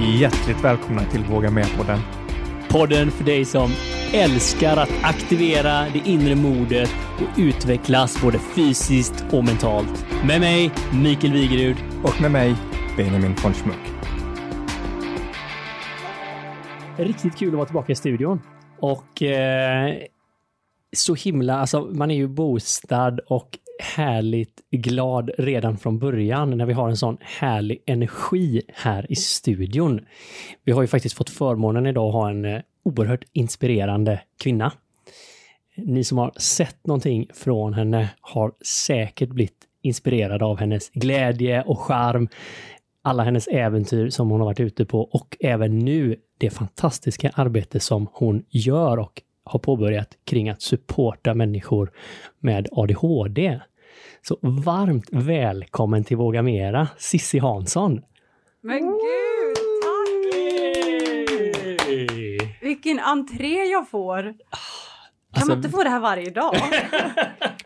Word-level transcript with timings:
Hjärtligt 0.00 0.64
välkomna 0.64 1.04
till 1.04 1.24
Våga 1.24 1.50
Med-podden. 1.50 1.98
Podden 2.68 3.10
för 3.10 3.24
dig 3.24 3.44
som 3.44 3.70
älskar 4.12 4.76
att 4.76 4.90
aktivera 5.02 5.80
det 5.92 6.02
inre 6.04 6.34
modet 6.34 6.90
och 7.16 7.38
utvecklas 7.38 8.22
både 8.22 8.38
fysiskt 8.38 9.24
och 9.32 9.44
mentalt. 9.44 10.06
Med 10.26 10.40
mig, 10.40 10.70
Mikael 11.02 11.32
Wigerud. 11.32 11.76
Och 12.04 12.20
med 12.20 12.30
mig, 12.30 12.54
Benjamin 12.96 13.34
von 13.42 13.54
Schmuck. 13.54 13.76
Riktigt 16.96 17.36
kul 17.36 17.48
att 17.48 17.54
vara 17.54 17.66
tillbaka 17.66 17.92
i 17.92 17.96
studion. 17.96 18.40
Och 18.80 19.22
eh, 19.22 19.94
så 20.96 21.14
himla, 21.14 21.58
alltså 21.58 21.80
man 21.80 22.10
är 22.10 22.16
ju 22.16 22.28
bostad 22.28 23.20
och 23.20 23.58
härligt 23.78 24.70
glad 24.70 25.30
redan 25.38 25.78
från 25.78 25.98
början 25.98 26.58
när 26.58 26.66
vi 26.66 26.72
har 26.72 26.88
en 26.88 26.96
sån 26.96 27.16
härlig 27.20 27.82
energi 27.86 28.62
här 28.74 29.12
i 29.12 29.16
studion. 29.16 30.00
Vi 30.64 30.72
har 30.72 30.82
ju 30.82 30.88
faktiskt 30.88 31.16
fått 31.16 31.30
förmånen 31.30 31.86
idag 31.86 32.08
att 32.08 32.14
ha 32.14 32.30
en 32.30 32.44
eh, 32.44 32.60
oerhört 32.82 33.24
inspirerande 33.32 34.20
kvinna. 34.42 34.72
Ni 35.76 36.04
som 36.04 36.18
har 36.18 36.32
sett 36.36 36.86
någonting 36.86 37.26
från 37.34 37.74
henne 37.74 38.10
har 38.20 38.52
säkert 38.86 39.28
blivit 39.28 39.64
inspirerade 39.82 40.44
av 40.44 40.58
hennes 40.58 40.90
glädje 40.90 41.62
och 41.62 41.78
charm, 41.78 42.28
alla 43.02 43.24
hennes 43.24 43.48
äventyr 43.48 44.10
som 44.10 44.30
hon 44.30 44.40
har 44.40 44.46
varit 44.46 44.60
ute 44.60 44.84
på 44.84 45.00
och 45.00 45.36
även 45.40 45.78
nu 45.78 46.16
det 46.38 46.50
fantastiska 46.50 47.30
arbete 47.34 47.80
som 47.80 48.08
hon 48.12 48.44
gör 48.48 48.96
och 48.96 49.22
har 49.48 49.58
påbörjat 49.58 50.08
kring 50.26 50.48
att 50.48 50.62
supporta 50.62 51.34
människor 51.34 51.90
med 52.40 52.68
ADHD. 52.72 53.60
Så 54.22 54.38
varmt 54.42 55.08
välkommen 55.12 56.04
till 56.04 56.16
Våga 56.16 56.42
Mera, 56.42 56.88
Sissi 56.98 57.38
Hansson! 57.38 58.00
Men 58.62 58.78
gud, 58.86 59.56
tack! 59.82 60.08
Vilken 62.62 62.98
entré 62.98 63.64
jag 63.64 63.88
får! 63.90 64.22
Kan 64.22 64.34
Alltså- 65.32 65.48
man 65.48 65.56
inte 65.58 65.68
få 65.70 65.82
det 65.82 65.88
här 65.90 66.00
varje 66.00 66.30
dag? 66.30 66.54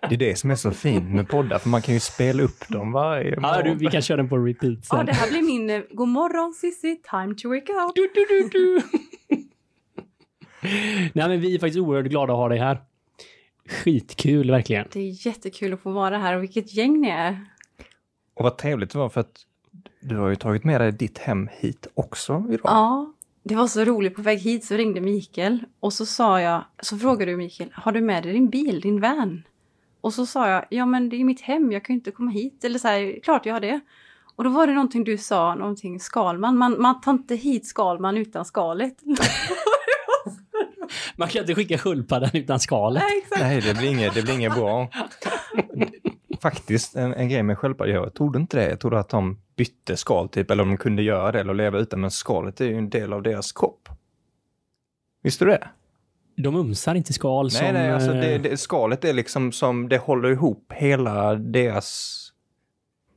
Det 0.09 0.15
är 0.15 0.19
det 0.19 0.39
som 0.39 0.51
är 0.51 0.55
så 0.55 0.71
fint 0.71 1.11
med 1.15 1.29
poddar, 1.29 1.59
för 1.59 1.69
man 1.69 1.83
kan 1.83 1.95
ju 1.95 2.01
spela 2.01 2.43
upp 2.43 2.69
dem 2.69 2.93
varje 2.93 3.35
Ja, 3.35 3.41
morgon. 3.41 3.65
du, 3.65 3.75
vi 3.75 3.87
kan 3.87 4.03
köra 4.03 4.17
den 4.17 4.29
på 4.29 4.39
repeat 4.39 4.85
sen. 4.85 4.99
Ja, 4.99 5.05
det 5.05 5.13
här 5.13 5.31
blir 5.31 5.43
min 5.43 5.71
eh, 5.71 5.81
God 5.91 6.09
morgon 6.09 6.55
Sissi, 6.55 6.97
time 7.11 7.35
to 7.35 7.49
wake 7.49 7.73
up. 7.73 7.93
Du, 7.95 8.11
du, 8.15 8.27
du, 8.29 8.49
du. 8.49 8.83
Nej, 11.13 11.29
men 11.29 11.41
vi 11.41 11.55
är 11.55 11.59
faktiskt 11.59 11.79
oerhört 11.79 12.07
glada 12.07 12.33
att 12.33 12.39
ha 12.39 12.49
dig 12.49 12.59
här. 12.59 12.83
Skitkul, 13.69 14.51
verkligen. 14.51 14.87
Det 14.93 15.01
är 15.01 15.27
jättekul 15.27 15.73
att 15.73 15.81
få 15.81 15.91
vara 15.91 16.19
här 16.19 16.37
och 16.37 16.43
vilket 16.43 16.75
gäng 16.75 17.01
ni 17.01 17.09
är. 17.09 17.47
Och 18.35 18.45
vad 18.45 18.59
trevligt 18.59 18.91
det 18.91 18.99
var 18.99 19.09
för 19.09 19.21
att 19.21 19.47
du 20.01 20.17
har 20.17 20.29
ju 20.29 20.37
tagit 20.37 20.65
med 20.65 20.81
dig 20.81 20.93
ditt 20.93 21.19
hem 21.19 21.49
hit 21.53 21.87
också 21.95 22.45
idag. 22.49 22.61
Ja, 22.65 23.13
det 23.43 23.55
var 23.55 23.67
så 23.67 23.85
roligt. 23.85 24.15
På 24.15 24.23
väg 24.23 24.39
hit 24.39 24.65
så 24.65 24.75
ringde 24.75 25.01
Mikael 25.01 25.65
och 25.81 25.93
så 25.93 26.07
sa 26.07 26.41
jag, 26.41 26.65
så 26.83 26.99
frågade 26.99 27.33
du 27.33 27.37
Mikael, 27.37 27.71
har 27.75 27.93
du 27.93 28.01
med 28.01 28.23
dig 28.23 28.33
din 28.33 28.51
bil, 28.51 28.81
din 28.81 29.01
van? 29.01 29.43
Och 30.01 30.15
så 30.15 30.27
sa 30.27 30.49
jag, 30.49 30.65
ja 30.71 30.87
men 30.87 31.09
det 31.09 31.17
är 31.17 31.25
mitt 31.25 31.41
hem, 31.41 31.73
jag 31.73 31.85
kan 31.85 31.95
ju 31.95 31.99
inte 31.99 32.11
komma 32.11 32.31
hit. 32.31 32.65
Eller 32.65 32.79
så 32.79 32.89
här, 32.89 33.21
klart 33.23 33.47
jag 33.47 33.55
har 33.55 33.61
det. 33.61 33.81
Och 34.37 34.45
då 34.45 34.51
var 34.51 34.67
det 34.67 34.73
någonting 34.73 35.05
du 35.05 35.19
sa, 35.19 35.55
någonting 35.55 36.01
Skalman. 36.01 36.59
Man, 36.59 36.83
man 36.83 37.01
tar 37.01 37.13
inte 37.13 37.35
hit 37.35 37.67
Skalman 37.67 38.17
utan 38.17 38.45
skalet. 38.45 38.97
Man 41.17 41.29
kan 41.29 41.41
inte 41.41 41.55
skicka 41.55 41.79
sköldpaddan 41.79 42.31
utan 42.33 42.61
skalet. 42.61 43.03
Nej, 43.03 43.19
exakt. 43.19 43.41
Nej, 43.41 43.61
det 43.61 43.75
blir 43.75 43.91
inget, 43.91 44.15
det 44.15 44.23
blir 44.23 44.35
inget 44.35 44.55
bra. 44.55 44.89
Faktiskt, 46.41 46.97
en, 46.97 47.15
en 47.15 47.29
grej 47.29 47.43
med 47.43 47.59
sköldpaddor, 47.59 47.95
jag 47.95 48.15
trodde 48.15 48.39
inte 48.39 48.57
det. 48.57 48.69
Jag 48.69 48.81
trodde 48.81 48.99
att 48.99 49.09
de 49.09 49.39
bytte 49.57 49.97
skal 49.97 50.29
typ, 50.29 50.51
eller 50.51 50.63
om 50.63 50.69
de 50.69 50.77
kunde 50.77 51.03
göra 51.03 51.33
det 51.33 51.41
eller 51.41 51.55
leva 51.55 51.79
utan, 51.79 52.01
men 52.01 52.11
skalet 52.11 52.61
är 52.61 52.65
ju 52.65 52.79
en 52.79 52.91
del 52.91 53.13
av 53.13 53.23
deras 53.23 53.53
kropp. 53.53 53.89
Visste 55.23 55.45
du 55.45 55.51
det? 55.51 55.69
De 56.37 56.57
umsar 56.57 56.95
inte 56.95 57.13
skal 57.13 57.51
som... 57.51 57.65
nej, 57.65 57.73
nej, 57.73 57.93
alltså 57.93 58.11
eh, 58.11 58.21
det, 58.21 58.39
det, 58.39 58.57
skalet 58.57 59.05
är 59.05 59.13
liksom 59.13 59.53
som, 59.53 59.89
det 59.89 59.99
håller 59.99 60.31
ihop 60.31 60.73
hela 60.73 61.35
deras 61.35 62.19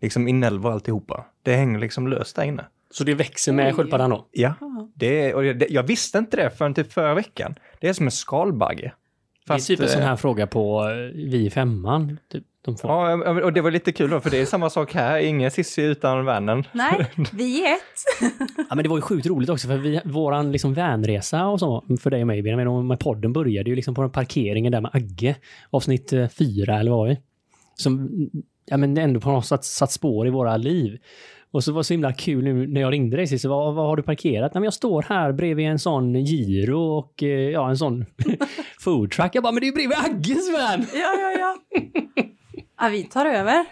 liksom 0.01 0.27
inälvor 0.27 0.71
alltihopa. 0.71 1.25
Det 1.43 1.55
hänger 1.55 1.79
liksom 1.79 2.07
löst 2.07 2.35
där 2.35 2.43
inne. 2.43 2.65
Så 2.91 3.03
det 3.03 3.13
växer 3.13 3.53
med 3.53 3.75
sköldpaddan 3.75 4.09
då? 4.09 4.27
Ja. 4.31 4.53
Det, 4.95 5.33
och 5.33 5.43
det, 5.43 5.67
jag 5.69 5.83
visste 5.83 6.17
inte 6.17 6.37
det 6.37 6.49
förrän 6.49 6.73
typ 6.73 6.93
förra 6.93 7.13
veckan. 7.13 7.55
Det 7.81 7.87
är 7.87 7.93
som 7.93 8.05
en 8.05 8.11
skalbagge. 8.11 8.93
Fast, 9.47 9.67
det 9.67 9.73
är 9.73 9.77
typ 9.77 9.83
en 9.83 9.91
sån 9.91 10.01
eh, 10.01 10.07
här 10.07 10.15
fråga 10.15 10.47
på 10.47 10.89
eh, 10.89 10.95
vi 11.13 11.45
i 11.45 11.49
femman. 11.49 12.19
Typ, 12.31 12.43
de 12.65 12.77
får. 12.77 12.89
Ja, 12.91 13.43
och 13.43 13.53
det 13.53 13.61
var 13.61 13.71
lite 13.71 13.91
kul 13.91 14.09
då, 14.09 14.19
för 14.19 14.29
det 14.29 14.41
är 14.41 14.45
samma 14.45 14.69
sak 14.69 14.93
här. 14.93 15.19
Ingen 15.19 15.51
Cissi 15.51 15.81
utan 15.81 16.25
vännen. 16.25 16.63
Nej, 16.71 17.11
vi 17.33 17.65
är 17.65 17.73
ett. 17.73 18.31
Ja, 18.69 18.75
men 18.75 18.83
det 18.83 18.89
var 18.89 18.97
ju 18.97 19.01
sjukt 19.01 19.25
roligt 19.25 19.49
också 19.49 19.67
för 19.67 19.77
vi, 19.77 20.01
våran 20.05 20.51
liksom 20.51 20.73
vanresa 20.73 21.47
och 21.47 21.59
så 21.59 21.83
för 21.99 22.09
dig 22.09 22.21
och 22.21 22.27
mig 22.27 22.41
Benjamin, 22.41 22.87
med 22.87 22.99
podden 22.99 23.33
började 23.33 23.69
ju 23.69 23.75
liksom 23.75 23.95
på 23.95 24.01
den 24.01 24.11
parkeringen 24.11 24.71
där 24.71 24.81
med 24.81 24.91
Agge, 24.93 25.35
avsnitt 25.69 26.13
eh, 26.13 26.27
fyra 26.27 26.79
eller 26.79 26.91
vad 26.91 26.99
var 26.99 27.07
det? 27.07 27.17
Som 27.75 28.09
ja, 28.65 28.77
men 28.77 28.97
ändå 28.97 29.19
på 29.19 29.31
något 29.31 29.45
sätt 29.45 29.63
satt 29.63 29.91
spår 29.91 30.27
i 30.27 30.29
våra 30.29 30.57
liv. 30.57 30.97
Och 31.55 31.63
så 31.63 31.71
var 31.71 31.79
det 31.79 31.83
så 31.83 31.93
himla 31.93 32.13
kul 32.13 32.43
nu 32.43 32.67
när 32.67 32.81
jag 32.81 32.93
ringde 32.93 33.17
dig 33.17 33.27
sist, 33.27 33.45
vad, 33.45 33.75
vad 33.75 33.85
har 33.85 33.95
du 33.95 34.03
parkerat? 34.03 34.53
Nej, 34.53 34.59
men 34.59 34.63
jag 34.63 34.73
står 34.73 35.01
här 35.09 35.31
bredvid 35.31 35.67
en 35.67 35.79
sån 35.79 36.15
Giro 36.15 36.97
och 36.97 37.23
eh, 37.23 37.29
ja, 37.29 37.69
en 37.69 37.77
sån 37.77 38.05
foodtruck. 38.79 39.35
Jag 39.35 39.43
bara, 39.43 39.51
men 39.51 39.61
det 39.61 39.65
är 39.65 39.67
ju 39.67 39.73
bredvid 39.73 39.97
Agges 39.97 40.51
van! 40.51 40.85
Ja, 40.93 41.15
ja, 41.19 41.31
ja. 41.39 41.57
Ja, 42.79 42.87
vi 42.87 43.03
tar 43.03 43.25
över. 43.25 43.65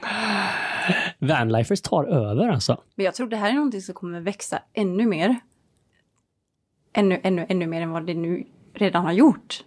Vanlifers 1.19 1.81
tar 1.81 2.03
över 2.03 2.49
alltså. 2.49 2.81
Men 2.95 3.05
jag 3.05 3.15
tror 3.15 3.27
det 3.27 3.37
här 3.37 3.49
är 3.49 3.53
någonting 3.53 3.81
som 3.81 3.95
kommer 3.95 4.21
växa 4.21 4.59
ännu 4.73 5.05
mer. 5.05 5.39
Ännu, 6.93 7.19
ännu, 7.23 7.45
ännu 7.49 7.67
mer 7.67 7.81
än 7.81 7.91
vad 7.91 8.05
det 8.05 8.13
nu 8.13 8.43
redan 8.73 9.05
har 9.05 9.13
gjort. 9.13 9.63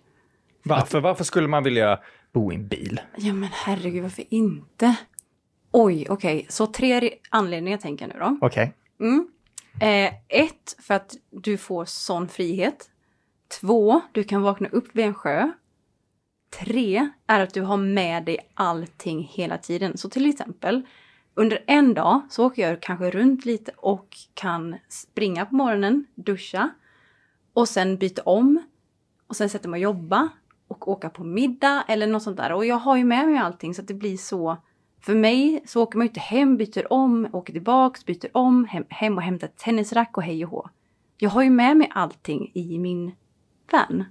Varför, 0.63 1.01
varför 1.01 1.25
skulle 1.25 1.49
man 1.49 1.65
vilja 1.65 1.99
bo 2.33 2.53
i 2.53 2.55
en 2.55 2.69
bil? 2.69 3.01
Ja 3.17 3.33
men 3.33 3.49
herregud, 3.53 4.03
varför 4.03 4.25
inte? 4.29 4.97
Oj, 5.79 6.07
okej. 6.09 6.47
Så 6.49 6.67
tre 6.67 7.01
re- 7.01 7.15
anledningar 7.31 7.79
tänker 7.79 8.09
jag 8.09 8.15
nu 8.15 8.21
då. 8.21 8.47
Okej. 8.47 8.73
Mm. 9.01 9.29
Eh, 9.81 10.15
ett, 10.29 10.77
för 10.79 10.95
att 10.95 11.17
du 11.31 11.57
får 11.57 11.85
sån 11.85 12.29
frihet. 12.29 12.91
Två, 13.61 14.01
du 14.13 14.25
kan 14.25 14.43
vakna 14.43 14.69
upp 14.69 14.89
vid 14.93 15.05
en 15.05 15.15
sjö. 15.15 15.53
Tre, 16.51 17.09
är 17.27 17.41
att 17.41 17.55
du 17.55 17.63
har 17.63 17.77
med 17.77 18.25
dig 18.25 18.39
allting 18.55 19.31
hela 19.33 19.59
tiden. 19.59 19.97
Så 19.97 20.09
till 20.09 20.31
exempel, 20.31 20.83
under 21.35 21.65
en 21.67 21.95
dag 21.95 22.21
så 22.31 22.47
åker 22.47 22.69
jag 22.69 22.83
kanske 22.83 23.11
runt 23.11 23.45
lite 23.45 23.73
och 23.77 24.17
kan 24.35 24.77
springa 24.89 25.47
på 25.47 25.55
morgonen, 25.55 26.07
duscha 26.15 26.71
och 27.53 27.69
sen 27.69 27.97
byta 27.97 28.23
om 28.23 28.63
och 29.27 29.37
sen 29.37 29.49
sätta 29.49 29.69
mig 29.69 29.87
och 29.87 29.95
jobba 29.95 30.29
och 30.69 30.89
åka 30.89 31.11
på 31.11 31.25
middag 31.25 31.85
eller 31.89 32.07
något 32.07 32.23
sånt 32.23 32.37
där. 32.37 32.53
Och 32.53 32.67
jag 32.67 32.77
har 32.77 32.97
ju 32.97 33.05
med 33.05 33.29
mig 33.29 33.39
allting 33.39 33.75
så 33.75 33.83
att 33.83 33.89
det 33.89 33.95
blir 33.95 34.17
så 34.17 34.57
för 35.07 35.15
mig 35.15 35.63
så 35.67 35.83
åker 35.83 35.99
man 35.99 36.05
ju 36.07 36.09
inte 36.09 36.21
hem, 36.21 36.57
byter 36.57 36.93
om, 36.93 37.29
åker 37.33 37.53
tillbaks, 37.53 38.05
byter 38.07 38.29
om, 38.33 38.65
hem, 38.65 38.85
hem 38.89 39.17
och 39.17 39.23
hämtar 39.23 39.49
tennisrack 39.65 40.17
och 40.17 40.23
hej 40.23 40.45
och 40.45 40.51
hå. 40.51 40.69
Jag 41.19 41.31
har 41.31 41.43
ju 41.43 41.51
med 41.51 41.77
mig 41.77 41.91
allting 41.95 42.51
i 42.55 42.79
min 42.79 43.13
van. 43.73 44.05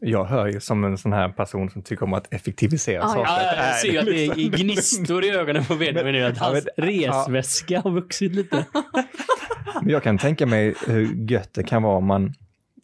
Jag 0.00 0.24
hör 0.24 0.46
ju 0.46 0.60
som 0.60 0.84
en 0.84 0.98
sån 0.98 1.12
här 1.12 1.28
person 1.28 1.70
som 1.70 1.82
tycker 1.82 2.02
om 2.04 2.12
att 2.12 2.32
effektivisera 2.34 2.94
Ja, 3.02 3.08
saker. 3.08 3.20
Ja, 3.32 3.66
jag 3.66 3.74
ser 3.78 3.92
ju 3.92 3.98
att 3.98 4.06
det 4.06 4.26
är 4.26 4.34
liksom- 4.34 4.50
gnistor 4.66 5.24
i 5.24 5.30
ögonen 5.30 5.64
på 5.64 5.74
Benjamin 5.74 6.12
nu, 6.12 6.24
att 6.24 6.36
Ja, 6.36 6.44
hans 6.44 6.66
men- 6.76 6.86
resväska 6.86 7.80
har 7.80 7.90
vuxit 7.90 8.34
lite. 8.34 8.66
Men 9.82 9.90
jag 9.90 10.02
kan 10.02 10.18
tänka 10.18 10.46
mig 10.46 10.74
hur 10.86 11.30
gött 11.30 11.54
det 11.54 11.62
kan 11.62 11.82
vara 11.82 11.96
om 11.96 12.06
man 12.06 12.34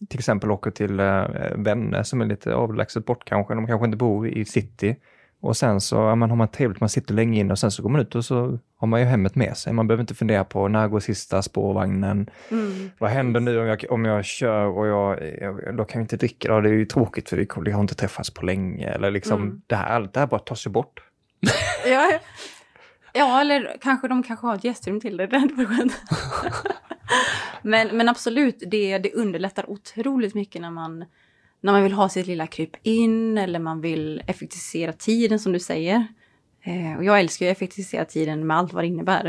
till 0.09 0.19
exempel 0.19 0.51
åker 0.51 0.71
till 0.71 1.01
äh, 1.01 1.25
vänner 1.57 2.03
som 2.03 2.21
är 2.21 2.27
lite 2.27 2.55
avlägset 2.55 3.07
bort 3.07 3.25
kanske. 3.25 3.55
De 3.55 3.67
kanske 3.67 3.85
inte 3.85 3.97
bor 3.97 4.29
i 4.29 4.45
city. 4.45 4.97
Och 5.45 5.57
sen 5.57 5.81
så 5.81 5.97
ja, 5.97 6.15
man 6.15 6.31
har 6.31 6.37
man 6.37 6.49
trevligt, 6.49 6.81
man 6.81 6.89
sitter 6.89 7.15
länge 7.15 7.41
inne 7.41 7.53
och 7.53 7.59
sen 7.59 7.71
så 7.71 7.83
går 7.83 7.91
man 7.91 8.01
ut 8.01 8.15
och 8.15 8.25
så 8.25 8.59
har 8.77 8.87
man 8.87 9.01
ju 9.01 9.07
hemmet 9.07 9.35
med 9.35 9.57
sig. 9.57 9.73
Man 9.73 9.87
behöver 9.87 10.01
inte 10.03 10.15
fundera 10.15 10.45
på 10.45 10.69
när 10.69 10.89
går 10.89 11.01
sista 11.01 11.43
spårvagnen? 11.43 12.31
Mm. 12.51 12.91
Vad 12.99 13.11
händer 13.11 13.41
nu 13.41 13.61
om 13.61 13.67
jag, 13.67 13.85
om 13.91 14.05
jag 14.05 14.25
kör 14.25 14.67
och 14.67 14.87
jag, 14.87 15.37
jag 15.41 15.77
då 15.77 15.85
kan 15.85 15.99
vi 15.99 16.03
inte 16.03 16.17
dricka 16.17 16.49
då? 16.49 16.61
Det 16.61 16.69
är 16.69 16.73
ju 16.73 16.87
tråkigt 16.87 17.29
för 17.29 17.61
vi, 17.65 17.71
har 17.71 17.81
inte 17.81 17.95
träffats 17.95 18.31
på 18.31 18.47
länge. 18.47 18.89
Eller 18.89 19.11
liksom, 19.11 19.43
Mm. 19.43 19.63
det, 19.67 19.77
här, 19.77 19.87
allt 19.87 20.13
det 20.13 20.21
här 20.21 20.27
bara 20.27 20.41
tas 20.41 20.67
ju 20.67 20.71
bort. 20.71 21.01
Ja, 21.87 22.19
ja, 23.13 23.41
eller 23.41 23.77
kanske 23.81 24.09
de 24.09 24.23
kanske 24.23 24.47
har 24.47 24.55
ett 24.55 24.65
gästrum 24.65 25.01
till 25.01 25.17
det. 25.17 25.27
Det 25.31 25.39
hade 25.39 25.67
skönt. 25.67 26.03
men, 27.63 27.97
men 27.97 28.09
absolut, 28.09 28.63
det, 28.67 28.99
det 28.99 29.13
underlättar 29.13 29.71
otroligt 29.71 30.35
mycket 30.35 30.63
när 30.63 30.71
man, 30.71 31.05
när 31.65 31.73
man 31.73 31.83
vill 31.83 31.93
ha 31.93 32.09
sitt 32.09 32.27
lilla 32.27 32.47
kryp 32.47 32.77
in 32.83 33.39
eller 33.39 33.59
man 33.59 33.81
vill 33.81 34.23
effektivisera 34.27 34.93
tiden 34.93 35.39
som 35.39 35.53
du 35.53 35.59
säger. 35.59 36.07
Eh, 36.63 36.97
och 36.97 37.05
jag 37.05 37.21
älskar 37.21 37.47
ju 37.47 37.53
att 37.53 37.57
effektivisera 37.57 38.05
tiden 38.05 38.47
med 38.47 38.57
allt 38.57 38.73
vad 38.73 38.85
det 38.85 38.89
innebär. 38.89 39.27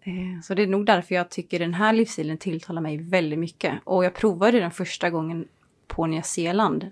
Eh, 0.00 0.42
så 0.42 0.54
det 0.54 0.62
är 0.62 0.66
nog 0.66 0.86
därför 0.86 1.14
jag 1.14 1.30
tycker 1.30 1.58
den 1.58 1.74
här 1.74 1.92
livsstilen 1.92 2.38
tilltalar 2.38 2.82
mig 2.82 2.96
väldigt 2.96 3.38
mycket. 3.38 3.74
Och 3.84 4.04
jag 4.04 4.14
provade 4.14 4.60
den 4.60 4.70
första 4.70 5.10
gången 5.10 5.48
på 5.86 6.06
Nya 6.06 6.22
Zeeland 6.22 6.90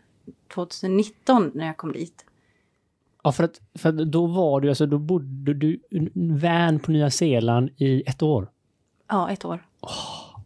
2019 0.54 1.50
när 1.54 1.66
jag 1.66 1.76
kom 1.76 1.92
dit. 1.92 2.24
Ja, 3.22 3.32
för 3.32 3.44
att, 3.44 3.60
för 3.74 3.88
att 3.88 4.12
då 4.12 4.26
var 4.26 4.60
du, 4.60 4.68
alltså 4.68 4.86
då 4.86 4.98
bodde 4.98 5.54
du 5.54 5.80
van 6.40 6.78
på 6.78 6.90
Nya 6.90 7.10
Zeeland 7.10 7.70
i 7.76 8.02
ett 8.06 8.22
år. 8.22 8.50
Ja, 9.08 9.30
ett 9.30 9.44
år. 9.44 9.64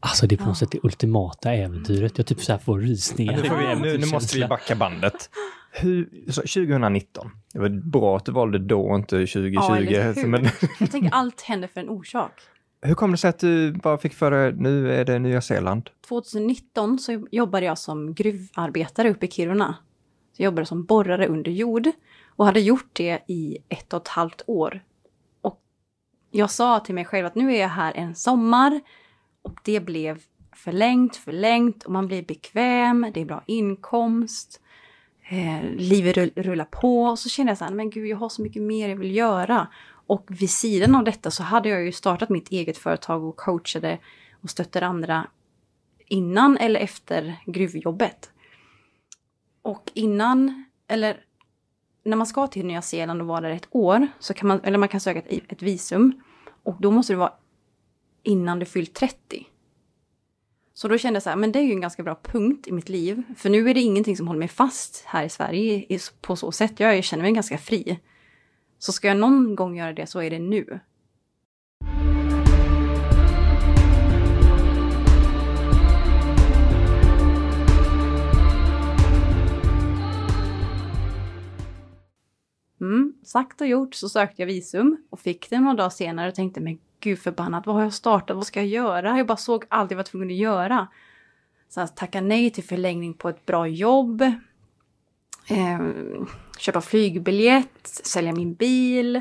Alltså 0.04 0.26
det 0.26 0.34
är 0.34 0.36
på 0.36 0.44
något 0.44 0.50
Ja. 0.50 0.54
sätt 0.54 0.70
det 0.70 0.78
ultimata 0.82 1.52
äventyret. 1.52 2.18
Jag 2.18 2.26
typ 2.26 2.40
så 2.40 2.52
här 2.52 2.58
får 2.58 2.78
rysningar. 2.80 3.32
Ja, 3.32 3.42
nu, 3.42 3.48
får 3.48 3.56
vi, 3.56 3.92
nu, 3.92 3.98
nu 3.98 4.06
måste 4.06 4.38
vi 4.38 4.46
backa 4.46 4.76
bandet. 4.76 5.30
Hur, 5.72 6.08
så 6.28 6.40
2019, 6.40 7.30
det 7.52 7.58
var 7.58 7.68
bra 7.68 8.16
att 8.16 8.24
du 8.24 8.32
valde 8.32 8.58
då 8.58 8.80
och 8.80 8.96
inte 8.96 9.16
2020. 9.16 9.54
Ja, 9.54 9.76
eller 9.76 10.26
men, 10.26 10.48
Jag 10.80 10.90
tänker 10.90 11.10
allt 11.10 11.40
händer 11.40 11.68
för 11.68 11.80
en 11.80 11.88
orsak. 11.88 12.32
hur 12.82 12.94
kom 12.94 13.10
det 13.10 13.16
sig 13.16 13.30
att 13.30 13.38
du 13.38 13.72
bara 13.72 13.98
fick 13.98 14.14
för 14.14 14.52
nu 14.52 14.92
är 14.92 15.04
det 15.04 15.18
Nya 15.18 15.40
Zeeland? 15.40 15.90
2019 16.08 16.98
så 16.98 17.26
jobbade 17.30 17.66
jag 17.66 17.78
som 17.78 18.14
gruvarbetare 18.14 19.10
uppe 19.10 19.26
i 19.26 19.30
Kiruna. 19.30 19.74
Så 20.36 20.42
jag 20.42 20.44
jobbade 20.44 20.66
som 20.66 20.84
borrare 20.84 21.26
under 21.26 21.50
jord 21.50 21.88
och 22.36 22.46
hade 22.46 22.60
gjort 22.60 22.90
det 22.92 23.18
i 23.28 23.58
ett 23.68 23.92
och 23.92 24.02
ett 24.02 24.08
halvt 24.08 24.42
år. 24.46 24.82
Och 25.40 25.60
jag 26.30 26.50
sa 26.50 26.80
till 26.80 26.94
mig 26.94 27.04
själv 27.04 27.26
att 27.26 27.34
nu 27.34 27.54
är 27.56 27.60
jag 27.60 27.68
här 27.68 27.92
en 27.94 28.14
sommar 28.14 28.80
och 29.44 29.60
det 29.64 29.80
blev 29.80 30.22
förlängt, 30.52 31.16
förlängt 31.16 31.84
och 31.84 31.92
man 31.92 32.06
blir 32.06 32.22
bekväm, 32.22 33.10
det 33.14 33.20
är 33.20 33.24
bra 33.24 33.42
inkomst, 33.46 34.60
eh, 35.28 35.70
livet 35.76 36.16
rullar 36.36 36.64
på. 36.64 37.04
Och 37.04 37.18
så 37.18 37.28
kände 37.28 37.50
jag 37.50 37.58
så 37.58 37.64
här, 37.64 37.74
men 37.74 37.90
gud 37.90 38.06
jag 38.06 38.16
har 38.16 38.28
så 38.28 38.42
mycket 38.42 38.62
mer 38.62 38.88
jag 38.88 38.96
vill 38.96 39.16
göra. 39.16 39.68
Och 40.06 40.26
vid 40.28 40.50
sidan 40.50 40.94
av 40.94 41.04
detta 41.04 41.30
så 41.30 41.42
hade 41.42 41.68
jag 41.68 41.84
ju 41.84 41.92
startat 41.92 42.28
mitt 42.28 42.50
eget 42.50 42.78
företag 42.78 43.24
och 43.24 43.36
coachade 43.36 43.98
och 44.40 44.50
stöttade 44.50 44.86
andra 44.86 45.26
innan 46.06 46.56
eller 46.56 46.80
efter 46.80 47.36
gruvjobbet. 47.46 48.30
Och 49.62 49.90
innan, 49.94 50.64
eller 50.88 51.20
när 52.04 52.16
man 52.16 52.26
ska 52.26 52.46
till 52.46 52.66
Nya 52.66 52.82
Zeeland 52.82 53.20
och 53.20 53.26
vara 53.26 53.40
där 53.40 53.50
ett 53.50 53.68
år, 53.70 54.06
så 54.18 54.34
kan 54.34 54.48
man, 54.48 54.60
eller 54.60 54.78
man 54.78 54.88
kan 54.88 55.00
söka 55.00 55.18
ett, 55.20 55.52
ett 55.52 55.62
visum. 55.62 56.22
Och 56.62 56.76
då 56.80 56.90
måste 56.90 57.12
det 57.12 57.16
vara 57.16 57.32
innan 58.24 58.58
du 58.58 58.66
fyllt 58.66 58.94
30. 58.94 59.46
Så 60.74 60.88
då 60.88 60.98
kände 60.98 61.16
jag 61.16 61.22
så 61.22 61.30
här, 61.30 61.36
men 61.36 61.52
det 61.52 61.58
är 61.58 61.62
ju 61.62 61.72
en 61.72 61.80
ganska 61.80 62.02
bra 62.02 62.20
punkt 62.22 62.66
i 62.68 62.72
mitt 62.72 62.88
liv. 62.88 63.22
För 63.36 63.50
nu 63.50 63.70
är 63.70 63.74
det 63.74 63.80
ingenting 63.80 64.16
som 64.16 64.28
håller 64.28 64.38
mig 64.38 64.48
fast 64.48 65.04
här 65.06 65.24
i 65.24 65.28
Sverige 65.28 65.98
på 66.20 66.36
så 66.36 66.52
sätt. 66.52 66.80
Jag 66.80 67.04
känner 67.04 67.22
mig 67.22 67.32
ganska 67.32 67.58
fri. 67.58 68.00
Så 68.78 68.92
ska 68.92 69.08
jag 69.08 69.16
någon 69.16 69.56
gång 69.56 69.76
göra 69.76 69.92
det 69.92 70.06
så 70.06 70.20
är 70.20 70.30
det 70.30 70.38
nu. 70.38 70.80
Mm, 82.80 83.14
sagt 83.24 83.60
och 83.60 83.66
gjort 83.66 83.94
så 83.94 84.08
sökte 84.08 84.42
jag 84.42 84.46
visum 84.46 84.96
och 85.10 85.20
fick 85.20 85.50
det 85.50 85.60
några 85.60 85.74
dagar 85.74 85.90
senare 85.90 86.28
och 86.28 86.34
tänkte 86.34 86.60
men 86.60 86.78
gud 87.04 87.18
förbannat, 87.18 87.66
vad 87.66 87.76
har 87.76 87.82
jag 87.82 87.92
startat, 87.92 88.36
vad 88.36 88.46
ska 88.46 88.60
jag 88.60 88.68
göra? 88.68 89.16
Jag 89.16 89.26
bara 89.26 89.36
såg 89.36 89.64
allt 89.68 89.90
jag 89.90 89.96
var 89.96 90.04
tvungen 90.04 90.28
att 90.28 90.34
göra. 90.34 90.88
Så 91.68 91.80
jag 91.80 91.96
tackade 91.96 92.26
nej 92.26 92.50
till 92.50 92.64
förlängning 92.64 93.14
på 93.14 93.28
ett 93.28 93.46
bra 93.46 93.66
jobb. 93.66 94.22
Eh, 95.48 95.80
köpa 96.58 96.80
flygbiljett, 96.80 97.86
sälja 97.86 98.32
min 98.32 98.54
bil. 98.54 99.20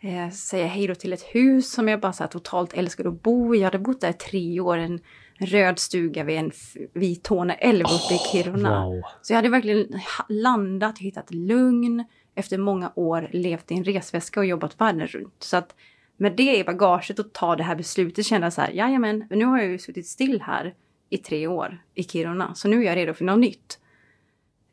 Eh, 0.00 0.30
säga 0.30 0.66
hej 0.66 0.86
då 0.86 0.94
till 0.94 1.12
ett 1.12 1.22
hus 1.22 1.72
som 1.72 1.88
jag 1.88 2.00
bara 2.00 2.12
så 2.12 2.22
här, 2.22 2.28
totalt 2.28 2.72
älskade 2.72 3.08
att 3.08 3.22
bo 3.22 3.54
i. 3.54 3.58
Jag 3.58 3.64
hade 3.64 3.78
bott 3.78 4.00
där 4.00 4.10
i 4.10 4.12
tre 4.12 4.60
år, 4.60 4.76
en 4.76 5.00
röd 5.38 5.78
stuga 5.78 6.24
vid 6.24 6.38
en 6.38 6.50
vid 6.92 7.22
Torne 7.22 7.54
älv 7.54 7.84
uppe 7.84 8.14
i 8.14 8.18
Kiruna. 8.32 8.86
Wow. 8.86 9.02
Så 9.22 9.32
jag 9.32 9.36
hade 9.36 9.48
verkligen 9.48 10.00
landat, 10.28 10.98
hittat 10.98 11.30
lugn, 11.30 12.04
efter 12.34 12.58
många 12.58 12.92
år 12.94 13.28
levt 13.32 13.70
i 13.70 13.74
en 13.74 13.84
resväska 13.84 14.40
och 14.40 14.46
jobbat 14.46 14.80
världen 14.80 15.06
runt. 15.06 15.36
Så 15.38 15.56
att 15.56 15.74
med 16.16 16.36
det 16.36 16.56
i 16.56 16.64
bagaget 16.64 17.18
och 17.18 17.32
ta 17.32 17.56
det 17.56 17.62
här 17.62 17.76
beslutet 17.76 18.26
kände 18.26 18.46
jag 18.46 18.52
så 18.52 18.60
här, 18.60 18.70
jajamän, 18.70 19.26
men 19.30 19.38
nu 19.38 19.44
har 19.44 19.58
jag 19.58 19.68
ju 19.68 19.78
suttit 19.78 20.06
still 20.06 20.40
här 20.40 20.74
i 21.10 21.18
tre 21.18 21.46
år 21.46 21.82
i 21.94 22.04
Kiruna, 22.04 22.54
så 22.54 22.68
nu 22.68 22.80
är 22.80 22.86
jag 22.86 22.96
redo 22.96 23.14
för 23.14 23.24
något 23.24 23.38
nytt. 23.38 23.78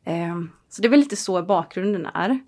Ehm, 0.04 0.50
så 0.68 0.82
det 0.82 0.88
är 0.88 0.90
väl 0.90 1.00
lite 1.00 1.16
så 1.16 1.42
bakgrunden 1.42 2.06
är. 2.06 2.40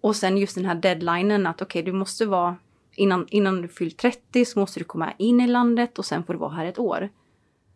Och 0.00 0.16
sen 0.16 0.38
just 0.38 0.54
den 0.54 0.64
här 0.64 0.74
deadlinen 0.74 1.46
att 1.46 1.62
okej, 1.62 1.82
du 1.82 1.92
måste 1.92 2.26
vara 2.26 2.56
innan, 2.94 3.26
innan 3.28 3.62
du 3.62 3.68
fyllt 3.68 3.96
30 3.96 4.44
så 4.44 4.58
måste 4.58 4.80
du 4.80 4.84
komma 4.84 5.12
in 5.18 5.40
i 5.40 5.46
landet 5.46 5.98
och 5.98 6.04
sen 6.04 6.24
får 6.24 6.32
du 6.32 6.38
vara 6.38 6.50
här 6.50 6.66
ett 6.66 6.78
år. 6.78 7.08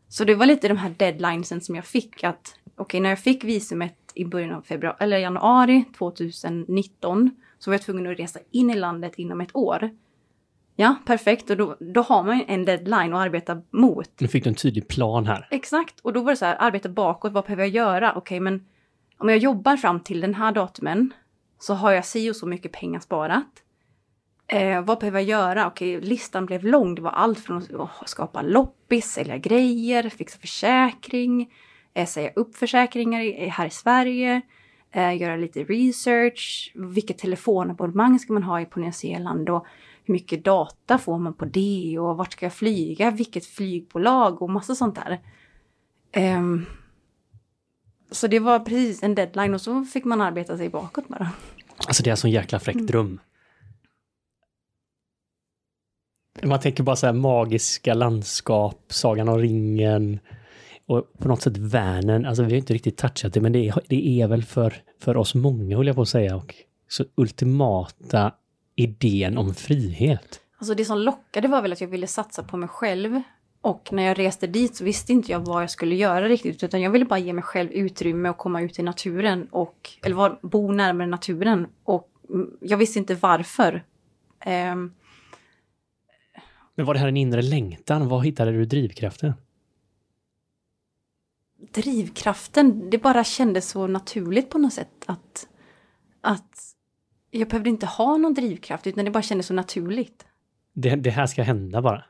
Så 0.08 0.24
det 0.24 0.34
var 0.34 0.46
lite 0.46 0.68
de 0.68 0.76
här 0.76 0.94
deadlinesen 0.98 1.60
som 1.60 1.74
jag 1.74 1.84
fick 1.84 2.24
att 2.24 2.54
okej, 2.76 3.00
när 3.00 3.08
jag 3.08 3.18
fick 3.18 3.44
visumet 3.44 3.94
i 4.14 4.24
början 4.24 4.54
av 4.54 4.62
februari, 4.62 4.96
eller 5.00 5.18
januari 5.18 5.84
2019 5.98 7.30
så 7.58 7.70
var 7.70 7.74
jag 7.74 7.82
tvungen 7.82 8.06
att 8.06 8.18
resa 8.18 8.40
in 8.50 8.70
i 8.70 8.74
landet 8.74 9.14
inom 9.14 9.40
ett 9.40 9.56
år. 9.56 9.90
Ja, 10.80 10.96
perfekt. 11.04 11.50
Och 11.50 11.56
då, 11.56 11.76
då 11.80 12.00
har 12.02 12.24
man 12.24 12.38
ju 12.38 12.44
en 12.48 12.64
deadline 12.64 13.14
att 13.14 13.20
arbeta 13.20 13.62
mot. 13.70 14.20
Nu 14.20 14.28
fick 14.28 14.44
du 14.44 14.48
en 14.48 14.54
tydlig 14.54 14.88
plan 14.88 15.26
här. 15.26 15.48
Exakt. 15.50 16.00
Och 16.00 16.12
då 16.12 16.22
var 16.22 16.32
det 16.32 16.36
så 16.36 16.44
här, 16.44 16.56
arbeta 16.60 16.88
bakåt, 16.88 17.32
vad 17.32 17.44
behöver 17.44 17.62
jag 17.62 17.70
göra? 17.70 18.12
Okej, 18.14 18.40
men 18.40 18.66
om 19.18 19.28
jag 19.28 19.38
jobbar 19.38 19.76
fram 19.76 20.00
till 20.00 20.20
den 20.20 20.34
här 20.34 20.52
datumen 20.52 21.12
så 21.58 21.74
har 21.74 21.92
jag 21.92 22.04
si 22.04 22.30
och 22.30 22.36
så 22.36 22.46
mycket 22.46 22.72
pengar 22.72 23.00
sparat. 23.00 23.62
Eh, 24.46 24.82
vad 24.82 24.98
behöver 24.98 25.20
jag 25.20 25.28
göra? 25.28 25.66
Okej, 25.66 26.00
listan 26.00 26.46
blev 26.46 26.64
lång. 26.64 26.94
Det 26.94 27.02
var 27.02 27.10
allt 27.10 27.38
från 27.38 27.56
att 27.80 28.08
skapa 28.08 28.42
loppis, 28.42 29.06
sälja 29.06 29.38
grejer, 29.38 30.08
fixa 30.08 30.38
försäkring, 30.38 31.52
eh, 31.94 32.06
säga 32.06 32.30
upp 32.36 32.56
försäkringar 32.56 33.20
i, 33.20 33.48
här 33.48 33.66
i 33.66 33.70
Sverige, 33.70 34.42
eh, 34.92 35.16
göra 35.16 35.36
lite 35.36 35.64
research, 35.64 36.72
vilket 36.74 37.18
telefonabonnemang 37.18 38.18
ska 38.18 38.32
man 38.32 38.42
ha 38.42 38.60
i 38.60 38.64
på 38.64 38.80
Nya 38.80 38.92
Zeeland 38.92 39.50
och 39.50 39.66
hur 40.08 40.12
mycket 40.12 40.44
data 40.44 40.98
får 40.98 41.18
man 41.18 41.34
på 41.34 41.44
det 41.44 41.98
och 41.98 42.16
vart 42.16 42.32
ska 42.32 42.46
jag 42.46 42.52
flyga, 42.52 43.10
vilket 43.10 43.46
flygbolag 43.46 44.42
och 44.42 44.50
massa 44.50 44.74
sånt 44.74 44.94
där. 44.94 45.20
Ehm, 46.12 46.66
så 48.10 48.26
det 48.26 48.38
var 48.38 48.60
precis 48.60 49.02
en 49.02 49.14
deadline 49.14 49.54
och 49.54 49.60
så 49.60 49.84
fick 49.84 50.04
man 50.04 50.20
arbeta 50.20 50.56
sig 50.56 50.68
bakåt 50.68 51.08
bara. 51.08 51.30
Alltså 51.86 52.02
det 52.02 52.10
är 52.10 52.12
en 52.12 52.16
sån 52.16 52.30
jäkla 52.30 52.58
fräck 52.58 52.76
dröm. 52.76 53.20
Man 56.42 56.60
tänker 56.60 56.82
bara 56.82 56.96
så 56.96 57.06
här 57.06 57.12
magiska 57.12 57.94
landskap, 57.94 58.84
Sagan 58.88 59.28
om 59.28 59.38
ringen 59.38 60.20
och 60.86 61.12
på 61.18 61.28
något 61.28 61.42
sätt 61.42 61.56
Värnen. 61.56 62.26
Alltså 62.26 62.42
vi 62.42 62.50
har 62.50 62.58
inte 62.58 62.74
riktigt 62.74 62.96
touchat 62.96 63.34
det, 63.34 63.40
men 63.40 63.52
det 63.52 63.68
är, 63.68 63.80
det 63.88 64.20
är 64.20 64.28
väl 64.28 64.44
för, 64.44 64.74
för 65.00 65.16
oss 65.16 65.34
många, 65.34 65.76
håller 65.76 65.88
jag 65.88 65.96
på 65.96 66.02
att 66.02 66.08
säga, 66.08 66.36
och 66.36 66.54
så 66.88 67.04
ultimata 67.14 68.32
idén 68.78 69.38
om 69.38 69.54
frihet. 69.54 70.40
Alltså 70.58 70.74
det 70.74 70.84
som 70.84 70.98
lockade 70.98 71.48
var 71.48 71.62
väl 71.62 71.72
att 71.72 71.80
jag 71.80 71.88
ville 71.88 72.06
satsa 72.06 72.42
på 72.42 72.56
mig 72.56 72.68
själv. 72.68 73.22
Och 73.60 73.88
när 73.92 74.02
jag 74.02 74.18
reste 74.18 74.46
dit 74.46 74.76
så 74.76 74.84
visste 74.84 75.12
inte 75.12 75.32
jag 75.32 75.40
vad 75.40 75.62
jag 75.62 75.70
skulle 75.70 75.94
göra 75.94 76.28
riktigt. 76.28 76.62
Utan 76.62 76.80
jag 76.80 76.90
ville 76.90 77.04
bara 77.04 77.18
ge 77.18 77.32
mig 77.32 77.42
själv 77.42 77.70
utrymme 77.72 78.28
och 78.28 78.36
komma 78.36 78.62
ut 78.62 78.78
i 78.78 78.82
naturen. 78.82 79.48
Och, 79.50 79.90
eller 80.02 80.14
var, 80.14 80.38
bo 80.42 80.72
närmare 80.72 81.06
naturen. 81.06 81.66
Och 81.84 82.10
mm, 82.30 82.50
jag 82.60 82.78
visste 82.78 82.98
inte 82.98 83.14
varför. 83.14 83.84
Ehm, 84.40 84.92
Men 86.74 86.86
var 86.86 86.94
det 86.94 87.00
här 87.00 87.08
en 87.08 87.16
inre 87.16 87.42
längtan? 87.42 88.08
Var 88.08 88.20
hittade 88.20 88.52
du 88.52 88.64
drivkraften? 88.64 89.32
drivkraften, 91.74 92.90
det 92.90 92.98
bara 92.98 93.24
kändes 93.24 93.68
så 93.68 93.86
naturligt 93.86 94.50
på 94.50 94.58
något 94.58 94.72
sätt. 94.72 95.04
Att, 95.06 95.48
att 96.20 96.74
jag 97.30 97.48
behövde 97.48 97.70
inte 97.70 97.86
ha 97.86 98.16
någon 98.16 98.34
drivkraft 98.34 98.86
utan 98.86 99.04
det 99.04 99.10
bara 99.10 99.22
kändes 99.22 99.46
så 99.46 99.54
naturligt. 99.54 100.26
Det, 100.72 100.96
det 100.96 101.10
här 101.10 101.26
ska 101.26 101.42
hända 101.42 101.82
bara. 101.82 102.04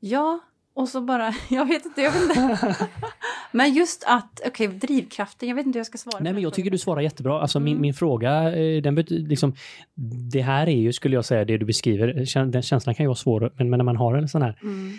Ja, 0.00 0.40
och 0.74 0.88
så 0.88 1.00
bara, 1.00 1.34
jag 1.50 1.66
vet 1.68 1.84
inte, 1.86 2.00
jag 2.02 2.12
vet 2.12 2.22
inte. 2.22 2.76
Men 3.52 3.74
just 3.74 4.04
att, 4.06 4.40
okej, 4.46 4.68
drivkraften, 4.68 5.48
jag 5.48 5.56
vet 5.56 5.66
inte 5.66 5.76
hur 5.76 5.80
jag 5.80 5.86
ska 5.86 5.98
svara. 5.98 6.18
Nej, 6.22 6.32
men 6.32 6.42
jag 6.42 6.54
tycker 6.54 6.70
du 6.70 6.78
svarar 6.78 7.00
jättebra. 7.00 7.40
Alltså 7.40 7.60
min, 7.60 7.72
Mm. 7.72 7.80
min 7.82 7.94
fråga, 7.94 8.56
eh, 8.58 8.82
den 8.82 8.94
betyder 8.94 9.28
liksom, 9.28 9.54
det 10.32 10.42
här 10.42 10.66
är 10.66 10.76
ju, 10.76 10.92
skulle 10.92 11.14
jag 11.14 11.24
säga, 11.24 11.44
det 11.44 11.58
du 11.58 11.64
beskriver. 11.66 12.06
Den 12.52 12.62
känslan 12.62 12.94
kan 12.94 13.04
ju 13.04 13.08
vara 13.08 13.14
svår, 13.16 13.52
men, 13.56 13.70
men 13.70 13.78
när 13.78 13.84
man 13.84 13.96
har 13.96 14.14
en 14.14 14.28
sån 14.28 14.42
här 14.42 14.58
Mm. 14.62 14.98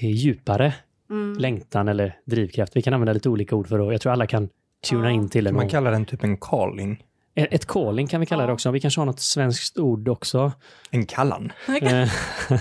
eh, 0.00 0.10
djupare 0.10 0.74
Mm. 1.10 1.38
längtan 1.38 1.88
eller 1.88 2.18
drivkraft, 2.24 2.76
vi 2.76 2.82
kan 2.82 2.94
använda 2.94 3.12
lite 3.12 3.28
olika 3.28 3.56
ord 3.56 3.68
för 3.68 3.78
det, 3.78 3.92
jag 3.92 4.00
tror 4.00 4.12
alla 4.12 4.26
kan 4.26 4.48
tuna 4.90 5.04
Ja. 5.04 5.10
in 5.10 5.28
till 5.28 5.44
den. 5.44 5.54
Man 5.54 5.68
kallar 5.68 5.90
den 5.90 6.04
typ 6.04 6.24
en 6.24 6.36
calling. 6.36 7.04
Ett 7.34 7.66
calling 7.66 8.06
kan 8.06 8.20
vi 8.20 8.26
kalla 8.26 8.46
det 8.46 8.52
också. 8.52 8.70
Vi 8.70 8.80
kanske 8.80 9.00
har 9.00 9.06
något 9.06 9.20
svenskt 9.20 9.78
ord 9.78 10.08
också. 10.08 10.52
En 10.90 11.06
kallan. 11.06 11.52
Eh, 11.82 12.08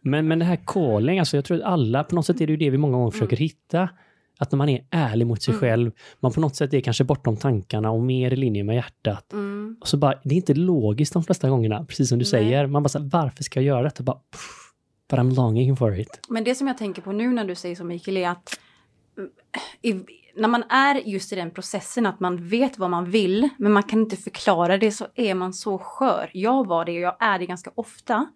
men, 0.00 0.28
men 0.28 0.38
det 0.38 0.44
här 0.44 0.58
calling, 0.66 1.18
alltså 1.18 1.36
jag 1.36 1.44
tror 1.44 1.56
att 1.58 1.64
alla, 1.64 2.04
på 2.04 2.14
något 2.14 2.26
sätt 2.26 2.40
är 2.40 2.46
det 2.46 2.52
ju 2.52 2.56
det 2.56 2.70
vi 2.70 2.78
många 2.78 2.96
gånger 2.96 3.10
försöker 3.10 3.36
hitta. 3.36 3.88
Att 4.38 4.52
när 4.52 4.56
man 4.56 4.68
är 4.68 4.84
ärlig 4.90 5.26
mot 5.26 5.42
sig 5.42 5.52
Mm. 5.52 5.60
själv, 5.60 5.92
man 6.20 6.32
på 6.32 6.40
något 6.40 6.56
sätt 6.56 6.74
är 6.74 6.80
kanske 6.80 7.04
bortom 7.04 7.36
tankarna 7.36 7.90
och 7.90 8.02
mer 8.02 8.32
i 8.32 8.36
linje 8.36 8.64
med 8.64 8.76
hjärtat. 8.76 9.32
Mm. 9.32 9.76
Och 9.80 9.88
så 9.88 9.96
bara, 9.96 10.14
det 10.24 10.34
är 10.34 10.36
inte 10.36 10.54
logiskt 10.54 11.12
de 11.12 11.24
flesta 11.24 11.48
gångerna, 11.48 11.84
precis 11.84 12.08
som 12.08 12.18
du 12.18 12.22
Nej. 12.22 12.30
säger. 12.30 12.66
Man 12.66 12.82
bara 12.82 12.88
så 12.88 12.98
här, 12.98 13.08
varför 13.12 13.44
ska 13.44 13.60
jag 13.60 13.66
göra 13.66 13.82
detta? 13.82 14.02
Bara, 14.02 14.16
pff, 14.16 14.72
but 15.10 15.18
I'm 15.18 15.34
longing 15.34 15.76
for 15.76 16.00
it. 16.00 16.20
Men 16.28 16.44
det 16.44 16.54
som 16.54 16.66
jag 16.66 16.78
tänker 16.78 17.02
på 17.02 17.12
nu 17.12 17.32
när 17.32 17.44
du 17.44 17.54
säger 17.54 17.76
så 17.76 17.84
Mikael 17.84 18.16
är 18.16 18.28
att 18.28 18.58
mm, 19.18 19.30
i, 19.82 19.90
när 20.36 20.48
man 20.48 20.62
är 20.68 20.94
just 20.94 21.32
i 21.32 21.36
den 21.36 21.50
processen 21.50 22.06
att 22.06 22.20
man 22.20 22.48
vet 22.48 22.78
vad 22.78 22.90
man 22.90 23.10
vill 23.10 23.48
men 23.58 23.72
man 23.72 23.82
kan 23.82 24.00
inte 24.00 24.16
förklara 24.16 24.78
det 24.78 24.90
så 24.92 25.06
är 25.14 25.34
man 25.34 25.52
så 25.52 25.78
skör. 25.78 26.30
Jag 26.34 26.66
var 26.66 26.84
det 26.84 26.92
och 26.92 27.00
jag 27.00 27.16
är 27.20 27.38
det 27.38 27.46
ganska 27.46 27.70
ofta. 27.74 28.26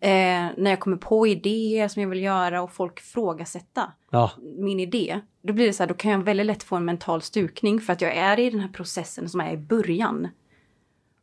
Eh, 0.00 0.10
när 0.56 0.70
jag 0.70 0.80
kommer 0.80 0.96
på 0.96 1.26
idéer 1.26 1.88
som 1.88 2.02
jag 2.02 2.08
vill 2.08 2.22
göra 2.22 2.62
och 2.62 2.72
folk 2.72 3.00
frågasätta 3.00 3.92
Ja, 4.10 4.30
min 4.58 4.80
idé. 4.80 5.20
Då 5.42 5.52
blir 5.52 5.66
det 5.66 5.72
så 5.72 5.82
här, 5.82 5.88
då 5.88 5.94
kan 5.94 6.10
jag 6.10 6.18
väldigt 6.18 6.46
lätt 6.46 6.62
få 6.62 6.76
en 6.76 6.84
mental 6.84 7.22
stukning 7.22 7.80
för 7.80 7.92
att 7.92 8.00
jag 8.00 8.16
är 8.16 8.38
i 8.38 8.50
den 8.50 8.60
här 8.60 8.68
processen 8.68 9.28
som 9.28 9.40
är 9.40 9.52
i 9.52 9.56
början. 9.56 10.28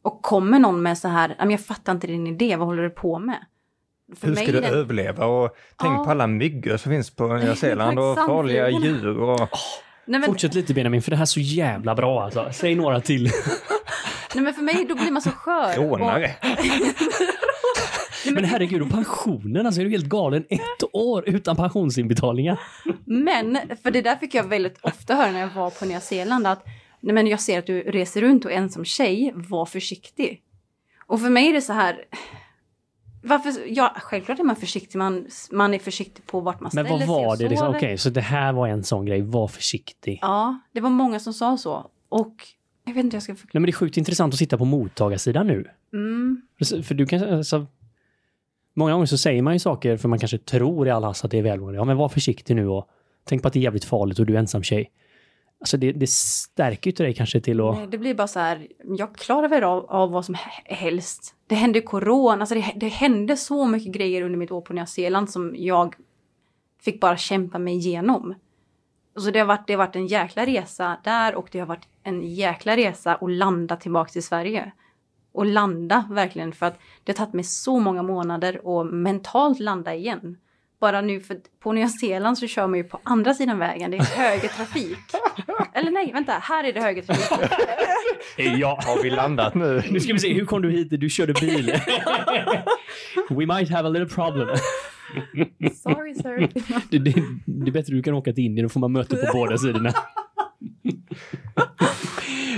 Och 0.02 0.22
kommer 0.22 0.60
någon 0.60 0.82
med 0.82 0.98
så 0.98 1.08
här, 1.08 1.30
"Ja, 1.30 1.36
men 1.46 1.52
jag 1.52 1.60
fattar 1.66 1.94
inte 1.94 2.08
din 2.08 2.28
idé, 2.28 2.56
vad 2.56 2.68
håller 2.68 2.84
du 2.84 2.90
på 2.90 3.20
med? 3.20 3.46
För 4.16 4.28
Hur 4.28 4.36
ska 4.36 4.46
du 4.46 4.62
den- 4.62 4.74
överleva? 4.74 5.26
Och 5.26 5.56
tänk 5.78 5.94
Ja. 5.98 6.04
på 6.04 6.12
alla 6.12 6.28
myggor 6.28 6.78
som 6.78 6.92
finns 6.92 7.16
på 7.16 7.28
Nya 7.28 7.56
Zeeland 7.56 8.00
och 8.00 8.16
farliga 8.16 8.70
djur. 8.70 9.18
Och... 9.20 9.50
Nej 10.06 10.20
men, 10.20 10.30
fortsätt 10.30 10.54
lite 10.54 10.74
Benjamin, 10.74 11.02
för 11.02 11.12
det 11.12 11.18
här 11.18 11.24
är 11.24 11.26
så 11.26 11.40
jävla 11.40 11.96
bra 11.96 12.24
alltså. 12.24 12.50
Säg 12.54 12.76
några 12.76 13.02
till. 13.02 13.24
nej 14.36 14.44
men 14.44 14.54
för 14.54 14.62
mig 14.62 14.86
då 14.90 14.96
blir 14.96 15.12
man 15.12 15.22
så 15.22 15.30
skör. 15.30 15.76
Rånare. 15.76 16.32
Men 18.26 18.44
herregud, 18.44 18.82
och 18.82 18.90
pensionen, 18.90 19.66
alltså 19.66 19.82
är 19.82 19.86
du 19.86 19.92
helt 19.92 20.06
galen? 20.06 20.46
Ett 20.50 20.84
år 20.94 21.30
utan 21.30 21.56
pensionsinbetalningar. 21.56 22.60
Men, 23.06 23.60
för 23.84 23.92
det 23.92 24.02
där 24.02 24.16
fick 24.16 24.34
jag 24.34 24.44
väldigt 24.44 24.78
ofta 24.82 25.16
höra 25.16 25.32
när 25.32 25.40
jag 25.40 25.50
var 25.56 25.70
på 25.70 25.86
Nya 25.86 26.00
Zeeland 26.00 26.48
att 26.48 26.66
nej 27.00 27.14
men 27.14 27.28
jag 27.28 27.40
ser 27.40 27.60
att 27.60 27.66
du 27.66 27.82
reser 27.82 28.22
runt 28.22 28.46
och 28.46 28.52
är 28.52 28.56
ensam 28.56 28.86
tjej, 28.86 29.32
var 29.36 29.66
försiktig. 29.66 30.42
Och 31.08 31.22
för 31.22 31.30
mig 31.30 31.50
är 31.50 31.54
det 31.54 31.62
så 31.62 31.74
här, 31.74 32.06
varför, 33.24 33.52
ja 33.68 33.96
självklart 33.98 34.40
är 34.40 34.44
man 34.44 34.56
försiktig, 34.56 34.98
man, 34.98 35.28
man 35.52 35.74
är 35.74 35.80
försiktig 35.80 36.26
på 36.26 36.40
vart 36.40 36.60
man 36.60 36.72
Men 36.74 36.86
ställer 36.86 36.90
vad 36.90 37.00
sig 37.00 37.10
och 37.10 37.16
var 37.16 37.38
det? 37.38 37.50
Liksom? 37.50 37.76
Okej, 37.76 37.98
så 37.98 38.10
det 38.10 38.22
här 38.22 38.54
var 38.54 38.68
en 38.68 38.84
sån 38.84 39.06
grej. 39.06 39.22
Var 39.22 39.48
försiktig. 39.48 40.20
Ja, 40.22 40.60
det 40.72 40.82
var 40.82 40.90
många 40.90 41.20
som 41.20 41.34
sa 41.34 41.58
så. 41.58 41.90
Och 42.10 42.36
jag 42.86 42.94
vet 42.94 43.04
inte 43.04 43.14
hur 43.14 43.18
jag 43.18 43.24
ska 43.24 43.36
förklara. 43.36 43.50
Nej, 43.54 43.60
men 43.62 43.66
det 43.66 43.72
är 43.72 43.78
sjukt 43.78 43.98
intressant 43.98 44.34
att 44.34 44.40
sitta 44.40 44.58
på 44.58 44.66
mottagarsidan 44.66 45.48
nu. 45.48 45.68
Mm, 45.94 46.42
För 46.58 46.82
för 46.82 46.96
du 46.96 47.06
kan, 47.06 47.24
alltså, 47.34 47.66
många 48.74 48.92
gånger 48.94 49.06
så 49.06 49.18
säger 49.18 49.42
man 49.42 49.54
ju 49.54 49.60
saker 49.60 49.98
för 49.98 50.10
man 50.10 50.20
kanske 50.20 50.38
tror 50.38 50.88
i 50.88 50.92
all 50.92 51.04
hast 51.04 51.26
att 51.26 51.32
det 51.32 51.38
är 51.38 51.44
välmående. 51.44 51.78
Ja, 51.80 51.86
men 51.86 51.98
var 51.98 52.10
försiktig 52.10 52.56
nu 52.56 52.68
och 52.68 52.90
tänk 53.24 53.42
på 53.42 53.48
att 53.48 53.54
det 53.54 53.60
är 53.60 53.64
jävligt 53.64 53.86
farligt 53.86 54.20
och 54.20 54.26
du 54.26 54.34
är 54.36 54.40
ensam 54.40 54.64
tjej. 54.64 54.92
Alltså 55.64 55.78
det, 55.78 55.92
det 55.92 56.10
stärker 56.10 56.88
ju 56.88 56.92
inte 56.92 57.04
dig 57.04 57.14
kanske 57.14 57.42
till 57.42 57.62
att... 57.62 57.76
nej, 57.76 57.88
det 57.88 57.98
blir 57.98 58.14
bara 58.14 58.28
så 58.28 58.40
här, 58.40 58.68
jag 58.84 59.16
klarar 59.16 59.48
väl 59.48 59.64
av, 59.64 59.86
av 59.86 60.12
vad 60.12 60.26
som 60.26 60.36
helst. 60.66 61.36
Det 61.48 61.56
hände 61.56 61.82
corona, 61.82 62.42
alltså 62.42 62.56
det, 62.56 62.74
det 62.76 62.88
hände 62.88 63.38
så 63.38 63.66
mycket 63.66 63.94
grejer 63.94 64.22
under 64.22 64.38
mitt 64.38 64.52
år 64.52 64.62
på 64.62 64.74
Nya 64.74 64.86
Zeeland 64.86 65.30
som 65.30 65.56
jag 65.58 65.96
fick 66.82 67.00
bara 67.00 67.18
kämpa 67.18 67.60
mig 67.60 67.76
igenom. 67.76 68.36
Så 69.16 69.32
det 69.32 69.40
har, 69.40 69.46
varit, 69.46 69.68
det 69.68 69.74
har 69.74 69.78
varit 69.78 69.96
en 69.96 70.08
jäkla 70.08 70.46
resa 70.46 70.98
där 71.04 71.36
och 71.36 71.48
det 71.52 71.60
har 71.60 71.68
varit 71.68 71.88
en 72.04 72.22
jäkla 72.22 72.78
resa 72.78 73.16
att 73.16 73.32
landa 73.32 73.76
tillbaka 73.76 74.12
till 74.12 74.24
Sverige. 74.24 74.72
Och 75.32 75.46
landa 75.46 76.08
verkligen 76.12 76.52
för 76.52 76.66
att 76.66 76.80
det 77.04 77.12
har 77.12 77.18
tagit 77.18 77.34
mig 77.34 77.44
så 77.44 77.80
många 77.80 78.04
månader 78.04 78.68
och 78.68 78.86
mentalt 78.86 79.60
landa 79.60 79.96
igen. 79.96 80.38
Bara 80.84 81.02
nu 81.02 81.20
för 81.20 81.38
på 81.60 81.72
Nya 81.72 81.88
Zeeland 81.88 82.38
så 82.38 82.48
kör 82.48 82.68
man 82.68 82.78
ju 82.78 82.84
på 82.84 83.00
andra 83.04 83.34
sidan 83.34 83.60
vägen, 83.60 83.92
det 83.92 83.98
är 83.98 84.02
höger 84.02 84.48
trafik. 84.48 84.98
Eller 85.74 85.92
nej, 85.92 86.12
vänta, 86.14 86.32
här 86.32 86.64
är 86.64 86.74
det 86.74 86.82
höger 86.82 87.02
trafik. 87.02 87.52
Ja. 88.38 88.80
Har 88.86 89.04
vi 89.04 89.10
landat 89.10 89.56
nu? 89.56 89.84
Nu 89.92 90.00
ska 90.00 90.14
vi 90.14 90.20
se, 90.20 90.34
hur 90.34 90.46
kom 90.46 90.62
du 90.62 90.72
hit? 90.72 90.88
Du 90.90 91.10
körde 91.10 91.34
bil. 91.34 91.66
We 93.30 93.46
might 93.46 93.70
have 93.70 93.88
a 93.88 93.90
little 93.90 94.10
problem. 94.10 94.48
Sorry 95.74 96.16
sir. 96.16 96.50
Det, 96.90 97.00
det, 97.00 97.14
det 97.46 97.70
är 97.70 97.72
bättre 97.72 97.94
du 97.94 98.04
kan 98.04 98.14
åka 98.14 98.34
till 98.34 98.44
Indien, 98.44 98.66
då 98.66 98.70
får 98.70 98.80
man 98.80 98.92
möte 98.92 99.16
på 99.16 99.28
båda 99.34 99.58
sidorna. 99.58 99.94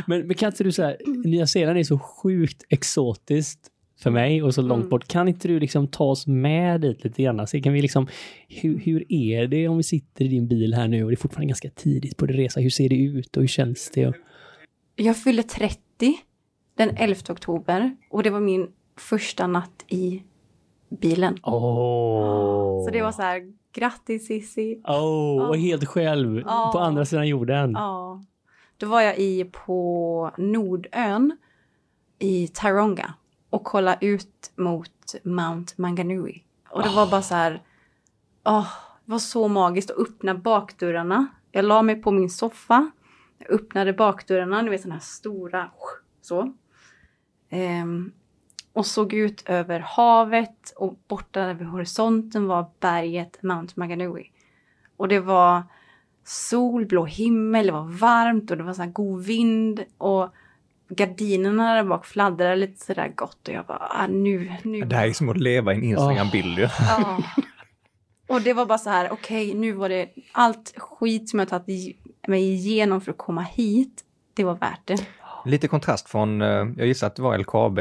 men, 0.08 0.28
men 0.28 0.36
kan 0.36 0.48
inte 0.48 0.64
du 0.64 0.72
säga, 0.72 0.98
Nya 1.26 1.48
Zeeland 1.48 1.80
är 1.80 1.84
så 1.84 2.00
sjukt 2.00 2.64
exotiskt 2.70 3.72
för 4.00 4.12
mig 4.12 4.44
och 4.44 4.54
så 4.54 4.62
långt 4.62 4.80
Mm. 4.80 4.90
bort. 4.90 5.08
Kan 5.08 5.28
inte 5.28 5.48
du 5.48 5.60
liksom 5.60 5.88
ta 5.88 6.04
oss 6.04 6.28
med 6.28 6.82
dit 6.82 7.04
lite 7.04 7.24
grann? 7.24 7.48
Så 7.48 7.62
kan 7.62 7.74
vi 7.74 7.82
liksom, 7.82 8.08
hur, 8.48 8.80
hur 8.80 9.06
är 9.10 9.48
det 9.48 9.68
om 9.68 9.78
vi 9.78 9.84
sitter 9.84 10.26
i 10.26 10.28
din 10.28 10.48
bil 10.48 10.74
här 10.74 10.88
nu 10.88 11.04
och 11.04 11.10
det 11.10 11.14
är 11.14 11.18
fortfarande 11.18 11.48
ganska 11.48 11.70
tidigt 11.70 12.18
på 12.18 12.26
din 12.26 12.38
resa? 12.38 12.60
Hur 12.60 12.70
ser 12.70 12.90
det 12.90 12.96
ut 12.96 13.38
och 13.38 13.44
hur 13.44 13.48
känns 13.48 13.92
det? 13.94 14.08
Och, 14.08 14.16
Jag 14.96 15.18
fyllde 15.18 15.44
30 15.44 15.80
den 16.78 16.90
11 16.98 17.16
oktober 17.30 17.96
och 18.10 18.24
det 18.24 18.30
var 18.30 18.40
min 18.40 18.68
första 19.00 19.48
natt 19.48 19.86
i 19.88 20.22
bilen. 21.02 21.38
Åh! 21.44 22.86
Så 22.86 22.92
det 22.92 23.02
var 23.02 23.12
så 23.12 23.22
här, 23.22 23.42
grattis 23.76 24.28
Cissi. 24.28 24.82
Åh, 24.88 25.44
och 25.50 25.56
Ja. 25.58 25.60
helt 25.62 25.86
själv 25.86 26.42
Ja. 26.46 26.70
på 26.74 26.80
andra 26.80 27.06
sidan 27.06 27.28
jorden. 27.28 27.72
Ja. 27.72 28.24
Då 28.78 28.88
var 28.88 29.02
jag 29.02 29.18
i 29.18 29.46
på 29.66 30.32
Nordön 30.38 31.38
i 32.20 32.48
Taronga 32.48 33.14
och 33.56 33.64
kolla 33.64 33.98
ut 34.02 34.52
mot 34.56 35.16
Mount 35.24 35.74
Manganui. 35.78 36.44
Och 36.70 36.84
det 36.84 36.90
var 36.90 37.08
bara 37.12 37.22
så 37.22 37.36
här, 37.36 37.62
oh, 38.44 38.68
det 39.06 39.12
var 39.12 39.20
så 39.20 39.48
magiskt 39.48 39.92
att 39.92 39.98
öppna 39.98 40.36
bakdörrarna. 40.36 41.28
Jag 41.52 41.66
la 41.66 41.82
mig 41.82 42.02
på 42.02 42.12
min 42.12 42.30
soffa, 42.30 42.92
jag 43.38 43.52
öppnade 43.52 43.94
bakdörrarna, 43.94 44.62
ni 44.62 44.70
vet 44.70 44.82
sådana 44.82 44.96
här 44.96 45.02
stora, 45.02 45.70
så. 46.22 46.54
Um, 47.52 48.12
och 48.74 48.86
såg 48.86 49.14
ut 49.14 49.44
över 49.46 49.80
havet 49.80 50.74
och 50.76 51.00
borta 51.08 51.54
vid 51.54 51.68
horisonten 51.68 52.48
var 52.48 52.66
berget 52.80 53.44
Mount 53.44 53.74
Manganui. 53.76 54.32
Och 54.98 55.08
det 55.08 55.20
var 55.20 55.64
sol, 56.24 56.86
blå 56.86 57.06
himmel, 57.06 57.66
det 57.66 57.72
var 57.72 58.00
varmt 58.00 58.52
och 58.52 58.58
det 58.58 58.64
var 58.64 58.74
så 58.74 58.82
här 58.82 58.92
god 58.92 59.24
vind 59.24 59.84
och 59.98 60.30
gardinerna 60.90 61.76
där 61.76 61.84
bak 61.84 62.06
fladdrade 62.06 62.56
lite 62.56 62.86
sådär 62.86 63.12
gott 63.16 63.48
och 63.48 63.54
jag 63.54 63.66
bara, 63.66 63.88
ah, 63.92 64.08
nu, 64.08 64.52
nu. 64.64 64.82
Det 64.82 64.96
här 64.96 65.08
är 65.08 65.14
som 65.14 65.30
att 65.30 65.38
leva 65.38 65.74
i 65.74 65.76
en 65.76 65.84
Instagram-bild 65.84 66.58
ju. 66.60 66.68
Ja. 66.80 67.18
Och 68.28 68.42
det 68.42 68.54
var 68.54 68.66
bara 68.66 68.78
så 68.78 68.90
här, 68.90 69.12
okej, 69.12 69.54
nu 69.54 69.72
var 69.72 69.90
det 69.90 70.10
allt 70.32 70.74
skit 70.78 71.30
som 71.30 71.40
jag 71.40 71.50
tagit 71.50 71.70
i- 71.70 71.98
mig 72.28 72.54
igenom 72.54 73.02
för 73.02 73.12
att 73.12 73.18
komma 73.18 73.42
hit. 73.42 74.02
Det 74.34 74.44
var 74.44 74.56
värt 74.56 74.82
det. 74.86 75.06
Lite 75.46 75.68
kontrast 75.68 76.10
från, 76.10 76.42
eh, 76.42 76.48
jag 76.48 76.88
gissar 76.88 77.08
att 77.08 77.16
det 77.16 77.22
var 77.22 77.38
LKAB 77.38 77.80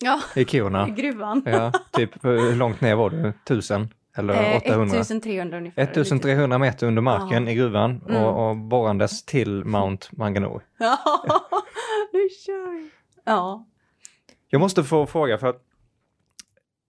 Ja, 0.00 0.20
i 0.36 0.44
Kiruna. 0.44 0.88
gruvan. 0.88 1.42
Ja, 1.46 1.72
typ 1.92 2.24
hur 2.24 2.56
långt 2.56 2.80
ner 2.80 2.94
var 2.94 3.10
du? 3.10 3.32
1000 3.44 3.88
eller 4.16 4.34
Eh, 4.34 4.56
800? 4.56 4.96
1300 5.00 5.58
ungefär. 5.58 5.82
1300 5.82 6.58
meter 6.58 6.86
under 6.86 7.02
marken 7.02 7.44
Ja. 7.46 7.50
i 7.50 7.54
gruvan 7.54 8.00
Mm. 8.08 8.22
och, 8.22 8.48
och 8.50 8.56
borrandes 8.56 9.24
till 9.24 9.64
Mount 9.64 10.06
Manganui. 10.12 10.58
Ja, 10.78 10.98
nu 12.18 12.28
kör 12.46 12.72
vi. 12.72 12.90
Ja. 13.24 13.66
Jag 14.48 14.60
måste 14.60 14.84
få 14.84 15.06
fråga 15.06 15.38
för 15.38 15.46
att 15.46 15.62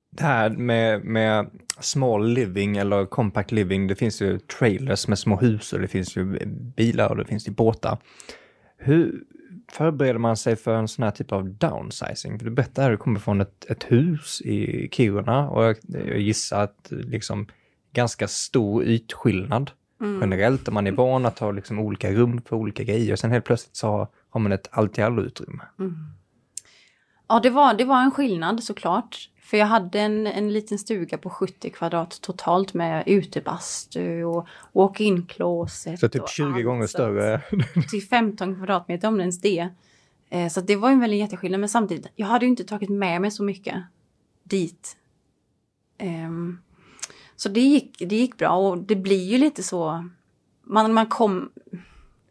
det 0.09 0.23
här 0.23 0.49
med, 0.49 1.03
med 1.03 1.49
small 1.79 2.27
living 2.27 2.77
eller 2.77 3.05
compact 3.05 3.51
living, 3.51 3.87
det 3.87 3.95
finns 3.95 4.21
ju 4.21 4.39
trailers 4.39 5.07
med 5.07 5.19
små 5.19 5.35
hus 5.35 5.73
och 5.73 5.79
det 5.79 5.87
finns 5.87 6.17
ju 6.17 6.45
bilar 6.75 7.09
och 7.09 7.17
det 7.17 7.25
finns 7.25 7.47
ju 7.47 7.51
båtar. 7.51 7.97
Hur 8.77 9.23
förbereder 9.71 10.19
man 10.19 10.37
sig 10.37 10.55
för 10.55 10.75
en 10.75 10.87
sån 10.87 11.03
här 11.03 11.11
typ 11.11 11.31
av 11.31 11.49
downsizing? 11.49 12.39
För 12.39 12.45
du 12.45 12.51
berättade 12.51 12.87
att 12.87 12.93
du 12.93 12.97
kommer 12.97 13.19
från 13.19 13.41
ett, 13.41 13.65
ett 13.69 13.83
hus 13.83 14.41
i 14.41 14.89
Kiruna 14.91 15.49
och 15.49 15.63
jag, 15.63 15.77
jag 15.87 16.19
gissar 16.19 16.63
att 16.63 16.87
liksom 16.89 17.47
ganska 17.93 18.27
stor 18.27 18.83
ytskillnad 18.83 19.71
Mm. 20.03 20.21
generellt. 20.21 20.65
Där 20.65 20.71
man 20.71 20.87
är 20.87 20.91
van 20.91 21.25
att 21.25 21.39
ha 21.39 21.51
liksom 21.51 21.79
olika 21.79 22.11
rum 22.11 22.41
för 22.45 22.55
olika 22.55 22.83
grejer. 22.83 23.15
Sen 23.15 23.31
helt 23.31 23.45
plötsligt 23.45 23.75
så 23.75 24.07
har, 24.33 24.39
man 24.39 24.51
ett 24.51 24.67
allt 24.71 24.97
i 24.97 25.01
allo-utrymme. 25.01 25.63
Ja, 27.27 27.39
det 27.39 27.49
var, 27.49 27.73
det 27.73 27.85
var 27.85 28.01
en 28.01 28.11
skillnad 28.11 28.63
såklart. 28.63 29.29
För 29.41 29.57
jag 29.57 29.65
hade 29.65 29.99
en, 29.99 30.27
en 30.27 30.53
liten 30.53 30.79
stuga 30.79 31.17
på 31.17 31.29
70 31.29 31.69
kvadrat 31.69 32.21
totalt 32.21 32.73
med 32.73 33.03
utebastu 33.07 34.23
och 34.23 34.47
walk-in 34.71 35.25
closet. 35.25 35.99
Så 35.99 36.09
typ 36.09 36.21
och 36.21 36.29
20 36.29 36.45
allt. 36.45 36.65
gånger 36.65 36.87
större. 36.87 37.41
Till 37.89 38.03
15 38.03 38.55
kvadratmeter 38.55 39.07
om 39.07 39.17
det 39.17 39.21
ens 39.21 39.41
det. 39.41 39.69
Eh, 40.29 40.49
så 40.49 40.61
det 40.61 40.75
var 40.75 40.89
en 40.89 40.99
väldigt 40.99 41.19
jätteskillnad. 41.19 41.59
Men 41.59 41.69
samtidigt, 41.69 42.07
jag 42.15 42.27
hade 42.27 42.45
ju 42.45 42.49
inte 42.49 42.63
tagit 42.63 42.89
med 42.89 43.21
mig 43.21 43.31
så 43.31 43.43
mycket 43.43 43.83
dit. 44.43 44.97
Ehm, 45.97 46.59
så 47.35 47.49
det 47.49 47.61
gick, 47.61 47.99
det 47.99 48.15
gick 48.15 48.37
bra 48.37 48.49
och 48.49 48.77
det 48.77 48.95
blir 48.95 49.31
ju 49.31 49.37
lite 49.37 49.63
så. 49.63 50.09
Man, 50.63 50.93
man 50.93 51.05
kom 51.05 51.51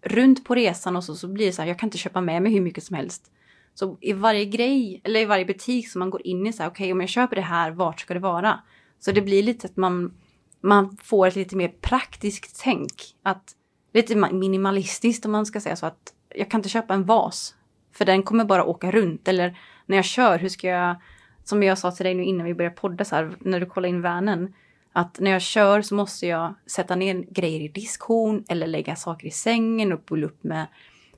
runt 0.02 0.44
på 0.44 0.54
resan 0.54 0.96
och 0.96 1.04
så, 1.04 1.14
så 1.14 1.28
blir 1.28 1.46
det 1.46 1.52
så 1.52 1.62
här, 1.62 1.68
jag 1.68 1.78
kan 1.78 1.86
inte 1.86 1.98
köpa 1.98 2.20
med 2.20 2.42
mig 2.42 2.52
hur 2.52 2.60
mycket 2.60 2.84
som 2.84 2.96
helst. 2.96 3.30
Så 3.74 3.98
i 4.00 4.12
varje 4.12 4.44
grej, 4.44 5.00
eller 5.04 5.20
i 5.20 5.24
varje 5.24 5.44
butik 5.44 5.88
som 5.88 5.98
man 5.98 6.10
går 6.10 6.26
in 6.26 6.46
i 6.46 6.52
så 6.52 6.62
här, 6.62 6.70
okej 6.70 6.92
om 6.92 7.00
jag 7.00 7.08
köper 7.08 7.36
det 7.36 7.42
här, 7.42 7.70
vart 7.70 8.00
ska 8.00 8.14
det 8.14 8.20
vara? 8.20 8.60
Så 8.98 9.12
det 9.12 9.22
blir 9.22 9.42
lite 9.42 9.66
att 9.66 9.76
man, 9.76 10.14
man 10.60 10.96
får 11.02 11.26
ett 11.26 11.36
lite 11.36 11.56
mer 11.56 11.68
praktiskt 11.68 12.60
tänk. 12.64 12.92
Att, 13.22 13.52
lite 13.92 14.16
minimalistiskt 14.16 15.26
om 15.26 15.32
man 15.32 15.46
ska 15.46 15.60
säga 15.60 15.76
så 15.76 15.86
att 15.86 16.14
jag 16.34 16.50
kan 16.50 16.58
inte 16.58 16.68
köpa 16.68 16.94
en 16.94 17.04
vas. 17.04 17.54
För 17.92 18.04
den 18.04 18.22
kommer 18.22 18.44
bara 18.44 18.64
åka 18.64 18.90
runt. 18.90 19.28
Eller 19.28 19.58
när 19.86 19.96
jag 19.96 20.04
kör, 20.04 20.38
hur 20.38 20.48
ska 20.48 20.68
jag, 20.68 20.96
som 21.44 21.62
jag 21.62 21.78
sa 21.78 21.90
till 21.90 22.04
dig 22.04 22.14
nu 22.14 22.24
innan 22.24 22.46
vi 22.46 22.54
började 22.54 22.76
podda 22.76 23.04
så 23.04 23.16
här, 23.16 23.36
när 23.40 23.60
du 23.60 23.66
kollar 23.66 23.88
in 23.88 24.02
vanen. 24.02 24.54
Att 24.92 25.20
när 25.20 25.30
jag 25.30 25.42
kör 25.42 25.82
så 25.82 25.94
måste 25.94 26.26
jag 26.26 26.54
sätta 26.66 26.94
ner 26.96 27.24
grejer 27.30 27.60
i 27.60 27.68
diskhon 27.68 28.44
eller 28.48 28.66
lägga 28.66 28.96
saker 28.96 29.26
i 29.26 29.30
sängen 29.30 29.92
och 29.92 30.06
pulla 30.06 30.26
upp 30.26 30.44
med, 30.44 30.66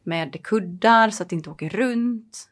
med 0.03 0.43
kuddar 0.45 1.11
så 1.11 1.23
att 1.23 1.29
det 1.29 1.37
inte 1.37 1.51
åker 1.51 1.69
runt. 1.69 2.49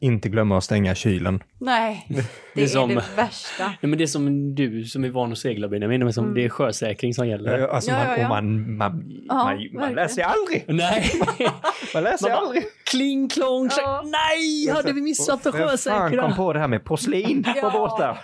inte 0.00 0.28
glömma 0.28 0.58
att 0.58 0.64
stänga 0.64 0.94
kylen. 0.94 1.42
Nej, 1.58 2.06
det, 2.08 2.14
Det 2.54 2.60
är 2.60 2.64
är, 2.64 2.68
som- 2.68 2.88
det 2.88 3.04
värsta. 3.16 3.66
Nej, 3.66 3.76
men 3.80 3.98
det 3.98 4.04
är 4.04 4.06
som 4.06 4.54
du 4.54 4.84
som 4.84 5.04
är 5.04 5.10
van 5.10 5.32
att 5.32 5.38
segla 5.38 5.68
Benjamin, 5.68 6.04
men 6.04 6.12
som 6.12 6.24
Mm. 6.24 6.34
det 6.34 6.44
är 6.44 6.48
sjösäkring 6.48 7.14
som 7.14 7.28
gäller. 7.28 7.68
Alltså 7.68 7.90
Ja, 7.90 7.96
man, 7.98 8.06
ja, 8.08 8.16
ja. 8.22 8.28
Man, 8.28 8.76
man, 8.76 9.22
Ja, 9.28 9.34
man, 9.44 9.68
man 9.72 9.92
lär 9.94 10.08
sig 10.08 10.22
aldrig. 10.24 10.64
Nej! 10.68 11.10
Man 11.94 12.02
lär 12.02 12.16
sig 12.16 12.30
Man 12.30 12.36
bara, 12.38 12.46
aldrig. 12.46 12.64
Kling 12.84 13.28
klong! 13.28 13.68
Ja. 13.76 14.02
Nej! 14.04 14.70
Hade 14.74 14.92
vi 14.92 15.00
missat 15.02 15.46
att 15.46 15.54
Vem 15.54 15.60
fan 15.60 15.68
sjösäkra? 15.70 16.22
kom 16.22 16.36
på 16.36 16.52
det 16.52 16.58
här 16.58 16.68
med 16.68 16.84
porslin 16.84 17.42
på 17.62 17.70
båtar? 17.70 18.18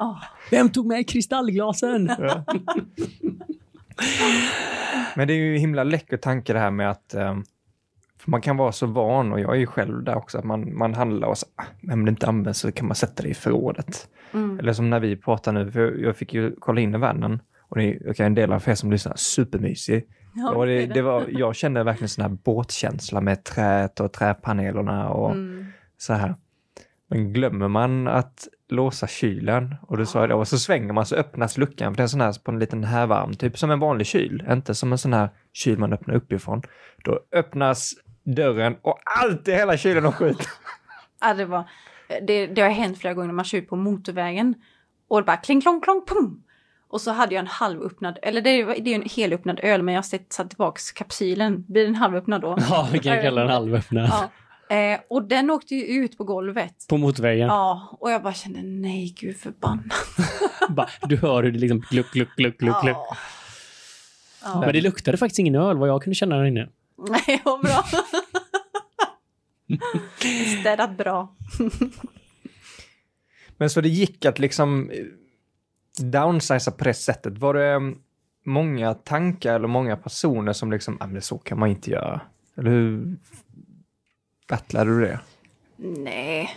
Åh, 0.00 0.22
Vem 0.50 0.70
tog 0.70 0.86
med 0.86 1.08
kristallglasen? 1.08 2.10
Men 5.16 5.28
det 5.28 5.34
är 5.34 5.38
ju 5.38 5.56
himla 5.58 5.84
läcker 5.84 6.16
tanke 6.16 6.52
det 6.52 6.58
här 6.58 6.70
med 6.70 6.90
att 6.90 7.14
eh, 7.14 7.36
för 8.18 8.30
man 8.30 8.40
kan 8.40 8.56
vara 8.56 8.72
så 8.72 8.86
van, 8.86 9.32
och 9.32 9.40
jag 9.40 9.54
är 9.54 9.58
ju 9.58 9.66
själv 9.66 10.04
där 10.04 10.16
också, 10.16 10.38
att 10.38 10.44
man, 10.44 10.76
man 10.76 10.94
handlar 10.94 11.28
och 11.28 11.38
så, 11.38 11.46
ah, 11.56 11.92
om 11.92 12.04
det 12.04 12.10
inte 12.10 12.26
används 12.26 12.60
så 12.60 12.72
kan 12.72 12.86
man 12.86 12.94
sätta 12.94 13.22
det 13.22 13.28
i 13.28 13.34
förrådet. 13.34 14.08
mm. 14.32 14.58
Eller 14.58 14.72
som 14.72 14.90
när 14.90 15.00
vi 15.00 15.16
pratar 15.16 15.52
nu, 15.52 15.70
för 15.70 15.98
jag, 15.98 16.16
fick 16.16 16.34
ju 16.34 16.56
kolla 16.58 16.80
in 16.80 16.94
i 16.94 16.98
vannen 16.98 17.40
och 17.60 17.76
det 17.76 17.84
är 17.84 18.10
okay, 18.10 18.26
en 18.26 18.34
del 18.34 18.52
av 18.52 18.68
er 18.68 18.74
som 18.74 18.90
lyssnar, 18.90 19.14
supermysig. 19.16 20.04
Ja, 20.34 20.50
och 20.50 20.66
det, 20.66 20.86
det 20.86 21.02
var, 21.02 21.24
jag 21.28 21.56
kände 21.56 21.84
verkligen 21.84 22.08
sån 22.08 22.22
här 22.22 22.28
båtkänsla 22.28 23.20
med 23.20 23.44
träet 23.44 24.00
och 24.00 24.12
träpanelerna 24.12 25.08
och 25.08 25.30
Mm. 25.30 25.66
så 25.98 26.12
här. 26.12 26.34
Men 27.14 27.32
glömmer 27.32 27.68
man 27.68 28.08
att 28.08 28.48
låsa 28.68 29.06
kylen 29.06 29.74
och 29.82 29.96
du 29.96 30.06
sa 30.06 30.26
det, 30.26 30.34
och 30.34 30.48
så 30.48 30.58
svänger 30.58 30.92
man 30.92 31.06
så 31.06 31.16
öppnas 31.16 31.58
luckan 31.58 31.92
för 31.92 31.96
det 31.96 32.02
är 32.02 32.06
sån 32.06 32.20
här 32.20 32.44
på 32.44 32.50
en 32.50 32.58
liten 32.58 32.84
härvarm, 32.84 33.34
typ 33.34 33.58
som 33.58 33.70
en 33.70 33.80
vanlig 33.80 34.06
kyl, 34.06 34.44
inte 34.50 34.74
som 34.74 34.92
en 34.92 34.98
sån 34.98 35.12
här 35.12 35.28
kyl 35.52 35.78
man 35.78 35.92
öppnar 35.92 36.14
uppifrån. 36.14 36.62
Då 37.04 37.20
öppnas 37.32 37.94
dörren 38.24 38.76
och 38.82 38.98
allt 39.22 39.48
i 39.48 39.52
hela 39.52 39.76
kylen 39.76 40.04
har 40.04 40.12
skjut. 40.12 40.48
Ja, 41.20 41.34
det, 41.34 41.44
var, 41.44 41.64
det, 42.26 42.46
det 42.46 42.62
har 42.62 42.68
hänt 42.70 42.98
flera 42.98 43.14
gånger 43.14 43.26
när 43.26 43.34
man 43.34 43.44
kör 43.44 43.58
ut 43.58 43.68
på 43.68 43.76
motorvägen. 43.76 44.54
Och 45.08 45.20
det 45.20 45.26
bara 45.26 45.36
kling 45.36 45.60
klong 45.60 45.80
klong 45.80 46.06
pum. 46.06 46.42
Och 46.88 47.00
så 47.00 47.10
hade 47.10 47.34
jag 47.34 47.40
en 47.40 47.46
halvöppnad, 47.46 48.18
eller 48.22 48.40
det 48.40 48.50
är, 48.50 48.66
det 48.66 48.90
är 48.90 48.94
en 48.94 49.08
helöppnad 49.08 49.60
öl 49.62 49.82
men 49.82 49.94
jag 49.94 50.02
har 50.02 50.32
satt 50.34 50.50
tillbaks 50.50 50.92
kapsylen. 50.92 51.64
Blir 51.68 51.84
den 51.84 51.94
halvöppnad 51.94 52.40
då? 52.40 52.58
Ja, 52.70 52.88
vi 52.92 52.98
kan 52.98 53.22
kalla 53.22 53.40
den 53.40 53.50
halvöppna. 53.50 54.00
Ja. 54.00 54.30
Eh, 54.70 55.00
och 55.08 55.22
den 55.28 55.50
åkte 55.50 55.74
ju 55.74 56.04
ut 56.04 56.18
på 56.18 56.24
golvet. 56.24 56.74
På 56.88 56.96
motorvägen. 56.96 57.46
Ja, 57.46 57.96
och 58.00 58.10
jag 58.10 58.22
bara 58.22 58.34
kände 58.34 58.62
nej 58.62 59.14
gud 59.20 59.36
förbannat. 59.36 59.84
Du 61.08 61.16
hör 61.16 61.42
hur 61.42 61.52
det 61.52 61.58
liksom 61.58 61.84
gluck, 61.90 62.12
gluck, 62.12 62.28
gluck, 62.36 62.58
gluck, 62.58 62.82
gluck. 62.82 62.96
Ja. 62.96 63.16
Ja. 64.44 64.60
Men 64.60 64.72
det 64.72 64.80
luktade 64.80 65.16
faktiskt 65.16 65.38
ingen 65.38 65.54
öl 65.54 65.76
vad 65.76 65.88
jag 65.88 66.02
kunde 66.02 66.14
känna 66.14 66.36
där 66.36 66.44
inne. 66.44 66.68
Nej, 67.08 67.40
vad 67.44 67.60
bra. 67.60 67.84
Städat 70.60 70.98
bra. 70.98 71.34
Men 73.56 73.70
så 73.70 73.80
det 73.80 73.88
gick 73.88 74.24
att 74.24 74.38
liksom 74.38 74.90
eh, 74.90 75.04
downsiza 76.04 76.70
på 76.70 76.84
det 76.84 76.94
sättet. 76.94 77.38
Var 77.38 77.54
det 77.54 77.72
mm, 77.72 77.98
många 78.44 78.94
tankar 78.94 79.54
eller 79.54 79.68
många 79.68 79.96
personer 79.96 80.52
som 80.52 80.72
liksom, 80.72 80.96
ah, 81.00 81.06
men 81.06 81.22
så 81.22 81.38
kan 81.38 81.58
man 81.58 81.68
inte 81.68 81.90
göra? 81.90 82.20
Eller 82.56 82.70
hur 82.70 83.16
battlade 84.48 84.90
du 84.90 85.00
det? 85.00 85.20
Nej. 85.76 86.50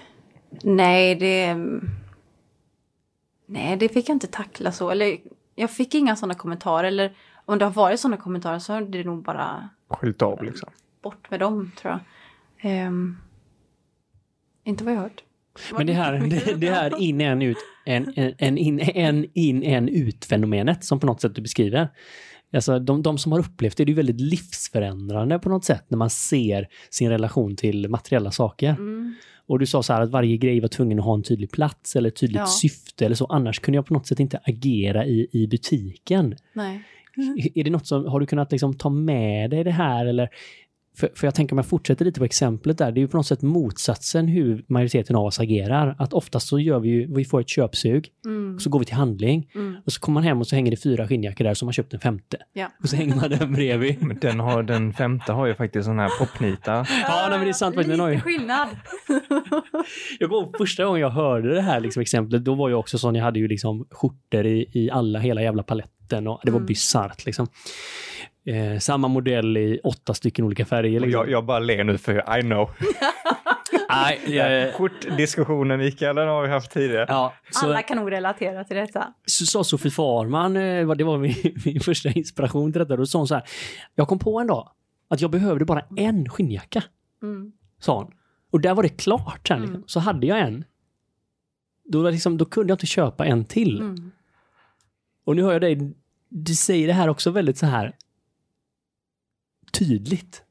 Nej, 0.63 1.15
det... 1.15 1.57
Nej, 3.45 3.77
det 3.77 3.89
fick 3.89 4.09
jag 4.09 4.15
inte 4.15 4.27
tackla 4.27 4.71
så. 4.71 4.89
Eller 4.89 5.17
jag 5.55 5.71
fick 5.71 5.95
inga 5.95 6.15
sådana 6.15 6.33
kommentarer. 6.33 6.87
Eller 6.87 7.15
om 7.45 7.59
det 7.59 7.65
har 7.65 7.71
varit 7.71 7.99
sådana 7.99 8.17
kommentarer 8.17 8.59
så 8.59 8.73
är 8.73 8.81
det 8.81 9.03
nog 9.03 9.23
bara 9.23 9.69
Skilt 9.89 10.21
av 10.21 10.43
liksom. 10.43 10.69
bort 11.01 11.31
med 11.31 11.39
dem, 11.39 11.71
tror 11.77 11.91
jag. 11.91 12.01
Ehm, 12.71 13.17
inte 14.63 14.83
vad 14.83 14.93
jag 14.93 14.99
hört. 14.99 15.23
Men 15.77 15.87
det 15.87 15.93
här, 15.93 16.13
det, 16.19 16.53
det 16.53 16.71
här 16.71 17.01
in, 17.01 17.21
en, 17.21 17.41
ut, 17.41 17.57
en, 17.85 18.13
en, 18.15 18.33
en, 18.37 18.57
in, 18.57 18.79
en, 18.79 19.25
in, 19.33 19.63
en 19.63 19.89
ut 19.89 20.25
fenomenet 20.25 20.85
som 20.85 20.99
på 20.99 21.07
något 21.07 21.21
sätt 21.21 21.35
du 21.35 21.41
beskriver. 21.41 21.89
Alltså 22.53 22.79
de, 22.79 23.01
de 23.01 23.17
som 23.17 23.31
har 23.31 23.39
upplevt 23.39 23.77
det, 23.77 23.85
det 23.85 23.91
är 23.91 23.95
väldigt 23.95 24.21
livsförändrande 24.21 25.39
på 25.39 25.49
något 25.49 25.65
sätt 25.65 25.85
när 25.87 25.97
man 25.97 26.09
ser 26.09 26.67
sin 26.89 27.09
relation 27.09 27.55
till 27.55 27.89
materiella 27.89 28.31
saker. 28.31 28.69
Mm. 28.69 29.15
Och 29.47 29.59
du 29.59 29.65
sa 29.65 29.83
så 29.83 29.93
här 29.93 30.01
att 30.01 30.09
varje 30.09 30.37
grej 30.37 30.59
var 30.59 30.67
tvungen 30.67 30.99
att 30.99 31.05
ha 31.05 31.13
en 31.13 31.23
tydlig 31.23 31.51
plats 31.51 31.95
eller 31.95 32.09
ett 32.09 32.15
tydligt 32.15 32.37
Ja. 32.37 32.45
syfte 32.45 33.05
eller 33.05 33.15
så. 33.15 33.25
Annars 33.25 33.59
kunde 33.59 33.75
jag 33.75 33.85
på 33.85 33.93
något 33.93 34.07
sätt 34.07 34.19
inte 34.19 34.39
agera 34.43 35.05
i, 35.05 35.27
i 35.31 35.47
butiken. 35.47 36.35
Nej. 36.53 36.83
Är 37.55 37.63
det 37.63 37.69
något 37.69 37.87
som, 37.87 38.05
har 38.05 38.19
du 38.19 38.25
kunnat 38.25 38.51
liksom 38.51 38.73
ta 38.73 38.89
med 38.89 39.49
dig 39.49 39.63
det 39.63 39.71
här 39.71 40.05
eller? 40.05 40.29
För, 40.99 41.09
för 41.15 41.27
jag 41.27 41.35
tänker 41.35 41.53
om 41.53 41.57
jag 41.57 41.65
fortsätter 41.65 42.05
lite 42.05 42.19
på 42.19 42.25
exemplet 42.25 42.77
där, 42.77 42.91
det 42.91 42.99
är 42.99 43.01
ju 43.01 43.07
på 43.07 43.17
något 43.17 43.25
sätt 43.27 43.41
motsatsen 43.41 44.27
hur 44.27 44.63
majoriteten 44.67 45.15
av 45.15 45.25
oss 45.25 45.39
agerar. 45.39 45.95
Att 45.99 46.13
oftast 46.13 46.47
så 46.47 46.59
gör 46.59 46.79
vi 46.79 46.89
ju, 46.89 47.15
vi 47.15 47.25
får 47.25 47.39
ett 47.41 47.49
köpsug, 47.49 48.07
Mm. 48.25 48.59
så 48.59 48.69
går 48.69 48.79
vi 48.79 48.85
till 48.85 48.95
handling 48.95 49.49
Mm. 49.55 49.75
och 49.85 49.91
så 49.91 49.99
kommer 49.99 50.13
man 50.13 50.23
hem 50.23 50.39
och 50.39 50.47
så 50.47 50.55
hänger 50.55 50.71
det 50.71 50.77
fyra 50.77 51.07
skinnjackor 51.07 51.43
där 51.43 51.53
som 51.53 51.67
har 51.67 51.73
köpt 51.73 51.93
en 51.93 51.99
femte. 51.99 52.37
Ja. 52.53 52.67
Och 52.83 52.89
så 52.89 52.95
hänger 52.95 53.15
man 53.15 53.29
den 53.29 53.53
bredvid. 53.53 53.95
Men 54.07 54.17
den, 54.19 54.39
har, 54.39 54.63
den 54.63 54.93
femte 54.93 55.31
har 55.31 55.45
ju 55.47 55.55
faktiskt 55.55 55.85
sån 55.85 55.99
här 55.99 56.09
popnita. 56.19 56.71
Ja, 57.03 57.27
nej, 57.29 57.37
men 57.37 57.41
det 57.41 57.49
är 57.49 57.53
sant 57.53 57.75
faktiskt. 57.75 57.91
Den 57.91 57.99
har 57.99 58.07
ju- 58.09 58.15
Lite 58.15 58.25
skillnad. 58.27 58.67
Jag 60.19 60.31
ihåg 60.31 60.55
första 60.57 60.85
gången 60.85 61.01
jag 61.01 61.09
hörde 61.09 61.55
det 61.55 61.61
här 61.61 61.79
liksom, 61.79 62.01
exemplet, 62.01 62.45
då 62.45 62.55
var 62.55 62.69
jag 62.69 62.79
också 62.79 62.97
sån, 62.97 63.15
jag 63.15 63.23
hade 63.23 63.39
ju 63.39 63.47
liksom 63.47 63.87
skjortor 63.91 64.45
i, 64.45 64.69
i 64.73 64.89
alla, 64.91 65.19
hela 65.19 65.41
jävla 65.41 65.63
paletten 65.63 65.91
och 66.13 66.39
det 66.43 66.51
var 66.51 66.57
Mm. 66.59 66.65
bisarrt 66.65 67.25
liksom. 67.25 67.47
Eh, 68.45 68.79
samma 68.79 69.07
modell 69.07 69.57
i 69.57 69.79
åtta 69.83 70.13
stycken 70.13 70.45
olika 70.45 70.65
färger. 70.65 70.99
Liksom. 70.99 71.11
jag, 71.11 71.29
jag 71.29 71.45
bara 71.45 71.59
ler 71.59 71.83
nu 71.83 71.97
för 71.97 72.37
I 72.39 72.41
know. 72.41 72.69
Nej, 73.89 74.19
jag, 74.35 74.73
Skjortdiskussionen 74.73 75.79
Mikael, 75.79 76.15
den 76.15 76.27
har 76.27 76.41
vi 76.43 76.49
haft 76.49 76.71
tidigare. 76.71 77.05
ja, 77.09 77.33
så, 77.51 77.65
Alla 77.65 77.81
kan 77.81 77.97
nog 77.97 78.11
relatera 78.11 78.63
till 78.63 78.77
detta. 78.77 79.13
så 79.25 79.45
sa 79.45 79.63
Sofie 79.63 79.91
Farman, 79.91 80.57
eh, 80.57 80.85
vad- 80.85 80.97
det 80.97 81.03
var 81.03 81.17
min, 81.17 81.35
min 81.65 81.79
första 81.79 82.09
inspiration 82.09 82.71
till 82.73 82.79
detta, 82.79 82.95
då 82.95 83.05
sa 83.05 83.17
hon 83.19 83.27
så 83.27 83.35
här, 83.35 83.43
jag 83.95 84.07
kom 84.07 84.19
på 84.19 84.39
en 84.39 84.47
dag 84.47 84.69
att 85.09 85.21
jag 85.21 85.31
behövde 85.31 85.65
bara 85.65 85.81
en 85.97 86.29
skinnjacka, 86.29 86.83
Mm. 87.23 87.51
sa 87.79 87.97
hon. 87.97 88.11
Och 88.51 88.61
där 88.61 88.73
var 88.73 88.83
det 88.83 88.89
klart 88.89 89.47
sen, 89.47 89.59
liksom. 89.59 89.75
Mm. 89.75 89.87
så 89.87 89.99
hade 89.99 90.27
jag 90.27 90.39
en. 90.39 90.63
Då, 91.85 92.09
liksom, 92.09 92.37
då 92.37 92.45
kunde 92.45 92.71
jag 92.71 92.75
inte 92.75 92.85
köpa 92.85 93.25
en 93.25 93.45
till. 93.45 93.79
Mm. 93.81 94.11
Och 95.27 95.35
nu 95.35 95.43
hör 95.43 95.51
jag 95.51 95.61
dig, 95.61 95.93
du 96.29 96.55
säger 96.55 96.87
det 96.87 96.93
här 96.93 97.07
också 97.07 97.31
väldigt 97.31 97.57
så 97.57 97.65
här 97.65 97.95
tydligt. 99.71 100.43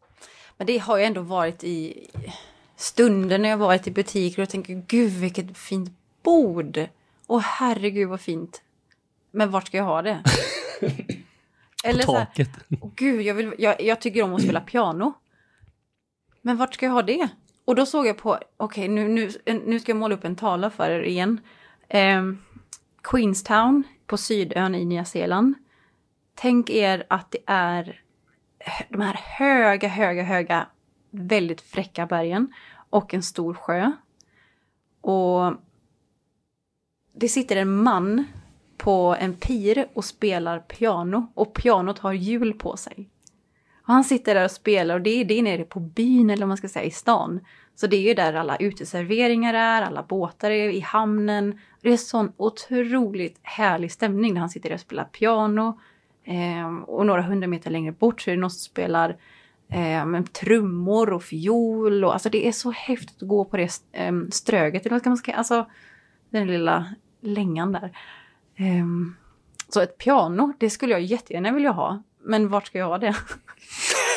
Men 0.56 0.66
det 0.66 0.78
har 0.78 0.98
ju 0.98 1.04
ändå 1.04 1.20
varit 1.20 1.64
i 1.64 2.06
stunder 2.76 3.38
när 3.38 3.48
jag 3.48 3.56
varit 3.56 3.86
i 3.86 3.90
butiker 3.90 4.42
och 4.42 4.48
tänker 4.48 4.74
gud 4.86 5.12
vilket 5.12 5.58
fint 5.58 5.90
bord. 6.22 6.86
Åh 7.26 7.40
herregud 7.40 8.08
vad 8.08 8.20
fint. 8.20 8.62
Men 9.30 9.50
vart 9.50 9.66
ska 9.66 9.76
jag 9.76 9.84
ha 9.84 10.02
det? 10.02 10.22
Eller 11.84 12.04
på 12.04 12.12
så 12.12 12.18
här, 12.18 12.24
taket. 12.24 12.50
gud, 12.96 13.22
jag, 13.22 13.34
vill, 13.34 13.54
jag, 13.58 13.82
jag 13.82 14.00
tycker 14.00 14.22
om 14.22 14.34
att 14.34 14.42
spela 14.42 14.60
piano. 14.60 15.12
Men 16.42 16.56
vart 16.56 16.74
ska 16.74 16.86
jag 16.86 16.92
ha 16.92 17.02
det? 17.02 17.28
Och 17.64 17.74
då 17.74 17.86
såg 17.86 18.06
jag 18.06 18.18
på, 18.18 18.38
okej 18.56 18.88
nu, 18.88 19.08
nu, 19.08 19.30
nu 19.66 19.80
ska 19.80 19.90
jag 19.90 19.98
måla 19.98 20.14
upp 20.14 20.24
en 20.24 20.36
tavla 20.36 20.70
för 20.70 20.90
er 20.90 21.02
igen. 21.02 21.40
Ehm, 21.88 22.38
Queenstown 23.02 23.84
på 24.06 24.16
Sydön 24.16 24.74
i 24.74 24.84
Nya 24.84 25.04
Zeeland. 25.04 25.54
Tänk 26.34 26.70
er 26.70 27.06
att 27.10 27.30
det 27.30 27.38
är 27.46 28.00
de 28.88 29.00
här 29.00 29.14
höga, 29.14 29.88
höga, 29.88 30.22
höga, 30.22 30.66
väldigt 31.10 31.60
fräcka 31.60 32.06
bergen 32.06 32.52
och 32.90 33.14
en 33.14 33.22
stor 33.22 33.54
sjö. 33.54 33.92
Och 35.00 35.54
det 37.12 37.28
sitter 37.28 37.56
en 37.56 37.82
man 37.82 38.24
på 38.76 39.16
en 39.20 39.34
pir 39.34 39.88
och 39.94 40.04
spelar 40.04 40.58
piano 40.58 41.32
och 41.34 41.54
pianot 41.54 41.98
har 41.98 42.12
hjul 42.12 42.52
på 42.52 42.76
sig. 42.76 43.10
Och 43.86 43.92
han 43.92 44.04
sitter 44.04 44.34
där 44.34 44.44
och 44.44 44.50
spelar 44.50 44.94
och 44.94 45.00
det 45.00 45.10
är, 45.10 45.24
det 45.24 45.38
är 45.38 45.42
nere 45.42 45.64
på 45.64 45.80
byn 45.80 46.30
eller 46.30 46.40
vad 46.42 46.48
man 46.48 46.56
ska 46.56 46.68
säga 46.68 46.84
i 46.84 46.90
stan. 46.90 47.40
Så 47.74 47.86
det 47.86 47.96
är 47.96 48.00
ju 48.00 48.14
där 48.14 48.34
alla 48.34 48.56
uteserveringar 48.56 49.54
är, 49.54 49.82
alla 49.82 50.02
båtar 50.02 50.50
är 50.50 50.68
i 50.68 50.80
hamnen. 50.80 51.60
Det 51.86 51.92
är 51.92 51.96
sån 51.96 52.32
otroligt 52.36 53.38
härlig 53.42 53.92
stämning 53.92 54.34
när 54.34 54.40
han 54.40 54.50
sitter 54.50 54.68
där 54.68 54.74
och 54.74 54.80
spelar 54.80 55.04
piano. 55.04 55.80
Eh, 56.24 56.76
och 56.76 57.06
några 57.06 57.22
hundra 57.22 57.46
meter 57.46 57.70
längre 57.70 57.92
bort 57.92 58.20
så 58.20 58.30
är 58.30 58.34
det 58.34 58.40
någon 58.40 58.50
som 58.50 58.70
spelar 58.70 59.16
ehm, 59.68 60.24
trummor 60.24 61.12
och 61.12 61.22
fiol. 61.22 62.04
Och, 62.04 62.12
alltså 62.12 62.30
det 62.30 62.48
är 62.48 62.52
så 62.52 62.70
häftigt 62.70 63.22
att 63.22 63.28
gå 63.28 63.44
på 63.44 63.56
det 63.56 63.70
eh, 63.92 64.12
ströget, 64.30 64.86
eller 64.86 64.94
vad 64.94 65.00
ska 65.00 65.10
man 65.10 65.16
säga, 65.16 65.36
alltså 65.36 65.66
den 66.30 66.46
lilla 66.46 66.94
längan 67.20 67.72
där. 67.72 67.98
Eh, 68.56 68.86
så 69.68 69.80
ett 69.80 69.98
piano, 69.98 70.52
det 70.58 70.70
skulle 70.70 70.92
jag 70.92 71.02
jättegärna 71.02 71.52
vilja 71.52 71.70
ha. 71.70 72.02
Men 72.22 72.48
vart 72.48 72.66
ska 72.66 72.78
jag 72.78 72.86
ha 72.86 72.98
det? 72.98 73.16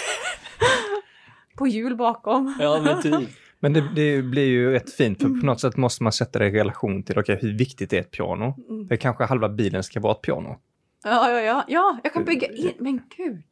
på 1.58 1.67
hjul 1.67 1.95
bakom. 1.95 2.58
Ja, 2.60 2.82
men 2.84 3.01
typ. 3.01 3.29
Men 3.60 3.74
det, 3.74 3.84
det 3.95 4.22
blir 4.22 4.45
ju 4.45 4.72
rätt 4.72 4.93
fint, 4.93 5.22
för 5.22 5.30
på 5.30 5.45
något 5.45 5.60
sätt 5.60 5.78
måste 5.78 6.04
man 6.04 6.12
sätta 6.12 6.39
det 6.39 6.48
i 6.48 6.52
relation 6.52 7.04
till 7.04 7.19
okay, 7.19 7.38
hur 7.41 7.58
viktigt 7.58 7.93
är 7.93 8.00
ett 8.00 8.12
piano. 8.12 8.56
Mm. 8.69 8.88
Det 8.88 8.98
kanske 8.98 9.24
halva 9.24 9.50
bilen 9.50 9.84
ska 9.84 10.00
vara 10.00 10.12
ett 10.13 10.22
piano. 10.22 10.58
Ja, 11.04 11.32
ja, 11.32 11.39
ja, 11.39 11.63
ja, 11.67 12.00
jag 12.04 12.13
kan 12.13 12.26
bygga 12.26 12.48
in, 12.48 12.74
men 12.80 13.02
gud. 13.17 13.43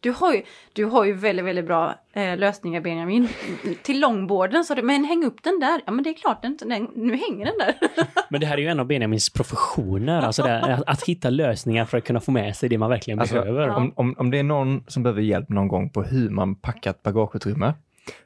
Du 0.00 0.10
har 0.10 0.34
ju, 0.34 0.42
du 0.72 0.84
har 0.84 1.04
ju 1.04 1.12
väldigt, 1.12 1.44
väldigt 1.44 1.66
bra 1.66 1.94
eh, 2.12 2.36
lösningar 2.36 2.80
Benjamin. 2.80 3.28
Till 3.82 4.00
långborden, 4.00 4.64
så 4.64 4.74
det, 4.74 4.82
men 4.82 5.04
häng 5.04 5.24
upp 5.24 5.42
den 5.42 5.60
där. 5.60 5.80
Ja 5.86 5.92
men 5.92 6.04
det 6.04 6.10
är 6.10 6.14
klart, 6.14 6.42
den, 6.42 6.58
den, 6.60 6.88
nu 6.94 7.16
hänger 7.16 7.44
den 7.44 7.58
där. 7.58 7.74
Men 8.30 8.40
det 8.40 8.46
här 8.46 8.56
är 8.56 8.62
ju 8.62 8.68
en 8.68 8.80
av 8.80 8.86
Benjamins 8.86 9.30
professioner, 9.30 10.22
alltså 10.22 10.42
det, 10.42 10.62
att, 10.62 10.82
att 10.86 11.02
hitta 11.02 11.30
lösningar 11.30 11.84
för 11.84 11.98
att 11.98 12.04
kunna 12.04 12.20
få 12.20 12.30
med 12.30 12.56
sig 12.56 12.68
det 12.68 12.78
man 12.78 12.90
verkligen 12.90 13.20
Alltså, 13.20 13.34
behöver. 13.34 13.68
Om, 13.68 13.92
om, 13.96 14.14
om 14.18 14.30
det 14.30 14.38
är 14.38 14.42
någon 14.42 14.84
som 14.88 15.02
behöver 15.02 15.22
hjälp 15.22 15.48
någon 15.48 15.68
gång 15.68 15.90
på 15.90 16.02
hur 16.02 16.30
man 16.30 16.54
packar 16.54 16.90
ett 16.90 17.02
bagageutrymme 17.02 17.74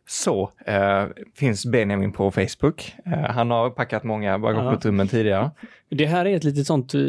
så 0.07 0.51
eh, 0.67 1.05
finns 1.35 1.67
Benjamin 1.67 2.13
på 2.13 2.31
Facebook. 2.31 2.95
Eh, 3.07 3.13
han 3.13 3.51
har 3.51 3.71
packat 3.71 4.05
många 4.05 4.39
bagageutrymmen 4.39 5.09
tidigare. 5.09 5.51
Det 5.91 6.07
här 6.07 6.25
är 6.27 6.37
ett 6.37 6.45
litet 6.45 6.67
sånt, 6.67 6.95
eh, 6.95 7.01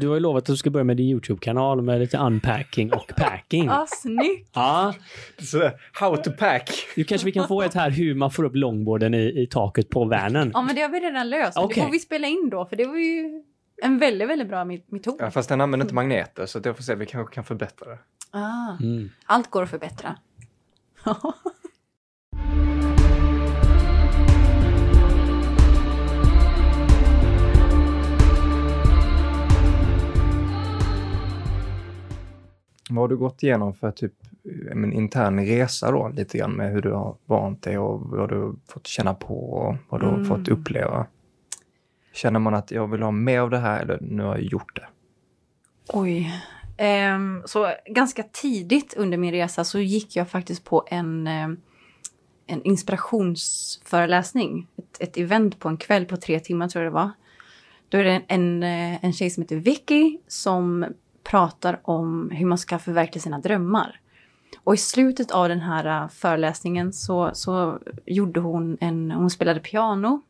du 0.00 0.08
har 0.08 0.14
ju 0.14 0.20
lovat 0.20 0.40
att 0.42 0.46
du 0.46 0.56
ska 0.56 0.70
börja 0.70 0.84
med 0.84 0.96
din 0.96 1.06
YouTube-kanal 1.06 1.82
med 1.82 2.00
lite 2.00 2.18
unpacking 2.18 2.92
och 2.92 3.12
packing. 3.16 3.64
Ja, 3.64 3.86
snyggt! 3.88 4.50
Ja, 4.54 4.94
Så, 5.38 5.70
how 5.92 6.16
to 6.16 6.30
pack! 6.38 6.70
nu 6.96 7.04
kanske 7.04 7.24
vi 7.24 7.32
kan 7.32 7.48
få 7.48 7.62
ett 7.62 7.74
här 7.74 7.90
hur 7.90 8.14
man 8.14 8.30
får 8.30 8.44
upp 8.44 8.54
långborden 8.56 9.14
i, 9.14 9.42
i 9.42 9.46
taket 9.46 9.88
på 9.88 10.04
vanen. 10.04 10.50
Ja 10.54 10.62
men 10.62 10.74
det 10.74 10.80
har 10.82 10.88
vi 10.88 11.00
redan 11.00 11.30
löst. 11.30 11.58
Okej. 11.58 11.74
Det 11.74 11.80
får 11.86 11.92
vi 11.92 11.98
spela 11.98 12.26
in 12.26 12.48
då, 12.50 12.66
för 12.66 12.76
det 12.76 12.84
var 12.86 12.96
ju 12.96 13.42
en 13.82 13.98
väldigt, 13.98 14.28
väldigt 14.28 14.48
bra 14.48 14.64
met- 14.64 14.84
metod. 14.88 15.16
Ja, 15.18 15.30
fast 15.30 15.48
den 15.48 15.60
använder 15.60 15.84
inte 15.84 15.94
magneter 15.94 16.46
så 16.46 16.60
jag 16.64 16.76
får 16.76 16.82
se, 16.82 16.94
vi 16.94 17.06
kanske 17.06 17.34
kan 17.34 17.44
förbättra 17.44 17.90
det. 17.90 17.98
Ah, 18.30 18.76
Mm. 18.80 19.10
allt 19.26 19.50
går 19.50 19.62
att 19.62 19.70
förbättra. 19.70 20.16
Vad 32.90 32.98
har 33.02 33.08
du 33.08 33.16
gått 33.16 33.42
igenom 33.42 33.74
för 33.74 33.90
typ 33.90 34.12
eh, 34.44 34.72
en 34.72 34.92
intern 34.92 35.46
resa 35.46 35.90
då, 35.90 36.08
lite 36.08 36.38
grann 36.38 36.52
med 36.52 36.72
hur 36.72 36.82
du 36.82 36.92
har 36.92 37.16
vant 37.26 37.62
dig 37.62 37.78
och 37.78 38.00
vad 38.00 38.28
du 38.28 38.36
har 38.38 38.54
fått 38.68 38.86
känna 38.86 39.14
på 39.14 39.34
och 39.50 39.76
vad 39.88 40.00
du 40.00 40.06
har 40.06 40.14
Mm. 40.14 40.26
fått 40.26 40.48
uppleva? 40.48 41.06
Känner 42.12 42.40
man 42.40 42.54
att 42.54 42.70
jag 42.70 42.90
vill 42.90 43.02
ha 43.02 43.10
mer 43.10 43.40
av 43.40 43.50
det 43.50 43.58
här 43.58 43.82
eller 43.82 43.98
nu 44.00 44.22
har 44.22 44.34
jag 44.36 44.44
gjort 44.44 44.76
det? 44.76 44.86
Oj. 45.92 46.32
Ehm, 46.76 47.42
så 47.46 47.72
ganska 47.86 48.22
tidigt 48.22 48.94
under 48.94 49.18
min 49.18 49.32
resa 49.32 49.64
så 49.64 49.78
gick 49.78 50.16
jag 50.16 50.28
faktiskt 50.28 50.64
på 50.64 50.84
en, 50.90 51.26
ehm, 51.26 51.56
en 52.46 52.62
inspirationsföreläsning. 52.62 54.66
Ett, 54.78 54.96
ett 55.00 55.16
event 55.16 55.58
på 55.58 55.68
en 55.68 55.76
kväll 55.76 56.04
på 56.04 56.16
tre 56.16 56.40
timmar 56.40 56.68
tror 56.68 56.84
jag 56.84 56.92
det 56.92 56.94
var. 56.94 57.10
Då 57.88 57.98
är 57.98 58.04
det 58.04 58.10
en, 58.10 58.22
en, 58.28 58.62
eh, 58.62 59.04
en 59.04 59.12
tjej 59.12 59.30
som 59.30 59.42
heter 59.42 59.56
Vicky 59.56 60.18
som 60.28 60.86
pratar 61.30 61.80
om 61.82 62.30
hur 62.30 62.46
man 62.46 62.58
ska 62.58 62.78
förverkliga 62.78 63.22
sina 63.22 63.38
drömmar. 63.38 64.00
Och 64.64 64.74
i 64.74 64.76
slutet 64.76 65.30
av 65.30 65.48
den 65.48 65.60
här 65.60 66.02
äh, 66.02 66.08
föreläsningen 66.08 66.92
så, 66.92 67.30
så 67.34 67.78
gjorde 68.06 68.40
hon 68.40 68.78
en, 68.80 69.10
hon 69.10 69.30
spelade 69.30 69.60
piano. 69.60 70.22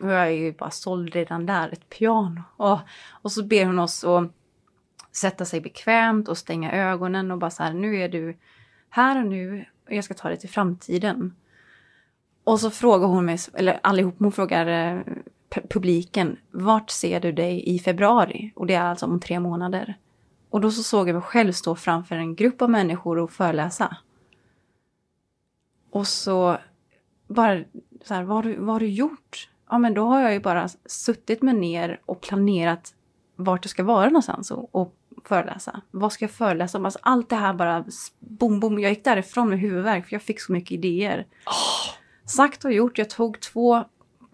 Och 0.00 0.10
jag 0.10 0.26
är 0.26 0.30
ju 0.30 0.52
bara 0.52 0.70
såld 0.70 1.14
redan 1.14 1.46
där, 1.46 1.68
ett 1.72 1.88
piano. 1.88 2.42
Och, 2.56 2.78
och 3.10 3.32
så 3.32 3.44
ber 3.44 3.64
hon 3.64 3.78
oss 3.78 4.04
att 4.04 4.32
sätta 5.12 5.44
sig 5.44 5.60
bekvämt 5.60 6.28
och 6.28 6.38
stänga 6.38 6.72
ögonen 6.72 7.30
och 7.30 7.38
bara 7.38 7.50
så 7.50 7.62
här, 7.62 7.72
nu 7.74 7.96
är 7.96 8.08
du 8.08 8.36
här 8.90 9.22
och 9.22 9.26
nu 9.26 9.64
och 9.86 9.92
jag 9.92 10.04
ska 10.04 10.14
ta 10.14 10.28
dig 10.28 10.38
till 10.38 10.48
framtiden. 10.48 11.34
Och 12.44 12.60
så 12.60 12.70
frågar 12.70 13.06
hon 13.06 13.24
mig, 13.24 13.38
eller 13.54 13.80
allihop, 13.82 14.14
hon 14.18 14.32
frågar 14.32 14.66
äh, 14.66 15.00
publiken, 15.70 16.36
vart 16.50 16.90
ser 16.90 17.20
du 17.20 17.32
dig 17.32 17.74
i 17.74 17.78
februari? 17.78 18.52
Och 18.54 18.66
det 18.66 18.74
är 18.74 18.82
alltså 18.82 19.06
om 19.06 19.20
tre 19.20 19.40
månader. 19.40 19.96
Och 20.56 20.62
då 20.62 20.70
så 20.70 20.82
såg 20.82 21.08
jag 21.08 21.14
mig 21.14 21.22
själv 21.22 21.52
stå 21.52 21.76
framför 21.76 22.16
en 22.16 22.34
grupp 22.34 22.62
av 22.62 22.70
människor 22.70 23.18
och 23.18 23.32
föreläsa. 23.32 23.96
Och 25.90 26.06
så 26.06 26.58
bara 27.26 27.64
så 28.04 28.14
här, 28.14 28.22
vad 28.22 28.36
har, 28.36 28.42
du, 28.42 28.56
vad 28.56 28.68
har 28.68 28.80
du 28.80 28.88
gjort? 28.88 29.48
Ja, 29.70 29.78
men 29.78 29.94
då 29.94 30.06
har 30.06 30.20
jag 30.20 30.32
ju 30.32 30.40
bara 30.40 30.68
suttit 30.86 31.42
mig 31.42 31.54
ner 31.54 32.00
och 32.06 32.20
planerat 32.20 32.94
vart 33.36 33.64
jag 33.64 33.70
ska 33.70 33.84
vara 33.84 34.06
någonstans 34.06 34.50
och, 34.50 34.74
och 34.74 34.94
föreläsa. 35.24 35.80
Vad 35.90 36.12
ska 36.12 36.24
jag 36.24 36.32
föreläsa 36.32 36.78
om? 36.78 36.84
Alltså, 36.84 37.00
allt 37.02 37.28
det 37.28 37.36
här 37.36 37.54
bara 37.54 37.84
bom, 38.18 38.60
bom. 38.60 38.78
Jag 38.78 38.90
gick 38.90 39.04
därifrån 39.04 39.48
med 39.48 39.58
huvudvärk 39.58 40.06
för 40.06 40.14
jag 40.14 40.22
fick 40.22 40.40
så 40.40 40.52
mycket 40.52 40.72
idéer. 40.72 41.26
Sagt 42.24 42.64
och 42.64 42.72
gjort. 42.72 42.98
Jag 42.98 43.10
tog 43.10 43.40
två 43.40 43.84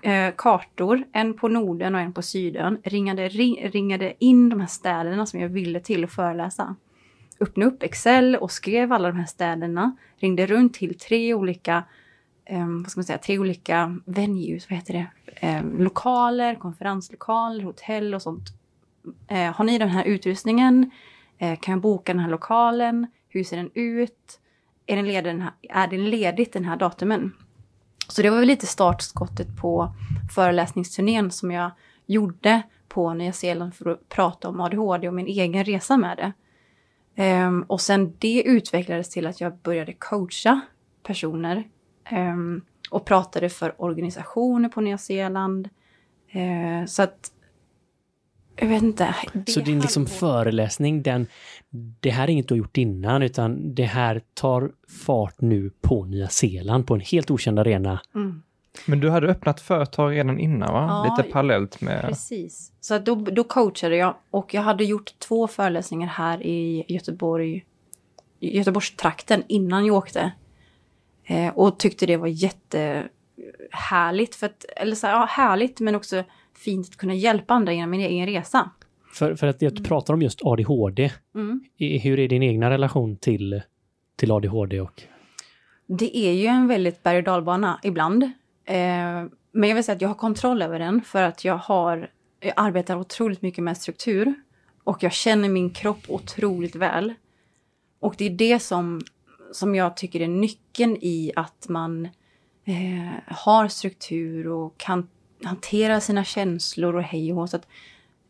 eh, 0.03 0.35
kartor, 0.37 1.05
en 1.13 1.35
på 1.35 1.49
Norden 1.49 1.95
och 1.95 2.01
en 2.01 2.13
på 2.13 2.23
Sydön. 2.23 2.79
Ringade, 2.85 3.29
ring, 3.29 3.69
ringade 3.69 4.15
in 4.19 4.49
de 4.49 4.61
här 4.61 4.67
städerna 4.67 5.27
som 5.27 5.41
jag 5.41 5.49
ville 5.49 5.81
till 5.81 6.05
att 6.05 6.13
föreläsa. 6.13 6.77
Öppnade 7.41 7.71
upp 7.71 7.83
Excel 7.83 8.37
och 8.37 8.51
skrev 8.51 8.93
alla 8.93 9.09
de 9.09 9.19
här 9.19 9.27
städerna. 9.27 9.97
Ringde 10.17 10.47
runt 10.47 10.75
till 10.75 10.99
tre 10.99 11.35
olika 11.35 11.85
eh, 12.45 12.67
vad 12.67 12.91
ska 12.91 12.99
man 12.99 13.05
säga, 13.05 13.19
tre 13.19 13.39
olika 13.39 13.99
venues, 14.05 14.71
vad 14.71 14.79
heter 14.79 14.93
det? 14.93 15.07
eh, 15.37 15.65
lokaler, 15.79 16.55
konferenslokaler, 16.55 17.65
hotell 17.65 18.15
och 18.15 18.23
sånt. 18.23 18.49
Eh, 19.29 19.53
har 19.53 19.65
ni 19.65 19.79
den 19.79 19.89
här 19.89 20.05
utrustningen? 20.05 20.91
Eh, 21.39 21.59
kan 21.59 21.73
jag 21.73 21.81
boka 21.81 22.13
den 22.13 22.23
här 22.23 22.31
lokalen? 22.31 23.07
Hur 23.29 23.45
ser 23.45 23.57
den 23.57 23.71
ut? 23.75 24.41
Är 24.87 24.97
den, 24.97 25.07
ledig, 25.07 25.25
den 25.25 25.41
här, 25.41 25.53
är 25.63 25.87
den 25.87 26.11
ledigt 26.11 26.53
den 26.53 26.65
här 26.65 26.77
datumen? 26.77 27.33
Så 28.09 28.23
det 28.23 28.31
var 28.31 28.39
väl 28.39 28.47
lite 28.47 28.67
startskottet 28.67 29.57
på 29.61 29.95
föreläsningsturnén 30.35 31.31
som 31.31 31.51
jag 31.51 31.71
gjorde 32.07 32.63
på 32.89 33.15
Nya 33.15 33.33
Zeeland 33.33 33.75
för 33.75 33.91
att 33.91 34.09
prata 34.09 34.49
om 34.49 34.61
ADHD 34.61 35.09
och 35.09 35.15
min 35.15 35.27
egen 35.27 35.65
resa 35.65 35.97
med 35.97 36.17
det. 36.17 36.33
Um, 37.17 37.63
och 37.63 37.81
sen 37.81 38.17
det 38.19 38.43
utvecklades 38.43 39.11
till 39.11 39.27
att 39.27 39.41
jag 39.41 39.57
började 39.57 39.93
coacha 39.93 40.61
personer 41.03 41.69
um, 42.13 42.65
och 42.91 43.05
pratade 43.05 43.49
för 43.49 43.83
organisationer 43.83 44.69
på 44.69 44.81
Nya 44.81 44.99
Zeeland. 44.99 45.69
Uh, 46.37 46.87
så 46.87 47.03
att 47.03 47.33
jag 48.57 48.69
vet 48.69 48.83
inte. 48.83 49.15
det 49.33 49.53
Så 49.53 49.61
din 49.61 49.81
liksom 49.81 50.07
föreläsning, 50.07 51.03
den, 51.03 51.27
det 52.01 52.11
här 52.11 52.25
är 52.25 52.29
inget 52.29 52.49
du 52.49 52.55
har 52.55 52.59
gjort 52.59 52.77
innan, 52.77 53.23
utan 53.23 53.75
det 53.75 53.85
här 53.85 54.23
tar 54.35 54.73
fart 55.07 55.41
nu 55.41 55.71
på 55.81 56.05
Nya 56.05 56.29
Zeeland 56.29 56.87
på 56.87 56.95
en 56.95 57.01
helt 57.01 57.31
okänd 57.31 57.59
arena. 57.59 58.01
Mm. 58.15 58.43
Men 58.87 59.01
du 59.01 59.11
hade 59.11 59.27
öppnat 59.27 59.61
företag 59.61 60.13
redan 60.13 60.39
innan 60.39 60.73
va? 60.73 60.87
Ja, 60.89 61.17
Lite 61.17 61.33
parallellt 61.33 61.81
med... 61.81 62.03
Precis. 62.03 62.73
Så 62.81 62.99
då, 62.99 63.15
då 63.15 63.45
coachade 63.45 63.97
jag 63.97 64.15
och 64.31 64.55
jag 64.55 64.63
hade 64.63 64.85
gjort 64.85 65.19
två 65.19 65.49
föreläsningar 65.49 66.09
här 66.09 66.43
i 66.43 66.85
Göteborg, 66.89 67.65
Göteborgstrakten 68.41 69.43
innan 69.49 69.87
jag 69.87 69.97
åkte. 69.97 70.33
Eh, 71.25 71.49
och 71.49 71.79
tyckte 71.79 72.07
det 72.07 72.17
var 72.17 72.27
jättehärligt. 72.27 74.35
För 74.35 74.47
att, 74.47 74.65
eller 74.77 74.97
så 74.97 75.07
här, 75.07 75.15
ja, 75.15 75.25
härligt 75.25 75.81
men 75.81 75.95
också 75.95 76.25
fint 76.55 76.89
att 76.89 76.97
kunna 76.97 77.15
hjälpa 77.15 77.55
andra 77.55 77.73
genom 77.73 77.91
min 77.91 78.01
egen 78.01 78.27
resa. 78.27 78.71
För, 79.15 79.35
för 79.35 79.47
att 79.47 79.63
jag 79.63 79.85
pratar 79.85 80.15
om 80.15 80.23
just 80.23 80.41
ADHD. 80.43 81.11
Mm. 81.35 81.65
Hur 81.79 82.19
är 82.19 82.29
din 82.29 82.43
egna 82.43 82.71
relation 82.71 83.17
till, 83.17 83.63
till 84.17 84.33
ADHD? 84.33 84.81
Och, 84.81 85.03
Det 85.87 86.17
är 86.17 86.33
ju 86.33 86.47
en 86.47 86.69
väldigt 86.69 87.03
berg 87.03 87.19
och 87.19 87.25
dalbana 87.25 87.81
ibland. 87.83 88.23
Eh, 88.65 89.25
men 89.53 89.69
jag 89.69 89.75
vill 89.75 89.85
säga 89.85 89.97
att 89.97 90.03
jag 90.03 90.09
har 90.09 90.15
kontroll 90.15 90.63
över 90.63 90.79
den 90.79 91.03
för 91.03 91.23
att 91.23 91.45
jag 91.45 91.57
har 91.57 92.09
jag 92.43 92.55
arbetar 92.57 92.97
otroligt 92.97 93.43
mycket 93.43 93.65
med 93.65 93.77
struktur 93.77 94.35
och 94.85 95.03
jag 95.03 95.13
känner 95.13 95.49
min 95.49 95.71
kropp 95.71 96.05
otroligt 96.09 96.75
väl. 96.75 97.15
Och 98.01 98.15
det 98.19 98.25
är 98.25 98.31
det 98.31 98.59
som, 98.59 99.01
som 99.53 99.75
jag 99.75 99.97
tycker 99.97 100.21
är 100.21 100.29
nyckeln 100.29 100.97
i 101.01 101.33
att 101.37 101.67
man 101.69 102.09
eh, 102.65 103.35
har 103.35 103.69
struktur 103.69 104.49
och 104.49 104.79
kan 104.79 105.09
hantera 105.45 106.01
sina 106.01 106.25
känslor 106.25 106.97
och 106.97 107.03
hej 107.03 107.33
och 107.33 107.39
hå. 107.39 107.47
Så 107.47 107.57
att, 107.57 107.67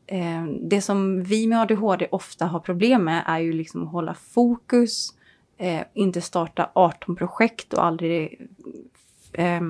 eh, 0.07 0.44
Det 0.61 0.81
som 0.81 1.22
vi 1.22 1.46
med 1.46 1.61
ADHD 1.61 2.09
ofta 2.11 2.46
har 2.46 2.61
problem 2.61 3.05
med 3.05 3.22
är 3.27 3.38
ju 3.38 3.53
liksom 3.53 3.83
att 3.83 3.92
hålla 3.92 4.14
fokus, 4.14 5.14
eh, 5.59 5.83
inte 5.94 6.20
starta 6.20 6.70
18 6.75 7.16
projekt 7.16 7.72
och 7.72 7.85
aldrig, 7.85 8.48
eh, 9.33 9.61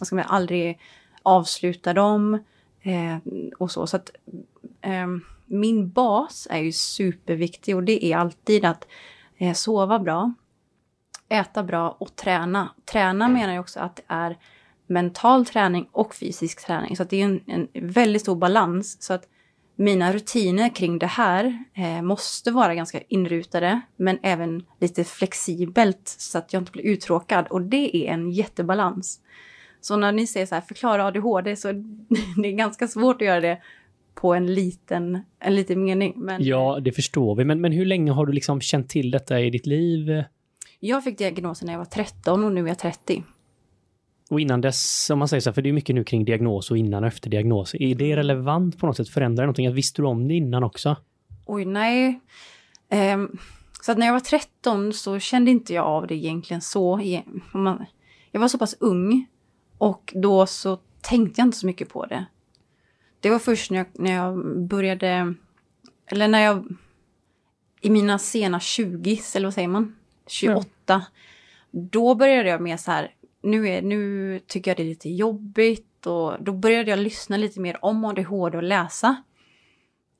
vad 0.00 0.06
ska 0.06 0.16
man, 0.16 0.24
säga, 0.24 0.34
aldrig 0.34 0.78
avsluta 1.22 1.92
dem. 1.94 2.38
Eh, 2.82 3.16
och 3.58 3.70
så. 3.70 3.86
så 3.86 3.96
att, 3.96 4.10
eh, 4.80 5.06
min 5.46 5.90
bas 5.90 6.48
är 6.50 6.58
ju 6.58 6.72
superviktig 6.72 7.76
och 7.76 7.82
det 7.82 8.04
är 8.04 8.16
alltid 8.16 8.64
att 8.64 8.86
eh, 9.36 9.52
sova 9.54 9.98
bra, 9.98 10.32
äta 11.28 11.62
bra 11.62 11.90
och 11.90 12.16
träna. 12.16 12.68
Träna 12.84 13.28
menar 13.28 13.54
jag 13.54 13.60
också 13.60 13.80
att 13.80 13.96
det 13.96 14.02
är 14.06 14.38
mental 14.86 15.46
träning 15.46 15.88
och 15.92 16.14
fysisk 16.14 16.66
träning. 16.66 16.96
Så 16.96 17.02
att 17.02 17.10
det 17.10 17.20
är 17.20 17.24
en, 17.24 17.40
en 17.46 17.68
väldigt 17.74 18.22
stor 18.22 18.36
balans. 18.36 19.02
Så 19.02 19.12
att 19.12 19.28
mina 19.76 20.12
rutiner 20.12 20.74
kring 20.74 20.98
det 20.98 21.06
här 21.06 21.64
eh, 21.74 22.02
måste 22.02 22.50
vara 22.50 22.74
ganska 22.74 23.00
inrutade, 23.08 23.80
men 23.96 24.18
även 24.22 24.64
lite 24.80 25.04
flexibelt 25.04 26.08
så 26.08 26.38
att 26.38 26.52
jag 26.52 26.62
inte 26.62 26.72
blir 26.72 26.84
uttråkad. 26.84 27.46
Och 27.46 27.62
det 27.62 27.96
är 27.96 28.12
en 28.12 28.30
jättebalans. 28.30 29.20
Så 29.80 29.96
när 29.96 30.12
ni 30.12 30.26
säger 30.26 30.46
så 30.46 30.54
här, 30.54 30.62
förklara 30.62 31.06
ADHD, 31.06 31.56
så 31.56 31.72
det 32.42 32.48
är 32.48 32.52
ganska 32.52 32.88
svårt 32.88 33.22
att 33.22 33.26
göra 33.26 33.40
det 33.40 33.62
på 34.14 34.34
en 34.34 34.54
liten, 34.54 35.18
en 35.40 35.54
liten 35.54 35.84
mening. 35.84 36.12
Men, 36.16 36.44
ja, 36.44 36.80
det 36.80 36.92
förstår 36.92 37.34
vi. 37.34 37.44
Men, 37.44 37.60
men 37.60 37.72
hur 37.72 37.84
länge 37.84 38.12
har 38.12 38.26
du 38.26 38.32
liksom 38.32 38.60
känt 38.60 38.88
till 38.88 39.10
detta 39.10 39.40
i 39.40 39.50
ditt 39.50 39.66
liv? 39.66 40.24
Jag 40.80 41.04
fick 41.04 41.18
diagnosen 41.18 41.66
när 41.66 41.72
jag 41.72 41.78
var 41.78 41.84
13 41.84 42.44
och 42.44 42.52
nu 42.52 42.64
är 42.64 42.68
jag 42.68 42.78
30. 42.78 43.22
Och 44.32 44.40
innan 44.40 44.60
dess, 44.60 45.10
om 45.10 45.18
man 45.18 45.28
säger 45.28 45.40
så 45.40 45.50
här, 45.50 45.54
för 45.54 45.62
det 45.62 45.68
är 45.68 45.72
mycket 45.72 45.94
nu 45.94 46.04
kring 46.04 46.24
diagnos 46.24 46.70
och 46.70 46.78
innan 46.78 47.04
och 47.04 47.08
efter 47.08 47.30
diagnos. 47.30 47.74
Är 47.74 47.94
det 47.94 48.16
relevant 48.16 48.78
på 48.78 48.86
något 48.86 48.96
sätt? 48.96 49.08
Förändrar 49.08 49.42
det 49.42 49.46
någonting? 49.46 49.74
Visste 49.74 50.02
du 50.02 50.06
om 50.06 50.28
det 50.28 50.34
innan 50.34 50.64
också? 50.64 50.96
Oj, 51.46 51.64
nej. 51.64 52.20
Ehm, 52.88 53.38
så 53.82 53.92
att 53.92 53.98
när 53.98 54.06
jag 54.06 54.12
var 54.12 54.20
13 54.20 54.92
så 54.92 55.18
kände 55.18 55.50
inte 55.50 55.74
jag 55.74 55.84
av 55.84 56.06
det 56.06 56.14
egentligen 56.14 56.60
så. 56.60 57.00
Jag 58.30 58.40
var 58.40 58.48
så 58.48 58.58
pass 58.58 58.76
ung 58.80 59.26
och 59.78 60.12
då 60.16 60.46
så 60.46 60.78
tänkte 61.00 61.40
jag 61.40 61.46
inte 61.46 61.58
så 61.58 61.66
mycket 61.66 61.88
på 61.88 62.06
det. 62.06 62.24
Det 63.20 63.30
var 63.30 63.38
först 63.38 63.70
när 63.70 63.78
jag, 63.78 63.86
när 63.92 64.12
jag 64.12 64.60
började, 64.60 65.34
eller 66.06 66.28
när 66.28 66.40
jag, 66.40 66.76
i 67.80 67.90
mina 67.90 68.18
sena 68.18 68.60
20 68.60 69.20
eller 69.34 69.46
vad 69.46 69.54
säger 69.54 69.68
man? 69.68 69.96
28. 70.26 71.06
Då 71.70 72.14
började 72.14 72.48
jag 72.48 72.60
med 72.60 72.80
så 72.80 72.90
här, 72.90 73.10
nu, 73.42 73.68
är, 73.68 73.82
nu 73.82 74.38
tycker 74.46 74.70
jag 74.70 74.76
det 74.76 74.82
är 74.82 74.88
lite 74.88 75.10
jobbigt 75.10 76.06
och 76.06 76.36
då 76.40 76.52
började 76.52 76.90
jag 76.90 76.98
lyssna 76.98 77.36
lite 77.36 77.60
mer 77.60 77.84
om 77.84 78.04
ADHD 78.04 78.56
och 78.56 78.62
läsa. 78.62 79.22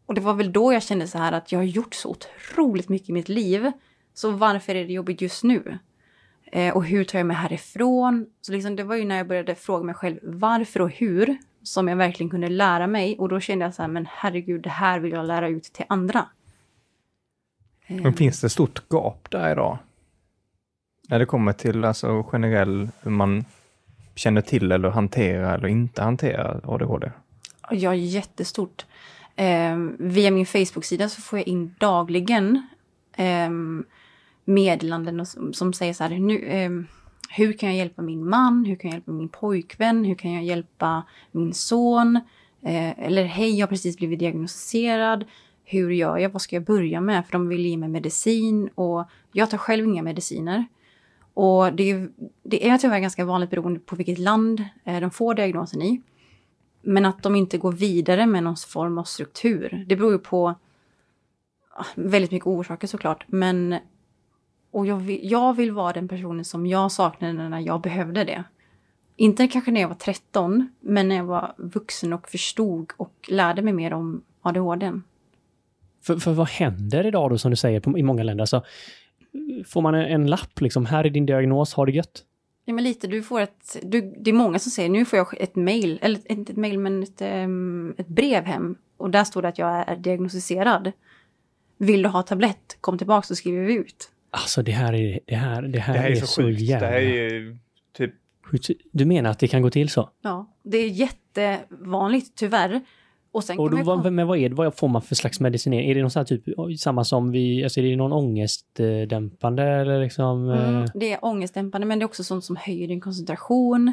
Och 0.06 0.14
det 0.14 0.20
var 0.20 0.34
väl 0.34 0.52
då 0.52 0.72
jag 0.72 0.82
kände 0.82 1.08
så 1.08 1.18
här 1.18 1.32
att 1.32 1.52
jag 1.52 1.58
har 1.58 1.64
gjort 1.64 1.94
så 1.94 2.08
otroligt 2.08 2.88
mycket 2.88 3.08
i 3.08 3.12
mitt 3.12 3.28
liv. 3.28 3.72
Så 4.14 4.30
varför 4.30 4.74
är 4.74 4.84
det 4.84 4.92
jobbigt 4.92 5.20
just 5.20 5.44
nu? 5.44 5.78
Eh, 6.52 6.76
och 6.76 6.84
hur 6.84 7.04
tar 7.04 7.18
jag 7.18 7.26
mig 7.26 7.36
härifrån? 7.36 8.26
Så 8.40 8.52
liksom, 8.52 8.76
det 8.76 8.84
var 8.84 8.96
ju 8.96 9.04
när 9.04 9.16
jag 9.16 9.28
började 9.28 9.54
fråga 9.54 9.84
mig 9.84 9.94
själv 9.94 10.18
varför 10.22 10.80
och 10.80 10.90
hur 10.90 11.36
som 11.62 11.88
jag 11.88 11.96
verkligen 11.96 12.30
kunde 12.30 12.48
lära 12.48 12.86
mig. 12.86 13.18
Och 13.18 13.28
då 13.28 13.40
kände 13.40 13.64
jag 13.64 13.74
så 13.74 13.82
här, 13.82 13.88
men 13.88 14.06
herregud, 14.10 14.62
det 14.62 14.70
här 14.70 15.00
vill 15.00 15.12
jag 15.12 15.26
lära 15.26 15.48
ut 15.48 15.64
till 15.64 15.84
andra. 15.88 16.26
Men 17.86 18.14
finns 18.14 18.40
det 18.40 18.46
ett 18.46 18.52
stort 18.52 18.88
gap 18.88 19.30
där 19.30 19.52
idag? 19.52 19.78
När 21.08 21.18
det 21.18 21.26
kommer 21.26 21.52
till 21.52 21.84
alltså 21.84 22.22
generell, 22.22 22.88
hur 23.02 23.10
man 23.10 23.44
känner 24.14 24.40
till 24.40 24.72
eller 24.72 24.90
hanterar 24.90 25.54
eller 25.58 25.68
inte 25.68 26.02
hanterar 26.02 26.60
ADHD? 26.64 27.10
Ja, 27.70 27.94
jättestort. 27.94 28.86
Eh, 29.36 29.76
via 29.98 30.30
min 30.30 30.46
Facebook-sida 30.46 31.08
så 31.08 31.22
får 31.22 31.38
jag 31.38 31.48
in 31.48 31.74
dagligen 31.78 32.66
eh, 33.16 33.50
meddelanden 34.44 35.26
som, 35.26 35.52
som 35.52 35.72
säger 35.72 35.92
så 35.92 36.04
här, 36.04 36.10
nu, 36.10 36.38
eh, 36.38 36.70
hur 37.30 37.52
kan 37.52 37.68
jag 37.68 37.78
hjälpa 37.78 38.02
min 38.02 38.28
man? 38.28 38.64
Hur 38.64 38.76
kan 38.76 38.90
jag 38.90 38.96
hjälpa 38.96 39.12
min 39.12 39.28
pojkvän? 39.28 40.04
Hur 40.04 40.14
kan 40.14 40.32
jag 40.32 40.44
hjälpa 40.44 41.02
min 41.32 41.54
son? 41.54 42.16
Eh, 42.62 42.98
eller 42.98 43.24
hej, 43.24 43.58
jag 43.58 43.66
har 43.66 43.68
precis 43.68 43.96
blivit 43.96 44.18
diagnostiserad. 44.18 45.24
Hur 45.64 45.90
gör 45.90 46.18
jag? 46.18 46.30
Vad 46.30 46.42
ska 46.42 46.56
jag 46.56 46.64
börja 46.64 47.00
med? 47.00 47.26
För 47.26 47.32
de 47.32 47.48
vill 47.48 47.66
ge 47.66 47.76
mig 47.76 47.88
medicin 47.88 48.68
och 48.74 49.04
jag 49.32 49.50
tar 49.50 49.58
själv 49.58 49.84
inga 49.84 50.02
mediciner. 50.02 50.64
Och 51.34 51.72
det 51.72 51.90
är, 51.90 52.10
det 52.42 52.68
är 52.68 52.78
tyvärr 52.78 53.00
ganska 53.00 53.24
vanligt 53.24 53.50
beroende 53.50 53.80
på 53.80 53.96
vilket 53.96 54.18
land 54.18 54.64
eh, 54.84 55.00
de 55.00 55.10
får 55.10 55.34
diagnosen 55.34 55.82
i. 55.82 56.02
Men 56.82 57.04
att 57.04 57.22
de 57.22 57.36
inte 57.36 57.58
går 57.58 57.72
vidare 57.72 58.26
med 58.26 58.42
någon 58.42 58.56
form 58.56 58.98
av 58.98 59.04
struktur. 59.04 59.84
Det 59.88 59.96
beror 59.96 60.12
ju 60.12 60.18
på 60.18 60.54
ah, 61.74 61.84
väldigt 61.94 62.30
mycket 62.30 62.46
orsaker 62.46 62.86
såklart. 62.86 63.24
Men 63.26 63.76
och 64.72 64.86
jag 64.86 64.96
vill, 64.96 65.20
jag 65.22 65.56
vill 65.56 65.72
vara 65.72 65.92
den 65.92 66.08
personen 66.08 66.44
som 66.44 66.66
jag 66.66 66.92
saknade 66.92 67.32
när 67.32 67.60
jag 67.60 67.80
behövde 67.80 68.24
det. 68.24 68.44
Inte 69.16 69.48
kanske 69.48 69.70
när 69.70 69.80
jag 69.80 69.88
var 69.88 69.94
13, 69.94 70.68
men 70.80 71.08
när 71.08 71.16
jag 71.16 71.24
var 71.24 71.54
vuxen 71.56 72.12
och 72.12 72.28
förstod 72.28 72.92
och 72.96 73.28
lärde 73.28 73.62
mig 73.62 73.72
mer 73.72 73.92
om 73.92 74.22
ADHD. 74.42 74.92
För, 76.02 76.16
för 76.16 76.32
vad 76.32 76.48
händer 76.48 77.06
idag 77.06 77.30
då 77.30 77.38
som 77.38 77.50
du 77.50 77.56
säger 77.56 77.80
på, 77.80 77.98
i 77.98 78.02
många 78.02 78.22
länder? 78.22 78.42
Alltså, 78.42 78.62
får 79.66 79.80
man 79.80 79.94
en, 79.94 80.04
en 80.04 80.26
lapp 80.26 80.60
liksom, 80.60 80.86
här 80.86 81.04
är 81.04 81.10
din 81.10 81.26
diagnos, 81.26 81.74
ha 81.74 81.86
det 81.86 81.92
gött? 81.92 82.24
Ja, 82.64 82.72
men 82.72 82.84
lite, 82.84 83.06
du 83.06 83.22
får 83.22 83.40
ett, 83.40 83.76
du, 83.82 84.14
det 84.18 84.30
är 84.30 84.34
många 84.34 84.58
som 84.58 84.70
säger, 84.70 84.88
nu 84.88 85.04
får 85.04 85.16
jag 85.16 85.40
ett 85.40 85.56
mail, 85.56 85.98
eller 86.02 86.32
inte 86.32 86.52
ett 86.52 86.58
mail, 86.58 86.78
men 86.78 87.02
ett, 87.02 87.20
ehm, 87.20 87.94
ett 87.98 88.08
brev 88.08 88.44
hem. 88.44 88.76
Och 88.96 89.10
där 89.10 89.24
står 89.24 89.42
det 89.42 89.48
att 89.48 89.58
jag 89.58 89.88
är 89.88 89.96
diagnostiserad. 89.96 90.92
Vill 91.78 92.02
du 92.02 92.08
ha 92.08 92.22
tablett, 92.22 92.76
kom 92.80 92.98
tillbaka 92.98 93.26
så 93.26 93.36
skriver 93.36 93.64
vi 93.64 93.74
ut. 93.74 94.10
Alltså 94.30 94.62
det 94.62 94.72
här 94.72 94.92
är, 94.94 95.20
det 95.26 95.34
här, 95.34 95.62
det 95.62 95.78
här 95.78 96.10
är, 96.10 96.14
så, 96.14 96.50
jävla... 96.50 96.86
Det 96.86 96.92
här 96.92 97.02
är 97.02 97.58
typ, 97.92 98.14
sjukt. 98.44 98.70
Du 98.92 99.04
menar 99.04 99.30
att 99.30 99.38
det 99.38 99.48
kan 99.48 99.62
gå 99.62 99.70
till 99.70 99.88
så? 99.88 100.10
Ja, 100.22 100.56
det 100.62 100.78
är 100.78 100.88
jättevanligt 100.88 102.36
tyvärr. 102.36 102.80
Och 103.32 103.44
sen 103.44 103.58
Och 103.58 103.70
då, 103.70 103.82
vad, 103.82 104.12
men 104.12 104.26
vad 104.26 104.38
är 104.38 104.48
det? 104.48 104.54
Vad 104.54 104.74
får 104.74 104.88
man 104.88 105.02
för 105.02 105.14
slags 105.14 105.40
medicinering? 105.40 105.90
Är 105.90 105.94
det 105.94 106.00
någon 106.00 106.10
sån 106.10 106.20
här 106.20 106.24
typ, 106.24 106.44
samma 106.80 107.04
som 107.04 107.30
vi, 107.30 107.64
alltså 107.64 107.80
är 107.80 107.84
det 107.84 107.96
någon 107.96 108.12
ångestdämpande 108.12 109.62
eller 109.62 110.00
liksom? 110.02 110.50
Mm, 110.50 110.82
eh, 110.82 110.90
det 110.94 111.12
är 111.12 111.24
ångestdämpande 111.24 111.86
men 111.86 111.98
det 111.98 112.02
är 112.02 112.04
också 112.04 112.24
sånt 112.24 112.44
som 112.44 112.56
höjer 112.56 112.88
din 112.88 113.00
koncentration. 113.00 113.88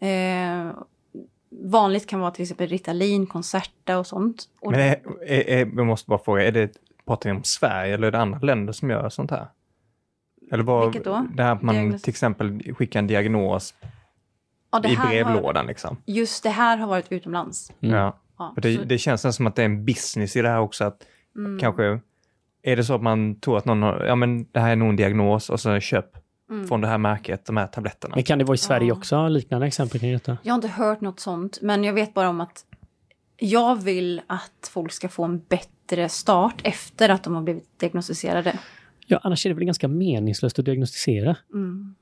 Eh, 0.00 0.72
vanligt 1.50 2.06
kan 2.06 2.20
vara 2.20 2.30
till 2.30 2.42
exempel 2.42 2.68
Ritalin, 2.68 3.26
Concerta 3.26 3.98
och 3.98 4.06
sånt. 4.06 4.44
Och 4.60 4.70
men 4.70 4.80
är, 4.80 5.00
är, 5.26 5.48
är, 5.48 5.58
jag 5.58 5.86
måste 5.86 6.08
bara 6.08 6.18
fråga, 6.18 6.44
är 6.44 6.52
det, 6.52 6.72
pratar 7.06 7.30
ni 7.30 7.36
om 7.36 7.44
Sverige 7.44 7.94
eller 7.94 8.06
är 8.06 8.12
det 8.12 8.18
andra 8.18 8.38
länder 8.38 8.72
som 8.72 8.90
gör 8.90 9.08
sånt 9.08 9.30
här? 9.30 9.46
Eller 10.52 10.64
vad, 10.64 10.84
Vilket 10.84 11.04
då? 11.04 11.26
Det 11.34 11.42
här 11.42 11.52
att 11.52 11.62
man 11.62 11.74
Diagnos- 11.74 12.02
till 12.02 12.10
exempel 12.10 12.74
skickar 12.74 12.98
en 12.98 13.06
diagnos 13.06 13.74
ja, 14.70 14.80
det 14.80 14.88
i 14.88 14.94
här 14.94 15.04
har, 15.04 15.32
brevlådan 15.32 15.66
liksom. 15.66 15.96
just 16.06 16.42
det 16.42 16.50
här 16.50 16.76
har 16.76 16.86
varit 16.86 17.12
utomlands. 17.12 17.72
Mm. 17.80 17.96
Ja. 17.96 18.18
Ja, 18.38 18.52
För 18.54 18.62
det, 18.62 18.76
så- 18.76 18.84
det 18.84 18.98
känns 18.98 19.24
nästan 19.24 19.32
som 19.32 19.46
att 19.46 19.56
det 19.56 19.62
är 19.62 19.66
en 19.66 19.84
business 19.84 20.36
i 20.36 20.42
det 20.42 20.48
här 20.48 20.60
också. 20.60 20.84
Att 20.84 21.06
mm, 21.36 21.58
Kanske, 21.58 22.00
är 22.62 22.76
det 22.76 22.84
så 22.84 22.94
att 22.94 23.02
man 23.02 23.40
tror 23.40 23.58
att 23.58 23.64
någon 23.64 23.82
har, 23.82 24.04
ja 24.04 24.14
men 24.14 24.46
det 24.52 24.60
här 24.60 24.70
är 24.70 24.76
nog 24.76 24.88
en 24.88 24.96
diagnos 24.96 25.50
och 25.50 25.60
så 25.60 25.80
köp 25.80 26.06
mm. 26.50 26.68
från 26.68 26.80
det 26.80 26.88
här 26.88 26.98
märket, 26.98 27.44
de 27.46 27.56
här 27.56 27.66
tabletterna. 27.66 28.14
Men 28.14 28.24
kan 28.24 28.38
det 28.38 28.44
vara 28.44 28.54
i 28.54 28.58
Sverige 28.58 28.88
Ja. 28.88 28.94
också, 28.94 29.28
liknande 29.28 29.66
exempel 29.66 30.00
kring 30.00 30.12
detta? 30.12 30.38
Jag 30.42 30.52
har 30.52 30.56
inte 30.56 30.68
hört 30.68 31.00
något 31.00 31.20
sånt, 31.20 31.58
men 31.62 31.84
jag 31.84 31.92
vet 31.92 32.14
bara 32.14 32.28
om 32.28 32.40
att 32.40 32.64
jag 33.36 33.82
vill 33.82 34.22
att 34.26 34.70
folk 34.72 34.92
ska 34.92 35.08
få 35.08 35.24
en 35.24 35.38
bättre 35.38 36.08
start 36.08 36.60
efter 36.64 37.08
att 37.08 37.24
de 37.24 37.34
har 37.34 37.42
blivit 37.42 37.80
diagnostiserade. 37.80 38.58
Ja, 39.06 39.20
annars 39.22 39.46
är 39.46 39.50
det 39.50 39.54
väl 39.54 39.64
ganska 39.64 39.88
meningslöst 39.88 40.58
att 40.58 40.64
diagnostisera. 40.64 41.36
Mm. 41.54 41.94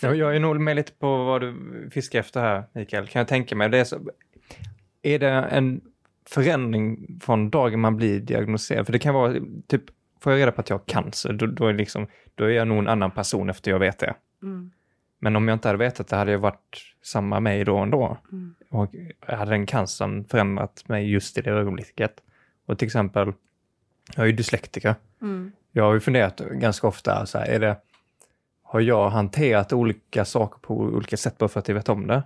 Ja, 0.00 0.14
jag 0.14 0.36
är 0.36 0.40
nog 0.40 0.60
med 0.60 0.76
lite 0.76 0.92
på 0.92 1.24
vad 1.24 1.40
du 1.40 1.54
fiskar 1.92 2.18
efter 2.18 2.40
här, 2.40 2.64
Mikael. 2.72 3.06
Kan 3.06 3.20
jag 3.20 3.28
tänka 3.28 3.56
mig. 3.56 3.68
Det 3.68 3.78
är, 3.78 3.84
så, 3.84 3.98
är 5.02 5.18
det 5.18 5.28
en 5.28 5.80
förändring 6.26 7.18
från 7.22 7.50
dagen 7.50 7.80
man 7.80 7.96
blir 7.96 8.20
diagnostiserad? 8.20 8.86
För 8.86 8.92
det 8.92 8.98
kan 8.98 9.14
vara, 9.14 9.34
typ, 9.66 9.82
får 10.20 10.32
jag 10.32 10.40
reda 10.40 10.52
på 10.52 10.60
att 10.60 10.70
jag 10.70 10.78
har 10.78 10.84
cancer, 10.84 11.32
då, 11.32 11.46
då, 11.46 11.66
är, 11.66 11.72
liksom, 11.72 12.06
då 12.34 12.44
är 12.44 12.50
jag 12.50 12.68
nog 12.68 12.78
en 12.78 12.88
annan 12.88 13.10
person 13.10 13.50
efter 13.50 13.70
jag 13.70 13.78
vet 13.78 13.98
det. 13.98 14.14
Mm. 14.42 14.70
Men 15.18 15.36
om 15.36 15.48
jag 15.48 15.56
inte 15.56 15.68
hade 15.68 15.78
vetat 15.78 16.08
det 16.08 16.16
hade 16.16 16.32
jag 16.32 16.38
varit 16.38 16.94
samma 17.02 17.40
mig 17.40 17.64
då 17.64 17.76
ändå. 17.76 18.18
Mm. 18.32 18.54
Och 18.70 18.94
hade 19.20 19.50
den 19.50 19.66
cancern 19.66 20.24
förändrat 20.24 20.88
mig 20.88 21.10
just 21.10 21.38
i 21.38 21.40
det 21.40 21.50
ögonblicket. 21.50 22.12
Och 22.66 22.78
till 22.78 22.86
exempel, 22.86 23.32
jag 24.16 24.22
är 24.22 24.26
ju 24.26 24.32
dyslektiker. 24.32 24.94
Mm. 25.22 25.52
Jag 25.72 25.84
har 25.84 25.94
ju 25.94 26.00
funderat 26.00 26.38
ganska 26.38 26.86
ofta, 26.86 27.26
så 27.26 27.38
här, 27.38 27.46
är 27.46 27.60
det, 27.60 27.76
har 28.62 28.80
jag 28.80 29.10
hanterat 29.10 29.72
olika 29.72 30.24
saker 30.24 30.58
på 30.58 30.74
olika 30.74 31.16
sätt 31.16 31.38
bara 31.38 31.48
för 31.48 31.60
att 31.60 31.68
jag 31.68 31.74
vet 31.74 31.88
om 31.88 32.06
det? 32.06 32.22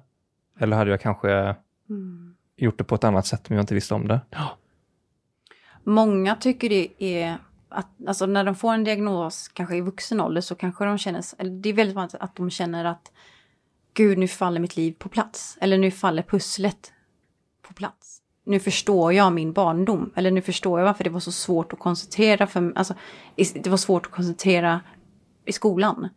Eller 0.58 0.76
hade 0.76 0.90
jag 0.90 1.00
kanske 1.00 1.54
Mm. 1.92 2.31
Gjort 2.64 2.79
det 2.79 2.85
på 2.85 2.94
ett 2.94 3.05
annat 3.05 3.27
sätt 3.27 3.51
om 3.51 3.57
jag 3.57 3.62
inte 3.62 3.75
visste 3.75 3.94
om 3.94 4.09
det? 4.09 4.20
Många 5.85 6.37
tycker 6.37 6.68
det 6.68 6.88
är 6.98 7.38
att, 7.68 7.88
alltså 8.07 8.27
när 8.27 8.44
de 8.44 8.55
får 8.55 8.72
en 8.72 8.85
diagnos, 8.85 9.48
kanske 9.48 9.77
i 9.77 9.81
vuxen 9.81 10.20
ålder, 10.20 10.40
så 10.40 10.55
kanske 10.55 10.85
de 10.85 10.98
känner, 10.98 11.25
eller 11.38 11.51
det 11.51 11.68
är 11.68 11.72
väldigt 11.72 11.96
vanligt 11.96 12.14
att 12.14 12.37
de 12.37 12.51
känner 12.51 12.85
att 12.85 13.12
gud, 13.94 14.18
nu 14.18 14.29
faller 14.29 14.61
mitt 14.61 14.77
liv 14.77 14.92
på 14.98 15.09
plats. 15.09 15.59
Eller 15.61 15.79
nu 15.79 15.90
faller 15.90 16.22
pusslet 16.22 16.92
på 17.62 17.75
plats. 17.75 18.18
Nu 18.44 18.61
förstår 18.61 19.12
jag 19.12 19.33
min 19.33 19.53
barndom. 19.53 20.12
Eller 20.16 20.31
nu 20.31 20.42
förstår 20.42 20.81
jag 20.81 20.87
varför 20.87 21.05
det 21.05 21.11
var 21.11 21.20
så 21.20 21.33
svårt 21.33 21.72
att 21.72 21.79
koncentrera 21.79 22.46
för 22.46 22.72
alltså, 22.77 22.94
det 23.37 23.66
var 23.66 23.77
svårt 23.77 24.07
att 24.07 24.12
koncentrera 24.12 24.81
i 25.44 25.53
skolan. 25.53 26.09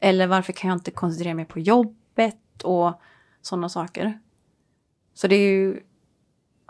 Eller 0.00 0.26
varför 0.26 0.52
kan 0.52 0.68
jag 0.68 0.76
inte 0.76 0.90
koncentrera 0.90 1.34
mig 1.34 1.44
på 1.44 1.58
jobbet 1.58 2.62
och 2.62 3.00
sådana 3.42 3.68
saker. 3.68 4.18
Så 5.14 5.26
det 5.26 5.36
är 5.36 5.50
ju, 5.50 5.80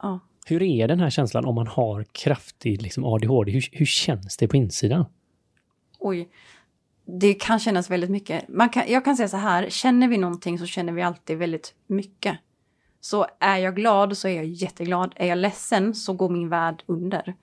ja. 0.03 0.21
Hur 0.47 0.63
är 0.63 0.89
den 0.89 1.01
här 1.01 1.11
känslan 1.11 1.45
om 1.45 1.55
man 1.55 1.67
har 1.67 2.05
kraftig 2.13 2.83
liksom, 2.83 3.05
ADHD? 3.05 3.53
Hur, 3.53 3.69
hur 3.73 3.87
känns 3.87 4.37
det 4.37 4.49
på 4.49 4.57
insidan? 4.57 5.05
Oj. 5.99 6.29
Det 7.21 7.35
kan 7.35 7.59
kännas 7.59 7.91
väldigt 7.91 8.11
mycket. 8.11 8.49
Man 8.49 8.69
kan, 8.69 8.83
jag 8.89 9.05
kan 9.05 9.17
säga 9.17 9.29
så 9.29 9.37
här, 9.37 9.71
känner 9.71 10.09
vi 10.09 10.19
någonting 10.19 10.59
så 10.59 10.67
känner 10.67 10.93
vi 10.93 11.03
alltid 11.03 11.39
väldigt 11.39 11.75
mycket. 11.87 12.39
Så 13.01 13.27
är 13.41 13.57
jag 13.57 13.77
glad 13.77 14.17
så 14.17 14.29
är 14.29 14.33
jag 14.33 14.45
jätteglad. 14.45 15.13
Är 15.17 15.27
jag 15.27 15.39
ledsen 15.39 15.95
så 15.95 16.13
går 16.13 16.29
min 16.29 16.49
värld 16.49 16.83
under. 16.87 17.35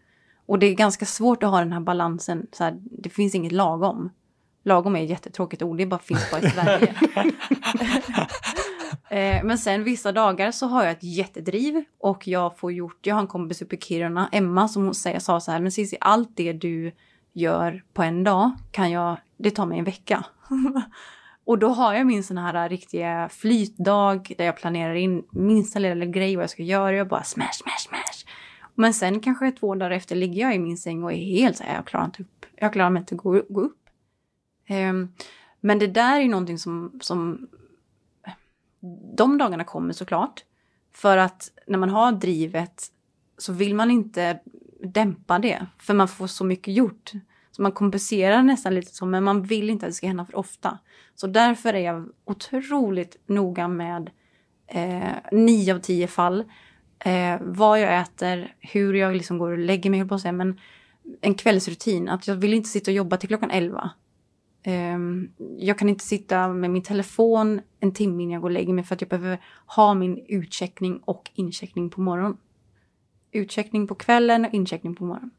Och 0.45 0.59
det 0.59 0.65
är 0.65 0.73
ganska 0.73 1.05
svårt 1.05 1.43
att 1.43 1.49
ha 1.49 1.59
den 1.59 1.73
här 1.73 1.79
balansen. 1.79 2.47
Så 2.51 2.63
här, 2.63 2.77
det 2.81 3.09
finns 3.09 3.35
inget 3.35 3.51
lagom. 3.51 4.09
Lagom 4.63 4.95
är 4.95 5.03
ett 5.03 5.09
jättetråkigt 5.09 5.61
ord, 5.61 5.77
det 5.77 5.85
bara 5.85 5.99
finns 5.99 6.31
bara 6.31 6.41
i 6.41 6.49
Sverige. 6.49 6.95
Eh, 9.09 9.43
Men 9.43 9.57
sen 9.57 9.83
vissa 9.83 10.11
dagar 10.11 10.51
så 10.51 10.67
har 10.67 10.83
jag 10.83 10.91
ett 10.91 11.03
jättedriv 11.03 11.83
och 11.99 12.27
jag 12.27 12.57
får 12.57 12.71
gjort, 12.71 13.05
jag 13.05 13.15
har 13.15 13.21
en 13.21 13.27
kompis 13.27 13.61
uppe 13.61 13.75
i 13.75 13.79
Kiruna, 13.79 14.29
Emma, 14.31 14.67
som 14.67 14.83
hon 14.85 14.95
säger, 14.95 15.19
sa 15.19 15.39
så 15.39 15.51
här, 15.51 15.59
men 15.59 15.71
Cissi, 15.71 15.97
allt 16.01 16.29
det 16.35 16.53
du 16.53 16.91
gör 17.33 17.83
på 17.93 18.03
en 18.03 18.23
dag 18.23 18.51
kan 18.71 18.91
jag 18.91 19.17
det 19.37 19.51
tar 19.51 19.65
mig 19.65 19.79
en 19.79 19.85
vecka. 19.85 20.25
och 21.45 21.59
då 21.59 21.67
har 21.69 21.93
jag 21.93 22.07
min 22.07 22.23
sån 22.23 22.37
här 22.37 22.69
riktiga 22.69 23.29
flytdag 23.29 24.33
där 24.37 24.45
jag 24.45 24.57
planerar 24.57 24.95
in 24.95 25.23
minsta 25.31 25.79
lilla 25.79 26.05
grej 26.05 26.35
vad 26.35 26.43
jag 26.43 26.49
ska 26.49 26.63
göra. 26.63 26.95
Jag 26.95 27.07
bara 27.07 27.23
smash, 27.23 27.53
smash, 27.53 27.87
smash. 27.89 28.31
Men 28.75 28.93
sen 28.93 29.19
kanske 29.19 29.51
två 29.51 29.75
dagar 29.75 29.91
efter 29.91 30.15
ligger 30.15 30.41
jag 30.41 30.55
i 30.55 30.59
min 30.59 30.77
säng 30.77 31.03
och 31.03 31.13
är 31.13 31.17
helt 31.17 31.57
så 31.57 31.63
här, 31.63 31.75
jag 31.75 31.87
klarar 31.87 32.05
inte 32.05 32.23
upp. 32.23 32.45
Jag 32.55 32.73
klarar 32.73 32.89
mig 32.89 32.99
inte 32.99 33.15
att 33.15 33.21
gå, 33.21 33.41
gå 33.49 33.61
upp. 33.61 33.79
Um, 34.69 35.13
men 35.61 35.79
det 35.79 35.87
där 35.87 36.15
är 36.15 36.21
ju 36.21 36.29
någonting 36.29 36.57
som, 36.57 36.99
som 37.01 37.47
de 39.17 39.37
dagarna 39.37 39.63
kommer 39.63 39.93
såklart. 39.93 40.43
För 40.93 41.17
att 41.17 41.51
när 41.67 41.77
man 41.77 41.89
har 41.89 42.11
drivet 42.11 42.87
så 43.37 43.53
vill 43.53 43.75
man 43.75 43.91
inte 43.91 44.39
dämpa 44.83 45.39
det. 45.39 45.65
För 45.77 45.93
man 45.93 46.07
får 46.07 46.27
så 46.27 46.43
mycket 46.43 46.73
gjort. 46.73 47.11
Så 47.51 47.61
man 47.61 47.71
kompenserar 47.71 48.43
nästan 48.43 48.75
lite 48.75 48.95
så, 48.95 49.05
men 49.05 49.23
man 49.23 49.43
vill 49.43 49.69
inte 49.69 49.85
att 49.85 49.89
det 49.89 49.93
ska 49.95 50.07
hända 50.07 50.25
för 50.25 50.37
ofta. 50.37 50.79
Så 51.15 51.27
därför 51.27 51.73
är 51.73 51.79
jag 51.79 52.09
otroligt 52.25 53.17
noga 53.27 53.67
med 53.67 54.09
eh, 54.67 55.13
nio 55.31 55.75
av 55.75 55.79
tio 55.79 56.07
fall. 56.07 56.43
Eh, 56.99 57.37
vad 57.41 57.81
jag 57.81 58.01
äter, 58.01 58.55
hur 58.59 58.93
jag 58.93 59.15
liksom 59.15 59.37
går 59.37 59.51
och 59.51 59.57
lägger 59.57 59.89
mig, 59.89 60.07
på 60.07 60.19
sig, 60.19 60.31
men 60.31 60.59
en 61.21 61.35
kvällsrutin. 61.35 62.09
Att 62.09 62.27
jag 62.27 62.35
vill 62.35 62.53
inte 62.53 62.69
sitta 62.69 62.91
och 62.91 62.95
jobba 62.95 63.17
till 63.17 63.29
klockan 63.29 63.51
elva. 63.51 63.91
Ehm, 64.67 65.29
jag 65.57 65.79
kan 65.79 65.89
inte 65.89 66.05
sitta 66.05 66.47
med 66.47 66.69
min 66.69 66.83
telefon 66.83 67.61
en 67.79 67.93
timme 67.93 68.23
innan 68.23 68.33
jag 68.33 68.41
går 68.41 68.49
och 68.49 68.53
lägger 68.53 68.73
mig 68.73 68.83
för 68.83 68.95
att 68.95 69.01
jag 69.01 69.09
behöver 69.09 69.39
ha 69.65 69.93
min 69.93 70.25
utcheckning 70.27 70.97
och 71.05 71.31
incheckning 71.35 71.89
på 71.89 72.01
morgonen 72.01 72.37
utcheckning 73.35 73.87
på 73.87 73.95
kvällen 73.95 74.45
och 74.45 74.53
incheckning 74.53 74.95
på 74.95 75.05
morgonen. 75.05 75.31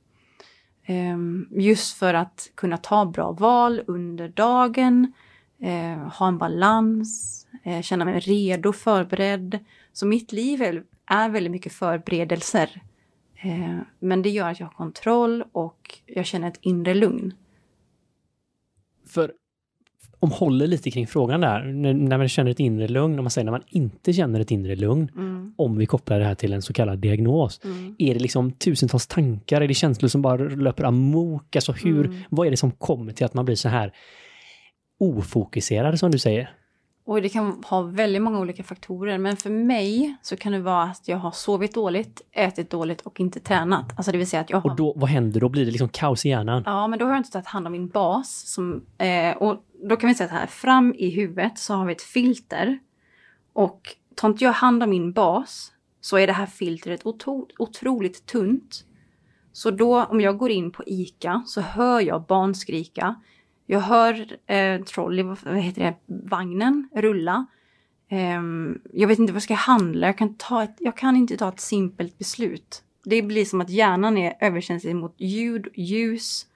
Ehm, 0.84 1.48
just 1.50 1.96
för 1.96 2.14
att 2.14 2.50
kunna 2.54 2.76
ta 2.76 3.04
bra 3.04 3.32
val 3.32 3.82
under 3.86 4.28
dagen, 4.28 5.12
eh, 5.60 5.98
ha 5.98 6.28
en 6.28 6.38
balans, 6.38 7.46
eh, 7.62 7.82
känna 7.82 8.04
mig 8.04 8.20
redo, 8.20 8.72
förberedd. 8.72 9.58
Så 9.92 10.06
mitt 10.06 10.32
liv 10.32 10.62
är, 10.62 11.28
väldigt 11.28 11.52
mycket 11.52 11.72
förberedelser. 11.72 12.82
Ehm, 13.36 13.80
men 13.98 14.22
det 14.22 14.30
gör 14.30 14.50
att 14.50 14.60
jag 14.60 14.66
har 14.66 14.74
kontroll 14.74 15.44
och 15.52 16.00
jag 16.06 16.26
känner 16.26 16.48
ett 16.48 16.58
inre 16.60 16.94
lugn. 16.94 17.34
För 19.08 19.32
om 20.18 20.30
håller 20.30 20.66
lite 20.66 20.90
kring 20.90 21.06
frågan 21.06 21.40
där, 21.40 21.64
när, 21.94 22.18
man 22.18 22.28
känner 22.28 22.50
ett 22.50 22.60
inre 22.60 22.88
lugn, 22.88 23.18
om 23.18 23.24
man 23.24 23.30
säger 23.30 23.44
när 23.44 23.52
man 23.52 23.62
inte 23.68 24.12
känner 24.12 24.40
ett 24.40 24.50
inre 24.50 24.76
lugn, 24.76 25.10
mm. 25.16 25.54
om 25.56 25.78
vi 25.78 25.86
kopplar 25.86 26.18
det 26.18 26.24
här 26.24 26.34
till 26.34 26.52
en 26.52 26.62
så 26.62 26.72
kallad 26.72 26.98
diagnos. 26.98 27.60
Mm. 27.64 27.96
Är 27.98 28.14
det 28.14 28.20
liksom 28.20 28.52
tusentals 28.52 29.06
tankar, 29.06 29.60
är 29.60 29.68
det 29.68 29.74
känslor 29.74 30.08
som 30.08 30.22
bara 30.22 30.36
löper 30.36 30.84
amok? 30.84 31.56
Alltså 31.56 31.72
hur, 31.72 32.06
mm. 32.06 32.18
vad 32.30 32.46
är 32.46 32.50
det 32.50 32.56
som 32.56 32.70
kommer 32.70 33.12
till 33.12 33.26
att 33.26 33.34
man 33.34 33.44
blir 33.44 33.54
så 33.54 33.68
här 33.68 33.92
ofokuserad 35.00 35.98
som 35.98 36.10
du 36.10 36.18
säger? 36.18 36.50
Och 37.06 37.22
det 37.22 37.28
kan 37.28 37.62
ha 37.66 37.82
väldigt 37.82 38.22
många 38.22 38.38
olika 38.38 38.62
faktorer. 38.62 39.18
Men 39.18 39.36
för 39.36 39.50
mig 39.50 40.16
så 40.22 40.36
kan 40.36 40.52
det 40.52 40.58
vara 40.60 40.82
att 40.82 41.08
jag 41.08 41.16
har 41.16 41.30
sovit 41.30 41.74
dåligt, 41.74 42.22
ätit 42.32 42.70
dåligt 42.70 43.00
och 43.00 43.20
inte 43.20 43.40
tränat. 43.40 43.92
Alltså 43.96 44.12
det 44.12 44.18
vill 44.18 44.26
säga 44.26 44.40
att 44.40 44.50
jag 44.50 44.60
har... 44.60 44.70
Och 44.70 44.76
då, 44.76 44.92
vad 44.96 45.10
händer 45.10 45.40
då? 45.40 45.48
Blir 45.48 45.64
det 45.64 45.70
liksom 45.70 45.88
kaos 45.88 46.26
i 46.26 46.28
hjärnan? 46.28 46.62
Ja, 46.66 46.86
men 46.86 46.98
då 46.98 47.04
har 47.04 47.12
jag 47.12 47.18
inte 47.18 47.30
tagit 47.30 47.46
hand 47.46 47.66
om 47.66 47.72
min 47.72 47.88
bas. 47.88 48.42
Som, 48.46 48.86
eh, 48.98 49.36
och 49.36 49.64
då 49.88 49.96
kan 49.96 50.08
vi 50.08 50.14
säga 50.14 50.28
så 50.28 50.34
här, 50.34 50.46
fram 50.46 50.94
i 50.94 51.10
huvudet 51.10 51.58
så 51.58 51.74
har 51.74 51.86
vi 51.86 51.92
ett 51.92 52.02
filter. 52.02 52.78
Och 53.52 53.80
tar 54.14 54.28
inte 54.28 54.44
jag 54.44 54.52
hand 54.52 54.82
om 54.82 54.90
min 54.90 55.12
bas 55.12 55.72
så 56.00 56.18
är 56.18 56.26
det 56.26 56.32
här 56.32 56.46
filtret 56.46 57.06
otro, 57.06 57.48
otroligt 57.58 58.26
tunt. 58.26 58.84
Så 59.52 59.70
då 59.70 60.04
om 60.04 60.20
jag 60.20 60.38
går 60.38 60.50
in 60.50 60.70
på 60.70 60.82
ICA 60.86 61.42
så 61.46 61.60
hör 61.60 62.00
jag 62.00 62.26
barn 62.26 62.54
skrika. 62.54 63.14
Jag 63.66 63.80
hör 63.80 64.36
eh, 64.46 64.82
trolley, 64.82 65.22
vad 65.22 65.56
heter 65.56 65.82
det, 65.82 65.94
vagnen 66.06 66.88
rulla. 66.94 67.46
Eh, 68.08 68.42
jag 68.92 69.08
vet 69.08 69.18
inte 69.18 69.32
vad 69.32 69.36
jag 69.36 69.42
ska 69.42 69.54
handla, 69.54 70.06
jag 70.06 70.18
kan, 70.18 70.34
ta 70.34 70.62
ett, 70.62 70.76
jag 70.78 70.96
kan 70.96 71.16
inte 71.16 71.36
ta 71.36 71.48
ett 71.48 71.60
simpelt 71.60 72.18
beslut. 72.18 72.82
Det 73.04 73.22
blir 73.22 73.44
som 73.44 73.60
att 73.60 73.70
hjärnan 73.70 74.18
är 74.18 74.34
överkänslig 74.40 74.96
mot 74.96 75.14
ljud, 75.18 75.68
ljus, 75.74 76.46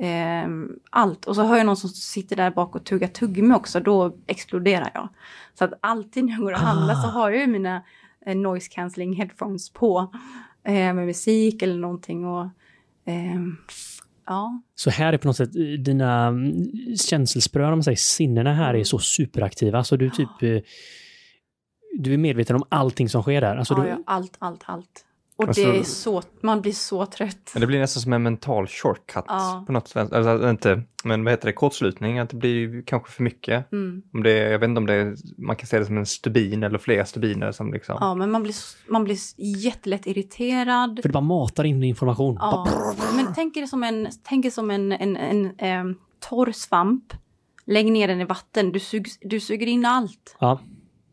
eh, 0.00 0.48
allt. 0.90 1.24
Och 1.26 1.34
så 1.34 1.42
hör 1.42 1.56
jag 1.56 1.66
någon 1.66 1.76
som 1.76 1.90
sitter 1.90 2.36
där 2.36 2.50
bak 2.50 2.74
och 2.74 2.84
tuggar 2.84 3.08
tuggummi 3.08 3.54
också, 3.54 3.80
då 3.80 4.16
exploderar 4.26 4.90
jag. 4.94 5.08
Så 5.54 5.64
att 5.64 5.72
alltid 5.80 6.24
när 6.24 6.32
jag 6.32 6.40
går 6.40 6.52
och 6.52 6.58
handlar 6.58 6.94
ah. 6.94 7.02
så 7.02 7.08
har 7.08 7.30
jag 7.30 7.40
ju 7.40 7.46
mina 7.46 7.82
eh, 8.26 8.36
noise 8.36 8.68
cancelling 8.70 9.12
headphones 9.12 9.70
på. 9.70 10.12
Eh, 10.64 10.72
med 10.72 11.06
musik 11.06 11.62
eller 11.62 11.78
någonting. 11.78 12.26
Och, 12.26 12.48
ehm, 13.04 13.56
Ja. 14.30 14.62
Så 14.74 14.90
här 14.90 15.12
är 15.12 15.18
på 15.18 15.26
något 15.26 15.36
sätt 15.36 15.56
eh, 15.56 15.62
dina 15.62 16.26
mm, 16.26 16.52
känselsprör, 16.96 17.64
om 17.64 17.78
man 17.78 17.82
säger, 17.82 17.96
sinnena 17.96 18.54
här 18.54 18.68
är 18.68 18.74
mm. 18.74 18.84
så 18.84 18.98
superaktiva. 18.98 19.84
Så 19.84 19.96
du 19.96 20.10
typ... 20.10 20.28
Ja. 20.40 20.60
Du 21.98 22.14
är 22.14 22.18
medveten 22.18 22.56
om 22.56 22.62
allting 22.68 23.08
som 23.08 23.22
sker 23.22 23.40
där. 23.40 23.56
Alltså 23.56 23.74
ja, 23.74 23.82
du... 23.82 23.88
ja, 23.88 23.98
allt, 24.06 24.36
allt, 24.38 24.62
allt. 24.66 25.04
Och 25.40 25.48
alltså, 25.48 25.62
det 25.62 25.78
är 25.78 25.82
så, 25.82 26.22
man 26.42 26.60
blir 26.60 26.72
så 26.72 27.06
trött. 27.06 27.52
Det 27.54 27.66
blir 27.66 27.80
nästan 27.80 28.00
som 28.00 28.12
en 28.12 28.22
mental 28.22 28.66
shortcut 28.66 29.24
ja. 29.28 29.64
på 29.66 29.72
något 29.72 29.88
sätt. 29.88 30.12
Alltså, 30.12 30.50
inte, 30.50 30.82
men 31.04 31.24
vad 31.24 31.32
heter 31.32 31.46
det, 31.46 31.52
kortslutning, 31.52 32.18
att 32.18 32.30
det 32.30 32.36
blir 32.36 32.82
kanske 32.82 33.10
för 33.12 33.22
mycket. 33.22 33.72
Mm. 33.72 34.02
Om 34.14 34.22
det, 34.22 34.32
jag 34.32 34.58
vet 34.58 34.68
inte 34.68 34.78
om 34.78 34.86
det 34.86 34.94
är, 34.94 35.16
man 35.38 35.56
kan 35.56 35.66
se 35.66 35.78
det 35.78 35.84
som 35.84 35.98
en 35.98 36.06
stubin 36.06 36.62
eller 36.62 36.78
flera 36.78 37.04
stubiner 37.04 37.52
som 37.52 37.72
liksom... 37.72 37.96
Ja, 38.00 38.14
men 38.14 38.30
man 38.30 38.42
blir, 38.42 38.54
man 38.88 39.04
blir 39.04 39.16
jättelätt 39.36 40.06
irriterad. 40.06 40.98
För 41.02 41.08
det 41.08 41.12
bara 41.12 41.20
matar 41.20 41.64
in 41.64 41.82
information. 41.82 42.36
Ja, 42.40 42.68
men 43.16 43.19
tänk 43.34 43.56
er 43.56 43.66
som 43.66 43.82
en, 43.82 44.08
tänk 44.22 44.44
er 44.44 44.50
som 44.50 44.70
en, 44.70 44.92
en, 44.92 45.16
en, 45.16 45.52
en 45.58 45.96
torr 46.20 46.52
svamp. 46.52 47.14
Lägg 47.64 47.92
ner 47.92 48.08
den 48.08 48.20
i 48.20 48.24
vatten, 48.24 48.72
du, 48.72 48.80
sug, 48.80 49.06
du 49.20 49.40
suger 49.40 49.66
in 49.66 49.86
allt. 49.86 50.36
Ja. 50.40 50.60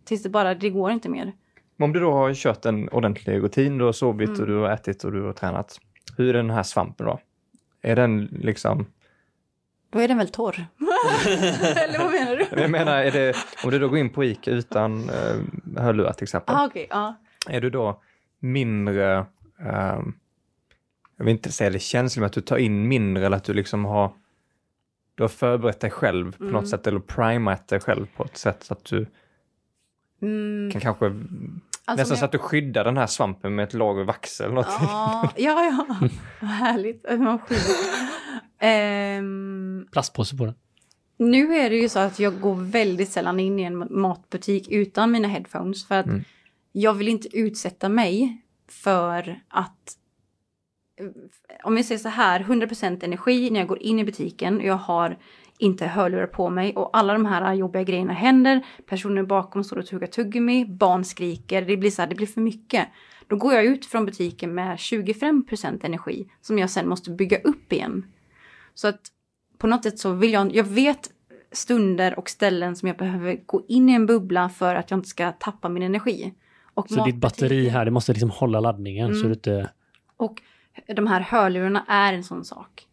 Tills 0.06 0.24
det 0.24 0.30
bara, 0.30 0.56
det 0.56 0.70
går 0.70 0.92
inte 0.92 1.10
mer. 1.10 1.34
Om 1.80 1.94
du 1.94 2.00
då 2.00 2.12
har 2.12 2.34
kört 2.34 2.66
en 2.66 2.90
ordentlig 2.90 3.44
rutin, 3.44 3.78
du 3.78 3.86
har 3.86 3.92
sovit 3.92 4.30
mm. 4.30 4.42
och 4.42 4.48
du 4.48 4.56
har 4.56 4.70
ätit 4.70 5.04
och 5.04 5.12
du 5.12 5.22
har 5.22 5.34
tränat. 5.34 5.80
Hur 6.18 6.30
är 6.30 6.34
den 6.34 6.50
här 6.50 6.64
svampen 6.64 7.06
då? 7.06 7.20
Är 7.82 7.96
den 7.96 8.26
liksom... 8.26 8.86
Då 9.90 10.00
är 10.00 10.08
den 10.08 10.18
väl 10.18 10.30
torr? 10.30 10.56
Eller 11.78 12.00
vad 12.00 12.12
menar 12.12 12.36
du? 12.36 12.62
Jag 12.62 12.72
menar, 12.72 12.98
är 12.98 13.12
det, 13.12 13.36
om 13.64 13.72
du 13.72 13.80
då 13.80 13.90
går 13.90 13.98
in 13.98 14.10
på 14.10 14.24
ICA 14.24 14.52
utan 14.52 15.10
uh, 15.10 15.44
hörlurar 15.78 16.14
till 16.14 16.24
exempel. 16.24 16.56
Ah, 16.56 16.66
okay, 16.66 16.88
ah. 16.90 17.14
Är 17.50 17.62
du 17.62 17.70
då 17.70 18.02
mindre, 18.40 19.26
um, 19.60 20.16
jag 21.18 21.26
vill 21.26 21.32
inte 21.32 21.52
säga 21.52 21.70
det 21.70 21.80
känsligt, 21.80 22.20
men 22.22 22.26
att 22.26 22.34
du 22.34 22.42
tar 22.42 22.58
in 22.58 22.88
mindre 22.88 23.26
eller 23.26 23.38
att 23.38 23.44
du 23.44 23.54
liksom 23.54 23.86
har 23.86 24.14
du 25.16 25.24
har 25.24 25.28
förberett 25.28 25.80
dig 25.80 25.92
själv 25.92 26.38
på 26.38 26.44
mm. 26.44 26.54
något 26.54 26.70
sätt 26.70 26.88
eller 26.88 27.00
primat 27.00 27.68
dig 27.68 27.80
själv 27.80 28.08
på 28.16 28.24
ett 28.24 28.38
sätt 28.38 28.64
så 28.64 28.74
att 28.74 28.86
du 28.86 29.08
mm. 30.22 30.72
kan 30.72 30.82
kanske 30.82 31.06
Alltså 31.90 32.02
Nästan 32.02 32.16
jag... 32.16 32.20
så 32.20 32.26
att 32.26 32.32
du 32.32 32.38
skyddar 32.38 32.84
den 32.84 32.98
här 32.98 33.08
svampen 33.08 33.56
med 33.56 33.64
ett 33.64 33.74
lager 33.74 34.04
vax 34.04 34.42
eller 34.42 34.54
något. 34.54 34.68
Ja, 34.70 35.32
ja, 35.38 35.64
ja. 35.64 35.86
vad 36.42 36.50
härligt. 36.50 37.06
um, 39.20 39.88
Plastpåse 39.92 40.38
på 40.38 40.46
den. 40.46 40.56
Nu 41.18 41.54
är 41.54 41.70
det 41.70 41.76
ju 41.76 41.90
så 41.90 42.00
att 42.00 42.20
jag 42.20 42.40
går 42.42 42.56
väldigt 42.56 43.10
sällan 43.10 43.40
in 43.40 43.60
i 43.60 43.64
en 43.64 44.02
matbutik 44.02 44.68
utan 44.72 45.12
mina 45.12 45.28
headphones 45.28 45.88
för 45.88 45.96
att 45.96 46.06
mm. 46.06 46.24
jag 46.72 46.94
vill 46.94 47.08
inte 47.08 47.38
utsätta 47.38 47.90
mig 47.90 48.42
för 48.68 49.42
att 49.48 49.98
om 51.64 51.76
vi 51.76 51.84
säger 51.84 52.00
så 52.00 52.10
här, 52.10 52.40
100% 52.40 53.04
energi 53.04 53.50
när 53.50 53.60
jag 53.60 53.68
går 53.68 53.84
in 53.84 54.00
i 54.00 54.04
butiken. 54.04 54.62
Jag 54.64 54.76
har 54.76 55.18
inte 55.58 55.86
hörlurar 55.86 56.28
på 56.28 56.50
mig 56.50 56.76
och 56.76 56.98
alla 56.98 57.14
de 57.14 57.26
här 57.26 57.54
jobbiga 57.54 57.84
grejerna 57.84 58.14
händer. 58.14 58.66
Personen 58.86 59.28
bakom 59.28 59.64
står 59.64 59.78
och 59.78 59.86
tuggar 59.86 60.08
tuggummi, 60.08 60.66
barn 60.66 61.06
skriker, 61.06 61.62
det 61.62 61.78
blir 61.78 61.92
så 61.92 62.02
här, 62.02 62.10
det 62.10 62.16
blir 62.16 62.28
för 62.28 62.42
mycket. 62.42 62.88
Då 63.28 63.36
går 63.36 63.54
jag 63.54 63.66
ut 63.66 63.86
från 63.86 64.06
butiken 64.06 64.56
med 64.56 64.76
25% 64.76 65.86
energi 65.86 66.30
som 66.42 66.60
jag 66.60 66.70
sen 66.70 66.90
måste 66.90 67.12
bygga 67.12 67.38
upp 67.38 67.74
igen. 67.74 68.06
Så 68.74 68.88
att 68.88 69.02
på 69.58 69.68
något 69.68 69.84
sätt 69.84 70.00
så 70.00 70.14
vill 70.14 70.34
jag, 70.34 70.56
jag 70.56 70.64
vet 70.64 71.10
stunder 71.52 72.20
och 72.20 72.30
ställen 72.30 72.76
som 72.76 72.88
jag 72.88 72.98
behöver 72.98 73.40
gå 73.46 73.66
in 73.68 73.90
i 73.90 73.94
en 73.94 74.06
bubbla 74.06 74.50
för 74.50 74.76
att 74.76 74.92
jag 74.92 74.98
inte 74.98 75.10
ska 75.10 75.32
tappa 75.32 75.70
min 75.70 75.84
energi. 75.84 76.34
Och 76.74 76.90
så 76.90 77.06
ditt 77.06 77.16
batteri 77.16 77.70
här, 77.70 77.86
det 77.86 77.92
måste 77.92 78.14
liksom 78.14 78.30
hålla 78.30 78.60
laddningen 78.60 79.06
mm. 79.06 79.20
så 79.20 79.28
du 79.28 79.34
inte... 79.34 79.70
Och 80.18 80.42
de 80.88 81.08
här 81.08 81.20
hörlurarna 81.22 81.86
är 81.88 82.14
en 82.14 82.24
sån 82.24 82.46
sak 82.46 82.88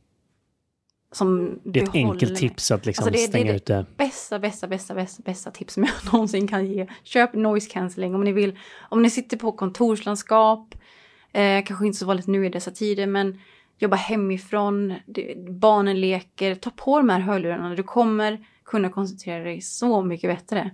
som 1.16 1.58
det 1.64 1.80
är 1.80 1.84
ett 1.84 1.94
enkelt 1.94 2.36
tips 2.36 2.70
att 2.70 2.86
liksom 2.86 3.06
alltså 3.06 3.20
det, 3.22 3.28
stänga 3.28 3.52
det 3.52 3.56
ut 3.56 3.66
det. 3.66 3.86
Bästa, 3.96 4.38
bästa, 4.38 4.66
bästa, 4.66 4.94
bästa, 4.94 5.22
bästa 5.22 5.50
tips 5.50 5.74
som 5.74 5.84
jag 5.84 5.92
någonsin 6.12 6.48
kan 6.48 6.66
ge. 6.66 6.86
Köp 7.02 7.34
noise 7.34 7.70
cancelling 7.70 8.14
om 8.14 8.24
ni 8.24 8.32
vill. 8.32 8.58
Om 8.88 9.02
ni 9.02 9.10
sitter 9.10 9.36
på 9.36 9.52
kontorslandskap, 9.52 10.74
eh, 11.32 11.64
kanske 11.64 11.86
inte 11.86 11.98
så 11.98 12.06
vanligt 12.06 12.26
nu 12.26 12.46
i 12.46 12.48
dessa 12.48 12.70
tider, 12.70 13.06
men 13.06 13.40
jobba 13.78 13.96
hemifrån, 13.96 14.94
barnen 15.48 16.00
leker, 16.00 16.54
ta 16.54 16.70
på 16.70 16.98
de 16.98 17.08
här 17.08 17.20
hörlurarna. 17.20 17.74
Du 17.74 17.82
kommer 17.82 18.46
kunna 18.64 18.88
koncentrera 18.88 19.44
dig 19.44 19.60
så 19.60 20.02
mycket 20.02 20.30
bättre. 20.30 20.70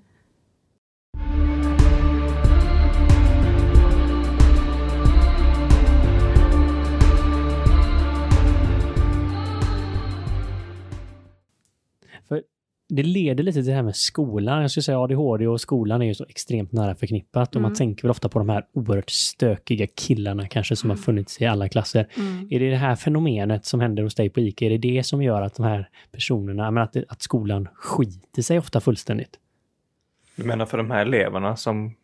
Det 12.91 13.03
leder 13.03 13.45
lite 13.45 13.59
till 13.59 13.67
det 13.67 13.75
här 13.75 13.83
med 13.83 13.97
skolan. 13.97 14.63
Jag 14.63 14.71
skulle 14.71 14.83
säga 14.83 14.99
ADHD 15.01 15.47
och 15.47 15.61
skolan 15.61 16.03
är 16.03 16.07
ju 16.07 16.15
så 16.15 16.25
extremt 16.29 16.73
nära 16.73 16.95
förknippat 16.95 17.55
och 17.57 17.63
man 17.63 17.69
Mm. 17.69 17.77
tänker 17.77 18.03
väl 18.03 18.11
ofta 18.11 18.29
på 18.29 18.39
de 18.39 18.49
här 18.49 18.67
oerhört 18.73 19.11
stökiga 19.11 19.87
killarna 19.95 20.49
kanske 20.49 20.77
som 20.77 20.91
har 20.91 20.97
Mm. 20.97 21.03
funnits 21.05 21.41
i 21.41 21.47
alla 21.47 21.69
klasser. 21.69 22.09
Mm. 22.17 22.49
Är 22.51 22.61
det 22.61 22.71
det 22.71 22.77
här 22.77 22.97
fenomenet 22.97 23.65
som 23.67 23.81
händer 23.81 24.03
hos 24.03 24.15
dig 24.15 24.31
på 24.31 24.41
ICA, 24.41 24.67
är 24.67 24.71
det 24.71 24.79
det 24.79 25.03
som 25.07 25.23
gör 25.23 25.43
att 25.43 25.55
de 25.55 25.63
här 25.67 25.89
personerna, 26.13 26.71
men 26.71 26.83
att, 26.83 26.97
att 27.09 27.23
skolan 27.23 27.69
skiter 27.75 28.43
sig 28.43 28.59
ofta 28.59 28.81
fullständigt? 28.81 29.39
Du 30.37 30.45
menar 30.45 30.67
för 30.67 30.79
de 30.79 30.91
här 30.91 31.03
eleverna 31.03 31.57
som... 31.57 31.95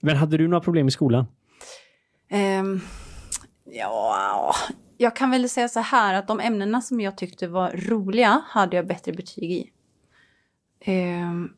Men 0.00 0.16
hade 0.16 0.36
du 0.36 0.48
några 0.48 0.60
problem 0.64 0.88
i 0.88 0.90
skolan? 0.90 1.26
Ehm, 2.28 2.80
ja, 3.64 4.54
jag 5.00 5.16
kan 5.16 5.30
väl 5.30 5.48
säga 5.48 5.68
så 5.68 5.80
här 5.80 6.14
att 6.14 6.28
de 6.28 6.40
ämnena 6.40 6.80
som 6.80 7.00
jag 7.00 7.16
tyckte 7.16 7.48
var 7.48 7.70
roliga 7.70 8.42
hade 8.48 8.76
jag 8.76 8.86
bättre 8.86 9.12
betyg 9.12 9.52
i. 9.52 9.70
Ehm, 10.80 11.52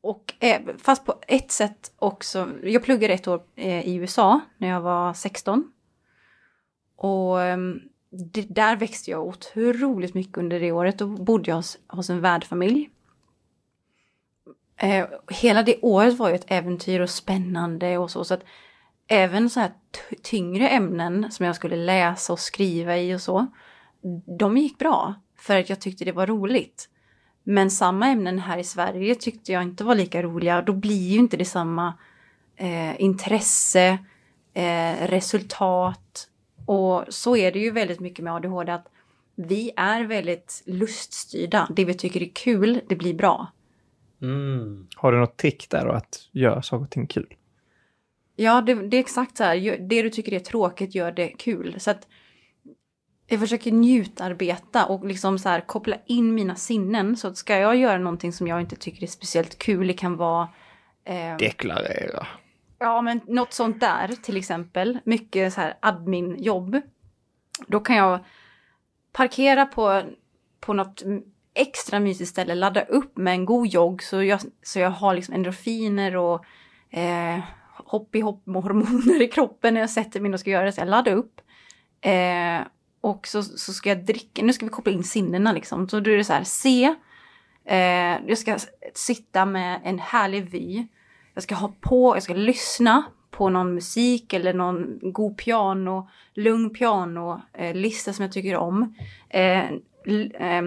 och 0.00 0.34
eh, 0.40 0.60
fast 0.78 1.04
på 1.04 1.14
ett 1.26 1.50
sätt 1.50 1.92
också, 1.96 2.48
jag 2.62 2.82
pluggade 2.82 3.14
ett 3.14 3.28
år 3.28 3.42
eh, 3.56 3.88
i 3.88 3.94
USA 3.94 4.40
när 4.58 4.68
jag 4.68 4.80
var 4.80 5.14
16. 5.14 5.72
Och 6.96 7.42
ehm, 7.42 7.80
det, 8.10 8.42
där 8.42 8.76
växte 8.76 9.10
jag 9.10 9.26
otroligt 9.26 10.14
mycket 10.14 10.38
under 10.38 10.60
det 10.60 10.72
året. 10.72 10.98
Då 10.98 11.06
bodde 11.06 11.50
jag 11.50 11.56
hos, 11.56 11.78
hos 11.88 12.10
en 12.10 12.20
värdfamilj. 12.20 12.90
Eh, 14.76 15.06
hela 15.30 15.62
det 15.62 15.80
året 15.82 16.18
var 16.18 16.28
ju 16.28 16.34
ett 16.34 16.50
äventyr 16.50 17.00
och 17.00 17.10
spännande 17.10 17.98
och 17.98 18.10
så. 18.10 18.24
så 18.24 18.34
att 18.34 18.44
även 19.08 19.50
så 19.50 19.60
här 19.60 19.72
tyngre 20.22 20.68
ämnen 20.68 21.30
som 21.30 21.46
jag 21.46 21.56
skulle 21.56 21.76
läsa 21.76 22.32
och 22.32 22.38
skriva 22.38 22.98
i 22.98 23.14
och 23.14 23.20
så, 23.20 23.46
de 24.38 24.56
gick 24.56 24.78
bra 24.78 25.14
för 25.38 25.60
att 25.60 25.68
jag 25.68 25.80
tyckte 25.80 26.04
det 26.04 26.12
var 26.12 26.26
roligt. 26.26 26.88
Men 27.44 27.70
samma 27.70 28.08
ämnen 28.08 28.38
här 28.38 28.58
i 28.58 28.64
Sverige 28.64 29.14
tyckte 29.14 29.52
jag 29.52 29.62
inte 29.62 29.84
var 29.84 29.94
lika 29.94 30.22
roliga. 30.22 30.62
Då 30.62 30.72
blir 30.72 31.08
ju 31.08 31.18
inte 31.18 31.36
det 31.36 31.44
samma 31.44 31.94
eh, 32.56 33.00
intresse, 33.00 33.98
eh, 34.54 35.06
resultat. 35.06 36.28
Och 36.66 37.04
så 37.08 37.36
är 37.36 37.52
det 37.52 37.58
ju 37.58 37.70
väldigt 37.70 38.00
mycket 38.00 38.24
med 38.24 38.34
ADHD 38.34 38.72
att 38.72 38.88
vi 39.34 39.70
är 39.76 40.04
väldigt 40.04 40.62
luststyrda. 40.66 41.68
Det 41.70 41.84
vi 41.84 41.94
tycker 41.94 42.22
är 42.22 42.30
kul, 42.34 42.80
det 42.88 42.96
blir 42.96 43.14
bra. 43.14 43.52
Mm. 44.22 44.86
Har 44.96 45.12
du 45.12 45.18
något 45.18 45.36
trick 45.36 45.70
där 45.70 45.86
då 45.86 45.92
att 45.92 46.28
göra 46.32 46.62
saker 46.62 46.84
och 46.84 46.90
ting 46.90 47.06
kul? 47.06 47.34
Ja, 48.42 48.60
det, 48.60 48.74
det 48.74 48.96
är 48.96 49.00
exakt 49.00 49.36
så 49.36 49.44
här. 49.44 49.78
Det 49.88 50.02
du 50.02 50.10
tycker 50.10 50.32
är 50.32 50.40
tråkigt, 50.40 50.94
gör 50.94 51.12
det 51.12 51.28
kul. 51.28 51.80
Så 51.80 51.90
att 51.90 52.08
jag 53.26 53.40
försöker 53.40 53.72
njutarbeta 53.72 54.86
och 54.86 55.06
liksom 55.06 55.38
så 55.38 55.48
här 55.48 55.60
koppla 55.60 55.96
in 56.06 56.34
mina 56.34 56.54
sinnen. 56.54 57.16
Så 57.16 57.28
att 57.28 57.36
ska 57.36 57.58
jag 57.58 57.76
göra 57.76 57.98
någonting 57.98 58.32
som 58.32 58.46
jag 58.46 58.60
inte 58.60 58.76
tycker 58.76 59.02
är 59.02 59.06
speciellt 59.06 59.58
kul, 59.58 59.86
det 59.86 59.94
kan 59.94 60.16
vara... 60.16 60.48
Eh, 61.04 61.36
Deklarera. 61.36 62.26
Ja, 62.78 63.02
men 63.02 63.20
något 63.26 63.52
sånt 63.52 63.80
där 63.80 64.08
till 64.22 64.36
exempel. 64.36 64.98
Mycket 65.04 65.52
så 65.52 65.60
här 65.60 65.74
admin-jobb. 65.80 66.80
Då 67.66 67.80
kan 67.80 67.96
jag 67.96 68.24
parkera 69.12 69.66
på, 69.66 70.02
på 70.60 70.72
något 70.72 71.02
extra 71.54 72.00
mysigt 72.00 72.30
ställe, 72.30 72.54
ladda 72.54 72.82
upp 72.82 73.16
med 73.16 73.32
en 73.32 73.44
god 73.44 73.66
jogg 73.66 74.02
så 74.02 74.22
jag, 74.22 74.40
så 74.62 74.78
jag 74.78 74.90
har 74.90 75.14
liksom 75.14 75.34
endorfiner 75.34 76.16
och 76.16 76.44
eh, 76.90 77.38
hopp 77.74 78.14
i 78.14 78.20
hopp 78.20 78.42
hormoner 78.46 79.22
i 79.22 79.28
kroppen 79.28 79.74
när 79.74 79.80
jag 79.80 79.90
sätter 79.90 80.20
mig 80.20 80.32
och 80.32 80.40
ska 80.40 80.50
göra 80.50 80.64
det. 80.64 80.72
Så 80.72 80.80
jag 80.80 80.88
laddar 80.88 81.12
upp. 81.12 81.40
Eh, 82.00 82.66
och 83.00 83.26
så, 83.26 83.42
så 83.42 83.72
ska 83.72 83.88
jag 83.88 84.04
dricka, 84.04 84.42
nu 84.42 84.52
ska 84.52 84.66
vi 84.66 84.70
koppla 84.70 84.92
in 84.92 85.04
sinnena 85.04 85.52
liksom. 85.52 85.88
Så 85.88 86.00
då 86.00 86.10
är 86.10 86.16
det 86.16 86.24
så 86.24 86.32
här, 86.32 86.44
se. 86.44 86.94
Eh, 87.64 88.26
jag 88.26 88.38
ska 88.38 88.58
sitta 88.94 89.44
med 89.44 89.80
en 89.84 89.98
härlig 89.98 90.50
vy. 90.50 90.86
Jag 91.34 91.42
ska 91.42 91.54
ha 91.54 91.72
på, 91.80 92.16
jag 92.16 92.22
ska 92.22 92.34
lyssna 92.34 93.04
på 93.30 93.48
någon 93.48 93.74
musik 93.74 94.32
eller 94.32 94.54
någon 94.54 94.98
god 95.12 95.38
piano, 95.38 96.08
lugn 96.34 96.70
piano, 96.70 97.42
eh, 97.52 97.74
lista 97.74 98.12
som 98.12 98.22
jag 98.22 98.32
tycker 98.32 98.56
om. 98.56 98.94
Eh, 99.28 99.64
eh 100.34 100.62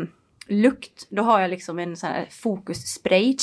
lukt, 0.48 1.08
då 1.10 1.24
har 1.24 1.40
jag 1.40 1.50
liksom 1.50 1.80
en 1.80 1.98
sån 1.98 2.10
här 2.10 2.28
fokusspray. 2.32 3.38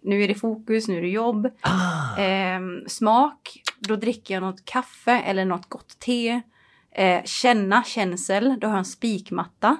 Nu 0.00 0.22
är 0.22 0.28
det 0.28 0.34
fokus, 0.34 0.88
nu 0.88 0.96
är 0.98 1.02
det 1.02 1.08
jobb. 1.08 1.48
Ah, 1.60 2.16
Ehm, 2.18 2.80
smak, 2.88 3.62
då 3.78 3.96
dricker 3.96 4.34
jag 4.34 4.40
något 4.42 4.64
kaffe 4.64 5.12
eller 5.12 5.44
något 5.44 5.68
gott 5.68 5.98
te. 5.98 6.40
Eh, 6.90 7.24
känna, 7.24 7.84
känsel, 7.84 8.56
då 8.60 8.66
har 8.66 8.74
jag 8.74 8.78
en 8.78 8.84
spikmatta. 8.84 9.76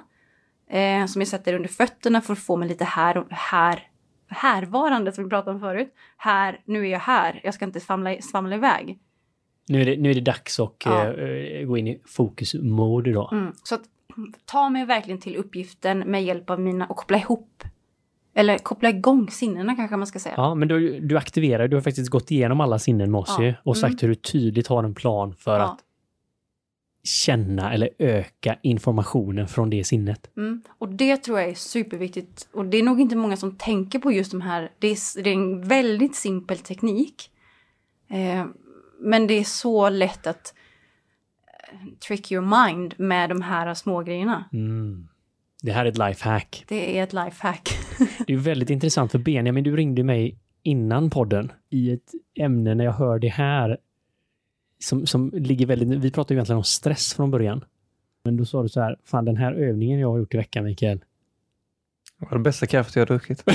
Eh, 0.69 1.05
som 1.05 1.21
jag 1.21 1.27
sätter 1.27 1.53
under 1.53 1.69
fötterna 1.69 2.21
för 2.21 2.33
att 2.33 2.39
få 2.39 2.55
mig 2.57 2.69
lite 2.69 2.85
här 2.85 3.17
och 3.17 3.27
här. 3.29 3.83
Härvarande 4.27 5.11
som 5.11 5.23
vi 5.23 5.29
pratade 5.29 5.55
om 5.55 5.59
förut. 5.59 5.93
Här, 6.17 6.61
nu 6.65 6.85
är 6.87 6.91
jag 6.91 6.99
här. 6.99 7.39
Jag 7.43 7.53
ska 7.53 7.65
inte 7.65 7.79
svamla, 7.79 8.21
svamla 8.21 8.55
iväg. 8.55 8.99
nu, 9.69 9.81
är 9.81 9.85
det, 9.85 9.97
nu 9.97 10.09
är 10.09 10.13
det 10.13 10.21
dags 10.21 10.59
att 10.59 10.75
Ja. 10.85 11.13
eh, 11.13 11.65
gå 11.65 11.77
in 11.77 11.87
i 11.87 12.01
fokusmode 12.05 13.11
då. 13.13 13.29
Mm. 13.31 13.53
Så 13.63 13.75
att 13.75 13.81
ta 14.45 14.69
mig 14.69 14.85
verkligen 14.85 15.19
till 15.19 15.35
uppgiften 15.35 15.99
med 15.99 16.23
hjälp 16.23 16.49
av 16.49 16.59
mina 16.59 16.85
och 16.87 16.97
koppla 16.97 17.17
ihop. 17.17 17.63
Eller 18.33 18.57
koppla 18.57 18.89
igång 18.89 19.29
sinnena 19.29 19.75
kanske 19.75 19.97
man 19.97 20.07
ska 20.07 20.19
säga. 20.19 20.33
Ja, 20.37 20.55
men 20.55 20.67
du, 20.67 20.99
du 20.99 21.17
aktiverar, 21.17 21.67
du 21.67 21.75
har 21.75 21.81
faktiskt 21.81 22.09
gått 22.09 22.31
igenom 22.31 22.61
alla 22.61 22.79
sinnen 22.79 23.11
med 23.11 23.19
oss 23.19 23.35
Ja. 23.37 23.43
ju 23.45 23.53
och 23.63 23.77
sagt 23.77 23.91
Mm. 23.91 23.97
hur 24.01 24.07
du 24.09 24.15
tydligt 24.15 24.67
har 24.67 24.83
en 24.83 24.95
plan 24.95 25.35
för 25.35 25.59
Ja. 25.59 25.65
att 25.65 25.79
känna 27.03 27.73
eller 27.73 27.89
öka 27.99 28.57
informationen 28.61 29.47
från 29.47 29.69
det 29.69 29.83
sinnet. 29.83 30.37
Mm. 30.37 30.61
Och 30.77 30.89
det 30.89 31.17
tror 31.17 31.39
jag 31.39 31.49
är 31.49 31.55
superviktigt. 31.55 32.47
Och 32.53 32.65
det 32.65 32.77
är 32.77 32.83
nog 32.83 33.01
inte 33.01 33.15
många 33.15 33.37
som 33.37 33.55
tänker 33.55 33.99
på 33.99 34.11
just 34.11 34.31
de 34.31 34.41
här. 34.41 34.71
Det 34.79 34.87
är, 34.87 35.23
det 35.23 35.29
är 35.29 35.33
en 35.33 35.61
väldigt 35.67 36.15
simpel 36.15 36.57
teknik. 36.57 37.31
Eh, 38.09 38.45
men 38.99 39.27
det 39.27 39.33
är 39.33 39.43
så 39.43 39.89
lätt 39.89 40.27
att 40.27 40.53
eh, 41.71 41.87
trick 42.07 42.31
your 42.31 42.67
mind 42.67 42.93
med 42.97 43.29
de 43.29 43.41
här 43.41 43.73
små 43.73 44.01
grejerna. 44.03 44.45
Mm. 44.53 45.07
Det 45.61 45.71
här 45.71 45.85
är 45.85 45.89
ett 45.89 45.97
lifehack. 45.97 46.65
Det 46.67 46.99
är 46.99 47.03
ett 47.03 47.13
lifehack. 47.13 47.69
Det 48.27 48.33
är 48.33 48.37
väldigt 48.37 48.69
intressant 48.69 49.11
för 49.11 49.19
Benjamin, 49.19 49.63
du 49.63 49.75
ringde 49.75 50.03
mig 50.03 50.37
innan 50.63 51.09
podden 51.09 51.51
i 51.69 51.91
ett 51.91 52.11
ämne 52.35 52.75
när 52.75 52.85
jag 52.85 52.93
hör 52.93 53.19
det 53.19 53.27
här 53.27 53.77
som, 54.79 55.05
som 55.05 55.31
ligger 55.33 55.65
väldigt... 55.65 55.99
Vi 55.99 56.11
pratade 56.11 56.33
ju 56.33 56.37
egentligen 56.37 56.57
om 56.57 56.63
stress 56.63 57.13
från 57.13 57.31
början. 57.31 57.65
Men 58.23 58.37
då 58.37 58.45
sa 58.45 58.63
du 58.63 58.69
så 58.69 58.81
här, 58.81 58.97
fan 59.05 59.25
den 59.25 59.37
här 59.37 59.53
övningen 59.53 59.99
jag 59.99 60.11
har 60.11 60.17
gjort 60.17 60.33
i 60.33 60.37
veckan 60.37 60.63
Mikael, 60.63 60.99
Det 62.19 62.25
var 62.25 62.37
det 62.37 62.43
bästa 62.43 62.65
kaffet 62.65 62.95
jag 62.95 63.01
har 63.01 63.07
druckit. 63.07 63.43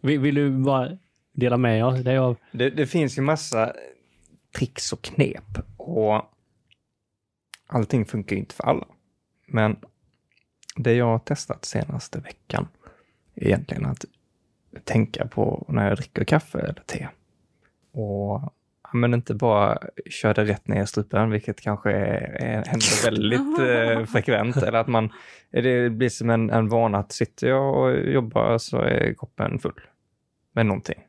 vill, 0.00 0.20
vill 0.20 0.34
du 0.34 0.50
bara 0.50 0.98
dela 1.32 1.56
med 1.56 2.04
dig 2.04 2.18
av? 2.18 2.36
Det, 2.52 2.70
det 2.70 2.86
finns 2.86 3.18
ju 3.18 3.22
massa 3.22 3.72
tricks 4.58 4.92
och 4.92 5.02
knep 5.02 5.58
och 5.76 6.22
allting 7.66 8.06
funkar 8.06 8.36
ju 8.36 8.40
inte 8.40 8.54
för 8.54 8.64
alla. 8.64 8.86
Men 9.50 9.76
det 10.76 10.94
jag 10.94 11.06
har 11.06 11.18
testat 11.18 11.64
senaste 11.64 12.18
veckan 12.18 12.68
är 13.34 13.46
egentligen 13.46 13.86
att 13.86 14.04
tänka 14.84 15.26
på 15.26 15.64
när 15.68 15.88
jag 15.88 15.96
dricker 15.96 16.24
kaffe 16.24 16.58
eller 16.58 16.82
te. 16.86 17.08
Och 17.92 18.54
men 18.92 19.14
inte 19.14 19.34
bara 19.34 19.78
köra 20.10 20.34
det 20.34 20.44
rätt 20.44 20.68
ner 20.68 20.82
i 20.82 20.86
strupen, 20.86 21.30
vilket 21.30 21.60
kanske 21.60 21.90
är, 21.92 22.42
är, 22.42 22.64
händer 22.64 23.04
väldigt 23.10 23.58
eh, 23.58 24.04
frekvent. 24.04 24.56
Eller 24.56 24.78
att 24.78 24.88
man, 24.88 25.12
det 25.50 25.90
blir 25.90 26.08
som 26.08 26.30
en, 26.30 26.50
en 26.50 26.68
vana 26.68 26.98
att 26.98 27.12
sitter 27.12 27.48
jag 27.48 27.78
och 27.78 27.96
jobbar 27.96 28.58
så 28.58 28.78
är 28.78 29.14
koppen 29.14 29.58
full 29.58 29.80
med 30.52 30.66
någonting. 30.66 31.00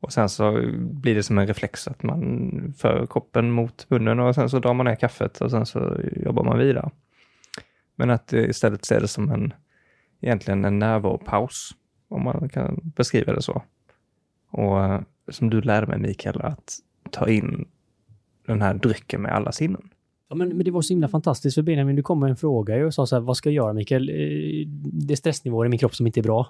Och 0.00 0.12
sen 0.12 0.28
så 0.28 0.62
blir 0.76 1.14
det 1.14 1.22
som 1.22 1.38
en 1.38 1.46
reflex 1.46 1.88
att 1.88 2.02
man 2.02 2.74
för 2.78 3.06
koppen 3.06 3.50
mot 3.50 3.90
munnen 3.90 4.20
och 4.20 4.34
sen 4.34 4.50
så 4.50 4.58
drar 4.58 4.74
man 4.74 4.86
ner 4.86 4.96
kaffet 4.96 5.40
och 5.40 5.50
sen 5.50 5.66
så 5.66 5.96
jobbar 6.16 6.44
man 6.44 6.58
vidare. 6.58 6.90
Men 7.96 8.10
att 8.10 8.32
eh, 8.32 8.44
istället 8.44 8.84
se 8.84 8.98
det 8.98 9.08
som 9.08 9.30
en, 9.30 9.52
egentligen 10.20 10.64
en 10.64 10.78
närvaropaus, 10.78 11.70
om 12.08 12.22
man 12.22 12.48
kan 12.48 12.80
beskriva 12.96 13.32
det 13.32 13.42
så. 13.42 13.62
Och 14.50 14.84
eh, 14.84 15.00
som 15.28 15.50
du 15.50 15.60
lärde 15.60 15.86
mig 15.86 15.98
Mikael, 15.98 16.40
att 16.40 16.78
ta 17.10 17.28
in 17.28 17.68
den 18.46 18.62
här 18.62 18.74
drycken 18.74 19.22
med 19.22 19.32
alla 19.32 19.52
sinnen. 19.52 19.90
Ja, 20.28 20.36
men, 20.36 20.48
men 20.48 20.64
det 20.64 20.70
var 20.70 20.82
så 20.82 20.92
himla 20.92 21.08
fantastiskt 21.08 21.54
för 21.54 21.62
Benjamin, 21.62 21.96
du 21.96 22.02
kom 22.02 22.20
med 22.20 22.30
en 22.30 22.36
fråga 22.36 22.76
ju 22.76 22.84
och 22.84 22.94
sa 22.94 23.06
så 23.06 23.16
här, 23.16 23.20
vad 23.20 23.36
ska 23.36 23.48
jag 23.48 23.54
göra 23.54 23.72
Mikael? 23.72 24.08
Eh, 24.08 24.14
Det 24.92 25.14
är 25.14 25.16
stressnivåer 25.16 25.66
i 25.66 25.68
min 25.68 25.78
kropp 25.78 25.94
som 25.94 26.06
inte 26.06 26.20
är 26.20 26.22
bra. 26.22 26.46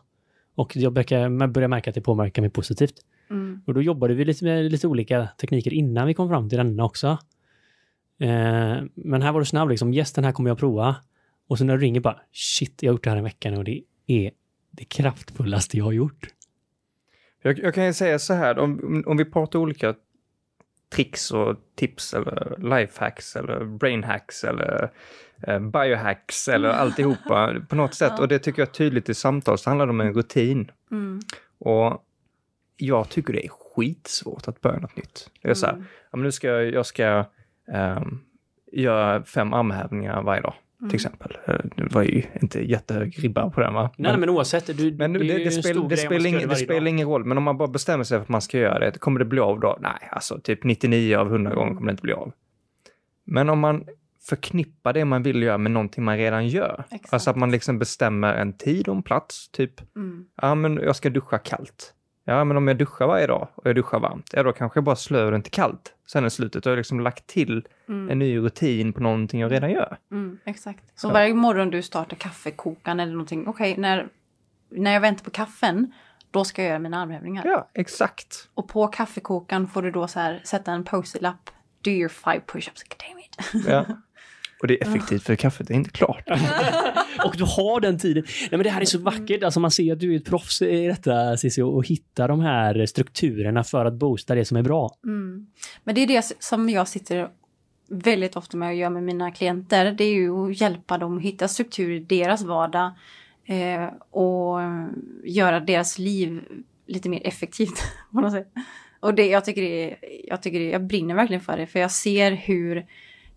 Och 0.54 0.76
jag 0.76 0.92
börjar, 0.92 1.46
börjar 1.46 1.68
märka 1.68 1.90
att 1.90 1.94
det 1.94 2.00
påverkar 2.00 2.42
mig 2.42 2.50
positivt. 2.50 2.94
Mm. 3.30 3.62
Och 3.66 3.74
då 3.74 3.82
jobbade 3.82 4.14
vi 4.14 4.24
lite 4.24 4.44
med 4.44 4.72
lite 4.72 4.88
olika 4.88 5.28
tekniker 5.40 5.72
innan 5.72 6.06
vi 6.06 6.14
kom 6.14 6.28
fram 6.28 6.48
till 6.48 6.58
denna 6.58 6.84
också. 6.84 7.18
Eh, 8.18 8.76
men 8.94 9.22
här 9.22 9.32
var 9.32 9.40
du 9.40 9.46
snabb 9.46 9.68
liksom, 9.68 9.94
yes 9.94 10.12
den 10.12 10.24
här 10.24 10.32
kommer 10.32 10.50
jag 10.50 10.58
prova. 10.58 10.96
Och 11.48 11.58
så 11.58 11.64
när 11.64 11.76
du 11.76 11.84
ringer 11.84 12.00
bara, 12.00 12.20
shit 12.32 12.82
jag 12.82 12.90
har 12.90 12.94
gjort 12.94 13.04
det 13.04 13.10
här 13.10 13.16
en 13.16 13.24
vecka 13.24 13.50
nu 13.50 13.56
och 13.56 13.64
det 13.64 13.82
är 14.06 14.30
det 14.70 14.84
kraftfullaste 14.84 15.78
jag 15.78 15.84
har 15.84 15.92
gjort. 15.92 16.26
Jag, 17.42 17.58
jag 17.58 17.74
kan 17.74 17.84
ju 17.84 17.92
säga 17.92 18.18
så 18.18 18.34
här, 18.34 18.58
om, 18.58 19.02
om 19.06 19.16
vi 19.16 19.24
pratar 19.24 19.58
olika 19.58 19.94
tricks 20.94 21.30
och 21.30 21.56
tips 21.74 22.14
eller 22.14 22.56
lifehacks 22.58 23.36
eller 23.36 23.64
brainhacks 23.64 24.44
eller 24.44 24.90
eh, 25.46 25.60
biohacks 25.60 26.48
eller 26.48 26.68
alltihopa 26.68 27.54
på 27.68 27.76
något 27.76 27.94
sätt. 27.94 28.20
Och 28.20 28.28
det 28.28 28.38
tycker 28.38 28.62
jag 28.62 28.68
är 28.68 28.72
tydligt 28.72 29.08
i 29.08 29.14
samtal 29.14 29.58
så 29.58 29.70
handlar 29.70 29.86
det 29.86 29.90
om 29.90 30.00
en 30.00 30.14
rutin. 30.14 30.70
Mm. 30.90 31.20
Och 31.58 32.04
jag 32.76 33.08
tycker 33.08 33.32
det 33.32 33.44
är 33.44 33.48
skitsvårt 33.48 34.48
att 34.48 34.60
börja 34.60 34.78
något 34.78 34.96
nytt. 34.96 35.30
Det 35.42 35.50
är 35.50 35.54
så 35.54 35.66
här, 35.66 35.74
ja, 36.10 36.16
men 36.16 36.22
nu 36.22 36.32
ska 36.32 36.48
jag, 36.48 36.72
jag 36.72 36.86
ska 36.86 37.24
ehm, 37.72 38.20
göra 38.72 39.24
fem 39.24 39.52
armhävningar 39.52 40.22
varje 40.22 40.42
dag. 40.42 40.54
Till 40.88 40.94
exempel. 40.94 41.36
Eh, 41.46 41.54
Det 41.76 41.94
var 41.94 42.02
ju 42.02 42.22
inte 42.42 42.60
jättehög 42.70 43.24
ribba 43.24 43.50
på 43.50 43.60
den 43.60 43.74
va? 43.74 43.90
Nej, 43.96 44.12
men, 44.12 44.20
men 44.20 44.28
oavsett. 44.30 44.66
Du, 44.78 44.92
Men 44.92 45.12
det, 45.12 45.18
det, 45.18 45.24
det, 45.24 45.34
det, 45.44 45.62
grej 45.62 45.76
om 45.78 45.88
man 45.88 45.96
spelar 45.96 46.26
ingen, 46.26 46.48
det 46.48 46.56
spelar 46.56 46.86
ingen 46.86 47.08
roll, 47.08 47.24
men 47.24 47.38
om 47.38 47.44
man 47.44 47.56
bara 47.58 47.68
bestämmer 47.68 48.04
sig 48.04 48.18
för 48.18 48.22
att 48.22 48.28
man 48.28 48.40
ska 48.42 48.58
göra 48.58 48.78
det, 48.78 48.98
kommer 48.98 49.18
det 49.18 49.24
bli 49.24 49.40
av 49.40 49.60
då? 49.60 49.78
Nej, 49.80 50.08
alltså 50.10 50.40
typ 50.40 50.64
99 50.64 51.16
av 51.16 51.26
100 51.26 51.54
gånger 51.54 51.74
kommer 51.74 51.86
det 51.86 51.90
inte 51.90 52.02
bli 52.02 52.12
av. 52.12 52.32
Men 53.26 53.50
om 53.50 53.58
man 53.58 53.84
förknippar 54.28 54.92
det 54.92 55.04
man 55.04 55.22
vill 55.22 55.42
göra 55.42 55.58
med 55.58 55.72
någonting 55.72 56.04
man 56.04 56.16
redan 56.16 56.48
gör, 56.48 56.84
Exakt. 56.90 57.12
alltså 57.12 57.30
att 57.30 57.36
man 57.36 57.50
liksom 57.50 57.78
bestämmer 57.78 58.34
en 58.34 58.56
tid 58.56 58.88
och 58.88 58.96
en 58.96 59.02
plats, 59.02 59.48
typ, 59.50 59.96
Mm. 59.96 60.24
ja 60.42 60.54
men 60.54 60.76
jag 60.76 60.96
ska 60.96 61.10
duscha 61.10 61.38
kallt. 61.38 61.94
Ja, 62.24 62.44
men 62.44 62.56
om 62.56 62.68
jag 62.68 62.76
duschar 62.78 63.06
varje 63.06 63.26
dag 63.26 63.48
och 63.54 63.66
jag 63.66 63.76
duschar 63.76 64.00
varmt, 64.00 64.30
ja 64.32 64.42
då 64.42 64.52
kanske 64.52 64.76
jag 64.78 64.84
bara 64.84 64.96
slår 64.96 65.30
den 65.32 65.42
till 65.42 65.52
kallt. 65.52 65.93
Sen 66.06 66.26
i 66.26 66.30
slutet 66.30 66.64
har 66.64 66.72
jag 66.72 66.76
liksom 66.76 67.00
lagt 67.00 67.26
till 67.26 67.66
Mm. 67.88 68.10
en 68.10 68.18
ny 68.18 68.38
rutin 68.38 68.92
på 68.92 69.02
någonting 69.02 69.40
jag 69.40 69.52
redan 69.52 69.70
gör. 69.70 69.96
Mm, 70.12 70.38
exakt. 70.44 70.84
Så 70.94 71.08
Så. 71.08 71.12
varje 71.14 71.34
morgon 71.34 71.70
du 71.70 71.82
startar 71.82 72.16
kaffekokaren 72.16 73.00
eller 73.00 73.12
någonting, 73.12 73.48
okej, 73.48 73.74
när, 73.78 74.08
när 74.70 74.92
jag 74.92 75.00
väntar 75.00 75.24
på 75.24 75.30
kaffen, 75.30 75.92
då 76.30 76.44
ska 76.44 76.62
jag 76.62 76.68
göra 76.68 76.78
mina 76.78 77.02
armhävningar. 77.02 77.42
Ja, 77.46 77.70
exakt. 77.74 78.48
Och 78.54 78.68
på 78.68 78.86
kaffekokaren 78.86 79.66
får 79.68 79.82
du 79.82 79.90
då 79.90 80.08
så 80.08 80.20
här, 80.20 80.40
sätta 80.44 80.72
en 80.72 80.84
post-it-lapp, 80.84 81.50
do 81.80 81.90
your 81.90 82.08
five 82.08 82.40
push-ups, 82.46 82.82
damn 83.08 83.18
it. 83.18 83.66
Ja. 83.68 83.86
Och 84.64 84.68
det 84.68 84.82
är 84.82 84.88
effektivt 84.88 85.22
för 85.22 85.36
kaffet 85.36 85.70
är 85.70 85.74
inte 85.74 85.90
klart. 85.90 86.28
Och 87.24 87.34
du 87.36 87.44
har 87.44 87.80
den 87.80 87.98
tiden. 87.98 88.24
Nej, 88.40 88.48
men 88.50 88.62
det 88.62 88.70
här 88.70 88.80
är 88.80 88.84
så 88.84 88.98
vackert. 88.98 89.42
Alltså 89.42 89.60
man 89.60 89.70
ser 89.70 89.92
att 89.92 90.00
du 90.00 90.12
är 90.12 90.16
ett 90.16 90.24
proffs 90.24 90.62
i 90.62 90.86
detta 90.86 91.36
Cissi 91.36 91.62
och 91.62 91.76
och 91.76 91.86
hitta 91.86 92.26
de 92.26 92.40
här 92.40 92.86
strukturerna 92.86 93.64
för 93.64 93.84
att 93.84 93.94
boosta 93.94 94.34
det 94.34 94.44
som 94.44 94.56
är 94.56 94.62
bra. 94.62 94.90
Mm. 95.04 95.46
Men 95.84 95.94
det 95.94 96.00
är 96.00 96.06
det 96.06 96.36
som 96.38 96.70
jag 96.70 96.88
sitter 96.88 97.28
väldigt 97.88 98.36
ofta 98.36 98.56
med 98.56 98.68
att 98.68 98.76
göra 98.76 98.90
med 98.90 99.02
mina 99.02 99.30
klienter. 99.30 99.92
Det 99.92 100.04
är 100.04 100.14
ju 100.14 100.30
att 100.30 100.60
hjälpa 100.60 100.98
dem 100.98 101.16
att 101.16 101.22
hitta 101.22 101.48
struktur 101.48 101.90
i 101.90 101.98
deras 101.98 102.42
vardag 102.42 102.92
eh, 103.46 103.86
och 104.10 104.60
göra 105.24 105.60
deras 105.60 105.98
liv 105.98 106.40
lite 106.86 107.08
mer 107.08 107.26
effektivt. 107.26 107.82
På 108.12 108.20
något 108.20 108.32
sätt. 108.32 108.52
Och 109.00 109.14
det, 109.14 109.26
jag, 109.26 109.44
tycker 109.44 109.62
det, 109.62 109.90
är- 109.90 109.98
jag, 110.28 110.42
tycker 110.42 110.58
det, 110.58 110.68
jag 110.70 110.84
brinner 110.86 111.14
verkligen 111.14 111.42
för 111.42 111.56
det 111.56 111.66
för 111.66 111.78
jag 111.80 111.90
ser 111.90 112.32
hur 112.32 112.86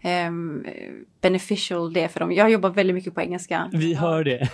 ehm, 0.02 0.66
beneficial 1.22 1.94
det 1.94 2.02
är 2.02 2.08
för 2.08 2.20
dem. 2.20 2.32
Jag 2.32 2.52
jobbar 2.52 2.70
väldigt 2.70 2.94
mycket 2.94 3.16
på 3.16 3.22
engelska. 3.22 3.70
Vi 3.74 3.94
hör 3.94 4.24
det. 4.24 4.50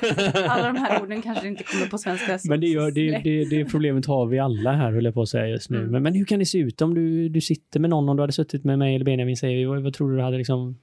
Alla 0.49 0.67
de 0.67 0.77
här 0.77 1.01
orden 1.01 1.21
kanske 1.21 1.47
inte 1.47 1.63
kommer 1.63 1.85
på 1.85 1.97
svenska. 1.97 2.39
Men 2.43 2.61
det, 2.61 2.67
gör, 2.67 2.91
det, 2.91 3.21
det, 3.23 3.45
det 3.45 3.65
problemet 3.65 4.05
har 4.05 4.25
vi 4.25 4.39
alla 4.39 4.71
här, 4.71 4.91
höll 4.91 5.05
jag 5.05 5.13
på 5.13 5.21
att 5.21 5.29
säga 5.29 5.47
just 5.47 5.69
nu. 5.69 5.77
Mm. 5.77 5.91
Men, 5.91 6.03
men 6.03 6.13
hur 6.13 6.25
kan 6.25 6.39
det 6.39 6.45
se 6.45 6.57
ut 6.57 6.81
om 6.81 6.93
du, 6.93 7.29
du 7.29 7.41
sitter 7.41 7.79
med 7.79 7.89
någon, 7.89 8.09
om 8.09 8.17
du 8.17 8.23
hade 8.23 8.33
suttit 8.33 8.63
med 8.63 8.79
mig 8.79 8.95
eller 8.95 9.05
Benjamin, 9.05 9.37
säger 9.37 9.67
vad, 9.67 9.83
vad 9.83 9.93
tror 9.93 10.11
du 10.11 10.17
du 10.17 10.23
hade 10.23 10.37
liksom 10.37 10.77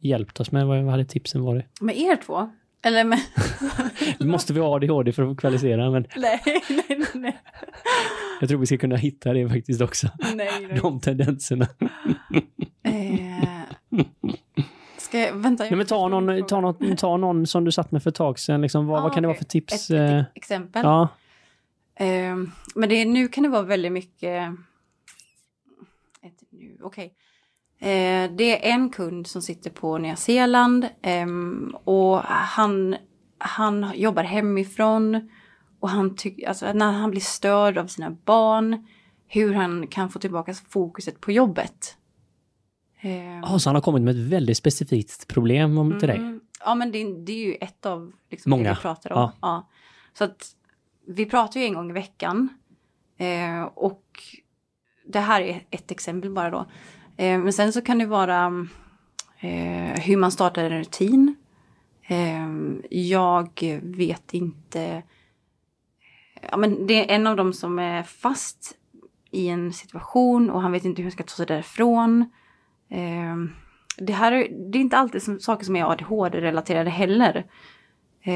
hjälpt 0.00 0.40
oss 0.40 0.52
med? 0.52 0.66
Vad, 0.66 0.82
vad 0.82 0.90
hade 0.90 1.04
tipsen 1.04 1.42
varit? 1.42 1.64
Med 1.80 1.96
er 1.96 2.16
två? 2.16 2.50
Eller 2.84 3.04
med... 3.04 3.18
Måste 4.28 4.52
vi 4.52 4.60
ha 4.60 4.76
ADHD 4.76 5.12
för 5.12 5.30
att 5.30 5.36
kvalificera? 5.36 5.90
Men 5.90 6.06
nej, 6.16 6.40
nej, 6.68 7.06
nej. 7.14 7.38
jag 8.40 8.48
tror 8.48 8.58
vi 8.58 8.66
ska 8.66 8.78
kunna 8.78 8.96
hitta 8.96 9.32
det 9.32 9.48
faktiskt 9.48 9.80
också. 9.80 10.08
nej, 10.34 10.48
nej. 10.68 10.78
De 10.82 11.00
tendenserna. 11.00 11.68
Eh, 12.84 13.31
ska 14.98 15.18
jag, 15.18 15.34
vänta. 15.34 15.64
jag 15.64 15.70
Nej, 15.70 15.76
men 15.76 15.86
ta, 15.86 16.08
någon, 16.08 16.46
ta, 16.46 16.60
något, 16.60 16.98
ta 16.98 17.16
någon 17.16 17.46
som 17.46 17.64
du 17.64 17.72
satt 17.72 17.92
med 17.92 18.02
för 18.02 18.10
ett 18.10 18.16
tag 18.16 18.38
sedan. 18.38 18.62
Liksom, 18.62 18.86
vad, 18.86 18.98
Ah, 18.98 19.02
vad 19.02 19.14
kan 19.14 19.22
det 19.22 19.26
vara 19.26 19.38
för 19.38 19.44
tips? 19.44 19.90
Ett, 19.90 19.90
eh, 19.90 20.18
ett 20.18 20.26
exempel. 20.34 20.82
Ja, 20.84 21.08
Eh, 21.94 22.36
men 22.74 22.88
det, 22.88 23.04
nu 23.04 23.28
kan 23.28 23.42
det 23.42 23.50
vara 23.50 23.62
väldigt 23.62 23.92
mycket... 23.92 24.50
Okej. 26.82 27.14
Eh, 27.78 28.30
det 28.36 28.68
är 28.68 28.72
en 28.74 28.90
kund 28.90 29.26
som 29.26 29.42
sitter 29.42 29.70
på 29.70 29.98
Nya 29.98 30.16
Zeeland 30.16 30.88
ehm, 31.02 31.76
och 31.84 32.18
han, 32.22 32.96
han 33.38 33.92
jobbar 33.94 34.22
hemifrån 34.22 35.30
och 35.80 35.90
han 35.90 36.16
tycker, 36.16 36.48
alltså 36.48 36.72
när 36.72 36.92
han 36.92 37.10
blir 37.10 37.20
störd 37.20 37.78
av 37.78 37.86
sina 37.86 38.10
barn, 38.10 38.86
hur 39.26 39.54
han 39.54 39.86
kan 39.86 40.10
få 40.10 40.18
tillbaka 40.18 40.54
fokuset 40.54 41.20
på 41.20 41.32
jobbet. 41.32 41.96
Ehm, 43.04 43.44
Ah, 43.44 43.58
så 43.58 43.68
han 43.68 43.74
har 43.74 43.82
kommit 43.82 44.02
med 44.02 44.10
ett 44.14 44.32
väldigt 44.32 44.56
specifikt 44.56 45.28
problem 45.28 45.78
om, 45.78 45.98
till 45.98 46.08
dig. 46.08 46.16
Mm. 46.16 46.40
Ja, 46.64 46.74
men 46.74 46.92
det, 46.92 47.24
det 47.24 47.32
är 47.32 47.46
ju 47.46 47.54
ett 47.54 47.86
av 47.86 48.12
liksom, 48.30 48.50
Många. 48.50 48.62
det 48.62 48.70
vi 48.70 48.76
pratar 48.76 49.12
om. 49.12 49.20
Ja. 49.20 49.32
Ja. 49.40 49.68
Så 50.18 50.24
att 50.24 50.46
vi 51.06 51.26
pratar 51.26 51.60
ju 51.60 51.66
en 51.66 51.74
gång 51.74 51.90
i 51.90 51.92
veckan. 51.92 52.48
Eh, 53.16 53.62
och 53.62 54.04
det 55.06 55.20
här 55.20 55.40
är 55.40 55.62
ett 55.70 55.90
exempel 55.90 56.30
bara 56.30 56.50
då. 56.50 56.66
Eh, 57.16 57.38
men 57.38 57.52
sen 57.52 57.72
så 57.72 57.80
kan 57.80 57.98
det 57.98 58.06
vara 58.06 58.66
eh, 59.40 60.00
hur 60.00 60.16
man 60.16 60.32
startar 60.32 60.64
en 60.64 60.78
rutin. 60.78 61.34
Eh, 62.02 62.48
jag 62.90 63.80
vet 63.82 64.34
inte. 64.34 65.02
Ja, 66.50 66.56
men 66.56 66.86
det 66.86 66.94
är 67.10 67.14
en 67.14 67.26
av 67.26 67.36
dem 67.36 67.52
som 67.52 67.78
är 67.78 68.02
fast 68.02 68.76
i 69.30 69.48
en 69.48 69.72
situation 69.72 70.50
och 70.50 70.62
han 70.62 70.72
vet 70.72 70.84
inte 70.84 71.02
hur 71.02 71.06
han 71.06 71.12
ska 71.12 71.22
ta 71.22 71.34
sig 71.36 71.46
därifrån. 71.46 72.30
Eh, 72.92 73.36
det 73.96 74.12
här 74.12 74.32
är, 74.32 74.48
det 74.70 74.78
är 74.78 74.80
inte 74.80 74.96
alltid 74.96 75.22
som, 75.22 75.40
saker 75.40 75.64
som 75.64 75.76
är 75.76 75.84
ADHD-relaterade 75.84 76.90
heller. 76.90 77.36
Eh, 78.22 78.32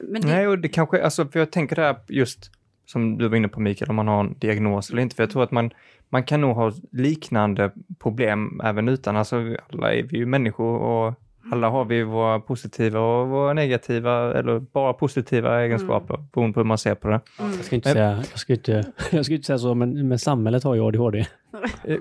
men 0.00 0.20
det, 0.20 0.28
Nej, 0.28 0.48
och 0.48 0.58
det 0.58 0.68
kanske, 0.68 1.04
alltså 1.04 1.28
för 1.28 1.38
jag 1.38 1.52
tänker 1.52 1.76
det 1.76 1.82
här 1.82 1.96
just 2.08 2.50
som 2.86 3.18
du 3.18 3.28
var 3.28 3.36
inne 3.36 3.48
på 3.48 3.60
Mikael, 3.60 3.90
om 3.90 3.96
man 3.96 4.08
har 4.08 4.20
en 4.20 4.38
diagnos 4.38 4.90
eller 4.90 5.02
inte, 5.02 5.16
för 5.16 5.22
jag 5.22 5.30
tror 5.30 5.42
att 5.42 5.50
man, 5.50 5.70
man 6.08 6.24
kan 6.24 6.40
nog 6.40 6.56
ha 6.56 6.72
liknande 6.90 7.70
problem 7.98 8.60
även 8.64 8.88
utan, 8.88 9.16
alltså 9.16 9.56
alla 9.70 9.94
är 9.94 10.02
vi 10.02 10.18
ju 10.18 10.26
människor 10.26 10.78
och 10.78 11.14
alla 11.52 11.68
har 11.68 11.84
vi 11.84 12.02
våra 12.02 12.40
positiva 12.40 13.00
och 13.00 13.28
våra 13.28 13.52
negativa 13.52 14.34
eller 14.38 14.58
bara 14.58 14.92
positiva 14.92 15.60
egenskaper 15.62 16.24
beroende 16.32 16.54
på 16.54 16.60
hur 16.60 16.64
man 16.64 16.78
ser 16.78 16.94
på 16.94 17.08
det. 17.08 17.20
mm, 17.38 17.52
Jag 17.52 17.64
ska 17.64 17.74
inte 17.76 17.88
Men- 17.88 17.94
säga, 17.94 18.16
jag 18.30 18.38
ska 18.38 18.52
inte, 18.52 18.92
jag 19.12 19.24
ska 19.24 19.34
inte 19.34 19.46
säga 19.46 19.58
så, 19.58 19.74
men, 19.74 20.08
men 20.08 20.18
samhället 20.18 20.64
har 20.64 20.74
ju 20.74 20.80
ADHD. 20.86 21.18
Eh, 21.18 21.26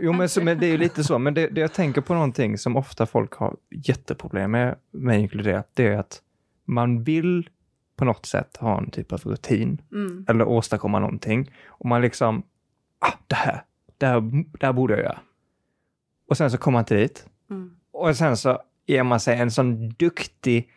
Jo, 0.02 0.14
men, 0.14 0.30
så, 0.30 0.44
men 0.44 0.60
det 0.60 0.66
är 0.68 0.72
ju 0.72 0.78
lite 0.78 1.04
så, 1.04 1.20
men 1.20 1.34
det, 1.34 1.48
det 1.48 1.62
jag 1.62 1.74
tänker 1.74 2.02
på 2.02 2.14
någonting 2.14 2.58
som 2.58 2.76
ofta 2.78 3.06
folk 3.06 3.34
har 3.34 3.56
jätteproblem 3.70 4.52
med, 4.52 4.76
mig 4.92 5.20
inkluderat, 5.22 5.70
det 5.74 5.88
är 5.88 5.98
att 5.98 6.22
man 6.66 7.04
vill 7.04 7.50
på 7.96 8.06
något 8.06 8.26
sätt 8.26 8.58
ha 8.58 8.78
en 8.78 8.92
typ 8.92 9.14
av 9.14 9.20
rutin 9.20 9.82
mm, 9.92 10.26
eller 10.30 10.48
åstadkomma 10.48 11.00
någonting. 11.00 11.52
Och 11.68 11.86
man 11.86 12.02
liksom, 12.02 12.44
ah, 13.00 13.14
det 13.28 13.36
här, 13.36 13.62
det 13.98 14.06
här, 14.06 14.22
det 14.60 14.66
här 14.66 14.74
borde 14.74 14.94
jag 14.94 15.04
göra. 15.04 15.20
Och 16.30 16.38
sen 16.38 16.52
så 16.52 16.58
kommer 16.58 16.74
man 16.76 16.82
inte 16.82 16.96
dit. 16.96 17.26
mm. 17.50 17.72
Och 17.92 18.16
sen 18.16 18.38
så 18.38 18.60
ger 18.90 19.04
man 19.04 19.20
sig 19.20 19.38
en 19.38 19.52
sån 19.52 19.90
duktig, 19.90 20.70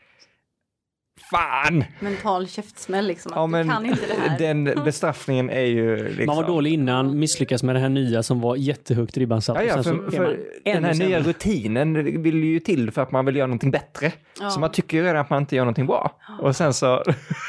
fan! 1.30 1.84
Mental 2.00 2.48
käftsmäll 2.48 3.06
liksom. 3.06 3.32
Att 3.32 3.36
Ja, 3.36 3.46
men 3.46 3.66
du 3.66 3.72
kan 3.72 3.86
inte 3.86 4.06
det 4.06 4.28
här. 4.28 4.38
den 4.38 4.64
bestraffningen 4.84 5.50
är 5.50 5.60
ju 5.60 6.08
liksom... 6.08 6.26
Man 6.26 6.36
var 6.36 6.46
dålig 6.46 6.72
innan, 6.72 7.18
misslyckas 7.18 7.62
med 7.62 7.74
det 7.74 7.80
här 7.80 7.88
nya 7.88 8.22
som 8.22 8.40
var 8.40 8.56
jättehögt 8.56 9.16
ribban 9.16 9.42
satt. 9.42 9.56
Ja, 9.56 9.62
ja, 9.62 9.82
för, 9.82 10.10
för 10.10 10.40
den 10.64 10.84
här 10.84 10.94
nya 10.94 11.20
rutinen 11.20 12.22
vill 12.22 12.44
ju 12.44 12.60
till 12.60 12.90
för 12.90 13.02
att 13.02 13.12
man 13.12 13.26
vill 13.26 13.36
göra 13.36 13.46
någonting 13.46 13.70
bättre. 13.70 14.12
Ja. 14.40 14.50
Så 14.50 14.60
man 14.60 14.72
tycker 14.72 14.96
ju 14.96 15.02
redan 15.02 15.20
att 15.20 15.30
man 15.30 15.42
inte 15.42 15.56
gör 15.56 15.64
någonting 15.64 15.86
bra. 15.86 16.18
Och 16.40 16.56
sen 16.56 16.74
så... 16.74 17.02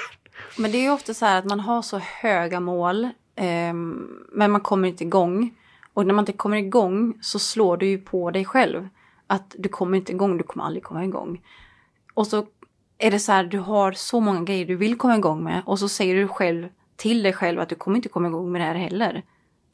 Men 0.58 0.72
det 0.72 0.78
är 0.78 0.84
ju 0.84 0.92
ofta 0.92 1.14
så 1.14 1.26
här 1.26 1.40
att 1.40 1.46
man 1.46 1.60
har 1.60 1.82
så 1.82 2.00
höga 2.22 2.60
mål, 2.60 3.10
ehm, 3.36 4.08
men 4.32 4.52
man 4.52 4.62
kommer 4.62 4.88
inte 4.88 5.04
igång. 5.04 5.54
Och 5.94 6.08
när 6.08 6.14
man 6.14 6.22
inte 6.22 6.34
kommer 6.34 6.58
igång 6.58 7.14
så 7.22 7.40
slår 7.40 7.78
du 7.78 7.86
ju 7.86 7.98
på 7.98 8.32
dig 8.32 8.46
själv. 8.46 8.88
Att 9.34 9.56
du 9.60 9.70
kommer 9.70 9.98
inte 9.98 10.12
igång, 10.12 10.38
du 10.38 10.44
kommer 10.44 10.66
aldrig 10.66 10.84
komma 10.84 11.04
igång. 11.06 11.42
Och 12.14 12.28
så 12.28 12.46
är 12.98 13.12
det 13.12 13.20
så 13.20 13.32
här, 13.32 13.44
du 13.44 13.60
har 13.60 13.92
så 13.92 14.20
många 14.20 14.44
grejer 14.44 14.66
du 14.66 14.76
vill 14.76 14.98
komma 14.98 15.16
igång 15.16 15.44
med. 15.44 15.62
Och 15.66 15.80
så 15.80 15.90
säger 15.90 16.16
du 16.16 16.28
själv 16.28 16.68
till 16.96 17.24
dig 17.24 17.34
själv 17.34 17.60
att 17.60 17.70
du 17.70 17.76
kommer 17.76 17.98
inte 17.98 18.10
komma 18.10 18.28
igång 18.28 18.52
med 18.52 18.62
det 18.62 18.66
här 18.66 18.76
heller. 18.76 19.22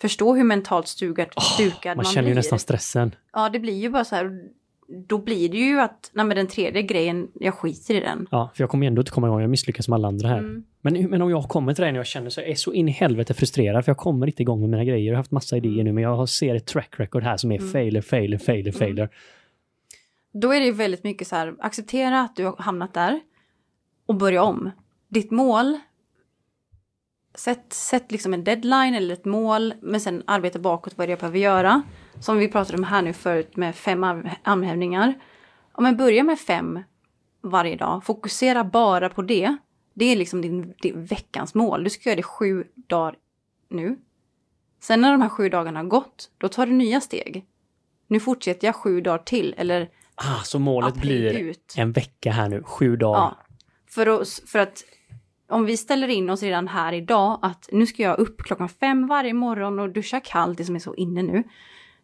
Förstå 0.01 0.35
hur 0.35 0.43
mentalt 0.43 0.87
stugad, 0.87 1.27
stukad 1.41 1.97
Man 1.97 2.03
man, 2.03 2.05
känner 2.13 2.27
ju 2.27 2.33
blir. 2.33 2.39
nästan 2.39 2.59
stressen. 2.59 3.15
Ja, 3.33 3.49
det 3.49 3.59
blir 3.59 3.73
ju 3.77 3.89
bara 3.89 4.05
så 4.05 4.15
här. 4.15 4.31
Då 5.07 5.17
blir 5.17 5.49
det 5.49 5.57
ju 5.57 5.79
att, 5.79 6.11
nej 6.13 6.25
men 6.25 6.37
den 6.37 6.47
tredje 6.47 6.81
grejen, 6.81 7.27
jag 7.33 7.53
skiter 7.53 7.93
i 7.95 7.99
den. 7.99 8.27
Ja, 8.31 8.51
för 8.55 8.63
jag 8.63 8.69
kommer 8.69 8.85
ju 8.85 8.87
ändå 8.87 9.01
inte 9.01 9.11
komma 9.11 9.27
igång. 9.27 9.41
Jag 9.41 9.49
misslyckas 9.49 9.85
som 9.85 9.93
alla 9.93 10.07
andra 10.07 10.27
här. 10.29 10.37
Mm. 10.37 10.63
Men, 10.81 11.09
men 11.09 11.21
om 11.21 11.29
jag 11.29 11.43
kommer 11.43 11.73
till 11.73 11.83
det 11.83 11.91
när 11.91 11.99
jag 11.99 12.05
känner 12.05 12.29
så 12.29 12.41
jag 12.41 12.49
är 12.49 12.55
så 12.55 12.73
in 12.73 12.89
i 12.89 12.91
helvete 12.91 13.33
frustrerad 13.33 13.85
för 13.85 13.89
jag 13.89 13.97
kommer 13.97 14.27
inte 14.27 14.41
igång 14.41 14.59
med 14.61 14.69
mina 14.69 14.83
grejer. 14.83 15.05
Jag 15.07 15.13
har 15.13 15.17
haft 15.17 15.31
massa 15.31 15.57
idéer 15.57 15.83
nu 15.83 15.93
men 15.93 16.03
jag 16.03 16.29
ser 16.29 16.55
ett 16.55 16.65
track 16.65 16.89
record 16.97 17.23
här 17.23 17.37
som 17.37 17.51
är 17.51 17.57
Mm. 17.59 17.71
failure, 17.71 18.01
failure, 18.01 18.39
failure, 18.39 18.71
failure. 18.71 19.09
Då 20.31 20.53
är 20.53 20.59
det 20.59 20.65
ju 20.65 20.71
väldigt 20.71 21.03
mycket 21.03 21.27
så 21.27 21.35
här, 21.35 21.55
acceptera 21.59 22.21
att 22.21 22.35
du 22.35 22.45
har 22.45 22.57
hamnat 22.57 22.93
där 22.93 23.19
och 24.05 24.15
börja 24.15 24.43
om. 24.43 24.71
Ditt 25.07 25.31
mål 25.31 25.79
sätt, 27.35 27.73
sätt 27.73 28.11
liksom 28.11 28.33
en 28.33 28.43
deadline 28.43 28.95
eller 28.95 29.13
ett 29.13 29.25
mål, 29.25 29.73
men 29.81 30.01
sen 30.01 30.23
arbeta 30.27 30.59
bakåt 30.59 30.97
vad 30.97 31.07
det 31.07 31.09
är 31.09 31.11
jag 31.11 31.19
behöver 31.19 31.39
göra. 31.39 31.81
Som 32.19 32.37
vi 32.37 32.47
pratade 32.47 32.77
om 32.77 32.83
här 32.83 33.01
nu 33.01 33.13
förut 33.13 33.55
med 33.55 33.75
fem 33.75 34.03
armhävningar. 34.43 35.13
Om 35.71 35.83
man 35.83 35.97
börjar 35.97 36.23
med 36.23 36.39
fem 36.39 36.79
varje 37.41 37.75
dag, 37.75 38.03
fokusera 38.03 38.63
bara 38.63 39.09
på 39.09 39.21
det. 39.21 39.57
Det 39.93 40.05
är 40.05 40.15
liksom 40.15 40.41
din, 40.41 40.73
din 40.81 41.05
veckans 41.05 41.55
mål. 41.55 41.83
Du 41.83 41.89
ska 41.89 42.09
göra 42.09 42.17
det 42.17 42.23
sju 42.23 42.63
dagar 42.75 43.15
nu. 43.69 43.97
Sen 44.79 45.01
när 45.01 45.11
de 45.11 45.21
här 45.21 45.29
sju 45.29 45.49
dagarna 45.49 45.79
har 45.79 45.87
gått, 45.87 46.31
då 46.37 46.47
tar 46.47 46.65
du 46.65 46.71
nya 46.71 47.01
steg. 47.01 47.45
Nu 48.07 48.19
fortsätter 48.19 48.67
jag 48.67 48.75
sju 48.75 49.01
dagar 49.01 49.17
till, 49.17 49.55
eller 49.57 49.89
Ah, 50.21 50.43
så 50.43 50.59
målet 50.59 50.97
april 50.97 51.29
blir 51.29 51.39
ut. 51.39 51.73
en 51.77 51.91
vecka 51.91 52.31
här 52.31 52.49
nu, 52.49 52.63
sju 52.63 52.95
dagar. 52.95 53.19
Ja. 53.19 53.37
För 53.87 54.07
att, 54.07 54.27
för 54.27 54.59
att 54.59 54.83
om 55.49 55.65
vi 55.65 55.77
ställer 55.77 56.07
in 56.07 56.29
oss 56.29 56.43
redan 56.43 56.67
här 56.67 56.93
idag 56.93 57.39
att 57.41 57.69
nu 57.71 57.85
ska 57.85 58.03
jag 58.03 58.19
upp 58.19 58.43
klockan 58.43 58.69
fem 58.69 59.07
varje 59.07 59.33
morgon 59.33 59.79
och 59.79 59.89
duscha 59.89 60.19
kallt, 60.19 60.57
det 60.57 60.65
som 60.65 60.75
är 60.75 60.79
så 60.79 60.95
inne 60.95 61.21
nu. 61.21 61.43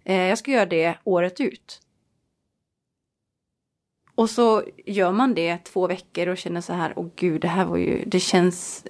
Eh, 0.04 0.22
jag 0.22 0.38
ska 0.38 0.52
göra 0.52 0.66
det 0.66 0.98
året 1.04 1.40
ut. 1.40 1.82
Och 4.16 4.30
så 4.30 4.64
gör 4.86 5.12
man 5.12 5.34
det 5.34 5.58
två 5.58 5.88
veckor 5.88 6.28
och 6.28 6.38
känner 6.38 6.62
så 6.62 6.74
här, 6.74 6.94
åh 6.96 7.08
gud, 7.16 7.42
det 7.42 7.48
här 7.48 7.66
var 7.66 7.78
ju, 7.78 8.04
det 8.06 8.20
känns 8.20 8.86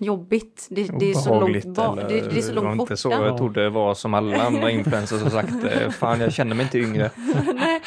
jobbigt. 0.00 0.66
Det, 0.70 0.90
det 0.98 1.10
är 1.10 1.14
så 1.14 1.40
långt, 1.40 1.64
ba- 1.64 1.94
det, 1.94 2.02
det 2.08 2.18
är 2.38 2.42
så 2.42 2.48
det 2.52 2.54
var 2.60 2.62
långt 2.62 2.80
inte 2.80 2.96
så 2.96 3.08
borta. 3.08 3.26
jag 3.26 3.36
trodde 3.38 3.62
det 3.62 3.70
var 3.70 3.94
som 3.94 4.14
alla 4.14 4.42
andra 4.42 4.70
influencers 4.70 5.22
har 5.22 5.30
sagt. 5.30 5.64
eh, 5.64 5.90
Fan, 5.90 6.20
jag 6.20 6.32
känner 6.32 6.54
mig 6.56 6.62
inte 6.64 6.78
yngre. 6.78 7.10
Nej. 7.54 7.80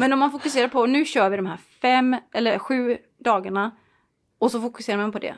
Men 0.00 0.12
om 0.12 0.18
man 0.18 0.30
fokuserar 0.32 0.68
på, 0.68 0.86
nu 0.86 1.04
kör 1.04 1.30
vi 1.30 1.36
de 1.36 1.46
här 1.46 1.58
fem 1.82 2.16
eller 2.34 2.58
sju 2.58 2.96
dagarna 3.24 3.70
och 4.38 4.50
så 4.50 4.60
fokuserar 4.60 4.96
man 4.98 5.12
på 5.12 5.18
det. 5.18 5.34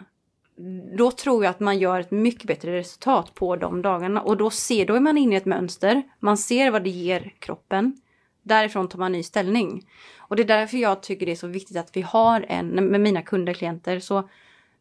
Då 0.99 1.11
tror 1.11 1.45
jag 1.45 1.51
att 1.51 1.61
man 1.61 1.79
gör 1.79 2.01
ett 2.01 2.11
mycket 2.11 2.45
bättre 2.47 2.77
resultat 2.79 3.35
på 3.35 3.57
de 3.57 3.83
dagarna 3.83 4.21
och 4.23 4.37
då 4.37 4.51
ser, 4.51 4.87
då 4.87 4.95
är 4.95 5.01
man 5.01 5.19
inne 5.19 5.35
i 5.35 5.37
ett 5.39 5.45
mönster. 5.45 6.03
Man 6.19 6.37
ser 6.37 6.71
vad 6.71 6.85
det 6.85 6.91
ger 6.91 7.33
kroppen. 7.39 7.97
Därifrån 8.43 8.89
tar 8.89 8.99
man 8.99 9.13
ny 9.13 9.23
ställning. 9.23 9.87
Och 10.19 10.37
det 10.37 10.43
är 10.43 10.47
därför 10.47 10.77
jag 10.79 11.03
tycker 11.03 11.27
det 11.27 11.33
är 11.33 11.37
så 11.37 11.47
viktigt 11.47 11.77
att 11.77 11.97
vi 11.97 12.03
har 12.03 12.45
en, 12.49 12.67
med 12.69 13.01
mina 13.01 13.23
kunder, 13.23 13.53
klienter, 13.55 14.01
så 14.01 14.29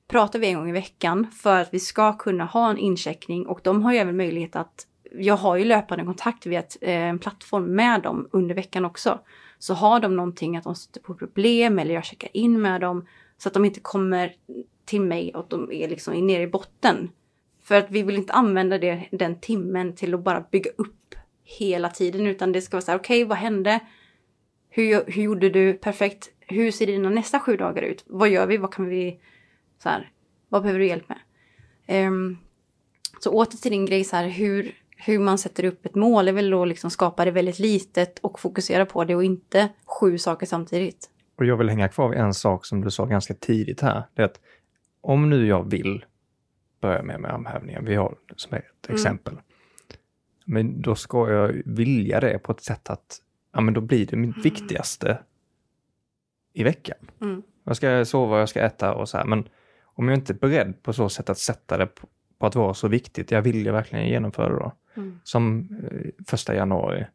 pratar 0.09 0.39
vi 0.39 0.47
en 0.47 0.55
gång 0.55 0.69
i 0.69 0.73
veckan 0.73 1.27
för 1.31 1.59
att 1.61 1.73
vi 1.73 1.79
ska 1.79 2.17
kunna 2.17 2.45
ha 2.45 2.69
en 2.69 2.77
incheckning 2.77 3.47
och 3.47 3.59
de 3.63 3.83
har 3.83 3.93
ju 3.93 3.99
även 3.99 4.17
möjlighet 4.17 4.55
att 4.55 4.87
jag 5.11 5.37
har 5.37 5.57
ju 5.57 5.65
löpande 5.65 6.05
kontakt 6.05 6.45
via 6.45 6.59
ett, 6.59 6.77
eh, 6.81 6.93
en 6.93 7.19
plattform 7.19 7.75
med 7.75 8.01
dem 8.01 8.29
under 8.31 8.55
veckan 8.55 8.85
också. 8.85 9.19
Så 9.59 9.73
har 9.73 9.99
de 9.99 10.15
någonting 10.15 10.57
att 10.57 10.63
de 10.63 10.75
stöter 10.75 10.99
på 11.01 11.13
problem 11.13 11.79
eller 11.79 11.93
jag 11.93 12.05
checkar 12.05 12.29
in 12.33 12.61
med 12.61 12.81
dem 12.81 13.05
så 13.37 13.49
att 13.49 13.53
de 13.53 13.65
inte 13.65 13.79
kommer 13.79 14.35
till 14.85 15.01
mig 15.01 15.35
och 15.35 15.45
de 15.49 15.71
är 15.71 15.87
liksom 15.87 16.27
nere 16.27 16.41
i 16.41 16.47
botten. 16.47 17.09
För 17.63 17.75
att 17.75 17.91
vi 17.91 18.03
vill 18.03 18.15
inte 18.15 18.33
använda 18.33 18.77
det, 18.77 19.07
den 19.11 19.39
timmen 19.39 19.95
till 19.95 20.13
att 20.13 20.23
bara 20.23 20.45
bygga 20.51 20.71
upp 20.77 21.15
hela 21.43 21.89
tiden 21.89 22.27
utan 22.27 22.51
det 22.51 22.61
ska 22.61 22.77
vara 22.77 22.85
så 22.85 22.91
här, 22.91 22.99
okej 22.99 23.23
vad 23.23 23.37
hände? 23.37 23.79
Hur, 24.69 25.03
hur 25.07 25.23
gjorde 25.23 25.49
du? 25.49 25.73
Perfekt. 25.73 26.29
Hur 26.39 26.71
ser 26.71 26.87
dina 26.87 27.09
nästa 27.09 27.39
sju 27.39 27.57
dagar 27.57 27.81
ut? 27.81 28.03
Vad 28.07 28.29
gör 28.29 28.47
vi? 28.47 28.57
Vad 28.57 28.73
kan 28.73 28.89
vi 28.89 29.19
så 29.83 29.89
här, 29.89 30.11
vad 30.49 30.61
behöver 30.61 30.79
du 30.79 30.87
hjälp 30.87 31.09
med? 31.09 31.19
Ehm, 31.87 32.37
så 33.19 33.31
åter 33.31 33.57
till 33.57 33.71
din 33.71 33.85
grej 33.85 34.03
så 34.03 34.15
här, 34.15 34.27
hur, 34.27 34.75
hur 34.97 35.19
man 35.19 35.37
sätter 35.37 35.63
upp 35.63 35.85
ett 35.85 35.95
mål 35.95 36.27
är 36.27 36.31
väl 36.31 36.49
då 36.49 36.65
liksom 36.65 36.91
skapa 36.91 37.25
det 37.25 37.31
väldigt 37.31 37.59
litet 37.59 38.19
och 38.19 38.39
fokusera 38.39 38.85
på 38.85 39.03
det 39.03 39.15
och 39.15 39.23
inte 39.23 39.69
sju 39.85 40.17
saker 40.17 40.45
samtidigt. 40.45 41.09
Och 41.37 41.45
jag 41.45 41.57
vill 41.57 41.69
hänga 41.69 41.87
kvar 41.87 42.09
vid 42.09 42.19
en 42.19 42.33
sak 42.33 42.65
som 42.65 42.81
du 42.81 42.91
sa 42.91 43.05
ganska 43.05 43.33
tidigt 43.33 43.81
här. 43.81 44.03
Det 44.13 44.21
är 44.21 44.25
att 44.25 44.39
om 45.01 45.29
nu 45.29 45.47
jag 45.47 45.69
vill 45.69 46.05
börja 46.81 47.03
med, 47.03 47.19
med 47.19 47.31
armhävningar, 47.31 47.81
vi 47.81 47.95
har 47.95 48.15
som 48.35 48.53
ett 48.57 48.89
exempel. 48.89 49.37
Men 50.45 50.81
då 50.81 50.95
ska 50.95 51.31
jag 51.31 51.61
vilja 51.65 52.19
det 52.19 52.39
på 52.39 52.51
ett 52.51 52.61
sätt 52.61 52.89
att, 52.89 53.17
ja 53.53 53.61
men 53.61 53.73
då 53.73 53.81
blir 53.81 54.05
det 54.05 54.15
mitt 54.15 54.45
viktigaste 54.45 55.19
i 56.53 56.63
veckan. 56.63 56.97
Mm. 57.21 57.43
Jag 57.63 57.75
ska 57.75 58.05
sova, 58.05 58.39
jag 58.39 58.49
ska 58.49 58.61
äta 58.61 58.93
och 58.93 59.09
så 59.09 59.17
här. 59.17 59.25
Men 59.25 59.49
om 59.99 60.07
jag 60.07 60.17
inte 60.17 60.33
är 60.33 60.35
beredd 60.35 60.83
på 60.83 60.93
så 60.93 61.09
sätt 61.09 61.29
att 61.29 61.37
sätta 61.37 61.77
det 61.77 61.85
på, 61.85 62.07
på 62.39 62.45
att 62.45 62.55
vara 62.55 62.73
så 62.73 62.87
viktigt, 62.87 63.31
jag 63.31 63.41
vill 63.41 63.65
ju 63.65 63.71
verkligen 63.71 64.07
genomföra 64.07 64.49
det 64.49 64.59
då. 64.59 64.71
Mm. 64.97 65.19
Som 65.23 65.69
eh, 65.83 66.23
första 66.27 66.55
januari, 66.55 67.05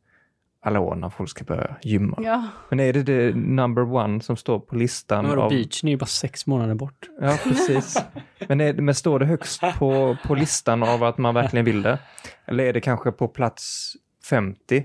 alla 0.62 0.80
år 0.80 0.94
när 0.94 1.10
folk 1.10 1.30
ska 1.30 1.44
börja 1.44 1.76
gymma. 1.82 2.18
Ja, 2.22 2.48
Men 2.68 2.80
är 2.80 2.92
det 2.92 3.02
det 3.02 3.36
number 3.36 3.94
one 3.94 4.20
som 4.20 4.36
står 4.36 4.58
på 4.58 4.76
listan? 4.76 5.24
Men 5.24 5.30
vadå, 5.30 5.42
av... 5.42 5.50
beachen 5.50 5.88
är 5.88 5.90
ju 5.90 5.96
bara 5.96 6.06
sex 6.06 6.46
månader 6.46 6.74
bort. 6.74 7.08
Ja, 7.20 7.38
precis. 7.42 8.02
Men, 8.48 8.60
är, 8.60 8.74
men 8.74 8.94
står 8.94 9.18
det 9.18 9.26
högst 9.26 9.62
på, 9.78 10.16
på 10.24 10.34
listan 10.34 10.82
av 10.82 11.02
att 11.02 11.18
man 11.18 11.34
verkligen 11.34 11.64
vill 11.64 11.82
det? 11.82 11.98
Eller 12.44 12.64
är 12.64 12.72
det 12.72 12.80
kanske 12.80 13.12
på 13.12 13.28
plats 13.28 13.92
50? 14.30 14.84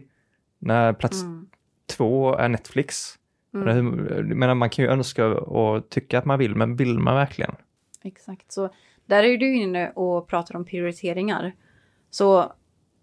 När 0.60 0.93
plats 0.93 1.22
mm. 1.22 1.47
två 1.97 2.36
är 2.36 2.50
Netflix? 2.50 3.16
Mm. 3.54 4.08
Jag 4.10 4.38
menar, 4.38 4.56
man 4.56 4.70
kan 4.70 4.86
ju 4.86 4.91
önska 4.91 5.28
och 5.28 5.89
tycka 5.89 6.20
att 6.20 6.26
man 6.26 6.39
vill, 6.39 6.56
men 6.56 6.76
vill 6.76 7.00
man 7.00 7.16
verkligen? 7.16 7.56
Exakt. 8.04 8.52
Så 8.52 8.70
där 9.06 9.24
är 9.24 9.38
du 9.38 9.56
inne 9.56 9.89
och 9.89 10.28
pratar 10.28 10.56
om 10.56 10.66
prioriteringar. 10.66 11.52
Så 12.10 12.54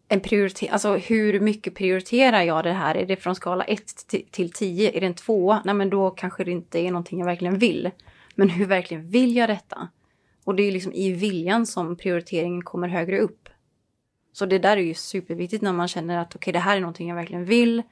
en 0.08 0.20
prioriter 0.20 0.72
alltså 0.72 0.96
hur 0.96 1.40
mycket 1.40 1.74
prioriterar 1.74 2.42
jag 2.42 2.64
det 2.64 2.72
här? 2.72 2.94
Är 2.94 3.06
det 3.06 3.16
från 3.16 3.34
skala 3.34 3.64
1 3.64 4.06
till 4.30 4.52
10? 4.52 4.96
Är 4.96 5.00
det 5.00 5.06
en 5.06 5.14
2? 5.14 5.58
Nej, 5.64 5.74
men 5.74 5.90
då 5.90 6.10
kanske 6.10 6.44
det 6.44 6.50
inte 6.50 6.78
är 6.78 6.90
någonting 6.90 7.18
jag 7.18 7.26
verkligen 7.26 7.58
vill. 7.58 7.90
Men 8.34 8.50
hur 8.50 8.66
verkligen 8.66 9.08
vill 9.08 9.36
jag 9.36 9.48
detta? 9.48 9.88
Och 10.44 10.54
det 10.54 10.62
är 10.62 10.72
liksom 10.72 10.92
i 10.92 11.12
viljan 11.12 11.66
som 11.66 11.96
prioriteringen 11.96 12.62
kommer 12.62 12.88
högre 12.88 13.18
upp. 13.18 13.48
Så 14.32 14.46
det 14.46 14.58
där 14.58 14.76
är 14.76 14.80
ju 14.80 14.94
superviktigt 14.94 15.62
när 15.62 15.72
man 15.72 15.88
känner 15.88 16.18
att 16.18 16.36
okej, 16.36 16.52
det 16.52 16.58
här 16.58 16.76
är 16.76 16.80
någonting 16.80 17.08
jag 17.08 17.16
verkligen 17.16 17.44
vill. 17.44 17.82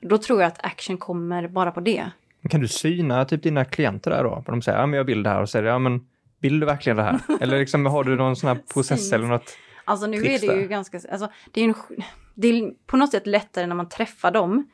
Då 0.00 0.18
tror 0.18 0.40
jag 0.40 0.48
att 0.48 0.64
action 0.64 0.98
kommer 0.98 1.48
bara 1.48 1.70
på 1.70 1.80
det. 1.80 2.10
Kan 2.50 2.60
du 2.60 2.68
syna 2.68 3.24
typ 3.24 3.42
dina 3.42 3.64
klienter 3.64 4.10
där 4.10 4.24
då? 4.24 4.42
För 4.44 4.52
de 4.52 4.62
säger, 4.62 4.78
ja 4.78 4.86
men 4.86 4.96
jag 4.96 5.04
vill 5.04 5.22
det 5.22 5.30
här 5.30 5.42
och 5.42 5.48
säger, 5.48 5.64
ja 5.64 5.78
men 5.78 6.06
vill 6.40 6.60
du 6.60 6.66
verkligen 6.66 6.96
det 6.96 7.02
här? 7.02 7.20
Eller 7.40 7.58
liksom 7.58 7.86
har 7.86 8.04
du 8.04 8.16
någon 8.16 8.36
sån 8.36 8.48
här 8.48 8.58
process 8.72 9.12
eller 9.12 9.26
något? 9.26 9.56
Alltså 9.84 10.06
nu 10.06 10.16
är 10.16 10.38
det 10.38 10.60
ju 10.60 10.68
ganska, 10.68 11.00
alltså 11.12 11.30
det 11.50 11.60
är, 11.60 11.64
ju 11.64 11.70
en, 11.70 12.02
det 12.34 12.48
är 12.48 12.72
på 12.86 12.96
något 12.96 13.10
sätt 13.10 13.26
lättare 13.26 13.66
när 13.66 13.74
man 13.74 13.88
träffar 13.88 14.30
dem 14.30 14.70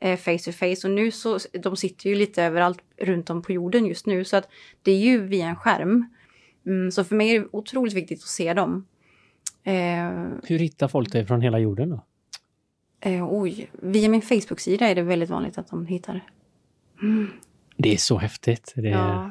eh, 0.00 0.18
face 0.18 0.38
to 0.38 0.52
face 0.52 0.88
och 0.88 0.90
nu 0.90 1.10
så, 1.10 1.38
de 1.62 1.76
sitter 1.76 2.10
ju 2.10 2.16
lite 2.16 2.42
överallt 2.42 2.78
runt 3.00 3.30
om 3.30 3.42
på 3.42 3.52
jorden 3.52 3.86
just 3.86 4.06
nu 4.06 4.24
så 4.24 4.36
att 4.36 4.48
det 4.82 4.92
är 4.92 4.98
ju 4.98 5.22
via 5.26 5.46
en 5.46 5.56
skärm. 5.56 6.08
Mm, 6.66 6.90
så 6.90 7.04
för 7.04 7.16
mig 7.16 7.36
är 7.36 7.40
det 7.40 7.46
otroligt 7.52 7.94
viktigt 7.94 8.18
att 8.22 8.28
se 8.28 8.54
dem. 8.54 8.86
Eh, 9.64 9.74
Hur 10.44 10.58
hittar 10.58 10.88
folk 10.88 11.12
dig 11.12 11.26
från 11.26 11.40
hela 11.40 11.58
jorden 11.58 11.90
då? 11.90 12.04
eh, 13.00 13.26
oj, 13.30 13.70
via 13.72 14.08
min 14.08 14.22
Facebook-sida 14.22 14.88
är 14.88 14.94
det 14.94 15.02
väldigt 15.02 15.30
vanligt 15.30 15.58
att 15.58 15.68
de 15.70 15.86
hittar. 15.86 16.20
Det 17.76 17.92
är 17.92 17.96
så 17.96 18.18
häftigt. 18.18 18.72
Det 18.76 18.88
är, 18.88 18.92
Ja. 18.92 19.30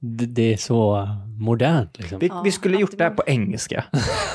Det, 0.00 0.26
det 0.26 0.52
är 0.52 0.56
så 0.56 1.08
modernt. 1.38 1.98
Liksom. 1.98 2.18
Vi, 2.18 2.30
vi 2.44 2.52
skulle 2.52 2.78
gjort 2.78 2.98
det 2.98 3.04
här 3.04 3.10
på 3.10 3.22
engelska. 3.26 3.84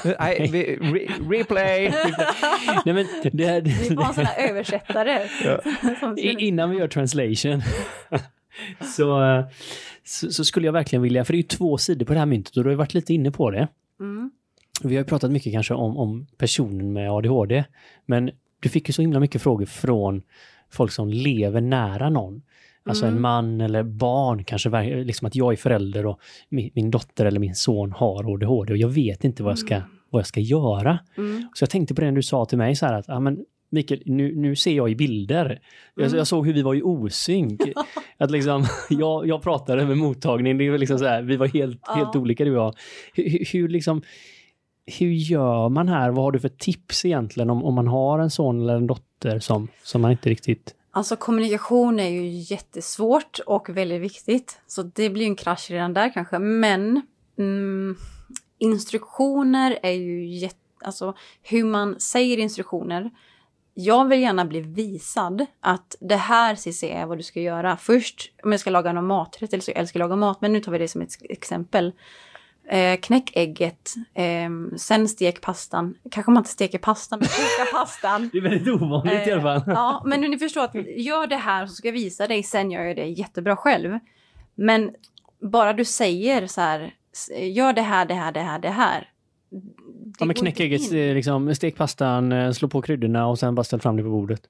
Nej, 0.20 0.49
vi, 0.51 0.64
re, 0.76 1.07
replay! 1.38 1.89
Nej, 2.86 2.93
men 2.95 3.05
det, 3.34 3.43
är- 3.45 3.61
Vi 3.61 3.74
får 3.74 3.95
ha 3.95 4.14
här 4.14 4.49
översättare. 4.49 5.20
Innan 6.39 6.70
vi 6.70 6.78
gör 6.78 6.88
translation 6.88 7.61
så, 8.95 9.43
så, 10.03 10.32
så 10.32 10.45
skulle 10.45 10.66
jag 10.66 10.74
verkligen 10.74 11.01
vilja, 11.03 11.26
för 11.26 11.34
det 11.34 11.38
är 11.38 11.41
ju 11.41 11.47
två 11.47 11.78
sidor 11.78 12.05
på 12.05 12.14
det 12.14 12.20
här 12.20 12.26
myntet 12.26 12.57
och 12.57 12.64
du 12.64 12.70
har 12.70 12.76
varit 12.78 12.93
lite 12.93 13.14
inne 13.14 13.32
på 13.32 13.51
det. 13.51 13.68
Mm. 13.99 14.32
Vi 14.84 14.95
har 14.95 15.01
ju 15.03 15.07
pratat 15.07 15.32
mycket 15.32 15.53
kanske 15.53 15.74
om, 15.74 15.97
om 15.97 16.28
personen 16.38 16.93
med 16.93 17.11
ADHD, 17.11 17.64
men 18.05 18.32
du 18.59 18.70
fick 18.70 18.89
ju 18.89 18.93
så 18.93 19.01
himla 19.01 19.20
mycket 19.20 19.41
frågor 19.41 19.66
från 19.66 20.22
folk 20.72 20.91
som 20.91 21.09
lever 21.09 21.61
nära 21.61 22.09
någon. 22.09 22.41
Alltså 22.86 23.05
Mm. 23.05 23.15
en 23.15 23.21
man 23.21 23.61
eller 23.61 23.84
barn, 23.84 24.43
kanske 24.43 25.03
liksom 25.03 25.27
att 25.27 25.36
jag 25.36 25.51
är 25.53 25.57
förälder 25.57 26.05
och 26.05 26.19
min, 26.49 26.69
min 26.73 26.91
dotter 26.91 27.25
eller 27.25 27.39
min 27.39 27.55
son 27.55 27.91
har 27.91 28.34
ADHD 28.34 28.73
och 28.73 28.77
jag 28.77 28.89
vet 28.89 29.23
inte 29.23 29.43
vad 29.43 29.51
jag 29.51 29.59
ska, 29.59 29.81
vad 30.09 30.19
jag 30.19 30.27
ska 30.27 30.39
göra. 30.39 30.99
Mm. 31.17 31.47
Så 31.53 31.63
jag 31.63 31.69
tänkte 31.69 31.95
på 31.95 32.01
det 32.01 32.11
du 32.11 32.23
sa 32.23 32.45
till 32.45 32.57
mig 32.57 32.75
så 32.75 32.86
här 32.86 32.93
att, 32.93 33.05
ja 33.07 33.19
men 33.19 33.45
Mikael, 33.69 34.01
nu, 34.05 34.36
nu 34.36 34.55
ser 34.55 34.73
jag 34.75 34.89
i 34.91 34.95
bilder. 34.95 35.59
Jag, 35.95 36.05
Mm. 36.05 36.17
jag 36.17 36.27
såg 36.27 36.45
hur 36.47 36.53
vi 36.53 36.61
var 36.61 36.75
i 36.75 36.81
osynk. 36.81 37.61
att 38.17 38.31
liksom, 38.31 38.65
jag, 38.89 39.27
jag 39.27 39.41
pratade 39.41 39.86
med 39.86 39.97
mottagningen, 39.97 40.57
det 40.57 40.69
var 40.69 40.77
liksom 40.77 40.99
så 40.99 41.05
här, 41.05 41.21
vi 41.21 41.36
var 41.38 41.47
helt, 41.47 41.79
Ja. 41.88 41.93
helt 41.93 42.15
olika 42.15 42.45
du 42.45 42.51
och 42.57 42.63
jag. 42.65 42.73
Hur, 43.13 43.29
hur- 43.29 43.45
hur, 43.53 43.67
liksom, 43.69 44.01
hur 44.99 45.11
gör 45.11 45.69
man 45.69 45.88
här? 45.88 46.09
Vad 46.09 46.23
har 46.23 46.31
du 46.31 46.39
för 46.39 46.49
tips 46.49 47.05
egentligen 47.05 47.49
om, 47.49 47.63
om 47.63 47.73
man 47.73 47.88
har 47.88 48.19
en 48.19 48.29
son 48.29 48.61
eller 48.61 48.75
en 48.75 48.88
dotter 48.88 49.39
som, 49.39 49.67
som 49.84 50.01
man 50.01 50.11
inte 50.11 50.29
riktigt... 50.29 50.75
Alltså 50.96 51.16
kommunikation 51.16 52.00
är 52.00 52.10
ju 52.10 52.28
jättesvårt 52.28 53.39
och 53.46 53.70
väldigt 53.70 54.02
viktigt. 54.02 54.62
Så 54.68 54.84
det 54.84 55.10
blir 55.10 55.24
ju 55.24 55.30
en 55.30 55.36
krasch 55.36 55.72
redan 55.72 55.94
där 55.94 56.14
kanske. 56.14 56.39
Men 56.39 57.02
mm, 57.38 57.98
instruktioner 58.58 59.80
är 59.84 59.91
ju 59.91 60.26
jätte... 60.28 60.58
Alltså 60.84 61.16
hur 61.41 61.64
man 61.64 62.00
säger 62.00 62.38
instruktioner. 62.38 63.12
Jag 63.74 64.08
vill 64.08 64.22
gärna 64.22 64.46
bli 64.46 64.62
visad 64.62 65.46
att 65.60 65.96
det 66.00 66.16
här 66.16 66.56
CC 66.56 66.84
är 66.84 67.06
vad 67.06 67.18
du 67.18 67.24
ska 67.24 67.39
göra. 67.39 67.78
Först 67.78 68.32
om 68.44 68.52
jag 68.52 68.62
ska 68.62 68.70
laga 68.70 68.94
någon 68.94 69.08
maträtt 69.08 69.54
eller 69.54 69.64
så 69.64 69.72
jag 69.72 69.78
älskar 69.78 70.00
att 70.00 70.10
laga 70.10 70.16
mat, 70.16 70.41
men 70.41 70.54
nu 70.54 70.60
tar 70.60 70.72
vi 70.72 70.78
det 70.78 70.88
som 70.88 71.02
ett 71.02 71.14
exempel. 71.22 71.94
Eh, 72.68 72.99
knäck 72.99 73.32
ägget, 73.36 73.93
eh, 74.14 74.76
sen 74.78 75.07
stek 75.07 75.41
pastan. 75.41 75.95
Kanske 76.11 76.32
man 76.32 76.41
inte 76.41 76.49
steker 76.49 76.78
pastan, 76.78 77.20
men 77.20 77.28
koka 77.28 77.72
pastan. 77.78 78.30
Det 78.32 78.38
är 78.38 78.41
väldigt 78.41 78.68
ovanligt 78.68 79.28
i 79.28 79.32
alla 79.32 79.41
fall. 79.41 79.57
Eh, 79.57 79.64
ja, 79.68 80.03
men 80.05 80.22
ni 80.22 80.38
förstår 80.38 80.64
att 80.64 80.76
gör 80.97 81.28
det 81.28 81.36
här 81.36 81.68
så 81.68 81.74
ska 81.74 81.88
jag 81.88 81.93
visa 81.93 82.28
dig, 82.28 82.43
sen 82.43 82.72
gör 82.72 82.84
jag 82.84 82.95
det 82.95 83.05
jättebra 83.05 83.55
själv. 83.55 83.99
Men 84.55 84.91
bara 85.41 85.74
du 85.74 85.86
säger 85.86 86.47
så 86.47 86.61
här, 86.61 86.93
gör 87.39 87.74
det 87.74 87.82
här, 87.82 88.05
det 88.05 88.14
här, 88.14 88.32
det 88.32 88.39
här, 88.39 88.59
det 88.59 88.70
här. 88.70 89.09
Ja, 89.49 89.59
det 90.20 90.26
men 90.26 90.28
går 90.28 90.34
knäck 90.34 90.59
ägget, 90.59 90.91
eh, 90.91 91.16
liksom, 91.16 91.55
stek 91.55 91.76
pastan, 91.78 92.32
eh, 92.32 92.51
slå 92.51 92.68
på 92.68 92.82
kryddorna 92.82 93.28
och 93.28 93.39
sen 93.39 93.55
bara 93.55 93.64
ställ 93.64 93.82
fram 93.82 93.97
det 93.97 94.03
på 94.03 94.09
bordet. 94.09 94.41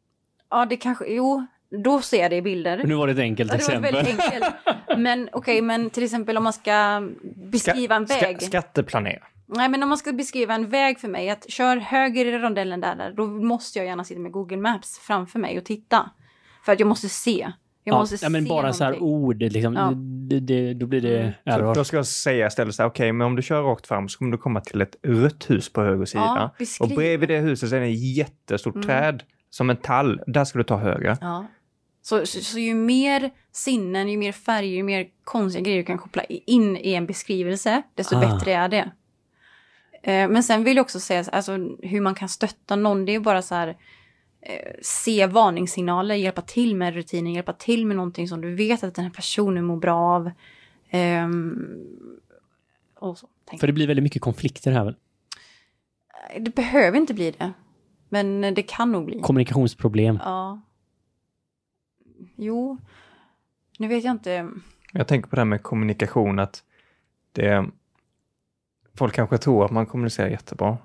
Ja, 0.49 0.65
det 0.65 0.77
kanske, 0.77 1.05
jo, 1.07 1.45
då 1.83 2.01
ser 2.01 2.21
jag 2.21 2.31
det 2.31 2.35
i 2.35 2.41
bilder. 2.41 2.81
Nu 2.85 2.93
var 2.95 3.07
det 3.07 3.13
ett 3.13 3.19
enkelt 3.19 3.51
Ja, 3.51 3.57
det 3.57 3.63
var 3.63 3.69
exempel. 3.87 3.95
väldigt 3.95 4.19
enkelt. 4.33 4.55
Men 4.97 5.29
okej, 5.31 5.61
men 5.61 5.89
till 5.89 6.03
exempel 6.03 6.37
om 6.37 6.43
man 6.43 6.53
ska 6.53 7.07
beskriva 7.35 7.95
en 7.95 8.05
väg. 8.05 8.37
Ska, 8.37 8.45
skatteplanera. 8.47 9.23
Nej, 9.45 9.69
men 9.69 9.83
om 9.83 9.89
man 9.89 9.97
ska 9.97 10.11
beskriva 10.13 10.53
en 10.53 10.69
väg 10.69 10.99
för 10.99 11.07
mig, 11.07 11.29
att 11.29 11.49
kör 11.49 11.77
höger 11.77 12.25
i 12.25 12.37
rondellen 12.39 12.81
där, 12.81 12.95
där, 12.95 13.11
då 13.13 13.25
måste 13.27 13.79
jag 13.79 13.85
gärna 13.85 14.03
sitta 14.03 14.19
med 14.19 14.31
Google 14.31 14.57
Maps 14.57 14.99
framför 14.99 15.39
mig 15.39 15.57
och 15.57 15.65
titta. 15.65 16.09
För 16.65 16.71
att 16.73 16.79
jag 16.79 16.87
måste 16.87 17.09
se. 17.09 17.51
Jag 17.83 17.93
Ja, 17.95 17.99
måste 17.99 18.17
ja, 18.25 18.29
men 18.29 18.43
se 18.43 18.49
bara 18.49 18.73
så 18.73 18.83
här 18.83 18.91
någonting. 18.91 19.07
ord, 19.25 19.41
liksom, 19.41 19.73
Ja. 19.73 19.91
det, 20.29 20.39
det, 20.39 20.73
då 20.73 20.85
blir 20.85 21.01
det 21.01 21.19
Mm. 21.19 21.31
Så 21.45 21.49
error. 21.51 21.75
då 21.75 21.83
ska 21.83 21.97
jag 21.97 22.05
säga 22.07 22.47
istället 22.47 22.75
så 22.75 22.83
här, 22.83 22.89
okej, 22.89 23.11
men 23.11 23.27
om 23.27 23.35
du 23.35 23.41
kör 23.41 23.61
rakt 23.61 23.87
fram 23.87 24.09
så 24.09 24.17
kommer 24.17 24.31
du 24.31 24.37
komma 24.37 24.61
till 24.61 24.81
ett 24.81 24.95
rött 25.03 25.49
hus 25.49 25.73
på 25.73 25.81
höger 25.81 26.05
sida. 26.05 26.51
Ja, 26.59 26.65
och 26.79 26.89
bredvid 26.89 27.29
det 27.29 27.39
huset 27.39 27.69
så 27.69 27.75
är 27.75 27.79
det 27.79 27.85
ett 27.87 28.15
jättestort 28.15 28.75
Mm. 28.75 28.87
träd, 28.87 29.23
som 29.49 29.69
en 29.69 29.77
tall. 29.77 30.21
Där 30.27 30.45
ska 30.45 30.57
du 30.57 30.63
ta 30.63 30.77
höger. 30.77 31.17
Ja. 31.21 31.45
Så, 32.05 32.25
så, 32.25 32.41
så 32.41 32.59
ju 32.59 32.75
mer 32.75 33.31
sinnen, 33.51 34.09
ju 34.09 34.17
mer 34.17 34.31
färger, 34.31 34.75
ju 34.75 34.83
mer 34.83 35.07
konstiga 35.23 35.63
grejer 35.63 35.77
du 35.77 35.83
kan 35.85 35.97
koppla 35.97 36.23
in 36.23 36.77
i 36.77 36.93
en 36.93 37.05
beskrivelse, 37.05 37.83
desto 37.95 38.15
Ah. 38.15 38.19
bättre 38.19 38.53
är 38.53 38.69
det. 38.69 38.91
Eh, 40.03 40.29
Men 40.29 40.43
sen 40.43 40.63
vill 40.63 40.77
jag 40.77 40.83
också 40.83 40.99
säga 40.99 41.23
alltså, 41.31 41.51
hur 41.81 42.01
man 42.01 42.15
kan 42.15 42.29
stötta 42.29 42.75
någon. 42.75 43.05
Det 43.05 43.15
är 43.15 43.19
bara 43.19 43.41
så 43.41 43.55
här, 43.55 43.67
eh, 44.41 44.71
se 44.81 45.27
varningssignaler, 45.27 46.15
hjälpa 46.15 46.41
till 46.41 46.75
med 46.75 46.93
rutinen, 46.93 47.33
hjälpa 47.33 47.53
till 47.53 47.85
med 47.85 47.95
någonting 47.95 48.27
som 48.27 48.41
du 48.41 48.55
vet 48.55 48.83
att 48.83 48.95
den 48.95 49.05
här 49.05 49.11
personen 49.11 49.65
mår 49.65 49.77
bra 49.77 49.95
av. 49.95 50.31
Och 52.99 53.17
så, 53.17 53.27
För 53.59 53.67
det 53.67 53.73
blir 53.73 53.87
väldigt 53.87 54.03
mycket 54.03 54.21
konflikter 54.21 54.71
här 54.71 54.85
väl? 54.85 54.95
jag. 56.33 56.43
det 56.43 56.55
behöver 56.55 56.97
inte 56.97 57.13
bli 57.13 57.31
det, 57.31 57.53
men 58.09 58.41
det 58.41 58.63
kan 58.63 58.91
nog 58.91 59.05
bli. 59.05 59.19
Kommunikationsproblem. 59.21 60.19
Ja. 60.23 60.61
Jo, 62.35 62.77
nu 63.79 63.87
vet 63.87 64.03
jag 64.03 64.11
inte. 64.11 64.49
Jag 64.91 65.07
tänker 65.07 65.29
på 65.29 65.35
det 65.35 65.39
här 65.39 65.45
med 65.45 65.63
kommunikation, 65.63 66.39
att 66.39 66.63
det, 67.31 67.65
folk 68.97 69.13
kanske 69.15 69.37
tror 69.37 69.65
att 69.65 69.71
man 69.71 69.85
kommunicerar 69.85 70.29
jättebra. 70.29 70.77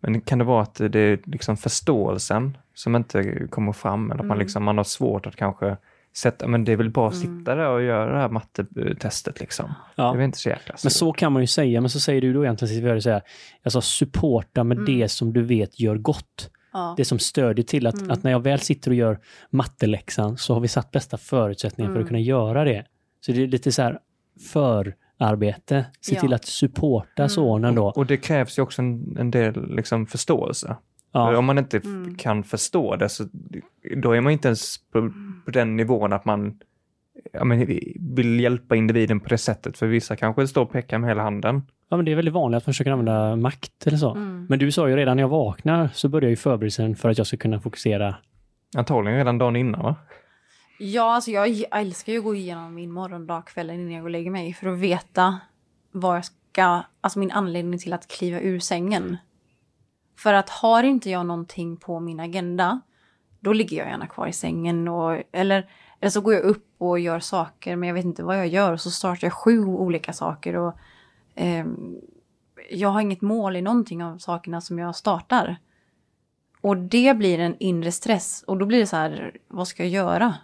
Men 0.00 0.20
kan 0.20 0.38
det 0.38 0.44
vara 0.44 0.62
att 0.62 0.74
det 0.74 0.98
är 1.00 1.20
liksom 1.24 1.56
förståelsen 1.56 2.58
som 2.74 2.96
inte 2.96 3.46
kommer 3.50 3.72
fram, 3.72 4.04
eller 4.10 4.20
att 4.20 4.26
man, 4.26 4.34
Mm. 4.36 4.38
liksom, 4.38 4.64
man 4.64 4.76
har 4.76 4.84
svårt 4.84 5.26
att 5.26 5.36
kanske 5.36 5.76
sätta, 6.16 6.46
men 6.48 6.64
det 6.64 6.72
är 6.72 6.76
väl 6.76 6.90
bara 6.90 7.08
att 7.08 7.14
Mm. 7.24 7.38
sitta 7.40 7.54
där 7.54 7.68
och 7.68 7.82
göra 7.82 8.12
det 8.12 8.18
här 8.20 8.28
mattetestet 8.28 9.40
liksom. 9.40 9.74
Det 9.96 10.02
är 10.02 10.06
Ja. 10.06 10.12
väl 10.12 10.22
inte 10.22 10.38
så 10.38 10.48
jäkla 10.48 10.72
Men 10.72 10.78
svårt. 10.78 10.92
så 10.92 11.12
kan 11.12 11.32
man 11.32 11.42
ju 11.42 11.46
säga, 11.46 11.80
men 11.80 11.90
så 11.90 12.00
säger 12.00 12.20
du 12.20 12.32
då 12.32 12.44
egentligen, 12.44 12.96
och 12.96 13.02
säger, 13.02 13.22
alltså 13.62 13.80
supporta 13.80 14.64
med 14.64 14.78
Mm. 14.78 14.86
det 14.98 15.08
som 15.08 15.32
du 15.32 15.42
vet 15.42 15.80
gör 15.80 15.96
gott. 15.96 16.50
Ja. 16.78 16.94
Det 16.96 17.04
som 17.04 17.18
stödjer 17.18 17.64
till 17.64 17.86
att, 17.86 17.94
Mm. 17.98 18.10
att 18.10 18.22
när 18.22 18.30
jag 18.30 18.42
väl 18.42 18.60
sitter 18.60 18.90
och 18.90 18.94
gör 18.94 19.18
matteläxan 19.50 20.38
så 20.38 20.54
har 20.54 20.60
vi 20.60 20.68
satt 20.68 20.90
bästa 20.90 21.16
förutsättningar 21.16 21.88
för 21.88 21.94
Mm. 21.94 22.02
att 22.04 22.08
kunna 22.08 22.20
göra 22.20 22.64
det. 22.64 22.84
Så 23.20 23.32
det 23.32 23.42
är 23.42 23.46
lite 23.46 23.72
så 23.72 23.82
här 23.82 23.98
förarbete. 25.18 25.84
Se 26.00 26.14
Ja. 26.14 26.20
till 26.20 26.32
att 26.34 26.44
supporta 26.44 27.22
Mm. 27.22 27.28
sonen 27.28 27.74
då. 27.74 27.86
Och 27.86 28.06
det 28.06 28.16
krävs 28.16 28.58
ju 28.58 28.62
också 28.62 28.82
en, 28.82 29.16
en 29.18 29.30
del 29.30 29.74
liksom, 29.74 30.06
förstörelse. 30.06 30.66
För 31.12 31.32
Ja. 31.32 31.38
om 31.38 31.44
man 31.44 31.58
inte 31.58 31.76
Mm. 31.78 32.14
kan 32.14 32.44
förstå 32.44 32.96
det, 32.96 33.08
så 33.08 33.24
då 33.96 34.12
är 34.12 34.20
man 34.20 34.32
inte 34.32 34.48
ens 34.48 34.78
på, 34.92 35.12
på 35.44 35.50
den 35.50 35.76
nivån 35.76 36.12
att 36.12 36.24
man 36.24 36.58
ja, 37.32 37.44
men, 37.44 37.66
vill 38.14 38.40
hjälpa 38.40 38.76
individen 38.76 39.20
på 39.20 39.28
det 39.28 39.38
sättet. 39.38 39.78
För 39.78 39.86
vissa 39.86 40.16
kanske 40.16 40.48
står 40.48 40.62
och 40.62 40.72
pekar 40.72 40.98
med 40.98 41.10
hela 41.10 41.22
handen. 41.22 41.62
ja, 41.88 41.96
men 41.96 42.06
det 42.06 42.12
är 42.12 42.16
väldigt 42.16 42.34
vanligt 42.34 42.56
att 42.56 42.66
man 42.66 42.72
försöker 42.72 42.90
använda 42.90 43.36
makt 43.36 43.86
eller 43.86 43.98
så. 43.98 44.14
Mm. 44.14 44.46
Men 44.48 44.58
du 44.58 44.72
sa 44.72 44.88
ju 44.88 44.96
redan 44.96 45.16
när 45.16 45.22
jag 45.22 45.28
vaknar 45.28 45.88
så 45.94 46.08
börjar 46.08 46.30
ju 46.30 46.36
förberedelsen 46.36 46.96
för 46.96 47.08
att 47.08 47.18
jag 47.18 47.26
ska 47.26 47.36
kunna 47.36 47.60
fokusera. 47.60 48.16
Antagligen 48.76 49.18
redan 49.18 49.38
dagen 49.38 49.56
innan 49.56 49.82
va? 49.82 49.96
Ja, 50.78 51.14
alltså 51.14 51.30
jag 51.30 51.64
älskar 51.70 52.12
ju 52.12 52.18
att 52.18 52.24
gå 52.24 52.34
igenom 52.34 52.74
min 52.74 52.92
morgondag 52.92 53.42
kvällen 53.42 53.80
innan 53.80 53.92
jag 53.92 54.00
går 54.00 54.06
och 54.06 54.10
lägger 54.10 54.30
mig 54.30 54.54
för 54.54 54.68
att 54.68 54.78
veta 54.78 55.38
vad 55.92 56.16
jag 56.16 56.24
ska, 56.24 56.82
alltså 57.00 57.18
min 57.18 57.30
anledning 57.30 57.78
till 57.78 57.92
att 57.92 58.08
kliva 58.08 58.40
ur 58.40 58.58
sängen. 58.58 59.16
För 60.18 60.34
att 60.34 60.50
har 60.50 60.82
inte 60.82 61.10
jag 61.10 61.26
någonting 61.26 61.76
på 61.76 62.00
min 62.00 62.20
agenda, 62.20 62.80
då 63.40 63.52
ligger 63.52 63.76
jag 63.76 63.88
gärna 63.88 64.06
kvar 64.06 64.26
i 64.26 64.32
sängen 64.32 64.88
och, 64.88 65.22
eller, 65.32 65.70
eller 66.00 66.10
så 66.10 66.20
går 66.20 66.34
jag 66.34 66.42
upp 66.42 66.66
och 66.78 66.98
gör 67.00 67.20
saker 67.20 67.76
men 67.76 67.86
jag 67.86 67.94
vet 67.94 68.04
inte 68.04 68.22
vad 68.22 68.38
jag 68.38 68.48
gör 68.48 68.72
och 68.72 68.80
så 68.80 68.90
startar 68.90 69.26
jag 69.26 69.32
sju 69.32 69.64
olika 69.64 70.12
saker 70.12 70.56
och 70.56 70.74
ehm, 71.34 71.96
jag 72.70 72.88
har 72.88 73.00
inget 73.00 73.20
mål 73.20 73.56
i 73.56 73.62
någonting 73.62 74.04
av 74.04 74.18
sakerna 74.18 74.60
som 74.60 74.78
jag 74.78 74.96
startar. 74.96 75.56
Och 76.60 76.76
det 76.76 77.16
blir 77.16 77.38
en 77.38 77.56
inre 77.58 77.92
stress 77.92 78.44
och 78.46 78.58
då 78.58 78.66
blir 78.66 78.78
det 78.78 78.86
så 78.86 78.96
här, 78.96 79.32
vad 79.48 79.68
ska 79.68 79.82
jag 79.82 79.92
göra? 79.92 80.34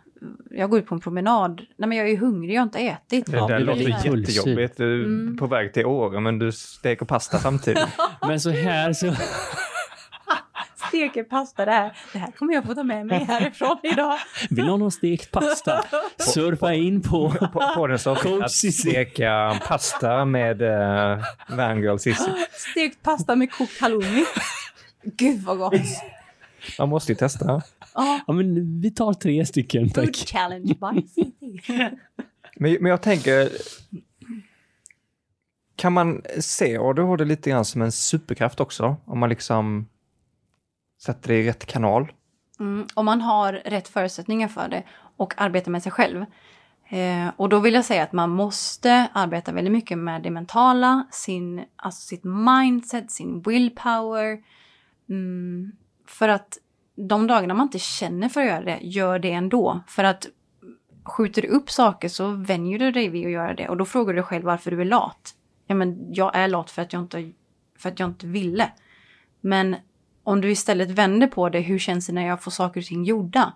Jag 0.50 0.70
går 0.70 0.78
ut 0.78 0.86
på 0.86 0.94
en 0.94 1.00
promenad. 1.00 1.62
Nej 1.76 1.88
men 1.88 1.98
jag 1.98 2.09
är 2.11 2.16
hungrig, 2.16 2.55
jag 2.55 2.61
har 2.61 2.66
inte 2.66 2.78
ätit. 2.78 3.26
Det 3.26 3.32
där 3.32 3.48
det 3.48 3.59
låter 3.59 3.80
jättejobbigt. 4.07 4.76
Du 4.76 5.00
är 5.00 5.05
Mm. 5.05 5.36
på 5.36 5.46
väg 5.46 5.72
till 5.72 5.86
Åre 5.86 6.20
men 6.20 6.38
du 6.38 6.52
steker 6.52 7.07
pasta 7.07 7.38
samtidigt. 7.38 7.88
Men 8.28 8.40
så 8.40 8.50
här 8.50 8.92
så... 8.92 9.07
Steker 10.95 11.24
pasta 11.24 11.64
där. 11.64 11.97
Det 12.12 12.18
här 12.18 12.30
kommer 12.30 12.55
jag 12.55 12.64
få 12.64 12.74
ta 12.74 12.82
med 12.82 13.07
mig 13.07 13.24
härifrån 13.24 13.76
idag. 13.82 14.18
Vill 14.51 14.66
någon 14.66 14.82
ha 14.82 14.90
stekt 14.90 15.30
pasta? 15.30 15.84
Surfa 16.18 16.74
in 16.74 17.03
på... 17.03 17.30
på, 17.30 17.72
på 17.74 17.86
den 17.86 17.99
så 17.99 18.14
Coach 18.14 18.45
att 18.45 18.74
steka 18.74 19.61
pasta 19.66 20.24
med 20.24 20.62
uh, 20.62 21.24
Vangirl 21.57 21.99
Cissi. 21.99 22.30
Stekt 22.53 23.03
pasta 23.03 23.36
med 23.36 23.53
kokt 23.53 23.80
halloumi. 23.80 24.24
Gud 25.03 25.42
vad 25.42 25.59
gott. 25.59 25.72
Man 26.78 26.88
måste 26.88 27.12
ju 27.12 27.16
testa. 27.16 27.45
Ja, 27.95 28.20
Ja, 28.26 28.32
men 28.32 28.80
vi 28.80 28.90
tar 28.90 29.12
tre 29.12 29.47
stycken, 29.47 29.90
food 29.90 30.05
tack. 30.05 30.16
challenge 30.16 30.74
by. 30.74 31.07
Men, 32.57 32.76
men 32.80 32.90
jag 32.90 33.03
tänker, 33.03 33.49
kan 35.76 35.92
man 35.92 36.22
se 36.40 36.78
ADHD 36.78 37.24
lite 37.24 37.51
grann 37.51 37.64
som 37.64 37.82
en 37.82 37.92
superkraft 37.92 38.61
också? 38.61 38.97
Om 39.05 39.18
man 39.18 39.28
liksom 39.28 39.86
sätter 41.05 41.28
det 41.28 41.40
i 41.40 41.48
rätt 41.48 41.66
kanal. 41.66 42.12
Mm, 42.61 42.86
om 42.94 43.07
man 43.07 43.20
har 43.20 43.52
rätt 43.52 43.88
förutsättningar 43.88 44.48
för 44.48 44.68
det 44.68 44.82
och 45.16 45.34
arbetar 45.36 45.70
med 45.70 45.82
sig 45.82 45.92
själv. 45.92 46.24
Eh, 46.88 47.28
och 47.36 47.48
då 47.48 47.59
vill 47.59 47.74
jag 47.74 47.84
säga 47.84 48.02
att 48.02 48.12
man 48.12 48.30
måste 48.30 49.09
arbeta 49.12 49.52
väldigt 49.52 49.72
mycket 49.72 49.98
med 49.98 50.22
det 50.22 50.30
mentala, 50.30 51.07
sin, 51.11 51.64
alltså 51.76 52.07
sitt 52.07 52.24
mindset, 52.24 53.11
sin 53.11 53.42
willpower. 53.42 54.38
Mm, 55.09 55.72
för 56.07 56.28
att 56.28 56.59
de 56.96 57.26
dagarna 57.26 57.55
man 57.55 57.66
inte 57.66 57.78
känner 57.78 58.28
för 58.28 58.40
att 58.40 58.46
göra 58.46 58.64
det, 58.64 58.78
gör 58.82 59.18
det 59.18 59.32
ändå. 59.32 59.80
För 59.86 60.05
att 60.05 60.26
skjuter 61.05 61.42
du 61.42 61.48
upp 61.48 61.70
saker 61.70 62.09
så 62.09 62.28
vänjer 62.30 62.78
du 62.78 62.90
dig 62.90 63.09
vid 63.09 63.26
att 63.26 63.32
göra 63.32 63.55
det 63.55 63.68
och 63.68 63.76
då 63.76 63.84
frågar 63.84 64.12
du 64.12 64.16
dig 64.16 64.24
själv 64.24 64.44
varför 64.44 64.70
du 64.70 64.80
är 64.80 64.84
lat. 64.84 65.34
Ja 65.66 65.74
men 65.74 66.14
jag 66.14 66.36
är 66.36 66.48
lat 66.48 66.70
för 66.70 66.82
att 66.82 66.92
jag 66.92 67.02
inte, 67.02 67.32
för 67.78 67.88
att 67.88 68.00
jag 68.00 68.09
inte 68.09 68.26
ville. 68.26 68.72
Men 69.40 69.76
om 70.24 70.40
du 70.40 70.50
istället 70.50 70.90
vänder 70.90 71.26
på 71.26 71.48
det, 71.48 71.60
hur 71.60 71.78
känns 71.78 72.06
det 72.06 72.12
när 72.12 72.26
jag 72.26 72.42
får 72.42 72.50
saker 72.50 72.80
och 72.80 72.86
ting 72.86 73.04
gjorda? 73.04 73.52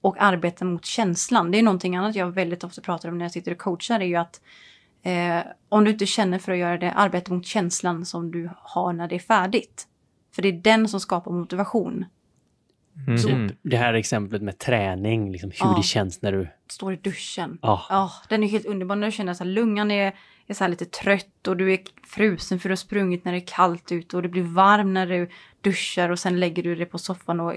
Och 0.00 0.16
arbetar 0.22 0.66
mot 0.66 0.84
känslan. 0.84 1.50
Det 1.50 1.58
är 1.58 1.62
någonting 1.62 1.96
annat 1.96 2.14
jag 2.14 2.30
väldigt 2.30 2.64
ofta 2.64 2.80
pratar 2.80 3.08
om 3.08 3.18
när 3.18 3.24
jag 3.24 3.32
sitter 3.32 3.52
och 3.52 3.58
coachar. 3.58 4.00
Är 4.00 4.04
ju 4.04 4.16
att 4.16 4.40
eh, 5.02 5.40
om 5.68 5.84
du 5.84 5.90
inte 5.90 6.06
känner 6.06 6.38
för 6.38 6.52
att 6.52 6.58
göra 6.58 6.78
det, 6.78 6.92
arbeta 6.92 7.34
mot 7.34 7.46
känslan 7.46 8.06
som 8.06 8.30
du 8.30 8.50
har 8.56 8.92
när 8.92 9.08
det 9.08 9.14
är 9.14 9.18
färdigt. 9.18 9.86
För 10.34 10.42
det 10.42 10.48
är 10.48 10.52
den 10.52 10.88
som 10.88 11.00
skapar 11.00 11.30
motivation. 11.30 12.04
Mhm. 13.06 13.50
Det 13.62 13.76
här 13.76 13.94
exemplet 13.94 14.42
med 14.42 14.58
träning, 14.58 15.32
liksom 15.32 15.50
hur 15.50 15.58
Ja. 15.70 15.74
det 15.76 15.82
känns 15.82 16.22
när 16.22 16.32
du... 16.32 16.48
Står 16.70 16.92
i 16.92 16.96
duschen. 16.96 17.58
Ja. 17.62 17.86
Ja, 17.88 18.10
den 18.28 18.42
är 18.42 18.48
helt 18.48 18.66
underbar 18.66 18.96
när 18.96 19.06
du 19.06 19.12
känner 19.12 19.32
att 19.32 19.46
lungan 19.46 19.90
är, 19.90 20.14
är 20.46 20.54
så 20.54 20.64
här 20.64 20.68
lite 20.68 20.84
trött 20.84 21.46
och 21.48 21.56
du 21.56 21.72
är 21.72 21.78
frusen 22.06 22.60
för 22.60 22.68
du 22.68 22.72
har 22.72 22.76
sprungit 22.76 23.24
när 23.24 23.32
det 23.32 23.38
är 23.38 23.46
kallt 23.46 23.92
ute 23.92 24.16
och 24.16 24.22
det 24.22 24.28
blir 24.28 24.42
varm 24.42 24.94
när 24.94 25.06
du 25.06 25.28
duschar 25.60 26.10
och 26.10 26.18
sen 26.18 26.40
lägger 26.40 26.62
du 26.62 26.74
dig 26.74 26.86
på 26.86 26.98
soffan 26.98 27.40
och 27.40 27.54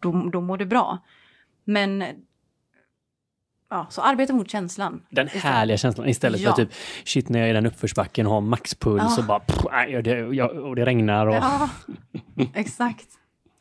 då, 0.00 0.30
då 0.32 0.40
mår 0.40 0.56
du 0.56 0.66
bra. 0.66 0.98
Men 1.64 2.04
ja, 3.70 3.86
så 3.90 4.00
arbeta 4.00 4.32
mot 4.32 4.50
känslan. 4.50 5.02
Den 5.10 5.26
Istället. 5.26 5.44
härliga 5.44 5.76
känslan 5.76 6.08
istället 6.08 6.40
Ja. 6.40 6.54
för 6.56 6.64
typ 6.64 6.74
shit 7.04 7.28
när 7.28 7.38
jag 7.38 7.46
är 7.48 7.50
i 7.50 7.54
den 7.54 7.66
uppförsbacken 7.66 8.26
och 8.26 8.32
har 8.32 8.40
maxpuls 8.40 9.02
Ja. 9.06 9.18
och 9.18 9.24
bara 9.24 9.40
pff, 9.40 9.64
nej, 9.72 10.02
det, 10.02 10.22
och 10.46 10.76
det 10.76 10.84
regnar 10.86 11.26
och... 11.26 11.34
Ja, 11.34 11.68
exakt. 12.54 13.06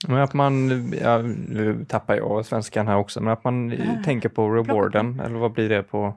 Men 0.07 0.17
att 0.17 0.33
man, 0.33 0.69
ja, 1.01 1.17
nu 1.47 1.85
tappar 1.89 2.15
jag 2.15 2.45
svenskan 2.45 2.87
här 2.87 2.97
också, 2.97 3.21
men 3.21 3.33
att 3.33 3.43
man 3.43 3.69
Ja. 3.69 4.03
tänker 4.05 4.29
på 4.29 4.49
rewarden, 4.49 5.19
eller 5.19 5.35
vad 5.35 5.51
blir 5.51 5.69
det 5.69 5.83
på 5.83 6.13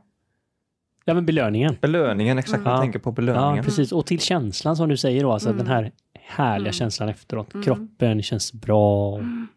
Ja, 1.05 1.15
men 1.15 1.27
belöningen. 1.27 1.77
Belöningen, 1.81 2.39
exakt. 2.39 2.65
Jag 2.65 2.75
Ja. 2.75 2.81
tänker 2.81 2.99
på 2.99 3.11
Ja, 3.11 3.13
belöningen. 3.15 3.65
precis. 3.65 3.93
Och 3.93 4.07
till 4.07 4.21
känslan 4.21 4.77
som 4.77 4.89
du 4.89 4.97
säger 4.97 5.23
då, 5.23 5.33
alltså 5.33 5.49
Mm. 5.49 5.59
den 5.59 5.67
här 5.67 5.91
härliga 6.21 6.69
Mm. 6.69 6.73
känslan 6.73 7.09
efteråt. 7.09 7.55
Mm. 7.55 7.65
Kroppen 7.65 8.23
känns 8.23 8.53
bra. 8.53 9.17
Mm. 9.19 9.49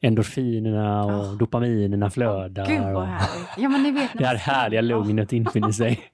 Endorfinerna 0.00 1.04
och 1.04 1.12
Ja. 1.12 1.36
dopaminerna 1.38 2.10
flödar. 2.10 2.66
Gud 2.66 2.80
vad 2.94 3.04
härligt. 3.06 3.48
Ja 3.58 3.68
men 3.68 3.82
ni 3.82 3.90
vet. 3.90 4.14
när 4.14 4.20
det 4.20 4.26
här 4.26 4.34
man- 4.34 4.56
härliga 4.56 4.80
lugnet 4.80 5.32
infinner 5.32 5.72
sig. 5.72 6.00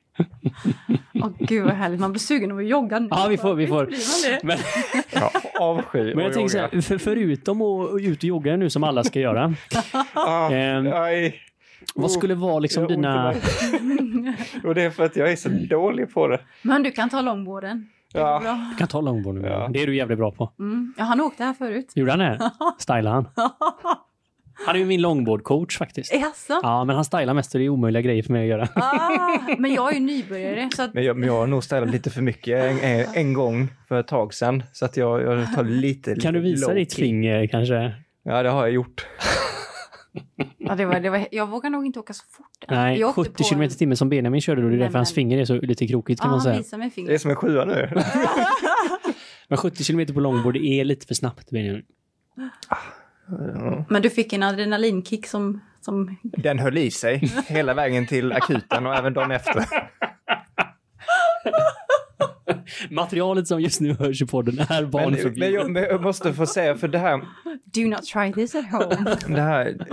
Åh 1.15 1.29
gud 1.39 1.65
vad 1.65 1.75
härligt. 1.75 2.01
Man 2.01 2.13
blir 2.13 2.21
sugen 2.21 2.53
av 2.53 2.59
att 2.59 2.67
jogga 2.67 2.99
nu. 2.99 3.09
Ja, 3.11 3.27
vi 3.31 3.37
får- 3.37 3.55
vi 3.55 3.67
får. 3.67 3.91
Men, 4.47 4.59
Ja, 5.13 5.31
avsky 5.61 6.15
men 6.15 6.25
jag 6.25 6.33
tänker 6.33 6.49
så 6.49 6.59
här, 6.59 6.81
för, 6.81 6.99
förutom 6.99 7.63
att 7.63 8.01
ut 8.01 8.19
och 8.19 8.25
jogga 8.25 8.57
nu 8.57 8.71
som 8.71 8.85
alla 8.85 9.05
ska 9.05 9.21
göra. 9.21 9.55
Ah, 10.15 10.49
aj. 11.05 11.35
Vad 11.95 12.11
skulle 12.11 12.35
vara 12.35 12.59
liksom 12.59 12.85
i 12.85 12.87
dina... 12.87 13.35
Och 14.65 14.75
det 14.75 14.83
är 14.83 14.91
för 14.91 15.05
att 15.05 15.17
jag 15.17 15.33
är 15.33 15.37
så 15.37 15.49
dålig 15.49 16.15
på 16.15 16.29
det. 16.29 16.41
Men 16.63 16.83
du 16.83 16.91
kan 16.91 17.09
ta 17.11 17.21
långborden. 17.21 17.89
Ja. 18.13 18.43
Jag 18.45 18.79
kan 18.79 18.89
ta 18.89 19.01
långbord 19.01 19.35
nu. 19.35 19.49
Ja. 19.49 19.69
Det 19.73 19.83
är 19.83 19.87
du 19.87 19.97
jävligt 19.97 20.19
bra 20.19 20.31
på. 20.33 20.53
Mm. 20.59 20.95
Ja, 20.99 21.05
han 21.05 21.21
åkte 21.21 21.45
här 21.45 21.53
förut. 21.55 21.93
Gjorde 21.95 22.11
han 22.13 22.19
det? 22.19 22.51
Stylade 22.79 23.09
han? 23.11 23.27
Han 24.67 24.75
är 24.77 24.81
ju 24.81 24.85
min 24.87 25.01
longboardcoach 25.03 25.79
faktiskt. 25.79 26.15
Jaså? 26.15 26.61
Ja, 26.63 26.85
men 26.85 26.97
han 26.97 27.05
stylar 27.05 27.35
mest 27.35 27.55
och 27.55 27.59
det 27.59 27.65
är 27.65 27.69
omöjliga 27.69 28.01
grejer 28.03 28.23
för 28.23 28.33
mig 28.33 28.43
att 28.43 28.49
göra. 28.49 28.69
Ah, 28.75 29.39
men 29.59 29.75
jag 29.75 29.91
är 29.91 29.95
ju 29.95 30.01
nybörjare 30.01 30.69
så 30.77 30.83
att 30.83 30.95
Men 30.95 31.05
jag, 31.05 31.17
men 31.17 31.27
jag 31.27 31.37
har 31.37 31.47
nog 31.47 31.65
ställt 31.65 31.91
lite 31.91 32.11
för 32.11 32.23
mycket 32.23 32.65
en, 32.65 32.79
en, 32.81 33.07
en 33.15 33.33
gång 33.33 33.69
för 33.89 34.01
ett 34.01 34.07
tag 34.09 34.35
sedan. 34.35 34.63
Så 34.73 34.85
att 34.85 34.97
jag, 34.97 35.23
jag 35.23 35.55
tar 35.55 35.65
lite 35.65 36.15
Kan 36.15 36.35
du 36.35 36.41
visa 36.41 36.75
ditt 36.75 36.95
finger 36.95 37.47
kanske? 37.47 37.95
Ja, 38.23 38.43
det 38.43 38.49
har 38.51 38.61
jag 38.63 38.71
gjort. 38.75 39.07
ja, 40.59 40.75
det 40.75 40.85
var, 40.85 41.01
det 41.01 41.11
var, 41.11 41.27
jag 41.31 41.47
vågar 41.49 41.71
nog 41.71 41.87
inte 41.87 41.99
åka 42.01 42.13
så 42.13 42.25
fort. 42.31 42.47
Nej, 42.69 42.99
jag 43.01 43.09
åkte 43.09 43.23
70 43.31 43.43
på- 43.43 43.49
km 43.49 43.63
i 43.63 43.69
timmen 43.71 43.97
som 43.97 44.09
Benjamin 44.09 44.41
körde 44.41 44.63
då. 44.63 44.69
Det 44.69 44.75
är 44.75 44.79
därför 44.79 44.99
hans 44.99 45.15
finger 45.15 45.39
är 45.39 45.45
så 45.45 45.55
lite 45.55 45.87
krokigt 45.87 46.21
kan 46.21 46.29
Ja, 46.31 46.35
man 46.35 46.41
säga. 46.43 46.59
visar 46.59 46.79
mig 46.79 46.91
Det 46.97 47.15
är 47.15 47.19
som 47.19 47.31
en 47.31 47.37
sjua 47.37 47.65
nu. 47.65 47.91
Men 49.49 49.57
70 49.59 49.85
km 49.85 50.07
på 50.15 50.21
longboard 50.21 50.57
är 50.57 50.85
lite 50.85 51.07
för 51.07 51.15
snabbt 51.15 51.51
Benjamin. 51.51 51.83
Ja. 53.31 53.85
Men 53.89 54.03
du 54.03 54.11
fick 54.11 54.33
en 54.33 54.43
adrenalinkick 54.43 55.27
som... 55.27 55.61
som 55.81 56.17
Den 56.23 56.59
höll 56.59 56.79
i 56.79 56.91
sig 56.91 57.19
hela 57.49 57.75
vägen 57.75 58.07
till 58.07 58.33
akuten 58.33 58.87
och 58.87 58.95
även 58.95 59.15
dagen 59.15 59.31
efter. 59.31 59.65
Materialet 62.91 63.49
som 63.49 63.61
just 63.61 63.81
nu 63.81 63.93
hörs 63.95 64.23
i 64.23 64.27
podden 64.27 64.59
är 64.59 64.67
Men, 64.69 64.69
men, 64.69 64.81
jag, 64.83 64.91
barnförbjudet. 64.91 65.71
men 65.71 65.83
jag 65.83 66.03
måste 66.03 66.33
få 66.35 66.47
säga, 66.47 66.75
för 66.77 66.89
det 66.89 66.99
här, 66.99 67.19
Do 67.65 67.81
not 67.81 68.03
try 68.07 68.33
this 68.33 68.55
at 68.55 68.71
home. 68.71 69.17
det 69.37 69.41
här 69.41 69.87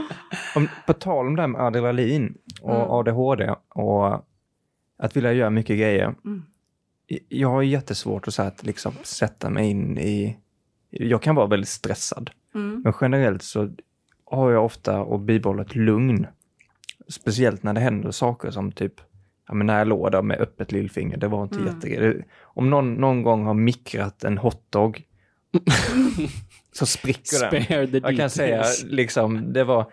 om, 0.55 0.67
på 0.85 0.93
tal 0.93 1.27
om 1.27 1.35
det 1.35 1.41
här 1.41 1.47
med 1.47 1.61
adrenalin 1.61 2.37
och 2.61 2.75
Mm. 2.75 2.89
ADHD 2.89 3.55
och 3.69 4.25
att 4.97 5.17
vilja 5.17 5.33
göra 5.33 5.49
mycket 5.49 5.77
grejer. 5.77 6.15
Mm. 6.25 6.43
Jag 7.29 7.49
har 7.49 7.61
jättesvårt 7.61 8.27
att, 8.27 8.33
så 8.33 8.41
här, 8.41 8.49
att 8.49 8.63
liksom, 8.65 8.93
sätta 9.03 9.49
mig 9.49 9.69
in 9.69 9.97
i... 9.97 10.37
Jag 10.89 11.21
kan 11.21 11.35
vara 11.35 11.47
väldigt 11.47 11.69
stressad. 11.69 12.29
Mm. 12.55 12.81
Men 12.83 12.93
generellt 13.01 13.43
så 13.43 13.69
har 14.25 14.51
jag 14.51 14.65
ofta 14.65 15.01
och 15.01 15.19
bibehållit 15.19 15.75
lugn. 15.75 16.27
Speciellt 17.07 17.63
när 17.63 17.73
det 17.73 17.79
händer 17.79 18.11
saker 18.11 18.51
som 18.51 18.71
typ, 18.71 18.93
ja, 19.47 19.53
men 19.53 19.67
när 19.67 19.77
jag 19.77 19.87
låg 19.87 20.11
där 20.11 20.21
med 20.21 20.39
öppet 20.39 20.71
lillfinger, 20.71 21.17
det 21.17 21.27
var 21.27 21.43
inte 21.43 21.55
Mm. 21.55 21.67
jättegrej. 21.75 22.27
Om 22.41 22.69
någon 22.69 22.93
någon 22.93 23.23
gång 23.23 23.45
har 23.45 23.53
mikrat 23.53 24.23
en 24.23 24.37
hotdog 24.37 25.03
så 26.71 26.85
spricker 26.85 27.51
den. 27.87 28.01
Jag 28.03 28.17
kan 28.17 28.29
säga 28.29 28.63
liksom, 28.85 29.53
det 29.53 29.63
var 29.63 29.91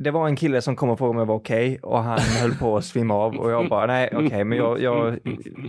det 0.00 0.10
var 0.10 0.28
en 0.28 0.36
kille 0.36 0.62
som 0.62 0.76
kom 0.76 0.90
och 0.90 0.98
frågade 0.98 1.10
om 1.10 1.18
jag 1.18 1.26
var 1.26 1.34
okej 1.34 1.78
och 1.82 2.02
han 2.02 2.18
höll 2.40 2.54
på 2.54 2.76
att 2.76 2.84
svimma 2.84 3.14
av 3.14 3.36
och 3.36 3.50
jag 3.50 3.68
bara 3.68 3.86
nej 3.86 4.10
okej 4.12 4.44
men 4.44 4.58
jag, 4.58 4.80
jag, 4.80 5.18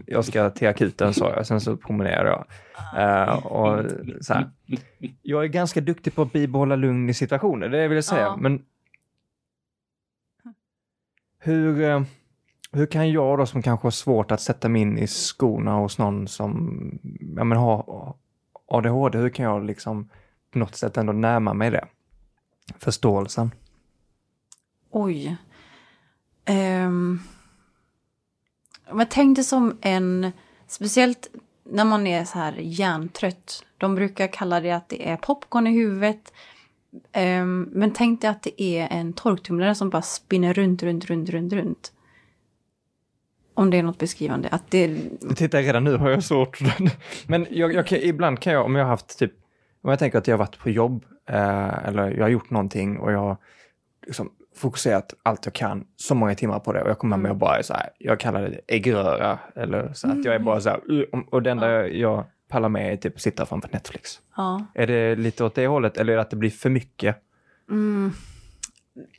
jag 0.06 0.26
ska 0.26 0.50
till 0.50 0.68
akuten 0.68 1.14
sa 1.14 1.34
jag. 1.36 1.48
Sen 1.48 1.62
så 1.62 1.78
promenerade 1.78 2.30
jag. 2.30 2.46
Eh, 2.98 3.46
och 3.46 3.86
så 4.22 4.34
här. 4.34 4.50
Jag 5.22 5.44
är 5.44 5.48
ganska 5.48 5.82
duktig 5.82 6.16
på 6.16 6.22
att 6.22 6.32
bibehålla 6.32 6.76
lugn 6.76 7.10
i 7.10 7.14
situationer, 7.14 7.70
det 7.70 7.88
vill 7.88 7.96
jag 7.96 8.04
säga. 8.06 8.22
Ja. 8.22 8.38
Men 8.38 8.62
hur, 11.40 11.82
eh, 11.82 12.02
hur 12.72 12.86
kan 12.86 13.12
jag 13.12 13.38
då 13.38 13.46
som 13.46 13.62
kanske 13.62 13.86
har 13.86 13.92
svårt 13.92 14.32
att 14.32 14.42
sätta 14.42 14.70
mig 14.70 14.82
in 14.82 14.98
i 14.98 15.08
skorna 15.08 15.74
hos 15.74 15.98
någon 15.98 16.28
som 16.28 16.80
ja, 17.36 17.44
men 17.44 17.58
har 17.58 18.16
ADHD, 18.68 19.18
hur 19.18 19.30
kan 19.30 19.46
jag 19.46 19.64
liksom 19.66 20.10
på 20.54 20.60
något 20.60 20.76
sätt 20.76 20.98
ändå 20.98 21.14
närma 21.14 21.54
mig 21.54 21.72
det? 21.72 21.86
Förståelsen. 22.80 23.52
Oj. 24.92 25.38
Um, 26.50 27.22
men 28.92 29.08
tänk 29.10 29.38
dig 29.38 29.46
som 29.46 29.78
en, 29.82 30.32
speciellt 30.68 31.30
när 31.64 31.86
man 31.86 32.08
är 32.08 32.26
så 32.26 32.39
här 32.39 32.56
hjärntrött. 32.60 33.66
De 33.78 33.96
brukar 33.96 34.28
kalla 34.28 34.60
det 34.60 34.72
att 34.72 34.89
det 34.89 35.10
är 35.10 35.18
popcorn 35.18 35.68
i 35.68 35.72
huvudet. 35.72 36.34
Um, 37.18 37.62
men 37.62 37.94
tänk 37.94 38.22
dig 38.22 38.30
att 38.30 38.44
det 38.44 38.62
är 38.62 38.88
en 38.92 39.14
torktumlare 39.14 39.76
som 39.76 39.89
bara 39.89 40.02
spinner 40.02 40.54
runt, 40.54 40.84
runt, 40.84 41.06
runt, 41.06 41.30
runt, 41.30 41.54
runt. 41.54 41.92
Om 43.54 43.70
det 43.70 43.78
är 43.78 43.84
något 43.84 43.98
beskrivande. 43.98 44.50
Att 44.50 44.72
det, 44.72 44.98
Titta, 45.36 45.62
redan 45.62 45.84
nu 45.84 45.98
har 45.98 46.10
jag 46.10 46.24
svårt. 46.24 46.60
Men 47.28 47.48
jag, 47.50 47.74
jag 47.74 47.88
kan, 47.88 47.98
ibland 47.98 48.39
kan 48.39 48.54
jag, 48.54 48.66
om 48.66 48.76
jag 48.76 48.84
har 48.84 48.89
haft 48.89 49.20
typ, 49.20 49.34
om 49.82 49.89
jag 49.89 50.00
tänker 50.00 50.18
att 50.18 50.28
jag 50.28 50.34
har 50.34 50.39
varit 50.46 50.60
på 50.60 50.70
jobb 50.70 51.06
eh, 51.30 51.88
eller 51.88 52.12
jag 52.12 52.24
har 52.24 52.30
gjort 52.30 52.50
någonting 52.50 52.98
och 52.98 53.12
jag 53.12 53.20
har 53.20 53.38
liksom 54.08 54.32
fokuserat 54.62 55.14
allt 55.24 55.45
jag 55.45 55.53
kan 55.53 55.86
så 55.95 56.16
många 56.16 56.36
timmar 56.36 56.59
på 56.59 56.74
det 56.74 56.82
och 56.82 56.89
jag 56.89 56.99
kommer 56.99 57.18
med 57.18 57.32
och 57.32 57.38
bara 57.38 57.57
är 57.57 57.62
så 57.62 57.74
här, 57.74 57.89
jag 57.97 58.20
kallar 58.20 58.41
det 58.41 58.62
äggröra 58.68 59.39
eller 59.55 59.93
så 59.93 60.07
att 60.12 60.26
jag 60.26 60.36
är 60.36 60.39
bara 60.39 60.62
så 60.62 60.70
här, 60.70 60.80
och 61.34 61.43
det 61.43 61.51
enda 61.51 61.72
Ja. 61.72 61.78
jag, 61.80 61.95
jag 61.95 62.26
pallar 62.47 62.70
med 62.70 62.93
är 62.93 62.97
typ 62.97 63.16
att 63.16 63.22
sitta 63.22 63.45
framför 63.45 63.70
Netflix. 63.74 64.20
ja. 64.38 64.66
Är 64.74 64.88
det 64.88 65.16
lite 65.16 65.43
åt 65.43 65.55
det 65.55 65.68
hållet 65.68 65.97
eller 65.97 66.14
är 66.14 66.18
det 66.18 66.22
att 66.22 66.30
det 66.30 66.36
blir 66.36 66.49
för 66.49 66.70
mycket? 66.70 67.16
Mm. 67.70 68.12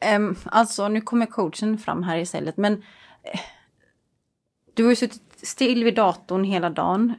Ehm, 0.00 0.36
alltså, 0.44 0.88
nu 0.88 1.00
kommer 1.00 1.26
coachen 1.26 1.78
fram 1.78 2.02
här 2.02 2.18
istället, 2.18 2.56
men 2.56 2.72
eh, 3.22 3.40
du 4.74 4.82
har 4.82 4.90
ju 4.90 4.96
suttit 4.96 5.22
still 5.36 5.84
vid 5.84 5.94
datorn 5.94 6.44
hela 6.44 6.70
dagen. 6.70 7.14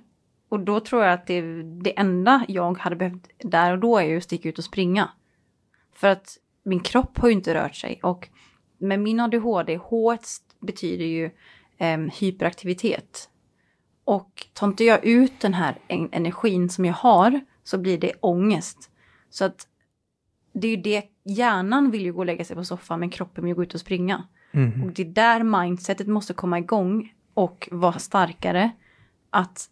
Och 0.50 0.60
då 0.60 0.80
tror 0.80 1.04
jag 1.04 1.14
att 1.14 1.28
det, 1.28 1.42
det 1.64 2.00
enda 2.00 2.46
jag 2.48 2.78
hade 2.78 2.96
behövt 2.96 3.30
där 3.38 3.72
och 3.72 3.80
då 3.80 3.98
är 3.98 4.04
ju 4.04 4.18
att 4.18 4.24
sticka 4.24 4.50
ut 4.50 4.58
och 4.58 4.64
springa. 4.64 5.10
För 5.96 6.08
att 6.08 6.38
min 6.64 6.80
kropp 6.80 7.18
har 7.18 7.28
ju 7.28 7.34
inte 7.34 7.54
rört 7.54 7.76
sig. 7.76 8.00
Och 8.04 8.30
med 8.78 9.00
min 9.00 9.20
ADHD, 9.20 9.76
H 9.76 10.18
betyder 10.60 11.06
ju 11.06 11.30
em, 11.78 12.10
hyperaktivitet. 12.20 13.30
Och 14.06 14.48
tar 14.54 14.68
inte 14.68 14.84
jag 14.84 15.06
ut 15.06 15.40
den 15.42 15.54
här 15.54 15.78
en- 15.88 16.10
energin 16.12 16.70
som 16.70 16.86
jag 16.86 16.94
har 16.94 17.42
så 17.64 17.78
blir 17.78 17.98
det 17.98 18.14
ångest. 18.20 18.90
Så 19.30 19.46
att 19.46 19.68
det 20.54 20.68
är 20.68 20.72
ju 20.76 20.82
det, 20.82 21.04
hjärnan 21.24 21.92
vill 21.92 22.02
ju 22.06 22.14
gå 22.14 22.20
och 22.20 22.26
lägga 22.26 22.46
sig 22.46 22.56
på 22.56 22.64
soffan 22.66 23.00
men 23.00 23.10
kroppen 23.10 23.46
vill 23.46 23.54
gå 23.54 23.64
ut 23.64 23.74
och 23.74 23.80
springa. 23.80 24.28
Mhm. 24.52 24.84
Och 24.84 24.92
det 24.92 25.02
är 25.02 25.06
där 25.06 25.44
mindsetet 25.44 26.08
måste 26.08 26.34
komma 26.34 26.60
igång 26.60 27.14
och 27.34 27.70
vara 27.72 28.00
starkare. 28.00 28.72
Att 29.30 29.70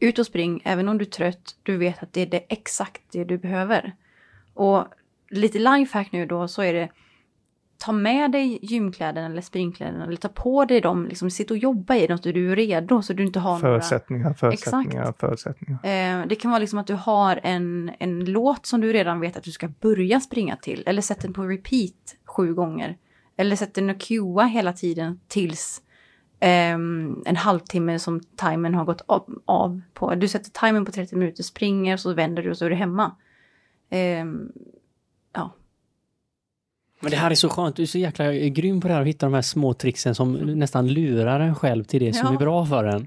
ut 0.00 0.18
och 0.18 0.26
spring, 0.26 0.62
även 0.64 0.88
om 0.88 0.98
du 0.98 1.04
är 1.04 1.10
trött, 1.10 1.56
du 1.62 1.76
vet 1.76 2.02
att 2.02 2.12
det 2.12 2.20
är 2.20 2.26
det 2.26 2.44
exakt 2.48 3.02
det 3.12 3.24
du 3.24 3.38
behöver. 3.38 3.96
Och 4.54 4.84
lite 5.30 5.58
lifehack 5.58 6.12
nu 6.12 6.26
då 6.26 6.48
så 6.48 6.62
är 6.62 6.72
det 6.72 6.88
ta 7.78 7.92
med 7.92 8.32
dig 8.32 8.58
gymkläderna 8.62 9.26
eller 9.26 9.42
springkläderna 9.42 10.04
eller 10.04 10.16
ta 10.16 10.28
på 10.28 10.64
dig 10.64 10.80
dem, 10.80 11.06
liksom 11.06 11.30
sitt 11.30 11.50
och 11.50 11.58
jobba 11.58 11.94
i 11.96 12.06
dem 12.06 12.18
så 12.18 12.32
du 12.32 12.52
är 12.52 12.56
redo 12.56 13.02
så 13.02 13.12
du 13.12 13.22
inte 13.22 13.38
har 13.38 13.50
några... 13.50 13.60
Förutsättningar, 13.60 14.34
förutsättningar, 14.34 15.14
förutsättningar. 15.18 15.78
Eh, 15.84 16.26
det 16.26 16.34
kan 16.34 16.50
vara 16.50 16.58
liksom 16.58 16.78
att 16.78 16.86
du 16.86 16.94
har 16.94 17.40
en, 17.42 17.90
en 17.98 18.24
låt 18.24 18.66
som 18.66 18.80
du 18.80 18.92
redan 18.92 19.20
vet 19.20 19.36
att 19.36 19.42
du 19.42 19.50
ska 19.50 19.68
börja 19.68 20.20
springa 20.20 20.56
till. 20.56 20.82
Eller 20.86 21.02
sätt 21.02 21.20
den 21.20 21.32
på 21.32 21.42
repeat 21.42 22.16
sju 22.24 22.54
gånger. 22.54 22.96
Eller 23.36 23.56
sätt 23.56 23.74
den 23.74 23.90
och 23.90 24.00
cuea 24.00 24.44
hela 24.44 24.72
tiden 24.72 25.20
tills 25.28 25.82
ehm, 26.40 27.22
en 27.26 27.36
halvtimme 27.36 27.98
som 27.98 28.20
timern 28.20 28.74
har 28.74 28.84
gått 28.84 29.02
av, 29.06 29.42
av 29.44 29.80
på. 29.94 30.14
Du 30.14 30.28
sätter 30.28 30.50
timern 30.50 30.84
på 30.84 30.92
30 30.92 31.16
minuter, 31.16 31.42
springer, 31.42 31.96
så 31.96 32.12
vänder 32.12 32.42
du 32.42 32.50
och 32.50 32.58
så 32.58 32.64
är 32.64 32.70
du 32.70 32.76
hemma. 32.76 33.16
Ja. 33.88 34.24
Men 37.06 37.10
det 37.10 37.16
här 37.16 37.30
är 37.30 37.34
så 37.34 37.48
skönt. 37.48 37.76
Du 37.76 37.82
är 37.82 37.86
så 37.86 37.98
jäkla 37.98 38.32
grym 38.32 38.80
på 38.80 38.88
det 38.88 38.94
här 38.94 39.00
att 39.00 39.06
hitta 39.06 39.26
de 39.26 39.34
här 39.34 39.42
små 39.42 39.72
tricksen 39.74 40.14
som 40.14 40.32
nästan 40.34 40.88
lurar 40.88 41.40
en 41.40 41.54
själv 41.54 41.84
till 41.84 42.00
det 42.00 42.12
som 42.12 42.26
Ja. 42.28 42.34
är 42.34 42.38
bra 42.38 42.66
för 42.66 42.84
en. 42.84 43.06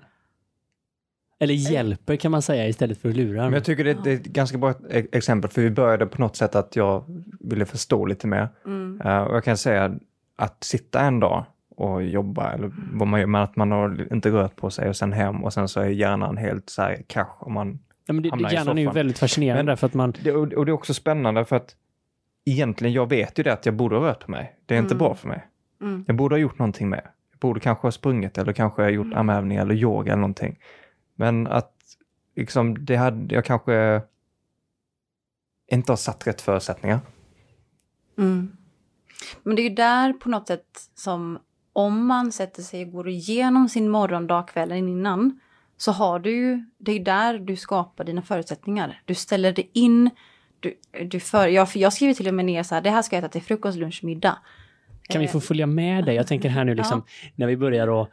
Eller 1.40 1.54
hjälper 1.54 2.16
kan 2.16 2.32
man 2.32 2.42
säga 2.42 2.68
istället 2.68 2.98
för 2.98 3.10
att 3.10 3.16
lura 3.16 3.38
Men 3.42 3.48
en. 3.48 3.54
jag 3.54 3.64
tycker 3.64 3.84
det, 3.84 3.94
det 4.04 4.12
är 4.12 4.16
ett 4.16 4.24
ganska 4.26 4.58
bra 4.58 4.74
e- 4.90 5.06
exempel, 5.12 5.52
för 5.52 5.62
vi 5.62 5.70
började 5.72 6.06
på 6.06 6.22
något 6.22 6.36
sätt 6.36 6.56
att 6.56 6.76
jag 6.76 7.04
ville 7.40 7.66
förstå 7.66 8.06
lite 8.06 8.28
mer. 8.28 8.50
Mm. 8.66 9.02
Eh, 9.06 9.18
och 9.22 9.36
jag 9.36 9.44
kan 9.44 9.58
säga 9.58 9.96
att 10.36 10.64
sitta 10.64 11.02
en 11.02 11.20
dag 11.20 11.46
och 11.76 12.04
jobba, 12.04 12.52
eller 12.52 12.72
vad 12.94 13.08
man 13.08 13.20
gör, 13.20 13.28
men 13.28 13.42
att 13.42 13.56
man 13.56 13.72
har 13.72 14.14
inte 14.14 14.30
rört 14.30 14.56
på 14.56 14.70
sig 14.70 14.90
och 14.90 14.96
sen 14.96 15.14
hem 15.14 15.44
och 15.44 15.54
sen 15.54 15.68
så 15.68 15.80
är 15.80 15.86
hjärnan 15.90 16.38
helt 16.38 16.70
så 16.70 16.82
här 16.82 17.02
krasch 17.08 17.36
och 17.44 17.52
man 17.52 17.80
Ja, 18.06 18.14
men 18.14 18.24
det, 18.24 18.30
hamnar 18.30 18.50
det, 18.50 18.54
i 18.54 18.58
hjärnan 18.58 18.78
är 18.78 18.82
ju 18.82 18.92
väldigt 18.92 19.20
fascinerande 19.20 19.64
Men- 19.64 19.78
för 19.78 19.88
att 19.88 19.94
man... 19.94 20.14
det, 20.24 20.32
och, 20.32 20.54
och 20.54 20.66
det 20.66 20.70
är 20.72 20.74
också 20.74 20.94
spännande 20.94 21.46
för 21.46 21.56
att 21.56 21.76
egentligen, 22.52 22.94
jag 22.94 23.10
vet 23.10 23.40
ju 23.40 23.44
det 23.44 23.54
att 23.54 23.66
jag 23.66 23.76
borde 23.76 23.96
ha 23.96 24.04
rört 24.08 24.26
på 24.26 24.32
mig. 24.32 24.56
Det 24.66 24.76
är 24.76 24.80
inte 24.80 24.94
Mm. 24.94 24.98
bra 24.98 25.16
för 25.16 25.28
mig. 25.28 25.48
Mm. 25.82 26.06
Jag 26.08 26.16
borde 26.16 26.36
ha 26.36 26.40
gjort 26.40 26.60
någonting 26.60 26.90
mer. 26.90 27.12
Jag 27.32 27.40
borde 27.40 27.60
kanske 27.60 27.88
ha 27.88 27.92
sprungit 27.92 28.38
eller 28.38 28.54
kanske 28.54 28.90
gjort 28.90 29.14
armhävning 29.14 29.58
eller 29.58 29.76
yoga 29.76 30.12
eller 30.12 30.22
någonting. 30.22 30.60
Men 31.16 31.48
att 31.48 31.74
liksom, 32.36 32.86
det 32.86 32.96
hade, 32.96 33.36
jag 33.36 33.46
kanske 33.46 34.02
inte 35.72 35.92
har 35.92 35.98
satt 35.98 36.28
rätt 36.28 36.42
förutsättningar. 36.42 37.00
Mm. 38.18 38.52
Men 39.44 39.56
det 39.56 39.62
är 39.62 39.70
ju 39.70 39.76
där 39.76 40.14
på 40.14 40.30
något 40.30 40.48
sätt 40.48 40.90
som 40.96 41.40
om 41.74 42.06
man 42.06 42.32
sätter 42.32 42.62
sig 42.62 42.86
och 42.86 42.92
går 42.92 43.10
igenom 43.10 43.70
sin 43.70 43.90
morgondag 43.90 44.44
kvällen 44.48 44.78
innan 44.90 45.40
så 45.78 45.92
har 45.92 46.20
du 46.20 46.32
ju, 46.32 46.66
det 46.78 46.92
är 46.92 47.00
där 47.00 47.40
du 47.40 47.56
skapar 47.56 48.04
dina 48.04 48.22
förutsättningar. 48.22 49.02
Du 49.06 49.16
ställer 49.16 49.52
dig 49.52 49.70
in, 49.74 50.10
du, 50.60 50.74
du 51.06 51.20
för, 51.20 51.48
jag, 51.48 51.68
jag 51.76 51.94
skriver 51.94 52.14
till 52.14 52.28
och 52.28 52.34
med 52.34 52.46
ner 52.46 52.64
så 52.64 52.76
här, 52.76 52.82
det 52.82 52.90
här 52.90 53.02
ska 53.02 53.16
jag 53.16 53.24
äta 53.24 53.32
till 53.32 53.42
frukost, 53.42 53.78
lunch, 53.78 54.04
middag. 54.04 54.38
Kan 55.10 55.22
vi 55.22 55.28
få 55.28 55.40
följa 55.40 55.66
med 55.66 56.06
dig? 56.06 56.16
Jag 56.16 56.28
tänker 56.28 56.50
här 56.50 56.66
nu 56.66 56.76
liksom, 56.76 57.04
när 57.36 57.48
vi 57.48 57.58
börjar 57.58 58.02
att 58.02 58.10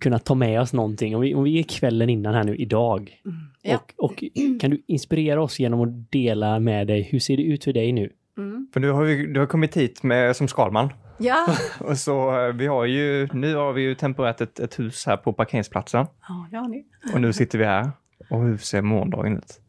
kunna 0.00 0.18
ta 0.18 0.34
med 0.34 0.60
oss 0.60 0.72
någonting. 0.72 1.16
Om 1.16 1.22
vi, 1.22 1.34
om 1.34 1.44
vi 1.44 1.58
är 1.58 1.62
kvällen 1.62 2.10
innan 2.10 2.34
här 2.34 2.44
nu 2.44 2.56
idag. 2.56 3.20
Ja. 3.62 3.76
Och, 3.96 4.10
och 4.10 4.24
kan 4.60 4.70
du 4.70 4.82
inspirera 4.86 5.42
oss 5.42 5.58
genom 5.58 5.80
att 5.80 6.12
dela 6.12 6.58
med 6.58 6.86
dig, 6.86 7.02
hur 7.02 7.18
ser 7.18 7.36
det 7.36 7.42
ut 7.42 7.64
för 7.64 7.72
dig 7.72 7.92
nu? 7.92 8.12
Mm. 8.38 8.68
För 8.72 8.80
du 8.80 8.92
har 8.92 9.04
ju 9.04 9.32
du 9.32 9.40
har 9.40 9.46
kommit 9.46 9.76
hit 9.76 10.02
med, 10.02 10.36
som 10.36 10.48
Skalman. 10.48 10.92
Ja. 11.18 11.46
Och 11.80 11.98
så 11.98 12.46
eh, 12.46 12.54
vi 12.54 12.66
har 12.66 12.84
ju, 12.84 13.28
nu 13.32 13.54
har 13.54 13.72
vi 13.72 13.82
ju 13.82 13.94
temporärt 13.94 14.40
ett, 14.40 14.60
ett 14.60 14.78
hus 14.78 15.06
här 15.06 15.16
på 15.16 15.32
parkeringsplatsen. 15.32 16.06
ja, 16.28 16.48
det 16.50 16.56
har 16.56 16.68
ni. 16.68 16.84
Och 17.14 17.20
nu 17.20 17.32
sitter 17.32 17.58
vi 17.58 17.64
här. 17.64 17.90
Och 18.30 18.42
hur 18.42 18.56
ser 18.56 18.82
morgondagen 18.82 19.36
ut? 19.36 19.60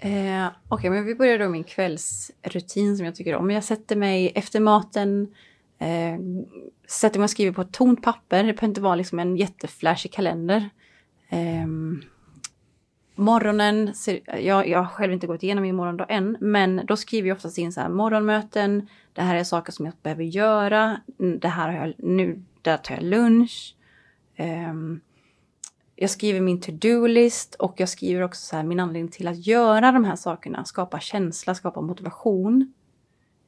Eh, 0.00 0.46
Okej, 0.68 0.90
men 0.90 1.04
vi 1.04 1.14
börjar 1.14 1.38
då 1.38 1.44
med 1.44 1.50
min 1.50 1.64
kvällsrutin 1.64 2.96
som 2.96 3.06
jag 3.06 3.14
tycker 3.14 3.34
om. 3.34 3.50
Jag 3.50 3.64
sätter 3.64 3.96
mig 3.96 4.32
efter 4.34 4.60
maten, 4.60 5.34
eh, 5.78 6.18
sätter 6.88 7.18
mig 7.18 7.24
och 7.24 7.30
skriver 7.30 7.52
på 7.52 7.60
ett 7.60 7.72
tomt 7.72 8.02
papper. 8.02 8.44
Det 8.44 8.52
behöver 8.52 8.64
inte 8.68 8.80
vara 8.80 8.94
liksom 8.94 9.18
en 9.18 9.36
jätteflashig 9.36 10.12
kalender. 10.12 10.70
Eh, 11.28 11.66
morgonen, 13.14 13.94
ser, 13.94 14.20
jag, 14.40 14.68
jag 14.68 14.78
har 14.78 14.86
själv 14.86 15.12
inte 15.12 15.26
gått 15.26 15.42
igenom 15.42 15.62
min 15.62 15.76
morgondag 15.76 16.06
än, 16.08 16.36
men 16.40 16.80
då 16.84 16.96
skriver 16.96 17.28
jag 17.28 17.36
oftast 17.36 17.58
in 17.58 17.72
så 17.72 17.80
här 17.80 17.88
morgonmöten. 17.88 18.88
Det 19.12 19.22
här 19.22 19.36
är 19.36 19.44
saker 19.44 19.72
som 19.72 19.86
jag 19.86 19.94
behöver 20.02 20.24
göra. 20.24 21.00
Det 21.40 21.48
här 21.48 21.72
har 21.72 21.86
jag 21.86 21.94
nu, 21.98 22.42
där 22.62 22.76
tar 22.76 22.94
jag 22.94 23.04
lunch. 23.04 23.74
Ehm, 24.36 25.00
jag 26.00 26.10
skriver 26.10 26.40
min 26.40 26.60
to-do-list 26.60 27.54
och 27.54 27.74
jag 27.76 27.88
skriver 27.88 28.22
också 28.22 28.46
så 28.46 28.56
här 28.56 28.62
min 28.62 28.80
anledning 28.80 29.10
till 29.10 29.28
att 29.28 29.46
göra 29.46 29.92
de 29.92 30.04
här 30.04 30.16
sakerna. 30.16 30.64
Skapa 30.64 31.00
känsla, 31.00 31.54
skapa 31.54 31.80
motivation. 31.80 32.72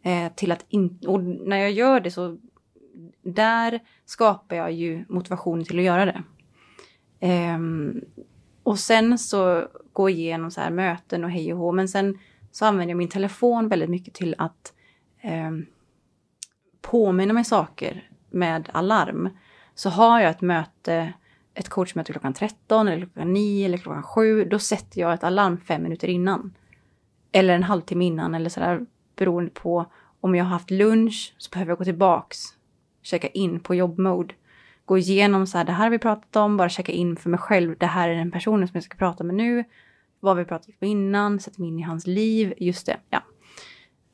Eh, 0.02 0.32
till 0.32 0.52
att 0.52 0.64
in, 0.68 0.98
och 1.06 1.22
när 1.22 1.56
jag 1.56 1.70
gör 1.70 2.00
det 2.00 2.10
så 2.10 2.38
där 3.22 3.80
skapar 4.04 4.56
jag 4.56 4.72
ju 4.72 5.04
motivation 5.08 5.64
till 5.64 5.78
att 5.78 5.84
göra 5.84 6.04
det. 6.04 6.22
Eh, 7.20 7.58
och 8.62 8.78
sen 8.78 9.18
så 9.18 9.68
gå 9.92 10.10
igenom 10.10 10.50
så 10.50 10.60
här 10.60 10.70
möten 10.70 11.24
och 11.24 11.30
hej 11.30 11.52
och 11.52 11.58
hå. 11.58 11.72
Men 11.72 11.88
sen 11.88 12.18
så 12.50 12.66
använder 12.66 12.90
jag 12.90 12.98
min 12.98 13.08
telefon 13.08 13.68
väldigt 13.68 13.90
mycket 13.90 14.14
till 14.14 14.34
att 14.38 14.72
eh, 15.20 15.50
påminna 16.80 17.32
mig 17.32 17.44
saker 17.44 18.10
med 18.30 18.68
alarm. 18.72 19.28
Så 19.74 19.90
har 19.90 20.20
jag 20.20 20.30
ett 20.30 20.40
möte, 20.40 21.12
ett 21.54 21.68
coachmöte 21.68 22.12
klockan 22.12 22.34
13 22.34 22.88
eller 22.88 23.06
klockan 23.06 23.32
9 23.32 23.66
eller 23.66 23.78
klockan 23.78 24.02
7, 24.02 24.44
då 24.44 24.58
sätter 24.58 25.00
jag 25.00 25.14
ett 25.14 25.24
alarm 25.24 25.58
fem 25.58 25.82
minuter 25.82 26.08
innan. 26.08 26.54
Eller 27.32 27.54
en 27.54 27.62
halvtimme 27.62 28.04
innan 28.04 28.34
eller 28.34 28.50
sådär 28.50 28.86
beroende 29.16 29.50
på 29.50 29.86
om 30.20 30.34
jag 30.34 30.44
har 30.44 30.50
haft 30.50 30.70
lunch 30.70 31.34
så 31.38 31.50
behöver 31.50 31.70
jag 31.70 31.78
gå 31.78 31.84
tillbaks, 31.84 32.38
checka 33.02 33.28
in 33.28 33.60
på 33.60 33.74
jobbmode. 33.74 34.34
Gå 34.84 34.98
igenom 34.98 35.46
så 35.46 35.58
här, 35.58 35.64
det 35.64 35.72
här 35.72 35.84
har 35.84 35.90
vi 35.90 35.98
pratat 35.98 36.36
om, 36.36 36.56
bara 36.56 36.68
checka 36.68 36.92
in 36.92 37.16
för 37.16 37.30
mig 37.30 37.40
själv. 37.40 37.76
Det 37.78 37.86
här 37.86 38.08
är 38.08 38.14
den 38.14 38.30
personen 38.30 38.68
som 38.68 38.74
jag 38.74 38.84
ska 38.84 38.96
prata 38.96 39.24
med 39.24 39.34
nu. 39.34 39.64
Vad 40.20 40.36
vi 40.36 40.44
pratat 40.44 40.68
om 40.80 40.88
innan, 40.88 41.40
sätta 41.40 41.62
mig 41.62 41.68
in 41.68 41.78
i 41.78 41.82
hans 41.82 42.06
liv, 42.06 42.54
just 42.58 42.86
det, 42.86 42.96
ja. 43.10 43.22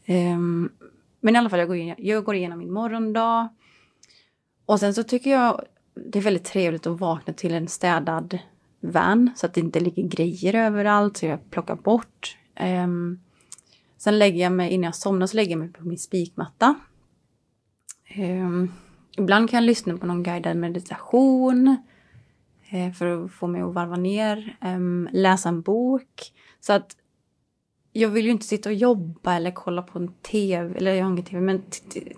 Um, 0.09 0.73
men 1.21 1.35
i 1.35 1.39
alla 1.39 1.51
fall, 1.51 1.59
jag 1.59 1.69
går, 1.69 1.77
igenom, 1.77 1.97
jag 1.99 2.25
går 2.25 2.35
igenom 2.35 2.59
min 2.59 2.73
morgondag. 2.73 3.49
Och 4.67 4.81
sen 4.81 4.95
så 4.95 5.03
tycker 5.03 5.31
jag 5.31 5.61
det 6.05 6.19
är 6.19 6.23
väldigt 6.23 6.45
trevligt 6.45 6.87
att 6.87 7.01
vakna 7.01 7.33
till 7.33 7.55
en 7.55 7.69
städad 7.69 8.39
van 8.81 9.31
så 9.37 9.47
att 9.47 9.55
det 9.55 9.61
inte 9.61 9.81
ligger 9.81 10.03
grejer 10.03 10.55
överallt. 10.55 11.17
Så 11.17 11.27
jag 11.27 11.51
plockar 11.51 11.77
bort. 11.77 12.37
Um, 12.61 13.21
sen 13.99 14.19
lägger 14.19 14.43
jag 14.43 14.53
mig, 14.53 14.71
innan 14.71 14.85
jag 14.85 14.95
somnar, 14.95 15.27
så 15.27 15.37
lägger 15.37 15.51
jag 15.51 15.59
mig 15.59 15.73
på 15.73 15.85
min 15.85 15.99
spikmatta. 15.99 16.75
Um, 18.19 18.73
ibland 19.17 19.51
kan 19.51 19.57
jag 19.57 19.67
lyssna 19.67 19.97
på 19.97 20.07
någon 20.07 20.23
guidad 20.23 20.57
meditation 20.57 21.77
uh, 22.73 22.93
för 22.93 23.25
att 23.25 23.33
få 23.33 23.47
mig 23.47 23.63
att 23.63 23.75
varva 23.75 23.97
ner. 23.97 24.59
um, 24.65 25.09
läsa 25.13 25.49
en 25.49 25.63
bok. 25.63 26.33
Så 26.61 26.73
att 26.73 26.97
jag 27.93 28.09
vill 28.09 28.25
ju 28.25 28.31
inte 28.31 28.47
sitta 28.47 28.69
och 28.69 28.75
jobba 28.75 29.35
eller 29.35 29.51
kolla 29.51 29.83
på 29.83 29.99
en 29.99 30.09
tv, 30.09 30.77
eller 30.77 30.95
jag 30.95 31.05
har 31.05 31.13
ingen 31.13 31.25
tv, 31.25 31.41
men 31.41 31.63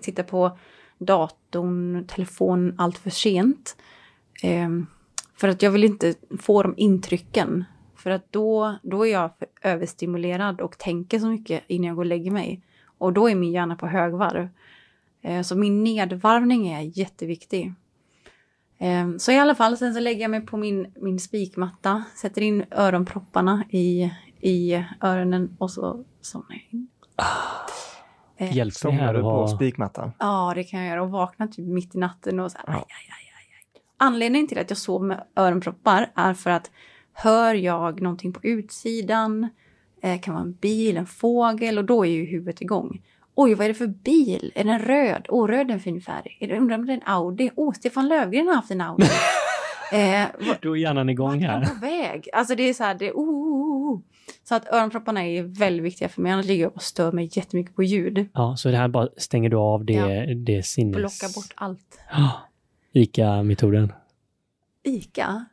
titta 0.01 0.23
på 0.23 0.57
datorn, 0.99 2.05
telefon 2.07 2.75
allt 2.77 2.97
för 2.97 3.09
sent. 3.09 3.77
Eh, 4.43 4.69
för 5.35 5.47
att 5.47 5.61
jag 5.61 5.71
vill 5.71 5.83
inte 5.83 6.13
få 6.39 6.63
de 6.63 6.73
intrycken. 6.77 7.65
För 7.95 8.09
att 8.09 8.31
då, 8.31 8.77
då 8.83 9.07
är 9.07 9.11
jag 9.11 9.31
för 9.39 9.47
överstimulerad 9.61 10.61
och 10.61 10.77
tänker 10.77 11.19
så 11.19 11.27
mycket 11.27 11.63
innan 11.67 11.87
jag 11.87 11.95
går 11.95 12.03
och 12.03 12.05
lägger 12.05 12.31
mig. 12.31 12.61
Och 12.97 13.13
då 13.13 13.29
är 13.29 13.35
min 13.35 13.51
hjärna 13.51 13.75
på 13.75 13.87
högvarv. 13.87 14.49
Eh, 15.21 15.41
så 15.41 15.55
min 15.55 15.83
nedvarvning 15.83 16.67
är 16.67 16.97
jätteviktig. 16.99 17.73
Eh, 18.77 19.17
så 19.17 19.31
i 19.31 19.39
alla 19.39 19.55
fall, 19.55 19.77
sen 19.77 19.93
så 19.93 19.99
lägger 19.99 20.21
jag 20.21 20.31
mig 20.31 20.41
på 20.41 20.57
min, 20.57 20.93
min 20.95 21.19
spikmatta, 21.19 22.03
sätter 22.15 22.41
in 22.41 22.65
öronpropparna 22.71 23.63
i, 23.69 24.11
i 24.39 24.85
öronen 25.01 25.55
och 25.59 25.71
så 25.71 26.03
somnar 26.21 26.51
jag 26.51 26.67
in. 26.71 26.87
Ah. 27.15 27.88
Eh, 28.41 28.57
Hjälp 28.57 28.83
mig 28.83 28.93
här 28.93 29.13
du 29.13 29.19
att 29.19 29.23
på 29.23 29.29
ha... 29.29 29.47
spikmattan? 29.47 30.11
Ja, 30.19 30.51
det 30.55 30.63
kan 30.63 30.79
jag 30.79 30.89
göra. 30.89 31.03
Och 31.03 31.11
vakna 31.11 31.47
typ 31.47 31.67
mitt 31.67 31.95
i 31.95 31.97
natten 31.97 32.39
och 32.39 32.51
så 32.51 32.57
här, 32.57 32.65
Ja. 32.73 32.79
aj, 32.79 32.85
aj, 32.89 33.33
aj, 33.35 33.55
aj. 33.75 33.81
Anledningen 33.97 34.47
till 34.47 34.59
att 34.59 34.69
jag 34.69 34.77
sover 34.77 35.07
med 35.07 35.23
öronproppar 35.35 36.11
är 36.15 36.33
för 36.33 36.49
att 36.49 36.71
hör 37.13 37.53
jag 37.53 38.01
någonting 38.01 38.33
på 38.33 38.39
utsidan, 38.43 39.49
eh, 40.01 40.19
kan 40.21 40.33
vara 40.33 40.43
en 40.43 40.53
bil, 40.53 40.97
en 40.97 41.05
fågel 41.05 41.77
och 41.77 41.85
då 41.85 42.05
är 42.05 42.09
ju 42.09 42.25
huvudet 42.25 42.61
igång. 42.61 43.01
Oj, 43.35 43.53
vad 43.53 43.65
är 43.65 43.67
det 43.69 43.73
för 43.75 43.87
bil? 43.87 44.51
Är 44.55 44.63
den 44.63 44.79
röd? 44.79 45.25
Åh, 45.29 45.47
röd 45.47 45.69
är 45.69 45.73
en 45.73 45.79
fin 45.79 46.01
färg. 46.01 46.37
Är 46.39 46.47
det, 46.47 46.57
undrar 46.57 46.77
om 46.77 46.85
det 46.85 46.93
är 46.93 46.97
en 46.97 47.03
Audi? 47.05 47.49
Åh, 47.55 47.73
Stefan 47.73 48.07
Löfgren 48.07 48.47
har 48.47 48.55
haft 48.55 48.71
en 48.71 48.81
Audi. 48.81 49.03
eh, 49.93 50.23
vad, 50.47 50.57
Då 50.61 50.77
är 50.77 50.81
hjärnan 50.81 51.09
igång 51.09 51.29
vart 51.31 51.41
är 51.41 51.47
här. 51.47 51.65
på 51.65 51.79
väg? 51.85 52.27
Alltså 52.33 52.55
det 52.55 52.63
är 52.69 52.73
så 52.73 52.83
här, 52.83 52.95
det 52.95 53.11
oh, 53.11 53.29
oh, 53.29 53.48
oh. 53.48 53.48
Så 54.43 54.55
att 54.55 54.67
öronpropparna 54.73 55.25
är 55.25 55.43
väldigt 55.43 55.83
viktiga 55.85 56.09
för 56.09 56.21
mig, 56.21 56.31
annars 56.31 56.45
ligger 56.45 56.63
jag 56.63 56.75
och 56.75 56.81
stör 56.83 57.11
mig 57.11 57.29
jättemycket 57.31 57.75
på 57.75 57.83
ljud. 57.83 58.29
Ja, 58.33 58.55
så 58.57 58.69
det 58.71 58.77
här 58.77 58.87
bara 58.87 59.07
stänger 59.17 59.49
du 59.49 59.57
av 59.57 59.85
det, 59.85 59.93
Ja. 59.93 60.33
det 60.35 60.63
sinnes... 60.65 60.95
Blocka 60.95 61.27
bort 61.35 61.53
allt. 61.55 61.99
Ja. 62.11 62.31
ICA-metoden. 62.93 63.93
Ica? 64.83 65.45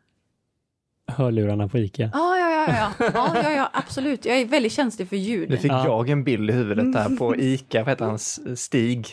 Hörlurarna 1.09 1.69
på 1.69 1.79
ICA. 1.79 2.11
Ja, 2.13 2.39
ja, 2.39 2.51
ja, 2.51 2.67
ja. 2.99 3.11
ja, 3.15 3.43
ja, 3.43 3.51
ja, 3.53 3.71
absolut. 3.73 4.25
Jag 4.25 4.41
är 4.41 4.47
väldigt 4.47 4.73
känslig 4.73 5.09
för 5.09 5.17
ljud. 5.17 5.51
Nu 5.51 5.57
fick 5.57 5.73
Ja. 5.73 5.85
jag 5.85 6.09
en 6.09 6.25
bild 6.25 6.51
i 6.51 6.53
huvudet 6.53 6.93
där 6.93 7.17
på 7.17 7.37
ICA, 7.37 7.79
vad 7.81 7.89
heter 7.89 8.05
han, 8.05 8.15
S- 8.15 8.41
Stig? 8.63 9.07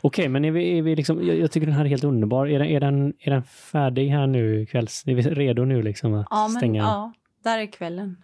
Okej, 0.00 0.28
men 0.28 0.44
är 0.44 0.50
vi, 0.50 0.78
är 0.78 0.82
vi 0.82 0.96
liksom, 0.96 1.26
jag, 1.26 1.36
jag 1.38 1.50
tycker 1.50 1.66
den 1.66 1.76
här 1.76 1.84
är 1.84 1.88
helt 1.88 2.04
underbar. 2.04 2.46
Är 2.46 2.58
den, 2.58 2.68
är, 2.68 2.80
den, 2.80 3.12
är 3.18 3.30
den 3.30 3.42
färdig 3.42 4.08
här 4.08 4.26
nu 4.26 4.66
kvälls? 4.66 5.02
Är 5.06 5.14
vi 5.14 5.22
redo 5.22 5.64
nu 5.64 5.82
liksom 5.82 6.14
att 6.14 6.26
Ja, 6.30 6.48
men 6.48 6.56
stänga? 6.56 6.82
ja, 6.82 7.12
där 7.44 7.58
är 7.58 7.66
kvällen. 7.66 8.16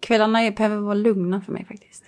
Kvällarna 0.00 0.42
är, 0.42 0.50
behöver 0.50 0.76
vara 0.76 0.94
lugna 0.94 1.40
för 1.40 1.52
mig 1.52 1.64
faktiskt. 1.64 2.04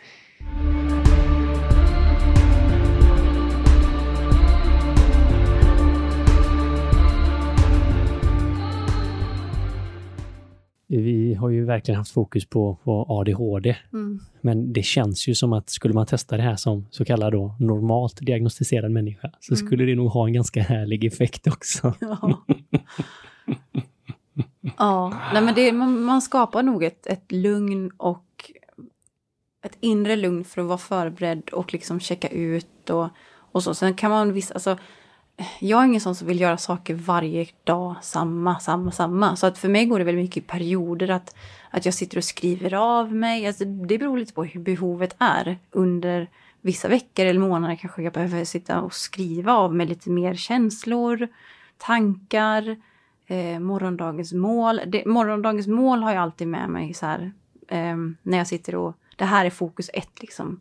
Vi 10.86 11.34
har 11.34 11.48
ju 11.50 11.64
verkligen 11.64 11.98
haft 11.98 12.12
fokus 12.12 12.46
på, 12.46 12.78
på 12.84 13.06
ADHD. 13.08 13.76
Mm. 13.92 14.20
Men 14.40 14.72
det 14.72 14.82
känns 14.82 15.28
ju 15.28 15.34
som 15.34 15.52
att 15.52 15.70
skulle 15.70 15.94
man 15.94 16.06
testa 16.06 16.36
det 16.36 16.42
här 16.42 16.56
som 16.56 16.86
så 16.90 17.04
kallad 17.04 17.32
då 17.32 17.56
normalt 17.60 18.18
diagnostiserad 18.20 18.90
människa 18.90 19.30
så 19.40 19.54
Mm. 19.54 19.66
skulle 19.66 19.84
det 19.84 19.94
nog 19.94 20.10
ha 20.10 20.26
en 20.26 20.32
ganska 20.32 20.62
härlig 20.62 21.04
effekt 21.04 21.46
också. 21.46 21.94
Ja. 22.00 22.44
ja, 24.76 25.20
nej 25.32 25.42
men 25.42 25.54
det, 25.54 25.72
man, 25.72 26.02
man 26.02 26.22
skapar 26.22 26.62
nog 26.62 26.84
ett, 26.84 27.06
ett 27.06 27.32
lugn 27.32 27.90
och 27.96 28.50
ett 29.62 29.76
inre 29.80 30.16
lugn 30.16 30.44
för 30.44 30.60
att 30.60 30.66
vara 30.66 30.78
förberedd 30.78 31.50
och 31.50 31.72
liksom 31.72 32.00
checka 32.00 32.28
ut 32.28 32.90
och, 32.90 33.08
och 33.52 33.62
så. 33.62 33.74
Sen 33.74 33.94
kan 33.94 34.10
man 34.10 34.32
visst, 34.32 34.52
alltså 34.52 34.76
jag 35.60 35.80
är 35.80 35.84
ingen 35.84 36.00
sån 36.00 36.14
som 36.14 36.26
vill 36.26 36.40
göra 36.40 36.56
saker 36.56 36.94
varje 36.94 37.46
dag, 37.64 37.94
samma, 38.02 38.58
samma, 38.58 38.90
samma. 38.90 39.36
Så 39.36 39.46
att 39.46 39.58
för 39.58 39.68
mig 39.68 39.86
går 39.86 39.98
det 39.98 40.04
väldigt 40.04 40.24
mycket 40.24 40.44
i 40.44 40.46
perioder 40.46 41.10
att, 41.10 41.36
att 41.70 41.84
jag 41.84 41.94
sitter 41.94 42.16
och 42.16 42.24
skriver 42.24 42.74
av 42.74 43.14
mig. 43.14 43.46
Alltså 43.46 43.64
det 43.64 43.98
beror 43.98 44.18
lite 44.18 44.32
på 44.32 44.44
hur 44.44 44.60
behovet 44.60 45.16
är 45.18 45.58
under 45.70 46.30
vissa 46.60 46.88
veckor 46.88 47.26
eller 47.26 47.40
månader 47.40 47.76
kanske 47.76 48.02
jag 48.02 48.12
behöver 48.12 48.44
sitta 48.44 48.80
och 48.80 48.94
skriva 48.94 49.52
av 49.52 49.74
mig 49.74 49.86
lite 49.86 50.10
mer 50.10 50.34
känslor, 50.34 51.28
tankar, 51.78 52.76
eh, 53.32 53.58
morgondagens 53.60 54.32
mål. 54.32 54.80
Det, 54.86 55.06
morgondagens 55.06 55.66
mål 55.66 56.02
har 56.02 56.12
jag 56.12 56.22
alltid 56.22 56.48
med 56.48 56.68
mig 56.70 56.94
så 56.94 57.06
här 57.06 57.32
eh, 57.68 57.96
när 58.22 58.38
jag 58.38 58.46
sitter 58.46 58.74
och 58.74 58.94
det 59.16 59.24
här 59.24 59.44
är 59.46 59.50
fokus 59.50 59.90
ett 59.94 60.20
liksom. 60.20 60.60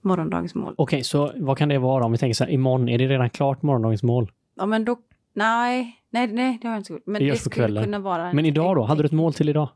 Morgondagens 0.00 0.54
mål. 0.54 0.74
Okej, 0.78 1.04
så 1.04 1.32
vad 1.36 1.58
kan 1.58 1.68
det 1.68 1.78
vara 1.78 2.04
om 2.04 2.12
vi 2.12 2.18
tänker 2.18 2.34
så 2.34 2.44
här, 2.44 2.50
imorgon, 2.50 2.88
är 2.88 2.98
det 2.98 3.06
redan 3.06 3.30
klart 3.30 3.62
morgondagens 3.62 4.02
mål? 4.02 4.32
Ja 4.54 4.66
men 4.66 4.84
då, 4.84 4.96
nej, 5.34 6.00
nej, 6.10 6.26
nej 6.26 6.58
det 6.62 6.68
har 6.68 6.74
jag 6.74 6.80
inte 6.80 6.92
gjort. 6.92 7.02
Men 7.06 7.22
Det 7.22 7.30
det, 7.30 7.36
skulle 7.36 7.54
kvällen. 7.54 7.84
kunna 7.84 7.98
vara... 7.98 8.28
en- 8.28 8.36
Men 8.36 8.46
idag 8.46 8.76
då? 8.76 8.82
Hade 8.84 9.02
du 9.02 9.06
ett 9.06 9.12
mål 9.12 9.34
till 9.34 9.48
idag? 9.48 9.68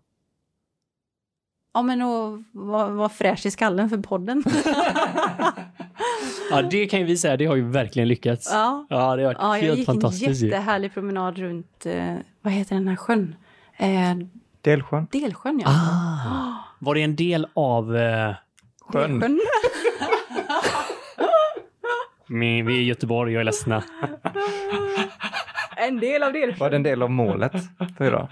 Ja 1.75 1.83
men 1.83 2.03
att 2.03 2.41
vara 2.53 2.89
vara 2.89 3.09
fräsch 3.09 3.47
i 3.47 3.51
skallen 3.51 3.89
för 3.91 3.99
podden. 3.99 4.45
Ja, 6.51 6.63
det 6.63 6.87
kan 6.87 7.01
ju 7.01 7.07
vi 7.07 7.17
säga, 7.17 7.37
det 7.37 7.47
har 7.47 7.57
ju 7.57 7.69
verkligen 7.71 8.09
lyckats. 8.09 8.49
ja. 8.53 8.87
Ja, 8.91 9.17
det 9.17 9.23
har 9.23 9.35
varit 9.35 9.37
ja, 9.41 9.57
jag 9.59 9.65
helt 9.65 9.79
gick 9.79 9.89
en 9.89 9.95
fantastiskt. 9.95 10.43
ju. 10.43 10.47
jättehärlig 10.47 10.95
promenad 10.95 11.39
runt, 11.39 11.87
eh, 11.87 12.15
vad 12.43 12.53
heter 12.53 12.75
den 12.75 12.89
här 12.89 12.97
sjön? 12.97 13.35
Eh, 13.77 13.89
Delsjön. 14.61 15.07
Delsjön 15.13 15.61
ja. 15.65 15.69
Ah, 15.71 16.65
var 16.79 16.95
det 16.95 17.03
en 17.03 17.17
del 17.17 17.47
av... 17.55 17.97
Eh, 17.97 18.35
Sjön. 18.81 19.19
Delsjön. 19.21 19.41
vi 22.29 22.63
vi 22.63 22.77
är 22.77 22.81
i 22.81 22.85
Göteborg, 22.85 23.33
jag 23.33 23.41
är 23.41 23.45
ledsna. 23.45 23.83
En 25.77 26.01
del 26.01 26.23
av 26.23 26.33
Delsjön. 26.33 26.59
Var 26.59 26.71
det 26.71 26.77
en 26.77 26.83
del 26.83 27.03
av 27.03 27.11
målet 27.11 27.53
för 27.99 28.05
idag? 28.07 28.29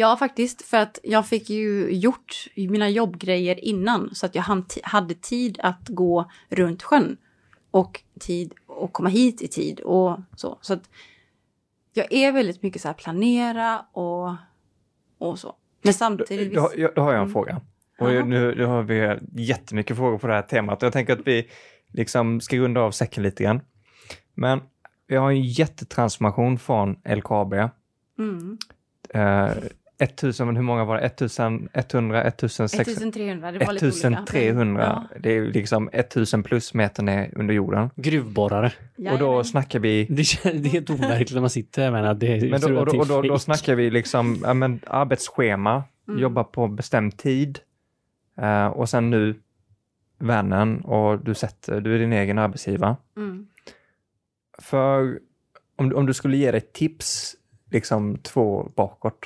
Ja, 0.00 0.16
faktiskt. 0.16 0.62
För 0.62 0.76
att 0.76 0.98
jag 1.02 1.26
fick 1.26 1.50
ju 1.50 1.90
gjort 1.90 2.46
mina 2.56 2.88
jobbgrejer 2.88 3.64
innan 3.64 4.14
så 4.14 4.26
att 4.26 4.34
jag 4.34 4.44
hade 4.82 5.14
tid 5.14 5.60
att 5.62 5.88
gå 5.88 6.30
runt 6.48 6.82
sjön. 6.82 7.16
Och 7.70 8.02
tid 8.20 8.54
att 8.82 8.92
komma 8.92 9.08
hit 9.08 9.42
i 9.42 9.48
tid 9.48 9.80
och 9.80 10.18
så. 10.36 10.58
Så 10.60 10.74
att 10.74 10.90
jag 11.92 12.12
är 12.12 12.32
väldigt 12.32 12.62
mycket 12.62 12.82
så 12.82 12.88
här 12.88 12.94
planera 12.94 13.84
och, 13.92 14.34
och 15.18 15.38
så. 15.38 15.54
Men 15.82 15.94
samtidigt... 15.94 16.54
Då, 16.54 16.70
då, 16.76 16.90
då 16.94 17.02
har 17.02 17.12
jag 17.12 17.22
en 17.22 17.22
Mm. 17.22 17.32
fråga. 17.32 17.60
Och 17.98 18.28
nu, 18.28 18.54
nu 18.54 18.64
har 18.64 18.82
vi 18.82 19.18
jättemycket 19.32 19.96
frågor 19.96 20.18
på 20.18 20.26
det 20.26 20.32
här 20.34 20.42
temat. 20.42 20.82
Jag 20.82 20.92
tänker 20.92 21.12
att 21.12 21.26
vi 21.26 21.48
liksom 21.92 22.40
ska 22.40 22.56
runda 22.56 22.80
av 22.80 22.90
säcken 22.90 23.22
lite 23.22 23.42
grann. 23.42 23.60
Men 24.34 24.60
vi 25.06 25.16
har 25.16 25.30
en 25.30 25.42
jättetransformation 25.42 26.58
från 26.58 26.96
LKAB. 27.04 27.54
Mm. 28.18 28.58
Eh, 29.14 29.52
1000, 30.00 30.56
hur 30.56 30.62
många 30.62 30.84
var 30.84 30.96
det? 30.96 31.02
1100, 31.02 32.22
1600? 32.22 32.82
1300, 32.82 33.52
det 33.52 33.58
var 33.66 33.72
lite 33.72 33.86
olika. 33.86 34.08
1300. 34.08 35.06
Ja. 35.12 35.18
Det 35.20 35.30
är 35.36 35.42
liksom 35.52 35.90
1000 35.92 36.42
plus 36.42 36.74
meter 36.74 37.02
ner 37.02 37.30
under 37.36 37.54
jorden. 37.54 37.90
Gruvborrare. 37.96 38.72
Och 38.96 39.02
då 39.04 39.04
Jajamän. 39.04 39.44
snackar 39.44 39.78
vi 39.78 40.04
Det, 40.10 40.20
är 40.44 40.68
helt 40.68 40.90
overkligt 40.90 41.32
när 41.34 41.40
man 41.40 41.50
sitter 41.50 41.90
med 41.90 42.10
att 42.10 42.20
det 42.20 42.50
Men 42.50 42.60
då, 42.60 42.74
och 42.76 42.82
att 42.82 42.88
det 42.90 42.96
då, 42.96 43.00
och 43.00 43.06
då, 43.06 43.22
då 43.22 43.38
snackar 43.38 43.74
vi 43.74 43.90
liksom 43.90 44.38
ja, 44.42 44.54
men 44.54 44.80
arbetsschema, 44.86 45.84
Mm. 46.08 46.22
jobba 46.22 46.44
på 46.44 46.68
bestämd 46.68 47.16
tid 47.16 47.58
eh, 48.40 48.66
och 48.66 48.88
sen 48.88 49.10
nu 49.10 49.34
vännen 50.18 50.80
och 50.80 51.18
du, 51.24 51.34
sätter, 51.34 51.80
du 51.80 51.94
är 51.94 51.98
din 51.98 52.12
egen 52.12 52.38
arbetsgivare. 52.38 52.96
Mm. 53.16 53.46
För 54.58 55.18
om, 55.76 55.88
du- 55.88 55.96
om 55.96 56.06
du 56.06 56.14
skulle 56.14 56.36
ge 56.36 56.50
dig 56.50 56.58
ett 56.58 56.72
tips, 56.72 57.36
liksom 57.70 58.18
två 58.18 58.72
bakåt, 58.76 59.18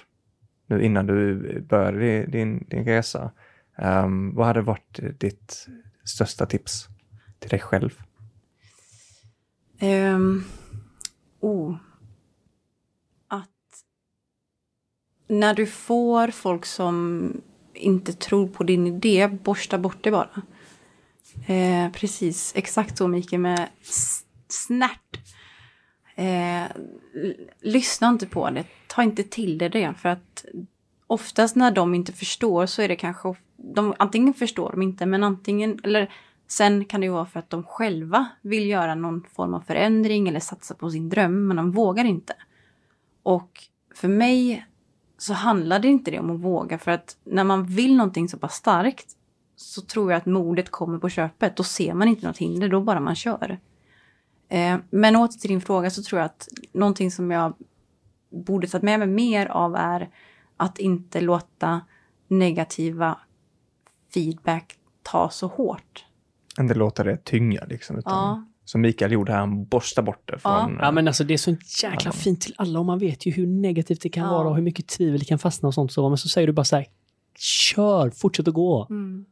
nu 0.75 0.85
innan 0.85 1.07
du 1.07 1.61
började 1.61 2.27
din, 2.27 2.67
din 2.69 2.85
resa, 2.85 3.31
Um, 3.77 4.35
vad 4.35 4.47
hade 4.47 4.63
varit 4.63 5.01
ditt 5.21 5.67
största 6.05 6.47
tips 6.47 6.89
till 7.39 7.51
dig 7.51 7.61
själv? 7.61 8.01
Um, 9.81 10.45
oh. 11.41 11.77
Att 13.29 13.85
när 15.29 15.55
du 15.55 15.67
får 15.67 16.29
folk 16.29 16.67
som 16.67 17.33
inte 17.75 18.13
tror 18.13 18.49
på 18.49 18.65
din 18.65 18.87
idé, 18.87 19.29
borsta 19.29 19.79
bort 19.79 20.05
det 20.05 20.11
bara. 20.11 20.43
Eh, 21.47 21.93
precis, 21.93 22.53
exakt 22.57 22.99
så 22.99 23.09
Mikael 23.09 23.41
med 23.41 23.69
snärt. 24.49 25.19
Eh, 26.15 26.65
lyssna 27.61 28.09
inte 28.09 28.27
på 28.27 28.51
det, 28.51 28.65
ta 28.95 29.03
inte 29.03 29.23
till 29.23 29.59
dig 29.59 29.69
det. 29.69 29.95
För 29.97 30.09
att 30.09 30.45
oftast 31.07 31.57
när 31.57 31.71
de 31.71 31.95
inte 31.95 32.13
förstår 32.13 32.67
så 32.67 32.83
är 32.83 32.89
det 32.89 32.97
kanske, 32.97 33.35
de, 33.57 33.95
antingen 33.99 34.35
förstår 34.35 34.71
de 34.71 34.83
inte 34.83 35.07
men 35.07 35.25
antingen, 35.25 35.81
eller 35.85 36.13
sen 36.47 36.85
kan 36.85 37.01
det 37.01 37.05
ju 37.05 37.13
vara 37.13 37.27
för 37.27 37.39
att 37.39 37.51
de 37.51 37.63
själva 37.63 38.29
vill 38.43 38.69
göra 38.69 38.95
någon 38.95 39.25
form 39.35 39.55
av 39.55 39.61
förändring 39.61 40.29
eller 40.29 40.41
satsa 40.41 40.75
på 40.75 40.91
sin 40.91 41.09
dröm 41.09 41.49
men 41.49 41.57
de 41.57 41.71
vågar 41.71 42.05
inte. 42.05 42.35
Och 43.23 43.63
för 43.95 44.09
mig 44.09 44.67
så 45.19 45.33
handlade 45.33 45.89
inte 45.89 46.11
det 46.11 46.19
om 46.19 46.31
att 46.31 46.41
våga 46.41 46.79
för 46.79 46.91
att 46.91 47.17
när 47.25 47.45
man 47.45 47.67
vill 47.67 47.97
någonting 47.97 48.29
så 48.29 48.39
pass 48.39 48.55
starkt 48.55 49.07
så 49.57 49.83
tror 49.83 50.13
jag 50.13 50.19
att 50.19 50.27
modet 50.27 50.71
kommer 50.71 50.99
på 50.99 51.09
köpet. 51.09 51.57
Då 51.57 51.63
ser 51.63 51.95
man 51.95 52.09
inte 52.09 52.27
något 52.27 52.39
hinder, 52.39 52.69
då 52.69 52.81
bara 52.81 53.01
man 53.01 53.15
kör. 53.15 53.59
Eh, 54.49 54.77
men 54.91 55.17
åter 55.17 55.39
till 55.39 55.51
din 55.51 55.61
fråga 55.61 55.91
så 55.91 56.03
tror 56.03 56.21
jag 56.21 56.27
att 56.27 56.49
någonting 56.73 57.11
som 57.11 57.31
jag 57.31 57.55
borde 58.35 58.67
tagit 58.69 58.83
med 58.83 58.99
mig 58.99 59.09
mer 59.09 59.47
av 59.47 59.77
är 59.77 60.09
att 60.57 60.79
inte 60.79 61.21
låta 61.21 61.81
negativa 62.29 63.19
feedback 64.15 64.75
ta 65.03 65.31
så 65.31 65.47
hårt. 65.47 66.05
Inte 66.61 66.75
låta 66.75 67.05
det 67.05 67.25
tynga 67.25 67.65
liksom, 67.69 67.99
utan 67.99 68.13
Ja. 68.13 68.45
som 68.65 68.81
Mikael 68.81 69.13
gjorde 69.13 69.33
här, 69.33 69.39
han 69.39 69.65
borstade 69.65 70.07
bort 70.07 70.23
det 70.33 70.39
från... 70.39 70.79
Ja 70.81 70.91
men 70.91 71.09
alltså 71.09 71.25
det 71.25 71.35
är 71.35 71.39
så 71.39 71.57
jäkla 71.83 72.13
fint 72.13 72.41
till 72.41 72.55
alla 72.59 72.79
och 72.79 72.85
man 72.85 72.99
vet 72.99 73.27
ju 73.27 73.33
hur 73.33 73.47
negativt 73.47 74.01
det 74.03 74.09
kan 74.09 74.25
Ja. 74.25 74.31
vara 74.31 74.49
och 74.49 74.57
hur 74.57 74.63
mycket 74.63 74.89
tvivel 74.89 75.19
det 75.19 75.25
kan 75.25 75.39
fastna 75.39 75.67
och 75.67 75.75
sånt. 75.75 75.93
Så, 75.93 76.09
men 76.09 76.19
så 76.19 76.29
säger 76.29 76.47
du 76.47 76.53
bara 76.53 76.65
så 76.65 76.77
här, 76.77 76.87
kör, 77.39 78.11
fortsätt 78.11 78.49
att 78.49 78.55
gå. 78.55 78.87
Mm. 78.91 79.25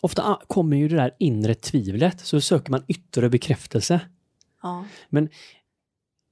Ofta 0.00 0.22
ah, 0.22 0.42
kommer 0.46 0.76
ju 0.76 0.88
det 0.88 0.96
där 0.96 1.10
inre 1.18 1.54
tvivlet 1.54 2.20
så 2.20 2.40
söker 2.40 2.70
man 2.70 2.82
yttre 2.88 3.28
bekräftelse. 3.28 4.00
Ja. 4.62 4.84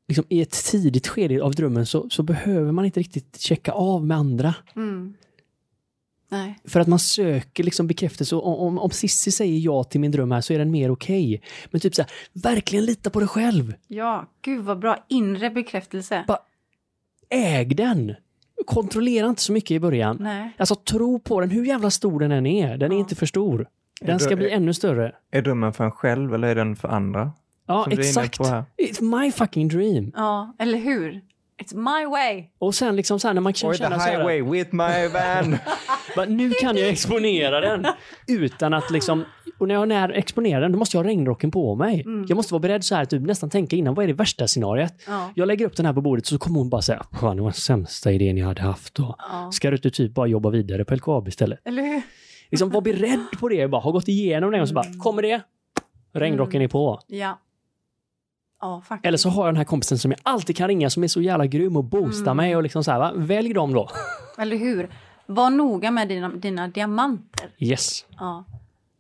Liksom, 0.09 0.25
I 0.29 0.41
ett 0.43 0.65
tidigt 0.71 1.09
skede 1.09 1.43
av 1.43 1.55
drömmen 1.55 1.87
så, 1.87 2.11
så 2.11 2.23
behöver 2.23 2.73
man 2.73 2.85
inte 2.85 3.01
riktigt 3.01 3.41
checka 3.41 3.73
av 3.73 4.07
med 4.07 4.17
andra. 4.17 4.55
Mm. 4.77 5.15
Nej. 6.29 6.59
För 6.65 6.81
att 6.81 6.87
man 6.89 6.99
söker 6.99 7.65
liksom 7.65 7.87
bekräftelse. 7.87 8.37
Och 8.37 8.63
om, 8.67 8.79
om 8.79 8.91
Sissi 8.91 9.31
säger 9.31 9.59
ja 9.59 9.85
till 9.85 10.01
min 10.01 10.11
dröm 10.11 10.31
här 10.33 10.41
så 10.41 10.53
är 10.53 10.59
den 10.59 10.71
mer 10.71 10.91
okej. 10.91 11.43
Men 11.71 11.81
typ 11.81 11.95
så 11.95 12.03
här, 12.03 12.11
verkligen 12.33 12.85
lita 12.85 13.11
på 13.11 13.19
dig 13.19 13.29
själv. 13.29 13.75
Ja, 13.87 14.27
gud 14.43 14.65
vad 14.65 14.79
bra. 14.79 15.05
Inre 15.09 15.51
bekräftelse. 15.51 16.25
Ba- 16.29 16.39
Äg 17.31 17.65
den! 17.65 18.15
Kontrollera 18.67 19.27
inte 19.29 19.43
så 19.43 19.53
mycket 19.53 19.71
i 19.71 19.81
början. 19.81 20.17
Nej. 20.21 20.51
Alltså 20.59 20.75
tro 20.75 21.19
på 21.19 21.41
den, 21.41 21.51
hur 21.51 21.65
jävla 21.65 21.91
stor 21.91 22.21
den 22.21 22.33
än 22.33 22.47
är. 22.47 22.77
Den 22.77 22.93
är 22.93 22.97
Ja. 22.97 23.01
inte 23.01 23.15
för 23.15 23.27
stor. 23.27 23.69
Är 24.01 24.07
Den 24.07 24.21
ska 24.21 24.37
bli 24.37 24.51
ännu 24.51 24.75
större. 24.75 25.13
Är 25.31 25.43
drömmen 25.43 25.73
för 25.73 25.85
en 25.85 25.91
själv 25.91 26.35
eller 26.35 26.49
är 26.49 26.55
den 26.55 26.77
för 26.77 26.89
andra? 26.89 27.33
Ja, 27.67 27.87
exakt. 27.91 28.39
It's 28.41 29.03
my 29.23 29.33
fucking 29.33 29.69
dream. 29.69 30.13
Ja, 30.17 30.55
eller 30.59 30.79
hur? 30.79 31.21
It's 31.63 31.75
my 31.75 32.07
way. 32.11 32.45
Och 32.59 32.75
sen 32.75 32.97
liksom 32.97 33.21
så 33.21 33.29
här 33.29 33.35
när 33.35 33.41
man 33.41 33.53
kan 33.53 33.71
Or 33.71 33.75
the 33.75 33.79
känna 33.79 33.99
så 33.99 34.05
här, 34.05 34.13
highway 34.13 34.43
with 34.43 34.75
my 34.75 35.09
van. 35.09 35.59
bara, 36.17 36.27
nu 36.27 36.51
kan 36.51 36.77
jag 36.77 36.89
exponera 36.89 37.61
den. 37.61 37.87
Utan 38.29 38.75
att 38.75 38.91
liksom, 38.91 39.25
och 39.59 39.69
när 39.69 39.75
jag 39.75 39.89
när 39.89 40.09
exponerar 40.09 40.61
den, 40.61 40.73
då 40.73 40.79
måste 40.79 40.97
jag 40.97 41.03
ha 41.05 41.09
regnrocken 41.11 41.51
på 41.51 41.75
mig. 41.75 42.01
Mm. 42.01 42.27
Jag 42.29 42.37
måste 42.37 42.55
vara 42.55 42.61
beredd 42.61 42.85
så 42.85 42.95
här, 42.95 43.05
typ 43.05 43.23
nästan 43.23 43.51
tänka 43.51 43.77
innan, 43.77 43.95
vad 43.95 44.03
är 44.03 44.07
det 44.07 44.13
värsta 44.15 44.47
scenariet? 44.47 44.95
Ja. 45.07 45.31
Jag 45.35 45.49
lägger 45.49 45.67
upp 45.67 45.77
den 45.77 45.87
här 45.87 45.93
på 45.93 46.01
bordet 46.01 46.27
så 46.27 46.39
kommer 46.39 46.59
hon 46.59 46.71
bara 46.71 46.83
säga, 46.83 47.03
"Fan, 47.21 47.37
det 47.37 47.43
var 47.43 47.49
den 47.51 47.55
sämsta 47.55 48.13
idén 48.13 48.37
jag 48.37 48.47
hade 48.47 48.63
haft. 48.63 48.99
Och, 48.99 49.15
ja. 49.19 49.51
ska 49.53 49.71
du 49.71 49.77
inte 49.77 49.91
typ 49.91 50.15
bara 50.15 50.27
jobba 50.27 50.51
vidare 50.51 50.85
på 50.85 50.95
LKAB 50.95 51.29
istället? 51.29 51.59
Eller 51.65 51.83
hur? 51.83 52.03
Liksom 52.51 52.71
var 52.71 52.81
beredd 52.81 53.27
på 53.41 53.49
det, 53.49 53.69
bara 53.69 53.81
ha 53.81 53.91
gått 53.91 54.09
igenom 54.09 54.51
det 54.51 54.61
och 54.63 54.69
så 54.69 54.75
bara, 54.75 54.87
Mm. 54.87 54.99
kommer 54.99 55.23
det? 55.23 55.41
Regnrocken 56.13 56.63
är 56.63 56.69
på. 56.69 57.01
Ja. 57.07 57.39
Ja. 58.61 58.83
Eller 59.03 59.19
så 59.19 59.29
har 59.29 59.45
jag 59.45 59.49
den 59.55 59.57
här 59.57 59.65
kompisen 59.65 59.99
som 59.99 60.11
jag 60.11 60.21
alltid 60.23 60.57
kan 60.57 60.69
ringa 60.69 60.91
som 60.91 61.05
är 61.05 61.09
så 61.09 61.23
jävla 61.23 61.47
grym 61.47 61.77
och 61.77 61.85
boostar 61.85 62.33
Mm. 62.33 62.37
mig 62.37 62.57
och 62.57 62.63
liksom 62.63 62.85
så 62.85 62.91
här, 62.91 62.99
va? 62.99 63.13
välj 63.17 63.53
dem 63.53 63.73
då. 63.73 63.91
Eller 64.39 64.57
hur? 64.57 64.89
Var 65.27 65.51
noga 65.51 65.91
med 65.91 66.09
dina, 66.09 66.29
dina 66.29 66.69
diamanter. 66.69 67.49
Yes. 67.59 68.07
Ja. 68.19 68.45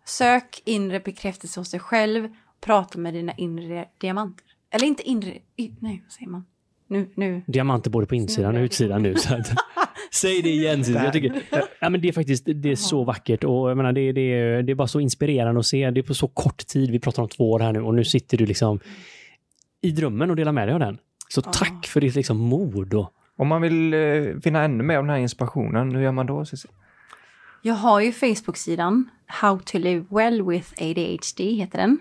Sök 0.04 0.62
inre 0.64 1.00
bekräftelse 1.00 1.60
hos 1.60 1.70
dig 1.70 1.80
själv. 1.80 2.28
Prata 2.60 2.98
med 2.98 3.14
dina 3.14 3.32
inre 3.32 3.84
diamanter. 3.98 4.44
Eller 4.70 4.86
inte 4.86 5.02
inre... 5.08 5.30
Y, 5.56 5.70
nej, 5.80 6.02
vad 6.04 6.12
säger 6.12 6.28
man? 6.30 6.44
Nu, 6.88 7.10
nu. 7.14 7.42
Diamanter 7.46 7.90
både 7.90 8.06
på 8.06 8.14
insidan 8.14 8.56
och 8.56 8.60
utsidan 8.62 9.02
nu. 9.02 9.14
Så 9.14 9.34
att, 9.34 9.46
säg 10.12 10.42
det 10.42 10.48
igen 10.50 10.84
Cissi. 10.84 10.98
jag 11.04 11.12
tycker, 11.12 11.42
ja, 11.80 11.88
men 11.90 12.00
Det 12.00 12.08
är 12.08 12.12
faktiskt 12.12 12.44
det 12.54 12.70
är 12.70 12.76
så 12.76 13.04
vackert 13.04 13.44
och 13.44 13.70
jag 13.70 13.76
menar, 13.76 13.92
det, 13.92 14.12
det, 14.12 14.20
är, 14.20 14.62
det 14.62 14.72
är 14.72 14.74
bara 14.74 14.88
så 14.88 15.00
inspirerande 15.00 15.58
att 15.60 15.66
se. 15.66 15.90
Det 15.90 16.00
är 16.00 16.02
på 16.02 16.14
så 16.14 16.28
kort 16.28 16.66
tid, 16.66 16.90
vi 16.90 17.00
pratar 17.00 17.22
om 17.22 17.28
två 17.28 17.50
år 17.50 17.60
här 17.60 17.72
nu 17.72 17.80
och 17.80 17.94
nu 17.94 18.04
sitter 18.04 18.36
du 18.38 18.46
liksom 18.46 18.80
i 19.82 19.90
drömmen 19.90 20.30
och 20.30 20.36
delar 20.36 20.52
med 20.52 20.68
dig 20.68 20.74
av 20.74 20.80
den. 20.80 20.98
Så 21.28 21.42
Ja. 21.44 21.52
tack 21.52 21.86
för 21.86 22.00
ditt 22.00 22.14
liksom 22.14 22.36
mod. 22.38 22.94
Och, 22.94 23.12
Om 23.38 23.48
man 23.48 23.62
vill 23.62 23.94
eh, 23.94 24.40
finna 24.44 24.62
ännu 24.64 24.84
mer 24.84 24.96
av 24.96 25.02
den 25.04 25.10
här 25.10 25.18
inspirationen, 25.18 25.94
hur 25.94 26.02
gör 26.02 26.12
man 26.12 26.26
då? 26.26 26.44
Jag 27.62 27.74
har 27.74 28.00
ju 28.00 28.12
Facebook-sidan 28.12 29.10
How 29.26 29.58
to 29.58 29.78
live 29.78 30.04
well 30.10 30.42
with 30.42 30.72
ADHD 30.82 31.54
heter 31.54 31.78
den. 31.78 31.98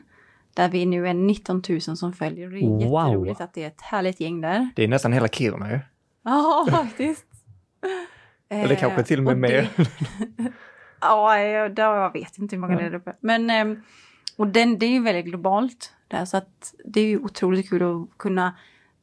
Där 0.53 0.69
vi 0.69 0.85
nu 0.85 1.07
är 1.07 1.13
19 1.13 1.61
000 1.69 1.81
som 1.81 2.13
följer. 2.13 2.49
Det 2.49 2.57
är 2.59 2.61
Wow. 2.67 2.81
jätteroligt 3.07 3.41
att 3.41 3.53
det 3.53 3.63
är 3.63 3.67
ett 3.67 3.81
härligt 3.81 4.19
gäng 4.19 4.41
där. 4.41 4.69
Det 4.75 4.83
är 4.83 4.87
nästan 4.87 5.13
hela 5.13 5.27
Kiruna 5.27 5.71
ju. 5.71 5.79
Ja, 6.23 6.67
faktiskt. 6.71 7.25
Eller 8.49 8.75
kanske 8.75 9.03
till 9.03 9.17
och 9.19 9.23
med 9.23 9.33
och 9.33 9.39
mer. 9.39 9.69
Ja, 11.01 11.39
jag, 11.39 11.79
jag 11.79 12.13
vet 12.13 12.37
inte 12.37 12.55
hur 12.55 12.61
många 12.61 12.75
det 12.77 12.83
är 12.85 12.95
uppe. 12.95 13.13
Men, 13.19 13.49
ehm, 13.49 13.81
och 14.37 14.47
den, 14.47 14.79
det 14.79 14.85
är 14.85 14.89
ju 14.89 15.03
väldigt 15.03 15.25
globalt. 15.25 15.91
Där, 16.07 16.25
så 16.25 16.37
att 16.37 16.73
det 16.85 17.01
är 17.01 17.05
ju 17.07 17.19
otroligt 17.19 17.69
kul 17.69 17.83
att 17.83 18.17
kunna 18.17 18.55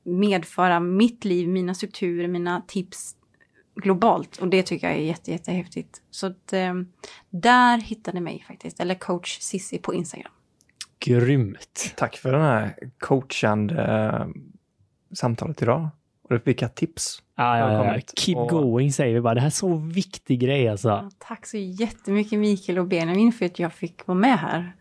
medföra 0.03 0.81
mitt 0.81 1.24
liv, 1.24 1.49
mina 1.49 1.74
strukturer, 1.74 2.29
mina 2.29 2.62
tips 2.69 3.16
globalt. 3.74 4.37
Och 4.37 4.49
det 4.49 4.62
tycker 4.62 4.87
jag 4.89 4.97
är 4.97 5.03
jätte, 5.03 5.31
jättehäftigt. 5.31 6.03
Så 6.11 6.27
att, 6.27 6.53
ehm, 6.53 6.87
där 7.31 7.79
hittar 7.79 8.12
ni 8.12 8.20
mig 8.20 8.45
faktiskt. 8.49 8.81
Eller 8.81 8.95
coach 8.95 9.39
Sissi 9.41 9.79
på 9.79 9.95
Instagram. 9.95 10.33
Grymt. 10.99 11.93
Tack 11.97 12.16
för 12.16 12.33
den 12.33 12.41
här 12.43 12.74
coachande 12.99 13.83
eh, 13.83 14.27
samtalet 15.15 15.62
idag. 15.62 15.89
Och 16.23 16.41
vilka 16.45 16.69
tips. 16.69 17.23
Ja, 17.37 17.59
ja. 17.59 18.01
Keep 18.16 18.37
Och- 18.37 18.49
going 18.49 18.93
säger 18.93 19.15
vi 19.15 19.20
bara. 19.20 19.35
Det 19.35 19.41
här 19.41 19.47
är 19.47 19.51
så 19.51 19.77
viktig 19.77 20.41
grej 20.41 20.69
alltså. 20.69 20.89
Ja, 20.89 21.11
tack 21.19 21.47
så 21.47 21.57
jättemycket 21.57 22.39
Mikael 22.39 22.79
och 22.79 22.87
Benjamin 22.87 23.33
för 23.33 23.47
att 23.47 23.59
jag 23.59 23.73
fick 23.73 24.07
vara 24.07 24.19
med 24.19 24.39
här. 24.39 24.73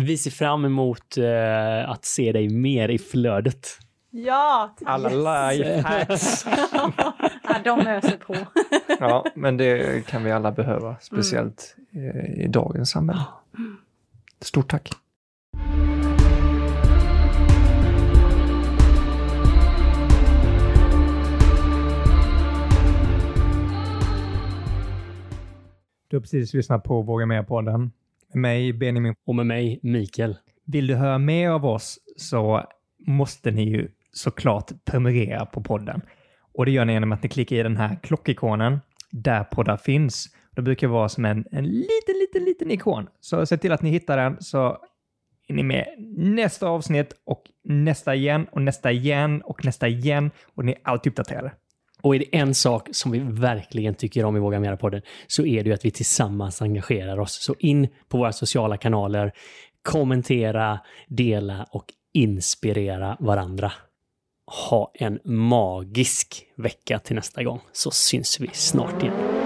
Vi 0.00 0.18
ser 0.18 0.30
fram 0.30 0.64
emot 0.64 1.16
eh, 1.18 1.90
att 1.90 2.04
se 2.04 2.32
dig 2.32 2.48
mer 2.48 2.88
i 2.88 2.98
flödet. 2.98 3.68
Ja, 4.10 4.74
Alla 4.86 5.08
lifehacks. 5.52 6.46
ja, 7.42 7.56
de 7.64 7.80
öser 7.86 8.16
på. 8.16 8.36
Ja, 9.00 9.24
men 9.34 9.56
det 9.56 10.06
kan 10.06 10.24
vi 10.24 10.32
alla 10.32 10.52
behöva, 10.52 10.96
speciellt 11.00 11.76
eh, 11.92 12.44
i 12.44 12.48
dagens 12.48 12.90
samhälle. 12.90 13.24
Stort 14.40 14.70
tack. 14.70 14.90
Du 26.08 26.16
har 26.16 26.20
precis 26.20 26.54
lyssnat 26.54 26.84
på 26.84 27.02
Våga 27.02 27.26
Mer-podden 27.26 27.90
med 28.34 28.40
mig, 28.40 28.72
Benjamin. 28.72 29.14
Och 29.26 29.34
med 29.34 29.46
mig, 29.46 29.80
Mikael. 29.82 30.36
Vill 30.66 30.86
du 30.86 30.94
höra 30.94 31.18
mer 31.18 31.50
av 31.50 31.66
oss 31.66 31.98
så 32.16 32.64
måste 33.06 33.50
ni 33.50 33.62
ju 33.62 33.88
såklart 34.12 34.84
prenumerera 34.84 35.46
på 35.46 35.62
podden. 35.62 36.02
Och 36.54 36.66
det 36.66 36.70
gör 36.70 36.84
ni 36.84 36.92
genom 36.92 37.12
att 37.12 37.22
ni 37.22 37.28
klickar 37.28 37.56
i 37.56 37.62
den 37.62 37.76
här 37.76 37.98
klockikonen 38.02 38.80
där 39.10 39.44
poddar 39.44 39.76
finns. 39.76 40.26
Det 40.50 40.62
brukar 40.62 40.86
vara 40.86 41.08
som 41.08 41.24
en, 41.24 41.44
en 41.52 41.64
liten, 41.64 42.14
liten, 42.20 42.44
liten 42.44 42.70
ikon. 42.70 43.08
Så 43.20 43.46
se 43.46 43.56
till 43.56 43.72
att 43.72 43.82
ni 43.82 43.90
hittar 43.90 44.16
den 44.16 44.36
så 44.40 44.78
är 45.48 45.54
ni 45.54 45.62
med 45.62 45.86
nästa 46.16 46.68
avsnitt 46.68 47.12
och 47.24 47.42
nästa 47.64 48.14
igen 48.14 48.46
och 48.52 48.62
nästa 48.62 48.90
igen 48.90 49.42
och 49.42 49.64
nästa 49.64 49.88
igen 49.88 50.30
och 50.54 50.64
ni 50.64 50.72
är 50.72 50.78
alltid 50.82 51.12
uppdaterade. 51.12 51.52
Och 52.02 52.14
är 52.14 52.18
det 52.18 52.36
en 52.36 52.54
sak 52.54 52.88
som 52.92 53.12
vi 53.12 53.18
verkligen 53.18 53.94
tycker 53.94 54.24
om 54.24 54.36
i 54.36 54.40
Våga 54.40 54.60
Mera-podden 54.60 55.02
så 55.26 55.46
är 55.46 55.64
det 55.64 55.68
ju 55.68 55.74
att 55.74 55.84
vi 55.84 55.90
tillsammans 55.90 56.62
engagerar 56.62 57.20
oss. 57.20 57.32
Så 57.42 57.54
in 57.58 57.88
på 58.08 58.18
våra 58.18 58.32
sociala 58.32 58.76
kanaler, 58.76 59.32
kommentera, 59.82 60.80
dela 61.08 61.66
och 61.70 61.84
inspirera 62.14 63.16
varandra. 63.20 63.72
Ha 64.68 64.92
en 64.94 65.18
magisk 65.24 66.44
vecka 66.56 66.98
till 66.98 67.16
nästa 67.16 67.42
gång 67.42 67.60
så 67.72 67.90
syns 67.90 68.40
vi 68.40 68.48
snart 68.52 69.02
igen. 69.02 69.37